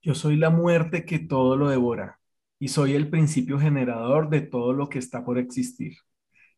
Yo 0.01 0.15
soy 0.15 0.35
la 0.35 0.49
muerte 0.49 1.05
que 1.05 1.19
todo 1.19 1.55
lo 1.55 1.69
devora 1.69 2.19
y 2.59 2.69
soy 2.69 2.93
el 2.93 3.09
principio 3.09 3.59
generador 3.59 4.29
de 4.29 4.41
todo 4.41 4.73
lo 4.73 4.89
que 4.89 4.99
está 4.99 5.23
por 5.23 5.37
existir. 5.37 5.97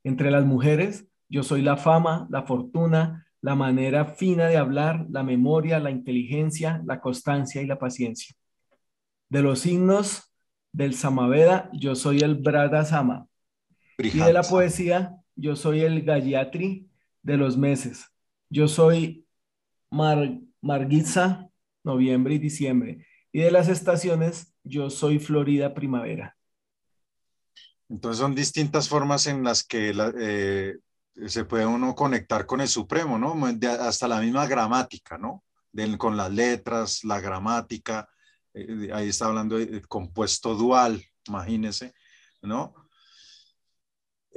Entre 0.04 0.32
las 0.32 0.46
mujeres, 0.46 1.08
yo 1.30 1.44
soy 1.44 1.62
la 1.62 1.78
fama, 1.78 2.28
la 2.30 2.44
fortuna, 2.44 3.25
la 3.46 3.54
manera 3.54 4.06
fina 4.06 4.48
de 4.48 4.58
hablar, 4.58 5.06
la 5.12 5.22
memoria, 5.22 5.80
la 5.80 5.92
inteligencia, 5.92 6.82
la 6.84 7.00
constancia 7.00 7.62
y 7.62 7.68
la 7.68 7.78
paciencia. 7.78 8.36
De 9.30 9.44
los 9.44 9.60
signos 9.60 10.34
del 10.72 10.96
Samaveda, 10.96 11.70
yo 11.72 11.94
soy 11.94 12.22
el 12.22 12.34
Brada 12.34 12.86
Sama. 12.86 13.28
Y 14.00 14.18
de 14.18 14.34
la 14.34 14.42
poesía, 14.42 15.16
yo 15.36 15.56
soy 15.56 15.82
el 15.82 16.02
Gayatri 16.02 16.90
de 17.22 17.38
los 17.38 17.56
meses. 17.56 18.08
Yo 18.50 18.68
soy 18.68 19.28
Mar 19.92 20.40
Margitza, 20.60 21.48
noviembre 21.84 22.34
y 22.34 22.40
diciembre. 22.40 23.06
Y 23.32 23.42
de 23.42 23.52
las 23.52 23.68
estaciones, 23.68 24.56
yo 24.64 24.90
soy 24.90 25.20
Florida 25.20 25.76
primavera. 25.76 26.36
Entonces 27.90 28.18
son 28.18 28.34
distintas 28.34 28.90
formas 28.90 29.28
en 29.28 29.44
las 29.44 29.64
que 29.64 29.94
la, 29.94 30.12
eh, 30.20 30.78
se 31.28 31.46
puede 31.46 31.66
uno 31.66 31.96
conectar 31.96 32.46
con 32.46 32.62
el 32.62 32.68
Supremo, 32.68 33.18
¿no? 33.18 33.36
hasta 33.80 34.08
la 34.08 34.20
misma 34.20 34.48
gramática, 34.48 35.18
¿no? 35.18 35.44
con 35.98 36.16
las 36.16 36.32
letras, 36.32 37.04
la 37.04 37.20
gramática, 37.20 38.08
eh, 38.54 38.90
ahí 38.94 39.10
está 39.10 39.26
hablando 39.26 39.58
de 39.58 39.82
compuesto 39.82 40.56
dual, 40.56 41.04
imagínense, 41.28 41.94
¿no? 42.42 42.74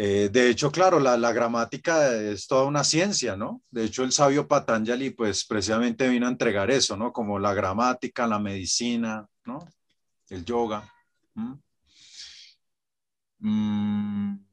Eh, 0.00 0.28
de 0.32 0.48
hecho, 0.48 0.70
claro, 0.70 1.00
la, 1.00 1.16
la, 1.16 1.32
gramática 1.32 2.14
es 2.16 2.46
toda 2.46 2.64
una 2.64 2.84
ciencia, 2.84 3.36
¿no? 3.36 3.62
De 3.70 3.84
hecho, 3.84 4.04
el 4.04 4.12
sabio 4.12 4.46
Patanjali, 4.46 5.10
pues 5.10 5.44
precisamente 5.44 6.08
vino 6.08 6.26
a 6.26 6.30
entregar 6.30 6.70
eso, 6.70 6.96
¿no? 6.96 7.12
Como 7.12 7.38
la 7.38 7.52
gramática, 7.52 8.26
la 8.26 8.38
medicina, 8.38 9.26
¿no? 9.44 9.58
El 10.28 10.44
yoga. 10.44 10.88
Mm 13.40 14.47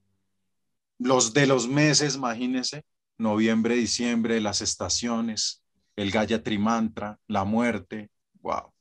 los 0.98 1.34
de 1.34 1.48
los 1.48 1.68
meses, 1.68 2.16
imagínense, 2.16 2.84
noviembre, 3.18 3.76
diciembre, 3.76 4.42
las 4.42 4.62
estaciones, 4.62 5.64
el 5.96 6.12
Gayatri 6.12 6.58
Mantra, 6.58 7.20
la 7.28 7.44
muerte, 7.44 8.10
wow. 8.42 8.74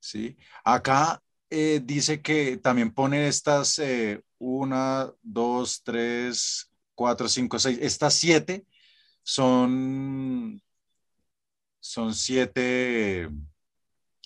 ¿Sí? 0.00 0.36
Acá 0.64 1.22
eh, 1.50 1.80
dice 1.82 2.22
que 2.22 2.56
también 2.56 2.92
pone 2.92 3.28
estas 3.28 3.78
eh, 3.78 4.22
una, 4.38 5.12
dos, 5.22 5.82
tres, 5.82 6.70
cuatro, 6.94 7.28
cinco, 7.28 7.58
seis, 7.58 7.78
estas 7.80 8.14
siete 8.14 8.64
son, 9.22 10.62
son 11.80 12.14
siete 12.14 13.28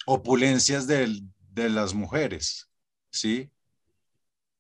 opulencias 0.06 0.86
de 0.86 1.22
las 1.70 1.94
mujeres, 1.94 2.68
¿sí? 3.10 3.51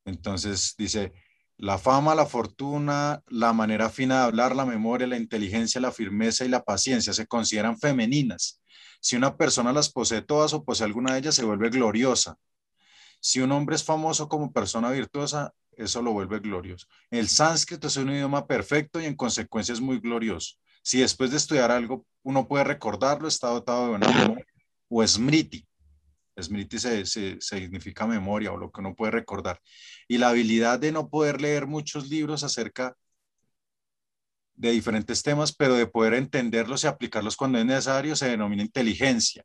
Entonces 0.04 0.74
dice, 0.76 1.12
la 1.56 1.78
fama, 1.78 2.14
la 2.14 2.26
fortuna, 2.26 3.22
la 3.28 3.52
manera 3.52 3.90
fina 3.90 4.18
de 4.18 4.24
hablar, 4.24 4.56
la 4.56 4.66
memoria, 4.66 5.06
la 5.06 5.16
inteligencia, 5.16 5.80
la 5.80 5.92
firmeza 5.92 6.44
y 6.44 6.48
la 6.48 6.64
paciencia 6.64 7.12
se 7.12 7.26
consideran 7.26 7.78
femeninas. 7.78 8.60
Si 9.00 9.16
una 9.16 9.36
persona 9.36 9.72
las 9.72 9.90
posee 9.90 10.22
todas 10.22 10.52
o 10.54 10.64
posee 10.64 10.86
alguna 10.86 11.12
de 11.12 11.20
ellas, 11.20 11.34
se 11.34 11.44
vuelve 11.44 11.70
gloriosa. 11.70 12.36
Si 13.20 13.40
un 13.40 13.52
hombre 13.52 13.76
es 13.76 13.84
famoso 13.84 14.28
como 14.28 14.52
persona 14.52 14.90
virtuosa, 14.90 15.52
eso 15.76 16.02
lo 16.02 16.12
vuelve 16.12 16.40
glorioso. 16.40 16.86
El 17.10 17.28
sánscrito 17.28 17.86
es 17.86 17.96
un 17.96 18.10
idioma 18.10 18.46
perfecto 18.46 19.00
y 19.00 19.06
en 19.06 19.16
consecuencia 19.16 19.72
es 19.72 19.80
muy 19.80 20.00
glorioso. 20.00 20.56
Si 20.82 21.00
después 21.00 21.30
de 21.30 21.36
estudiar 21.36 21.70
algo 21.70 22.04
uno 22.22 22.46
puede 22.46 22.64
recordarlo, 22.64 23.28
está 23.28 23.48
dotado 23.48 23.84
de 23.84 23.90
buena 23.90 24.08
memoria 24.08 24.46
o 24.88 25.06
smriti, 25.06 25.66
Smriti 26.40 26.78
se, 26.78 27.04
significa 27.40 28.06
memoria 28.06 28.52
o 28.52 28.56
lo 28.56 28.70
que 28.70 28.80
uno 28.80 28.94
puede 28.94 29.12
recordar. 29.12 29.60
Y 30.08 30.18
la 30.18 30.30
habilidad 30.30 30.78
de 30.78 30.92
no 30.92 31.08
poder 31.08 31.40
leer 31.40 31.66
muchos 31.66 32.08
libros 32.08 32.42
acerca 32.44 32.96
de 34.54 34.70
diferentes 34.70 35.22
temas, 35.22 35.54
pero 35.54 35.74
de 35.74 35.86
poder 35.86 36.14
entenderlos 36.14 36.84
y 36.84 36.86
aplicarlos 36.86 37.36
cuando 37.36 37.58
es 37.58 37.64
necesario, 37.64 38.16
se 38.16 38.28
denomina 38.28 38.62
inteligencia, 38.62 39.44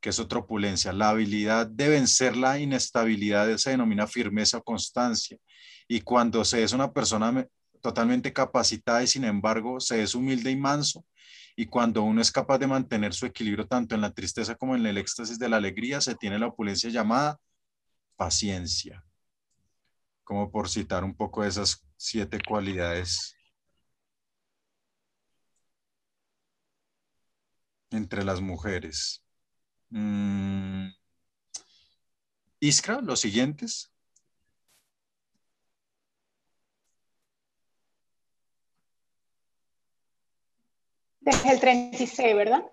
que 0.00 0.10
es 0.10 0.18
otra 0.18 0.40
opulencia. 0.40 0.92
La 0.92 1.10
habilidad 1.10 1.66
de 1.66 1.88
vencer 1.88 2.36
la 2.36 2.58
inestabilidad 2.58 3.56
se 3.56 3.70
denomina 3.70 4.06
firmeza 4.06 4.58
o 4.58 4.62
constancia. 4.62 5.38
Y 5.88 6.02
cuando 6.02 6.44
se 6.44 6.62
es 6.62 6.72
una 6.72 6.92
persona 6.92 7.46
totalmente 7.80 8.32
capacitada 8.32 9.02
y 9.02 9.06
sin 9.06 9.24
embargo 9.24 9.80
se 9.80 10.02
es 10.02 10.14
humilde 10.14 10.50
y 10.50 10.56
manso, 10.56 11.04
y 11.60 11.66
cuando 11.66 12.02
uno 12.04 12.22
es 12.22 12.32
capaz 12.32 12.56
de 12.56 12.66
mantener 12.66 13.12
su 13.12 13.26
equilibrio 13.26 13.66
tanto 13.66 13.94
en 13.94 14.00
la 14.00 14.14
tristeza 14.14 14.54
como 14.54 14.74
en 14.74 14.86
el 14.86 14.96
éxtasis 14.96 15.38
de 15.38 15.46
la 15.46 15.58
alegría, 15.58 16.00
se 16.00 16.14
tiene 16.14 16.38
la 16.38 16.46
opulencia 16.46 16.88
llamada 16.88 17.38
paciencia. 18.16 19.04
Como 20.24 20.50
por 20.50 20.70
citar 20.70 21.04
un 21.04 21.14
poco 21.14 21.44
esas 21.44 21.86
siete 21.98 22.38
cualidades 22.48 23.36
entre 27.90 28.24
las 28.24 28.40
mujeres. 28.40 29.22
Mm. 29.90 30.88
Iskra, 32.60 33.02
los 33.02 33.20
siguientes. 33.20 33.92
Desde 41.30 41.52
el 41.52 41.60
36, 41.60 42.34
¿verdad? 42.34 42.64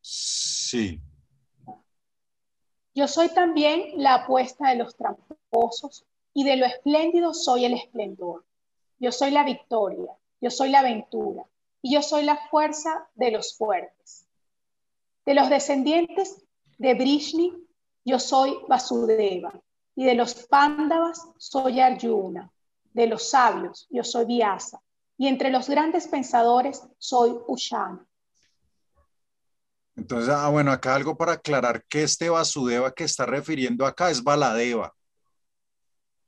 Sí. 0.00 1.00
Yo 2.92 3.06
soy 3.06 3.28
también 3.28 3.92
la 4.02 4.14
apuesta 4.14 4.70
de 4.70 4.74
los 4.74 4.96
tramposos 4.96 6.04
y 6.34 6.42
de 6.42 6.56
lo 6.56 6.66
espléndido 6.66 7.32
soy 7.32 7.66
el 7.66 7.74
esplendor. 7.74 8.44
Yo 8.98 9.12
soy 9.12 9.30
la 9.30 9.44
victoria, 9.44 10.12
yo 10.40 10.50
soy 10.50 10.70
la 10.70 10.80
aventura 10.80 11.46
y 11.82 11.94
yo 11.94 12.02
soy 12.02 12.24
la 12.24 12.36
fuerza 12.50 13.08
de 13.14 13.30
los 13.30 13.56
fuertes. 13.56 14.26
De 15.24 15.34
los 15.34 15.48
descendientes 15.48 16.44
de 16.78 16.94
Brishni, 16.94 17.52
yo 18.04 18.18
soy 18.18 18.58
Vasudeva 18.66 19.52
y 19.94 20.04
de 20.04 20.16
los 20.16 20.34
Pándavas 20.46 21.28
soy 21.38 21.78
Arjuna. 21.78 22.50
De 22.92 23.06
los 23.06 23.30
sabios, 23.30 23.86
yo 23.88 24.02
soy 24.02 24.24
Vyasa 24.24 24.82
y 25.18 25.28
entre 25.28 25.50
los 25.50 25.68
grandes 25.68 26.06
pensadores 26.08 26.82
soy 26.98 27.34
Ushana. 27.46 28.06
Entonces, 29.94 30.30
ah, 30.30 30.48
bueno, 30.48 30.72
acá 30.72 30.94
algo 30.94 31.16
para 31.16 31.32
aclarar 31.32 31.84
que 31.88 32.02
este 32.02 32.30
Vasudeva 32.30 32.92
que 32.92 33.04
está 33.04 33.26
refiriendo 33.26 33.84
acá 33.84 34.10
es 34.10 34.22
Baladeva. 34.22 34.94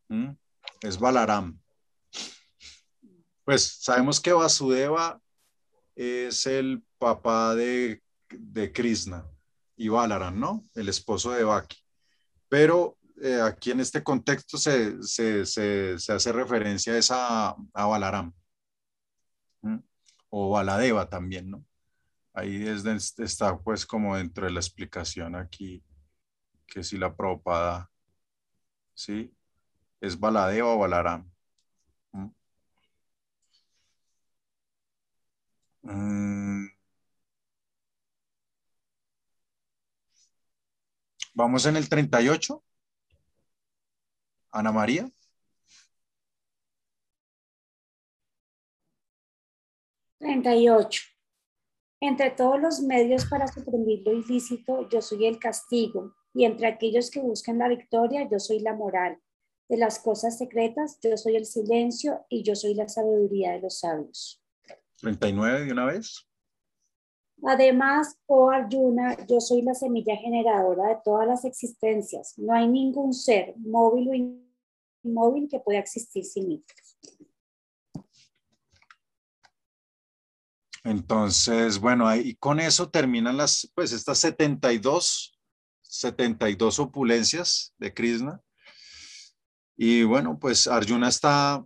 ¿Mm? 0.08 0.32
Es 0.82 0.98
Balaram. 0.98 1.58
Pues 3.44 3.78
sabemos 3.80 4.20
que 4.20 4.32
Vasudeva 4.32 5.20
es 5.94 6.46
el 6.46 6.84
papá 6.98 7.54
de, 7.54 8.02
de 8.30 8.72
Krishna 8.72 9.26
y 9.76 9.88
Balaram, 9.88 10.38
¿no? 10.38 10.62
El 10.74 10.88
esposo 10.88 11.30
de 11.30 11.44
Baki. 11.44 11.78
Pero 12.48 12.98
eh, 13.22 13.40
aquí 13.40 13.70
en 13.70 13.80
este 13.80 14.02
contexto 14.02 14.58
se, 14.58 15.02
se, 15.02 15.46
se, 15.46 16.12
hace 16.12 16.32
referencia 16.32 16.92
a, 16.92 16.98
esa, 16.98 17.48
a 17.72 17.86
Balaram. 17.86 18.32
O 20.36 20.50
Baladeva 20.50 21.08
también, 21.08 21.50
¿no? 21.50 21.64
Ahí 22.34 22.66
es 22.66 22.84
está 23.20 23.58
pues 23.60 23.86
como 23.86 24.16
dentro 24.16 24.46
de 24.46 24.52
la 24.52 24.60
explicación 24.60 25.36
aquí 25.36 25.84
que 26.66 26.82
si 26.82 26.98
la 26.98 27.14
Prabhupada, 27.16 27.90
¿sí? 28.94 29.32
Es 30.00 30.18
Baladeva 30.18 30.68
o 30.74 30.78
Balaram. 30.78 31.30
¿m? 32.12 32.32
Mm. 35.82 36.68
Vamos 41.34 41.66
en 41.66 41.76
el 41.76 41.88
38. 41.88 42.64
Ana 44.52 44.72
María. 44.72 45.08
Treinta 50.24 50.56
y 50.56 50.70
ocho. 50.70 51.02
Entre 52.00 52.30
todos 52.30 52.58
los 52.58 52.80
medios 52.80 53.26
para 53.26 53.46
suprimir 53.46 54.00
lo 54.06 54.14
ilícito, 54.14 54.88
yo 54.88 55.02
soy 55.02 55.26
el 55.26 55.38
castigo, 55.38 56.14
y 56.32 56.46
entre 56.46 56.66
aquellos 56.66 57.10
que 57.10 57.20
buscan 57.20 57.58
la 57.58 57.68
victoria, 57.68 58.26
yo 58.30 58.38
soy 58.40 58.60
la 58.60 58.72
moral. 58.72 59.20
De 59.68 59.76
las 59.76 59.98
cosas 59.98 60.38
secretas, 60.38 60.98
yo 61.02 61.14
soy 61.18 61.36
el 61.36 61.44
silencio 61.44 62.24
y 62.30 62.42
yo 62.42 62.56
soy 62.56 62.72
la 62.72 62.88
sabiduría 62.88 63.52
de 63.52 63.60
los 63.60 63.80
sabios. 63.80 64.42
39 65.02 65.66
de 65.66 65.72
una 65.72 65.84
vez. 65.84 66.26
Además, 67.42 68.18
oh 68.24 68.48
Arjuna, 68.48 69.26
yo 69.26 69.42
soy 69.42 69.60
la 69.60 69.74
semilla 69.74 70.16
generadora 70.16 70.88
de 70.88 71.00
todas 71.04 71.28
las 71.28 71.44
existencias. 71.44 72.32
No 72.38 72.54
hay 72.54 72.66
ningún 72.66 73.12
ser, 73.12 73.54
móvil 73.58 74.08
o 74.08 74.14
inmóvil, 75.04 75.50
que 75.50 75.60
pueda 75.60 75.80
existir 75.80 76.24
sin 76.24 76.48
mí. 76.48 76.64
Entonces, 80.84 81.78
bueno, 81.78 82.06
ahí 82.06 82.34
con 82.36 82.60
eso 82.60 82.90
terminan 82.90 83.38
las, 83.38 83.70
pues 83.74 83.92
estas 83.92 84.18
72, 84.18 85.38
72 85.80 86.78
opulencias 86.78 87.74
de 87.78 87.94
Krishna. 87.94 88.40
Y 89.76 90.04
bueno, 90.04 90.38
pues 90.38 90.66
Arjuna 90.66 91.08
está 91.08 91.64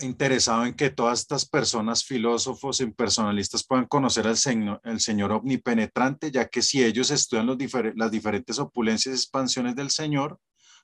interesado 0.00 0.64
en 0.66 0.74
que 0.74 0.90
todas 0.90 1.18
estas 1.18 1.48
personas, 1.48 2.04
filósofos 2.04 2.80
y 2.80 2.86
personalistas 2.86 3.66
puedan 3.66 3.86
conocer 3.86 4.28
al 4.28 4.36
señor, 4.36 4.80
el 4.84 5.00
Señor 5.00 5.32
omnipenetrante, 5.32 6.30
ya 6.30 6.46
que 6.46 6.62
si 6.62 6.84
ellos 6.84 7.10
estudian 7.10 7.48
las 7.96 8.10
diferentes 8.12 8.60
opulencias 8.60 9.12
y 9.12 9.18
expansiones 9.18 9.74
del 9.74 9.90
Señor, 9.90 10.38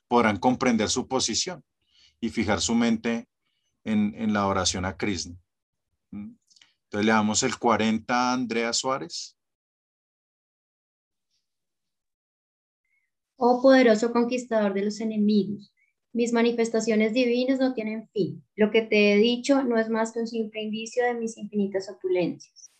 podrán 0.09 0.37
comprender 0.37 0.89
su 0.89 1.07
posición 1.07 1.63
y 2.19 2.29
fijar 2.29 2.59
su 2.59 2.75
mente 2.75 3.29
en, 3.85 4.13
en 4.17 4.33
la 4.33 4.45
oración 4.47 4.83
a 4.83 4.97
Krishna. 4.97 5.37
Entonces 6.95 7.07
le 7.07 7.11
damos 7.11 7.43
el 7.43 7.59
40 7.59 8.13
a 8.15 8.31
Andrea 8.31 8.71
Suárez. 8.71 9.37
Oh 13.35 13.61
poderoso 13.61 14.13
conquistador 14.13 14.73
de 14.73 14.85
los 14.85 15.01
enemigos, 15.01 15.73
mis 16.13 16.31
manifestaciones 16.31 17.13
divinas 17.13 17.59
no 17.59 17.73
tienen 17.73 18.07
fin. 18.13 18.41
Lo 18.55 18.71
que 18.71 18.81
te 18.81 19.11
he 19.11 19.17
dicho 19.17 19.61
no 19.63 19.77
es 19.77 19.89
más 19.89 20.13
que 20.13 20.19
un 20.19 20.27
simple 20.27 20.61
indicio 20.63 21.03
de 21.03 21.15
mis 21.15 21.37
infinitas 21.37 21.89
opulencias. 21.89 22.71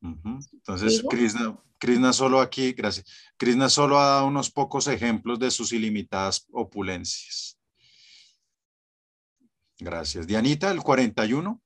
Entonces. 0.00 1.02
Krishna, 1.10 1.60
Krishna 1.80 2.12
solo 2.12 2.40
aquí, 2.40 2.74
gracias. 2.74 3.06
Krishna 3.36 3.68
solo 3.68 3.98
ha 3.98 4.06
dado 4.06 4.28
unos 4.28 4.52
pocos 4.52 4.86
ejemplos 4.86 5.40
de 5.40 5.50
sus 5.50 5.72
ilimitadas 5.72 6.46
opulencias. 6.52 7.58
Gracias. 9.80 10.28
Dianita, 10.28 10.70
el 10.70 10.80
41. 10.80 11.60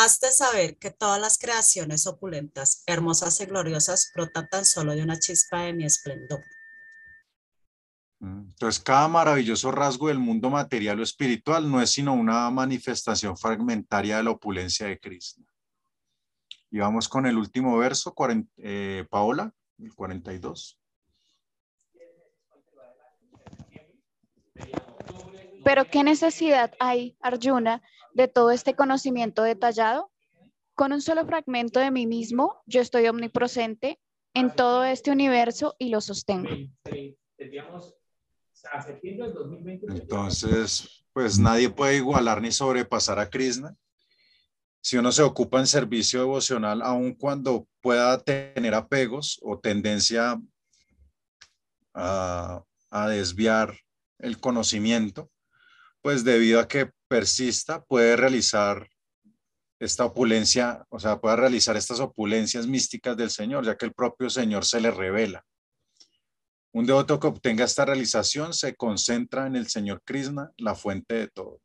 Has 0.00 0.20
de 0.20 0.30
saber 0.30 0.78
que 0.78 0.92
todas 0.92 1.20
las 1.20 1.38
creaciones 1.38 2.06
opulentas, 2.06 2.84
hermosas 2.86 3.40
y 3.40 3.46
gloriosas, 3.46 4.12
brotan 4.14 4.48
tan 4.48 4.64
solo 4.64 4.94
de 4.94 5.02
una 5.02 5.18
chispa 5.18 5.62
de 5.62 5.72
mi 5.72 5.84
esplendor. 5.84 6.40
Entonces, 8.20 8.80
cada 8.80 9.08
maravilloso 9.08 9.72
rasgo 9.72 10.06
del 10.06 10.20
mundo 10.20 10.50
material 10.50 11.00
o 11.00 11.02
espiritual 11.02 11.68
no 11.68 11.82
es 11.82 11.90
sino 11.90 12.14
una 12.14 12.48
manifestación 12.48 13.36
fragmentaria 13.36 14.18
de 14.18 14.22
la 14.22 14.30
opulencia 14.30 14.86
de 14.86 15.00
Krishna. 15.00 15.44
Y 16.70 16.78
vamos 16.78 17.08
con 17.08 17.26
el 17.26 17.36
último 17.36 17.76
verso, 17.76 18.14
40, 18.14 18.52
eh, 18.58 19.04
Paola, 19.10 19.52
el 19.78 19.92
42. 19.92 20.78
Pero 25.64 25.84
¿qué 25.90 26.04
necesidad 26.04 26.72
hay, 26.78 27.16
Arjuna, 27.20 27.82
de 28.18 28.26
todo 28.26 28.50
este 28.50 28.74
conocimiento 28.74 29.44
detallado? 29.44 30.10
Con 30.74 30.92
un 30.92 31.00
solo 31.00 31.24
fragmento 31.24 31.78
de 31.78 31.92
mí 31.92 32.06
mismo, 32.06 32.60
yo 32.66 32.80
estoy 32.80 33.06
omnipresente 33.06 34.00
en 34.34 34.54
todo 34.54 34.84
este 34.84 35.12
universo 35.12 35.76
y 35.78 35.90
lo 35.90 36.00
sostengo. 36.00 36.48
Entonces, 39.88 41.04
pues 41.12 41.38
nadie 41.38 41.70
puede 41.70 41.96
igualar 41.96 42.42
ni 42.42 42.50
sobrepasar 42.50 43.20
a 43.20 43.30
Krishna. 43.30 43.74
Si 44.80 44.96
uno 44.96 45.12
se 45.12 45.22
ocupa 45.22 45.60
en 45.60 45.66
servicio 45.68 46.20
devocional, 46.20 46.82
aun 46.82 47.14
cuando 47.14 47.68
pueda 47.80 48.20
tener 48.20 48.74
apegos 48.74 49.38
o 49.42 49.58
tendencia 49.60 50.40
a, 51.94 52.64
a 52.90 53.08
desviar 53.08 53.78
el 54.18 54.40
conocimiento, 54.40 55.30
pues 56.02 56.24
debido 56.24 56.58
a 56.58 56.66
que 56.66 56.92
persista, 57.08 57.84
puede 57.84 58.16
realizar 58.16 58.88
esta 59.80 60.04
opulencia, 60.04 60.84
o 60.88 60.98
sea, 60.98 61.20
puede 61.20 61.36
realizar 61.36 61.76
estas 61.76 62.00
opulencias 62.00 62.66
místicas 62.66 63.16
del 63.16 63.30
Señor, 63.30 63.64
ya 63.64 63.76
que 63.76 63.86
el 63.86 63.94
propio 63.94 64.28
Señor 64.28 64.64
se 64.64 64.80
le 64.80 64.90
revela. 64.90 65.44
Un 66.72 66.86
devoto 66.86 67.18
que 67.18 67.28
obtenga 67.28 67.64
esta 67.64 67.84
realización 67.84 68.52
se 68.52 68.74
concentra 68.74 69.46
en 69.46 69.56
el 69.56 69.68
Señor 69.68 70.02
Krishna, 70.04 70.50
la 70.58 70.74
fuente 70.74 71.14
de 71.14 71.28
todo. 71.28 71.60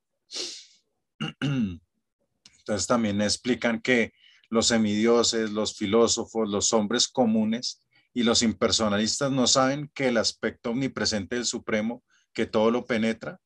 Entonces 1.39 2.87
también 2.87 3.21
explican 3.21 3.81
que 3.81 4.13
los 4.49 4.67
semidioses, 4.67 5.51
los 5.51 5.75
filósofos, 5.75 6.47
los 6.47 6.71
hombres 6.73 7.07
comunes 7.07 7.81
y 8.13 8.23
los 8.23 8.43
impersonalistas 8.43 9.31
no 9.31 9.47
saben 9.47 9.91
que 9.93 10.07
el 10.07 10.17
aspecto 10.17 10.69
omnipresente 10.69 11.35
del 11.35 11.45
Supremo, 11.45 12.03
que 12.33 12.45
todo 12.45 12.71
lo 12.71 12.85
penetra 12.85 13.39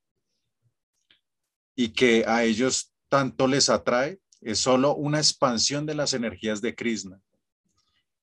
y 1.78 1.90
que 1.90 2.24
a 2.26 2.42
ellos 2.42 2.92
tanto 3.08 3.46
les 3.46 3.68
atrae, 3.68 4.18
es 4.40 4.58
solo 4.58 4.96
una 4.96 5.18
expansión 5.18 5.86
de 5.86 5.94
las 5.94 6.12
energías 6.12 6.60
de 6.60 6.74
Krishna 6.74 7.20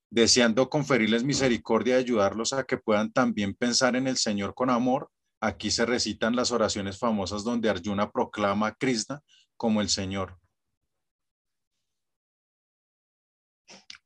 deseando 0.09 0.69
conferirles 0.69 1.23
misericordia 1.23 1.95
y 1.95 2.03
ayudarlos 2.03 2.53
a 2.53 2.63
que 2.63 2.77
puedan 2.77 3.11
también 3.11 3.53
pensar 3.53 3.95
en 3.95 4.07
el 4.07 4.17
Señor 4.17 4.53
con 4.53 4.69
amor, 4.69 5.09
aquí 5.41 5.71
se 5.71 5.85
recitan 5.85 6.35
las 6.35 6.51
oraciones 6.51 6.97
famosas 6.97 7.43
donde 7.43 7.69
Arjuna 7.69 8.11
proclama 8.11 8.67
a 8.67 8.75
Krishna 8.75 9.21
como 9.57 9.81
el 9.81 9.89
Señor. 9.89 10.37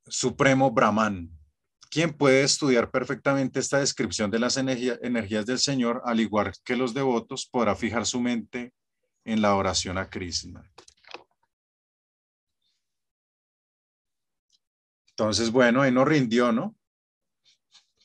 Supremo 0.08 0.72
Brahman. 0.72 1.30
¿Quién 1.92 2.14
puede 2.14 2.44
estudiar 2.44 2.90
perfectamente 2.90 3.60
esta 3.60 3.80
descripción 3.80 4.32
de 4.32 4.40
las 4.40 4.58
energía- 4.58 4.98
energías 5.02 5.46
del 5.46 5.60
Señor, 5.60 6.02
al 6.06 6.20
igual 6.20 6.54
que 6.64 6.76
los 6.76 6.94
devotos, 6.94 7.48
podrá 7.52 7.76
fijar 7.76 8.06
su 8.06 8.20
mente 8.20 8.74
en 9.30 9.42
la 9.42 9.56
oración 9.56 9.98
a 9.98 10.10
Krishna. 10.10 10.64
Entonces, 15.12 15.52
bueno, 15.52 15.82
ahí 15.82 15.92
nos 15.92 16.08
rindió, 16.08 16.52
¿no? 16.52 16.76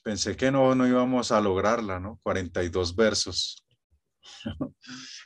Pensé 0.03 0.37
que 0.37 0.51
no, 0.51 0.75
no 0.75 0.87
íbamos 0.87 1.33
a 1.33 1.41
lograrla, 1.41 1.99
¿no? 1.99 2.19
42 2.23 2.95
versos. 2.95 3.65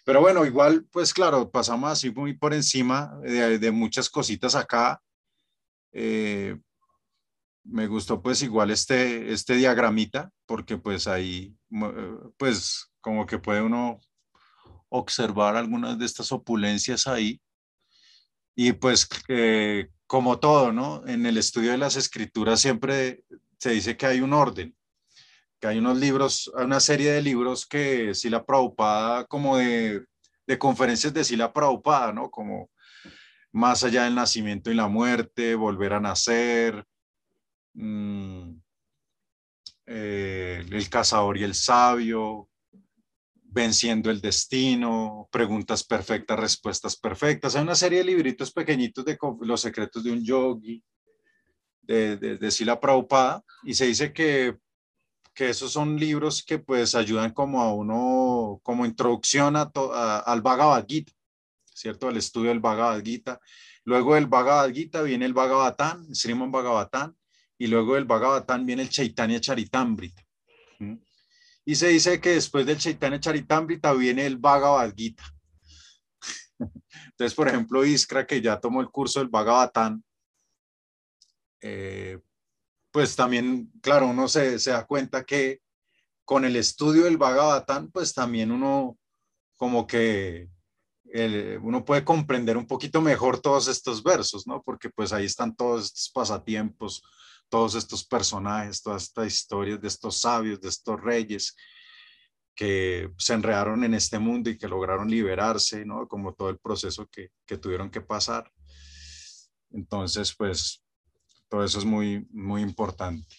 Pero 0.05 0.21
bueno, 0.21 0.47
igual, 0.47 0.87
pues 0.93 1.13
claro, 1.13 1.51
pasamos 1.51 1.91
así 1.91 2.11
muy 2.11 2.37
por 2.37 2.55
encima 2.55 3.19
de, 3.23 3.59
de 3.59 3.71
muchas 3.73 4.09
cositas 4.09 4.55
acá. 4.55 5.03
Eh, 5.93 6.57
me 7.65 7.89
gustó 7.89 8.23
pues 8.23 8.43
igual 8.43 8.71
este, 8.71 9.33
este 9.33 9.55
diagramita, 9.55 10.31
porque 10.47 10.79
pues 10.79 11.09
ahí, 11.09 11.57
eh, 11.71 12.17
pues 12.37 12.93
como 13.01 13.27
que 13.27 13.39
puede 13.39 13.63
uno 13.63 13.99
observar 14.89 15.57
algunas 15.57 15.99
de 15.99 16.07
estas 16.07 16.33
opulencias 16.33 17.07
ahí. 17.07 17.41
Y 18.55 18.73
pues 18.73 19.09
eh, 19.29 19.89
como 20.07 20.39
todo, 20.41 20.73
¿no? 20.73 21.07
En 21.07 21.27
el 21.27 21.37
estudio 21.39 21.71
de 21.71 21.79
las 21.79 21.97
escrituras 21.97 22.61
siempre 22.61 23.23
se 23.59 23.71
dice 23.71 23.97
que 23.97 24.07
hay 24.07 24.21
un 24.21 24.33
orden, 24.33 24.75
que 25.61 25.67
hay 25.67 25.79
unos 25.79 25.99
libros, 25.99 26.51
una 26.55 26.81
serie 26.81 27.13
de 27.13 27.23
libros 27.23 27.67
que 27.67 28.15
Sila 28.15 28.45
Prabhupada, 28.45 29.27
como 29.27 29.59
de, 29.59 30.07
conferencias 30.59 31.13
de 31.13 31.25
Sila 31.25 31.53
Prabhupada, 31.53 32.13
¿no? 32.13 32.31
Como 32.31 32.71
más 33.53 33.85
allá 33.85 34.05
del 34.05 34.15
nacimiento 34.15 34.71
y 34.71 34.75
la 34.75 34.89
muerte, 34.89 35.55
volver 35.55 35.93
a 35.93 36.01
nacer, 36.01 36.85
mm, 37.75 38.53
eh, 39.87 40.65
el 40.71 40.89
cazador 40.91 41.39
y 41.39 41.45
el 41.45 41.55
sabio, 41.55 42.48
venciendo 43.59 44.09
el 44.09 44.21
destino, 44.21 45.29
preguntas 45.33 45.83
perfectas, 45.83 46.39
respuestas 46.39 46.97
perfectas. 46.97 47.57
Hay 47.57 47.63
una 47.63 47.75
serie 47.75 47.99
de 47.99 48.05
libritos 48.05 48.53
pequeñitos 48.53 49.05
de 49.05 49.19
los 49.41 49.61
secretos 49.61 50.05
de 50.05 50.13
un 50.13 50.25
yogi, 50.25 50.81
de, 51.83 52.17
de, 52.17 52.39
de 52.39 52.51
Sila 52.53 52.79
Prabhupada, 52.79 53.43
y 53.65 53.75
se 53.75 53.87
dice 53.87 54.13
que, 54.13 54.57
que 55.35 55.49
esos 55.49 55.73
son 55.73 55.97
libros 55.99 56.45
que 56.45 56.61
pues 56.61 56.95
ayudan 56.95 57.33
como 57.33 57.61
a 57.61 57.75
uno, 57.75 58.61
como 58.63 58.87
introducción 58.87 59.57
a 59.57 59.69
al 60.25 60.41
Bhagavad 60.41 60.87
Gita, 60.87 61.13
¿cierto? 61.75 62.07
Al 62.07 62.17
estudio 62.17 62.51
del 62.51 62.61
Bhagavad 62.61 63.03
Gita. 63.03 63.41
Luego 63.83 64.15
del 64.15 64.27
Bhagavad 64.27 64.71
Gita 64.73 65.03
viene 65.03 65.27
el 65.27 65.33
Bhagavatam, 65.33 66.07
el 66.09 66.15
Sriman 66.15 66.53
Bhagavatam, 66.53 67.13
y 67.59 67.67
luego 67.67 67.97
del 67.97 68.05
Bhagavatam 68.05 68.65
viene 68.65 68.83
el 68.83 68.89
Chaitanya 68.89 69.41
Charitamrita. 69.41 70.23
Y 71.69 71.75
se 71.75 71.89
dice 71.89 72.19
que 72.19 72.31
después 72.31 72.65
del 72.65 72.79
Chaitanya 72.79 73.21
Charitamrita 73.21 73.93
viene 73.93 74.25
el 74.25 74.39
Bhagavad 74.39 74.91
Gita. 74.97 75.23
Entonces, 76.59 77.35
por 77.35 77.47
ejemplo, 77.47 77.85
Iskra, 77.85 78.27
que 78.27 78.41
ya 78.41 78.59
tomó 78.59 78.81
el 78.81 78.89
curso 78.89 79.19
del 79.19 79.29
Bhagavatam, 79.29 80.03
eh, 81.61 82.21
pues 82.91 83.15
también, 83.15 83.71
claro, 83.83 84.07
uno 84.07 84.29
se, 84.29 84.59
se, 84.59 84.71
da 84.71 84.87
cuenta 84.87 85.25
que 85.25 85.61
con 86.25 86.47
el 86.47 86.57
estudio 86.57 87.05
del 87.05 87.19
Bhagavatam, 87.19 87.91
pues 87.91 88.15
también 88.15 88.51
uno 88.51 88.99
como 89.59 89.87
que 89.87 90.49
el, 91.13 91.61
uno 91.63 91.85
puede 91.85 92.03
comprender 92.03 92.57
un 92.57 92.67
poquito 92.67 93.03
mejor 93.03 93.43
todos 93.43 93.69
estos 93.69 94.03
versos, 94.03 94.47
¿no? 94.47 94.63
Porque 94.63 94.89
pues 94.89 95.13
ahí 95.13 95.27
están 95.27 95.55
todos 95.55 95.85
estos 95.85 96.11
pasatiempos, 96.15 97.03
todos 97.49 97.75
estos 97.75 98.07
personajes, 98.07 98.83
todas 98.83 99.05
estas 99.05 99.27
historias 99.27 99.81
de 99.81 99.89
estos 99.89 100.21
sabios, 100.21 100.61
de 100.61 100.69
estos 100.69 101.01
reyes 101.01 101.57
que 102.55 103.11
se 103.17 103.35
enredaron 103.35 103.85
en 103.85 103.95
este 103.95 104.19
mundo 104.19 104.51
y 104.51 104.59
que 104.59 104.67
lograron 104.67 105.09
liberarse, 105.09 105.85
¿no? 105.85 106.09
Como 106.09 106.35
todo 106.35 106.51
el 106.51 106.59
proceso 106.59 107.07
que, 107.07 107.31
que 107.47 107.57
tuvieron 107.57 107.91
que 107.91 108.01
pasar. 108.01 108.51
Entonces, 109.71 110.35
pues, 110.37 110.83
todo 111.49 111.65
eso 111.65 111.79
es 111.79 111.85
muy, 111.85 112.27
muy 112.31 112.63
importante 112.63 113.37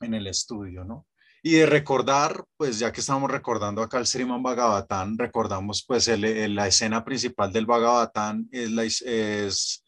en 0.00 0.14
el 0.14 0.26
estudio, 0.26 0.84
¿no? 0.84 1.06
Y 1.42 1.52
de 1.52 1.66
recordar, 1.66 2.44
pues 2.58 2.78
ya 2.78 2.92
que 2.92 3.00
estamos 3.00 3.30
recordando 3.30 3.82
acá 3.82 3.98
el 3.98 4.06
Sriman 4.06 4.42
Bhagavatam, 4.42 5.16
recordamos 5.16 5.82
pues 5.86 6.06
el, 6.08 6.54
la 6.54 6.66
escena 6.66 7.02
principal 7.02 7.50
del 7.50 7.64
Bhagavatam 7.64 8.46
es, 8.52 8.70
la, 8.70 8.84
es, 8.84 9.82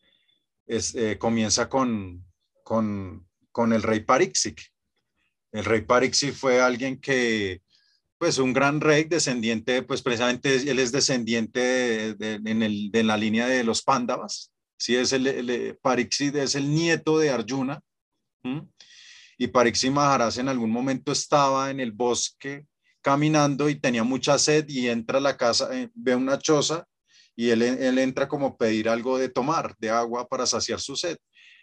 es 0.67 0.95
eh, 0.95 1.19
comienza 1.19 1.69
con, 1.69 2.25
con, 2.73 3.29
con 3.51 3.75
el 3.75 3.83
rey 3.83 4.01
Parixik. 4.01 4.59
El 5.53 5.67
rey 5.67 5.83
Parixik 5.83 6.33
fue 6.33 6.59
alguien 6.59 6.99
que, 6.99 7.61
pues 8.17 8.39
un 8.39 8.55
gran 8.55 8.81
rey 8.81 9.05
descendiente, 9.05 9.83
pues 9.83 10.01
precisamente 10.01 10.55
él 10.55 10.79
es 10.79 10.91
descendiente 10.91 12.15
de, 12.15 12.41
en, 12.43 12.63
el, 12.63 12.91
de, 12.91 13.03
la 13.03 13.19
línea 13.19 13.47
de 13.47 13.63
los 13.63 13.83
Pándavas. 13.83 14.55
Sí, 14.79 14.97
es 14.97 15.13
el, 15.13 15.27
el 15.27 15.79
Parixik 15.83 16.35
es 16.37 16.55
el 16.55 16.75
nieto 16.75 17.19
de 17.19 17.29
Arjuna. 17.29 17.79
Y 19.37 19.49
Parixik 19.49 19.93
Maharaj 19.93 20.39
en 20.39 20.49
algún 20.49 20.71
momento 20.71 21.13
estaba 21.13 21.71
en 21.71 21.79
el 21.79 21.93
bosque 21.93 22.65
caminando 23.03 23.69
y 23.69 23.75
tenía 23.75 24.03
mucha 24.03 24.39
sed 24.39 24.67
y 24.67 24.89
entra 24.89 25.19
a 25.19 25.21
la 25.21 25.37
casa, 25.37 25.69
eh, 25.79 25.91
ve 25.93 26.17
una 26.17 26.39
choza 26.39 26.87
y 27.37 27.51
él, 27.51 27.61
él 27.61 27.99
entra 27.99 28.29
como 28.29 28.57
pedir 28.57 28.89
algo 28.89 29.19
de 29.19 29.29
tomar, 29.29 29.77
de 29.79 29.91
agua 29.91 30.27
para 30.27 30.47
saciar 30.47 30.81
su 30.81 30.97
sed. 30.97 31.19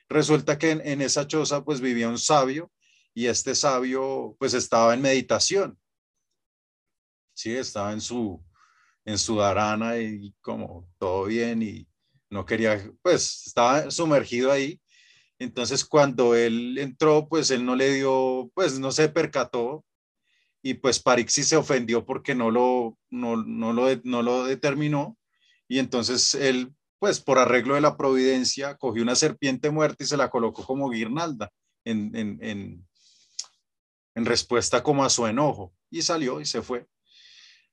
Resulta 0.10 0.58
que 0.58 0.72
en, 0.72 1.02
esa 1.02 1.28
choza 1.28 1.64
pues 1.64 1.80
vivía 1.80 2.10
un 2.10 2.18
sabio 2.18 2.72
y 3.14 3.28
este 3.28 3.54
sabio 3.54 4.36
pues 4.40 4.56
estaba 4.56 4.94
en 4.96 5.02
meditación. 5.02 5.78
Sí, 7.36 7.56
estaba 7.56 7.94
en 7.94 8.02
su, 8.02 8.44
en 9.06 9.18
su 9.20 9.38
darana 9.38 9.98
y 10.00 10.34
como 10.42 10.90
todo 10.98 11.26
bien 11.26 11.62
y 11.62 11.88
no 12.32 12.46
quería, 12.46 12.92
pues 13.04 13.46
estaba 13.46 13.92
sumergido 13.92 14.52
ahí. 14.52 14.82
Entonces 15.38 15.86
cuando 15.86 16.36
él 16.36 16.78
entró, 16.80 17.30
pues 17.30 17.52
él 17.52 17.64
no 17.64 17.76
le 17.76 17.94
dio, 17.94 18.52
pues 18.56 18.80
no 18.80 18.92
se 18.92 19.10
percató 19.10 19.86
y 20.62 20.74
pues 20.74 21.00
Parixi 21.00 21.44
se 21.44 21.56
ofendió 21.56 22.04
porque 22.04 22.34
no 22.34 22.50
lo, 22.50 22.98
no, 23.10 23.38
no 23.38 23.74
lo, 23.74 23.86
no 24.04 24.24
lo 24.24 24.44
determinó 24.44 25.18
y 25.68 25.78
entonces 25.80 26.34
él 26.34 26.74
pues 27.00 27.22
por 27.22 27.40
arreglo 27.40 27.76
de 27.76 27.82
la 27.82 27.98
providencia, 27.98 28.76
cogió 28.76 29.02
una 29.02 29.16
serpiente 29.16 29.72
muerta 29.72 30.04
y 30.04 30.08
se 30.08 30.18
la 30.18 30.30
colocó 30.30 30.66
como 30.66 30.90
guirnalda 30.90 31.50
en, 31.86 32.16
en, 32.16 32.86
en, 34.16 34.26
respuesta 34.26 34.84
como 34.84 35.06
a 35.06 35.10
su 35.10 35.26
enojo 35.26 35.74
y 35.90 36.02
salió 36.02 36.42
y 36.42 36.46
se 36.46 36.62
fue. 36.62 36.86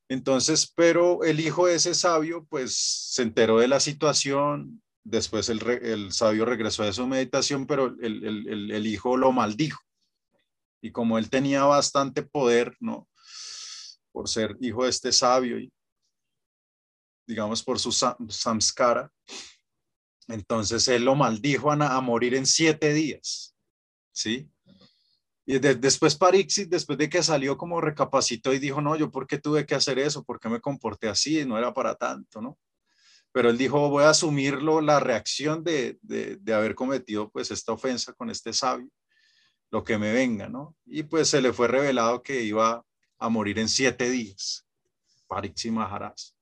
Entonces, 0.09 0.73
pero 0.77 1.25
el 1.25 1.41
hijo 1.41 1.67
de 1.67 1.75
ese 1.75 1.93
sabio, 1.93 2.47
pues 2.49 2.77
se 2.77 3.23
enteró 3.23 3.59
de 3.59 3.67
la 3.67 3.81
situación, 3.81 4.81
después 5.03 5.49
el, 5.49 5.61
el 5.69 6.13
sabio 6.13 6.45
regresó 6.45 6.85
de 6.85 6.93
su 6.93 7.05
meditación, 7.09 7.67
pero 7.67 7.97
el, 8.01 8.25
el, 8.25 8.71
el, 8.71 8.87
hijo 8.87 9.17
lo 9.17 9.33
maldijo. 9.33 9.83
Y 10.81 10.93
como 10.93 11.19
él 11.19 11.29
tenía 11.29 11.65
bastante 11.65 12.23
poder, 12.23 12.77
¿no? 12.79 13.09
Por 14.13 14.29
ser 14.29 14.57
hijo 14.61 14.85
de 14.85 14.91
este 14.91 15.11
sabio 15.11 15.59
y 15.59 15.73
digamos, 17.27 17.63
por 17.63 17.79
su 17.79 17.93
samskara. 17.93 19.11
Entonces 20.29 20.87
él 20.89 21.05
lo 21.05 21.15
maldijo 21.15 21.71
a, 21.71 22.01
morir 22.01 22.35
en 22.35 22.47
siete 22.47 22.93
días, 22.93 23.55
¿sí? 24.13 24.51
Y 25.49 25.59
después 25.59 26.17
Parixit, 26.17 26.69
después 26.69 26.99
de 26.99 27.09
que 27.09 27.23
salió, 27.23 27.57
como 27.57 27.81
recapacitó 27.81 28.53
y 28.53 28.59
dijo, 28.59 28.81
no, 28.81 28.97
yo 28.97 29.13
por 29.13 29.29
qué 29.29 29.39
tuve 29.39 29.65
que 29.65 29.77
hacer 29.77 30.01
eso, 30.01 30.25
por 30.25 30.41
qué 30.41 30.49
me 30.49 30.61
comporté 30.61 31.09
así, 31.09 31.45
no 31.45 31.57
era 31.57 31.73
para 31.73 31.95
tanto, 31.95 32.41
¿no? 32.41 32.59
Pero 33.31 33.51
él 33.51 33.59
dijo, 33.59 33.89
voy 33.89 34.03
a 34.05 34.11
asumirlo, 34.11 34.81
la 34.81 34.99
reacción 34.99 35.63
de, 35.63 35.99
de, 36.03 36.37
de 36.37 36.55
haber 36.55 36.75
cometido 36.75 37.31
pues 37.31 37.53
esta 37.53 37.73
ofensa 37.73 38.13
con 38.15 38.31
este 38.31 38.53
sabio, 38.53 38.89
lo 39.71 39.85
que 39.85 39.99
me 39.99 40.13
venga, 40.13 40.49
¿no? 40.49 40.75
Y 40.85 41.05
pues 41.05 41.29
se 41.29 41.41
le 41.41 41.53
fue 41.53 41.69
revelado 41.69 42.23
que 42.23 42.43
iba 42.43 42.85
a 43.19 43.29
morir 43.29 43.61
en 43.61 43.69
siete 43.69 44.11
días, 44.11 44.67
Parixit 45.29 45.71
Maharaj. 45.71 46.36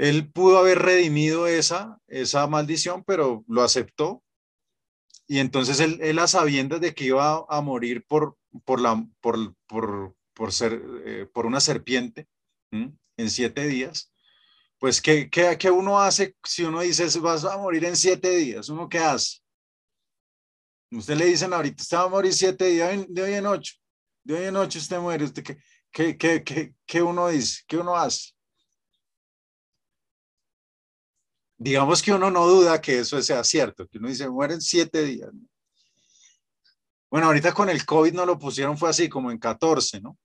Él 0.00 0.32
pudo 0.32 0.56
haber 0.56 0.78
redimido 0.78 1.46
esa, 1.46 2.00
esa 2.06 2.46
maldición, 2.46 3.04
pero 3.04 3.44
lo 3.46 3.62
aceptó. 3.62 4.24
Y 5.26 5.40
entonces 5.40 5.78
él, 5.78 5.98
él 6.00 6.18
a 6.18 6.26
sabiendas 6.26 6.80
de 6.80 6.94
que 6.94 7.04
iba 7.04 7.44
a 7.46 7.60
morir 7.60 8.06
por, 8.08 8.38
por, 8.64 8.80
la, 8.80 9.06
por, 9.20 9.54
por, 9.66 10.16
por 10.32 10.54
ser, 10.54 10.82
eh, 11.04 11.28
por 11.30 11.44
una 11.44 11.60
serpiente 11.60 12.26
en 12.70 13.30
siete 13.30 13.66
días, 13.66 14.10
pues 14.78 15.02
¿qué, 15.02 15.28
¿qué, 15.28 15.58
qué, 15.58 15.70
uno 15.70 16.00
hace 16.00 16.34
si 16.44 16.64
uno 16.64 16.80
dice 16.80 17.06
vas 17.20 17.44
a 17.44 17.58
morir 17.58 17.84
en 17.84 17.94
siete 17.94 18.34
días? 18.36 18.70
¿Uno 18.70 18.88
qué 18.88 19.00
hace? 19.00 19.40
Usted 20.92 21.14
le 21.18 21.26
dicen 21.26 21.52
ahorita, 21.52 21.82
usted 21.82 21.96
va 21.98 22.04
a 22.04 22.08
morir 22.08 22.32
siete 22.32 22.64
días, 22.64 23.04
de 23.06 23.22
hoy 23.22 23.34
en 23.34 23.44
ocho, 23.44 23.74
de 24.24 24.34
hoy 24.34 24.46
en 24.46 24.56
ocho 24.56 24.78
usted 24.78 24.98
muere. 24.98 25.24
¿Usted 25.24 25.44
qué, 25.44 25.58
qué, 25.92 26.16
qué, 26.16 26.42
qué, 26.42 26.74
qué 26.86 27.02
uno 27.02 27.28
dice? 27.28 27.64
¿Qué 27.68 27.76
uno 27.76 27.94
hace? 27.94 28.30
Digamos 31.60 32.02
que 32.02 32.12
uno 32.12 32.30
no 32.30 32.46
duda 32.46 32.80
que 32.80 33.00
eso 33.00 33.20
sea 33.20 33.44
cierto, 33.44 33.86
que 33.86 33.98
uno 33.98 34.08
dice, 34.08 34.26
mueren 34.30 34.62
siete 34.62 35.04
días. 35.04 35.30
Bueno, 37.10 37.26
ahorita 37.26 37.52
con 37.52 37.68
el 37.68 37.84
COVID 37.84 38.14
no 38.14 38.24
lo 38.24 38.38
pusieron, 38.38 38.78
fue 38.78 38.88
así, 38.88 39.10
como 39.10 39.30
en 39.30 39.38
14, 39.38 40.00
¿no? 40.00 40.16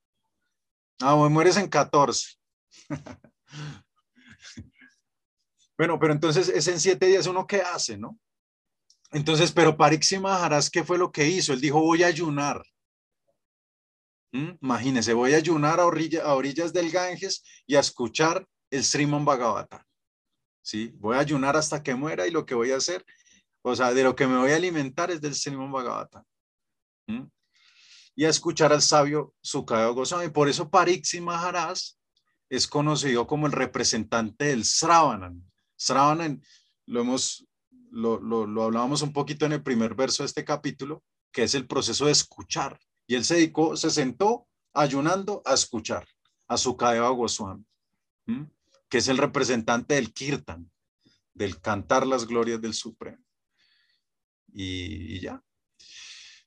Ah, 1.01 1.13
mueres 1.29 1.57
en 1.57 1.67
14. 1.67 2.37
bueno, 5.77 5.99
pero 5.99 6.13
entonces 6.13 6.47
es 6.47 6.69
en 6.69 6.79
siete 6.79 7.07
días 7.07 7.27
uno 7.27 7.45
qué 7.45 7.61
hace, 7.61 7.97
¿no? 7.97 8.17
Entonces, 9.11 9.51
pero 9.51 9.75
Parixi 9.75 10.17
Maharaj, 10.17 10.69
¿qué 10.71 10.85
fue 10.85 10.97
lo 10.97 11.11
que 11.11 11.27
hizo? 11.27 11.51
Él 11.51 11.59
dijo, 11.59 11.81
voy 11.81 12.03
a 12.03 12.07
ayunar. 12.07 12.63
¿Mm? 14.31 14.51
Imagínense, 14.61 15.13
voy 15.13 15.33
a 15.33 15.37
ayunar 15.37 15.81
a, 15.81 15.83
a 15.83 16.33
orillas 16.33 16.71
del 16.71 16.91
Ganges 16.91 17.43
y 17.67 17.75
a 17.75 17.81
escuchar 17.81 18.47
el 18.71 18.85
Sriman 18.85 19.25
Bhagavatam. 19.25 19.83
¿Sí? 20.65 20.91
Voy 20.97 21.15
a 21.15 21.19
ayunar 21.19 21.55
hasta 21.55 21.83
que 21.83 21.93
muera 21.93 22.27
y 22.27 22.31
lo 22.31 22.45
que 22.45 22.55
voy 22.55 22.71
a 22.71 22.77
hacer, 22.77 23.05
o 23.61 23.75
sea, 23.75 23.93
de 23.93 24.03
lo 24.03 24.15
que 24.15 24.25
me 24.25 24.37
voy 24.37 24.51
a 24.51 24.55
alimentar 24.55 25.11
es 25.11 25.21
del 25.21 25.35
Srimad 25.35 25.69
Bhagavatam. 25.69 26.23
Y 28.17 28.23
a 28.23 28.29
escuchar 28.29 28.71
al 28.73 28.81
sabio 28.81 29.33
Sukadeva 29.41 29.91
Goswami. 29.91 30.29
Por 30.29 30.47
eso 30.47 30.69
Pariksi 30.69 31.19
Maharaj 31.19 31.77
es 32.49 32.67
conocido 32.67 33.27
como 33.27 33.45
el 33.45 33.51
representante 33.51 34.45
del 34.45 34.63
Sravanan. 34.63 35.43
Sravanan, 35.77 36.41
lo 36.85 37.01
hemos, 37.01 37.45
lo, 37.91 38.19
lo, 38.19 38.47
lo 38.47 38.63
hablábamos 38.63 39.01
un 39.01 39.11
poquito 39.11 39.45
en 39.45 39.53
el 39.53 39.63
primer 39.63 39.95
verso 39.95 40.23
de 40.23 40.27
este 40.27 40.45
capítulo, 40.45 41.03
que 41.31 41.43
es 41.43 41.53
el 41.55 41.67
proceso 41.67 42.05
de 42.05 42.13
escuchar. 42.13 42.79
Y 43.05 43.15
él 43.15 43.25
se 43.25 43.35
dedicó, 43.35 43.75
se 43.75 43.91
sentó 43.91 44.47
ayunando 44.73 45.41
a 45.45 45.53
escuchar 45.53 46.07
a 46.47 46.57
Sukadeva 46.57 47.09
Goswami 47.09 47.65
que 48.95 48.99
es 48.99 49.09
el 49.09 49.17
representante 49.17 49.95
del 49.95 50.13
kirtan, 50.13 50.71
del 51.33 51.59
cantar 51.59 52.07
las 52.07 52.25
glorias 52.25 52.61
del 52.61 52.73
Supremo. 52.73 53.21
Y, 54.53 55.19
ya. 55.19 55.43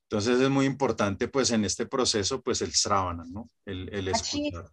Entonces 0.01 0.39
es 0.39 0.49
muy 0.49 0.65
importante 0.65 1.27
pues 1.27 1.51
en 1.51 1.63
este 1.63 1.85
proceso 1.85 2.41
pues 2.41 2.63
el 2.63 2.73
sravana, 2.73 3.23
¿no? 3.27 3.47
El, 3.67 3.87
el 3.93 4.15
sí. 4.15 4.47
escuchar. 4.47 4.71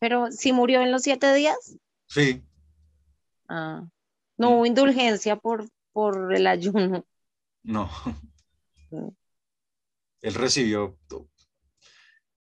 Pero 0.00 0.32
si 0.32 0.52
murió 0.52 0.82
en 0.82 0.90
los 0.90 1.02
siete 1.02 1.32
días, 1.32 1.76
Sí, 2.08 2.42
ah, 3.48 3.86
no 4.36 4.50
hubo 4.50 4.66
indulgencia 4.66 5.36
por, 5.36 5.68
por 5.92 6.34
el 6.34 6.48
ayuno. 6.48 7.06
no. 7.62 7.88
Mm. 8.90 9.08
Él 10.20 10.34
recibió. 10.34 10.98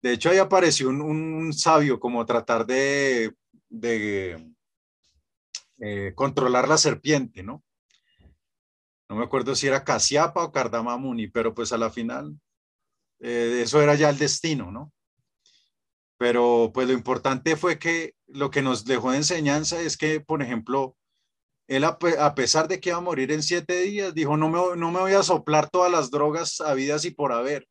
De 0.01 0.13
hecho, 0.13 0.31
ahí 0.31 0.39
apareció 0.39 0.89
un, 0.89 0.99
un 0.99 1.53
sabio 1.53 1.99
como 1.99 2.25
tratar 2.25 2.65
de, 2.65 3.35
de 3.69 4.52
eh, 5.85 6.13
controlar 6.15 6.67
la 6.69 6.77
serpiente, 6.77 7.43
¿no? 7.43 7.61
No 9.09 9.17
me 9.17 9.25
acuerdo 9.25 9.53
si 9.53 9.67
era 9.67 9.83
Casiapa 9.83 10.43
o 10.43 10.51
Cardamamuni, 10.51 11.27
pero 11.27 11.53
pues 11.53 11.73
a 11.73 11.77
la 11.77 11.89
final 11.89 12.39
eh, 13.19 13.59
eso 13.63 13.81
era 13.81 13.95
ya 13.95 14.09
el 14.09 14.17
destino, 14.17 14.71
¿no? 14.71 14.93
Pero 16.17 16.71
pues 16.73 16.87
lo 16.87 16.93
importante 16.93 17.57
fue 17.57 17.77
que 17.79 18.15
lo 18.27 18.49
que 18.49 18.61
nos 18.61 18.85
dejó 18.85 19.11
de 19.11 19.17
enseñanza 19.17 19.81
es 19.81 19.97
que, 19.97 20.21
por 20.21 20.41
ejemplo, 20.41 20.95
él 21.67 21.83
a, 21.83 21.97
pe- 21.99 22.17
a 22.17 22.33
pesar 22.33 22.67
de 22.69 22.79
que 22.79 22.89
iba 22.89 22.97
a 22.99 23.01
morir 23.01 23.31
en 23.31 23.43
siete 23.43 23.81
días, 23.81 24.13
dijo, 24.13 24.37
no 24.37 24.47
me, 24.49 24.77
no 24.77 24.89
me 24.91 24.99
voy 25.01 25.13
a 25.13 25.23
soplar 25.23 25.69
todas 25.69 25.91
las 25.91 26.11
drogas 26.11 26.61
habidas 26.61 27.03
y 27.03 27.11
por 27.11 27.33
haber. 27.33 27.67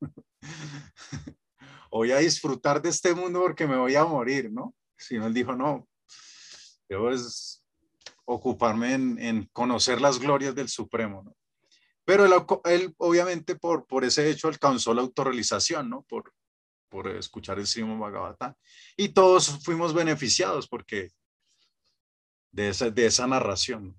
voy 1.90 2.12
a 2.12 2.18
disfrutar 2.18 2.82
de 2.82 2.90
este 2.90 3.14
mundo 3.14 3.40
porque 3.40 3.66
me 3.66 3.76
voy 3.76 3.94
a 3.94 4.04
morir, 4.04 4.52
¿no? 4.52 4.74
Sino 4.96 5.26
él 5.26 5.34
dijo, 5.34 5.54
no, 5.56 5.88
debo 6.88 7.10
es 7.10 7.64
ocuparme 8.24 8.94
en, 8.94 9.18
en 9.18 9.44
conocer 9.52 10.00
las 10.00 10.18
glorias 10.18 10.54
del 10.54 10.68
Supremo, 10.68 11.22
¿no? 11.22 11.36
Pero 12.04 12.26
él, 12.26 12.32
él, 12.64 12.94
obviamente 12.98 13.54
por, 13.56 13.86
por 13.86 14.04
ese 14.04 14.28
hecho 14.28 14.48
alcanzó 14.48 14.92
la 14.92 15.02
autorrealización, 15.02 15.88
¿no? 15.88 16.02
Por, 16.02 16.34
por 16.88 17.08
escuchar 17.08 17.58
el 17.58 17.66
Srimad 17.66 17.98
Bhagavatam. 17.98 18.54
Y 18.96 19.10
todos 19.10 19.62
fuimos 19.64 19.94
beneficiados 19.94 20.68
porque 20.68 21.10
de 22.50 22.68
esa, 22.68 22.90
de 22.90 23.06
esa 23.06 23.26
narración. 23.26 23.96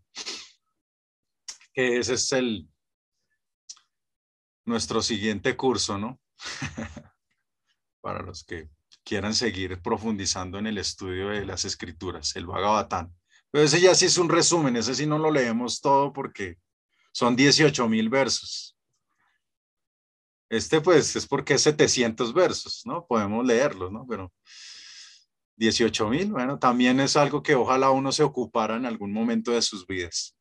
Que 1.74 1.98
ese 1.98 2.16
es 2.16 2.32
el 2.34 2.68
nuestro 4.66 5.02
siguiente 5.02 5.56
curso, 5.56 5.98
¿no? 5.98 6.20
Para 8.02 8.22
los 8.22 8.44
que 8.44 8.70
quieran 9.04 9.34
seguir 9.34 9.82
profundizando 9.82 10.58
en 10.58 10.68
el 10.68 10.78
estudio 10.78 11.30
de 11.30 11.46
las 11.46 11.66
escrituras, 11.66 12.36
el 12.36 12.46
Bhagavatam. 12.46 13.14
Pero 13.52 13.66
ese 13.66 13.80
ya 13.80 13.94
sí 13.94 14.06
es 14.06 14.18
un 14.18 14.30
resumen, 14.30 14.76
ese 14.76 14.96
sí 14.96 15.06
no 15.06 15.18
lo 15.20 15.30
leemos 15.30 15.82
todo 15.82 16.12
porque 16.12 16.58
son 17.12 17.36
18 17.36 17.88
mil 17.88 18.10
versos. 18.10 18.76
Este 20.50 20.82
pues 20.82 21.16
es 21.16 21.28
porque 21.28 21.56
es 21.56 21.62
700 21.62 22.34
versos, 22.34 22.84
¿no? 22.86 23.06
Podemos 23.06 23.46
leerlos, 23.46 23.92
¿no? 23.92 24.06
Pero 24.08 24.32
18 25.56 26.10
mil, 26.10 26.32
bueno, 26.32 26.58
también 26.58 27.00
es 27.00 27.16
algo 27.16 27.44
que 27.44 27.56
ojalá 27.56 27.92
uno 27.92 28.12
se 28.12 28.24
ocupara 28.24 28.76
en 28.76 28.86
algún 28.86 29.12
momento 29.12 29.52
de 29.52 29.62
sus 29.62 29.86
vidas. 29.86 30.36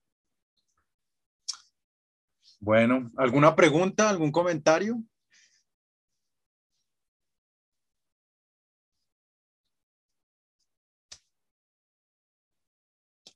Bueno, 2.60 3.10
¿alguna 3.16 3.56
pregunta, 3.56 4.08
algún 4.08 4.30
comentario? 4.30 5.02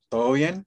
¿Todo 0.08 0.32
bien? 0.32 0.66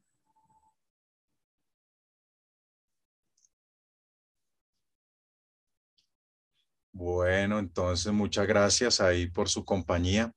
Bueno, 6.92 7.58
entonces 7.58 8.14
muchas 8.14 8.46
gracias 8.46 9.02
ahí 9.02 9.26
por 9.28 9.50
su 9.50 9.66
compañía, 9.66 10.32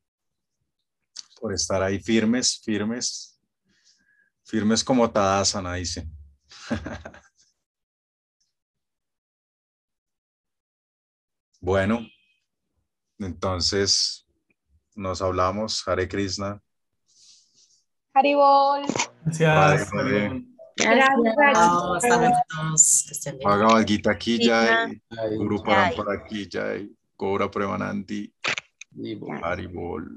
por 1.41 1.53
estar 1.53 1.83
ahí 1.83 1.99
firmes, 2.01 2.61
firmes, 2.65 3.39
firmes 4.45 4.85
como 4.85 5.11
Tadasana, 5.11 5.75
dice. 5.75 6.07
Bueno, 11.61 12.01
entonces 13.19 14.27
nos 14.95 15.23
hablamos, 15.23 15.87
Hare 15.87 16.09
Krishna. 16.09 16.63
Haribol. 18.15 18.83
Gracias. 19.25 19.91
Vale. 19.93 20.45
Gracias. 20.77 21.09
Que 23.07 23.13
estén 23.13 23.39
bien. 23.39 23.49
Bhagavad 23.49 23.85
Guru. 25.37 25.63
Parampara 25.63 26.25
ki 26.25 26.49
jai, 26.51 26.91
Gaura 27.19 27.51
Premanandi. 27.51 28.33
Haribol. 29.43 30.09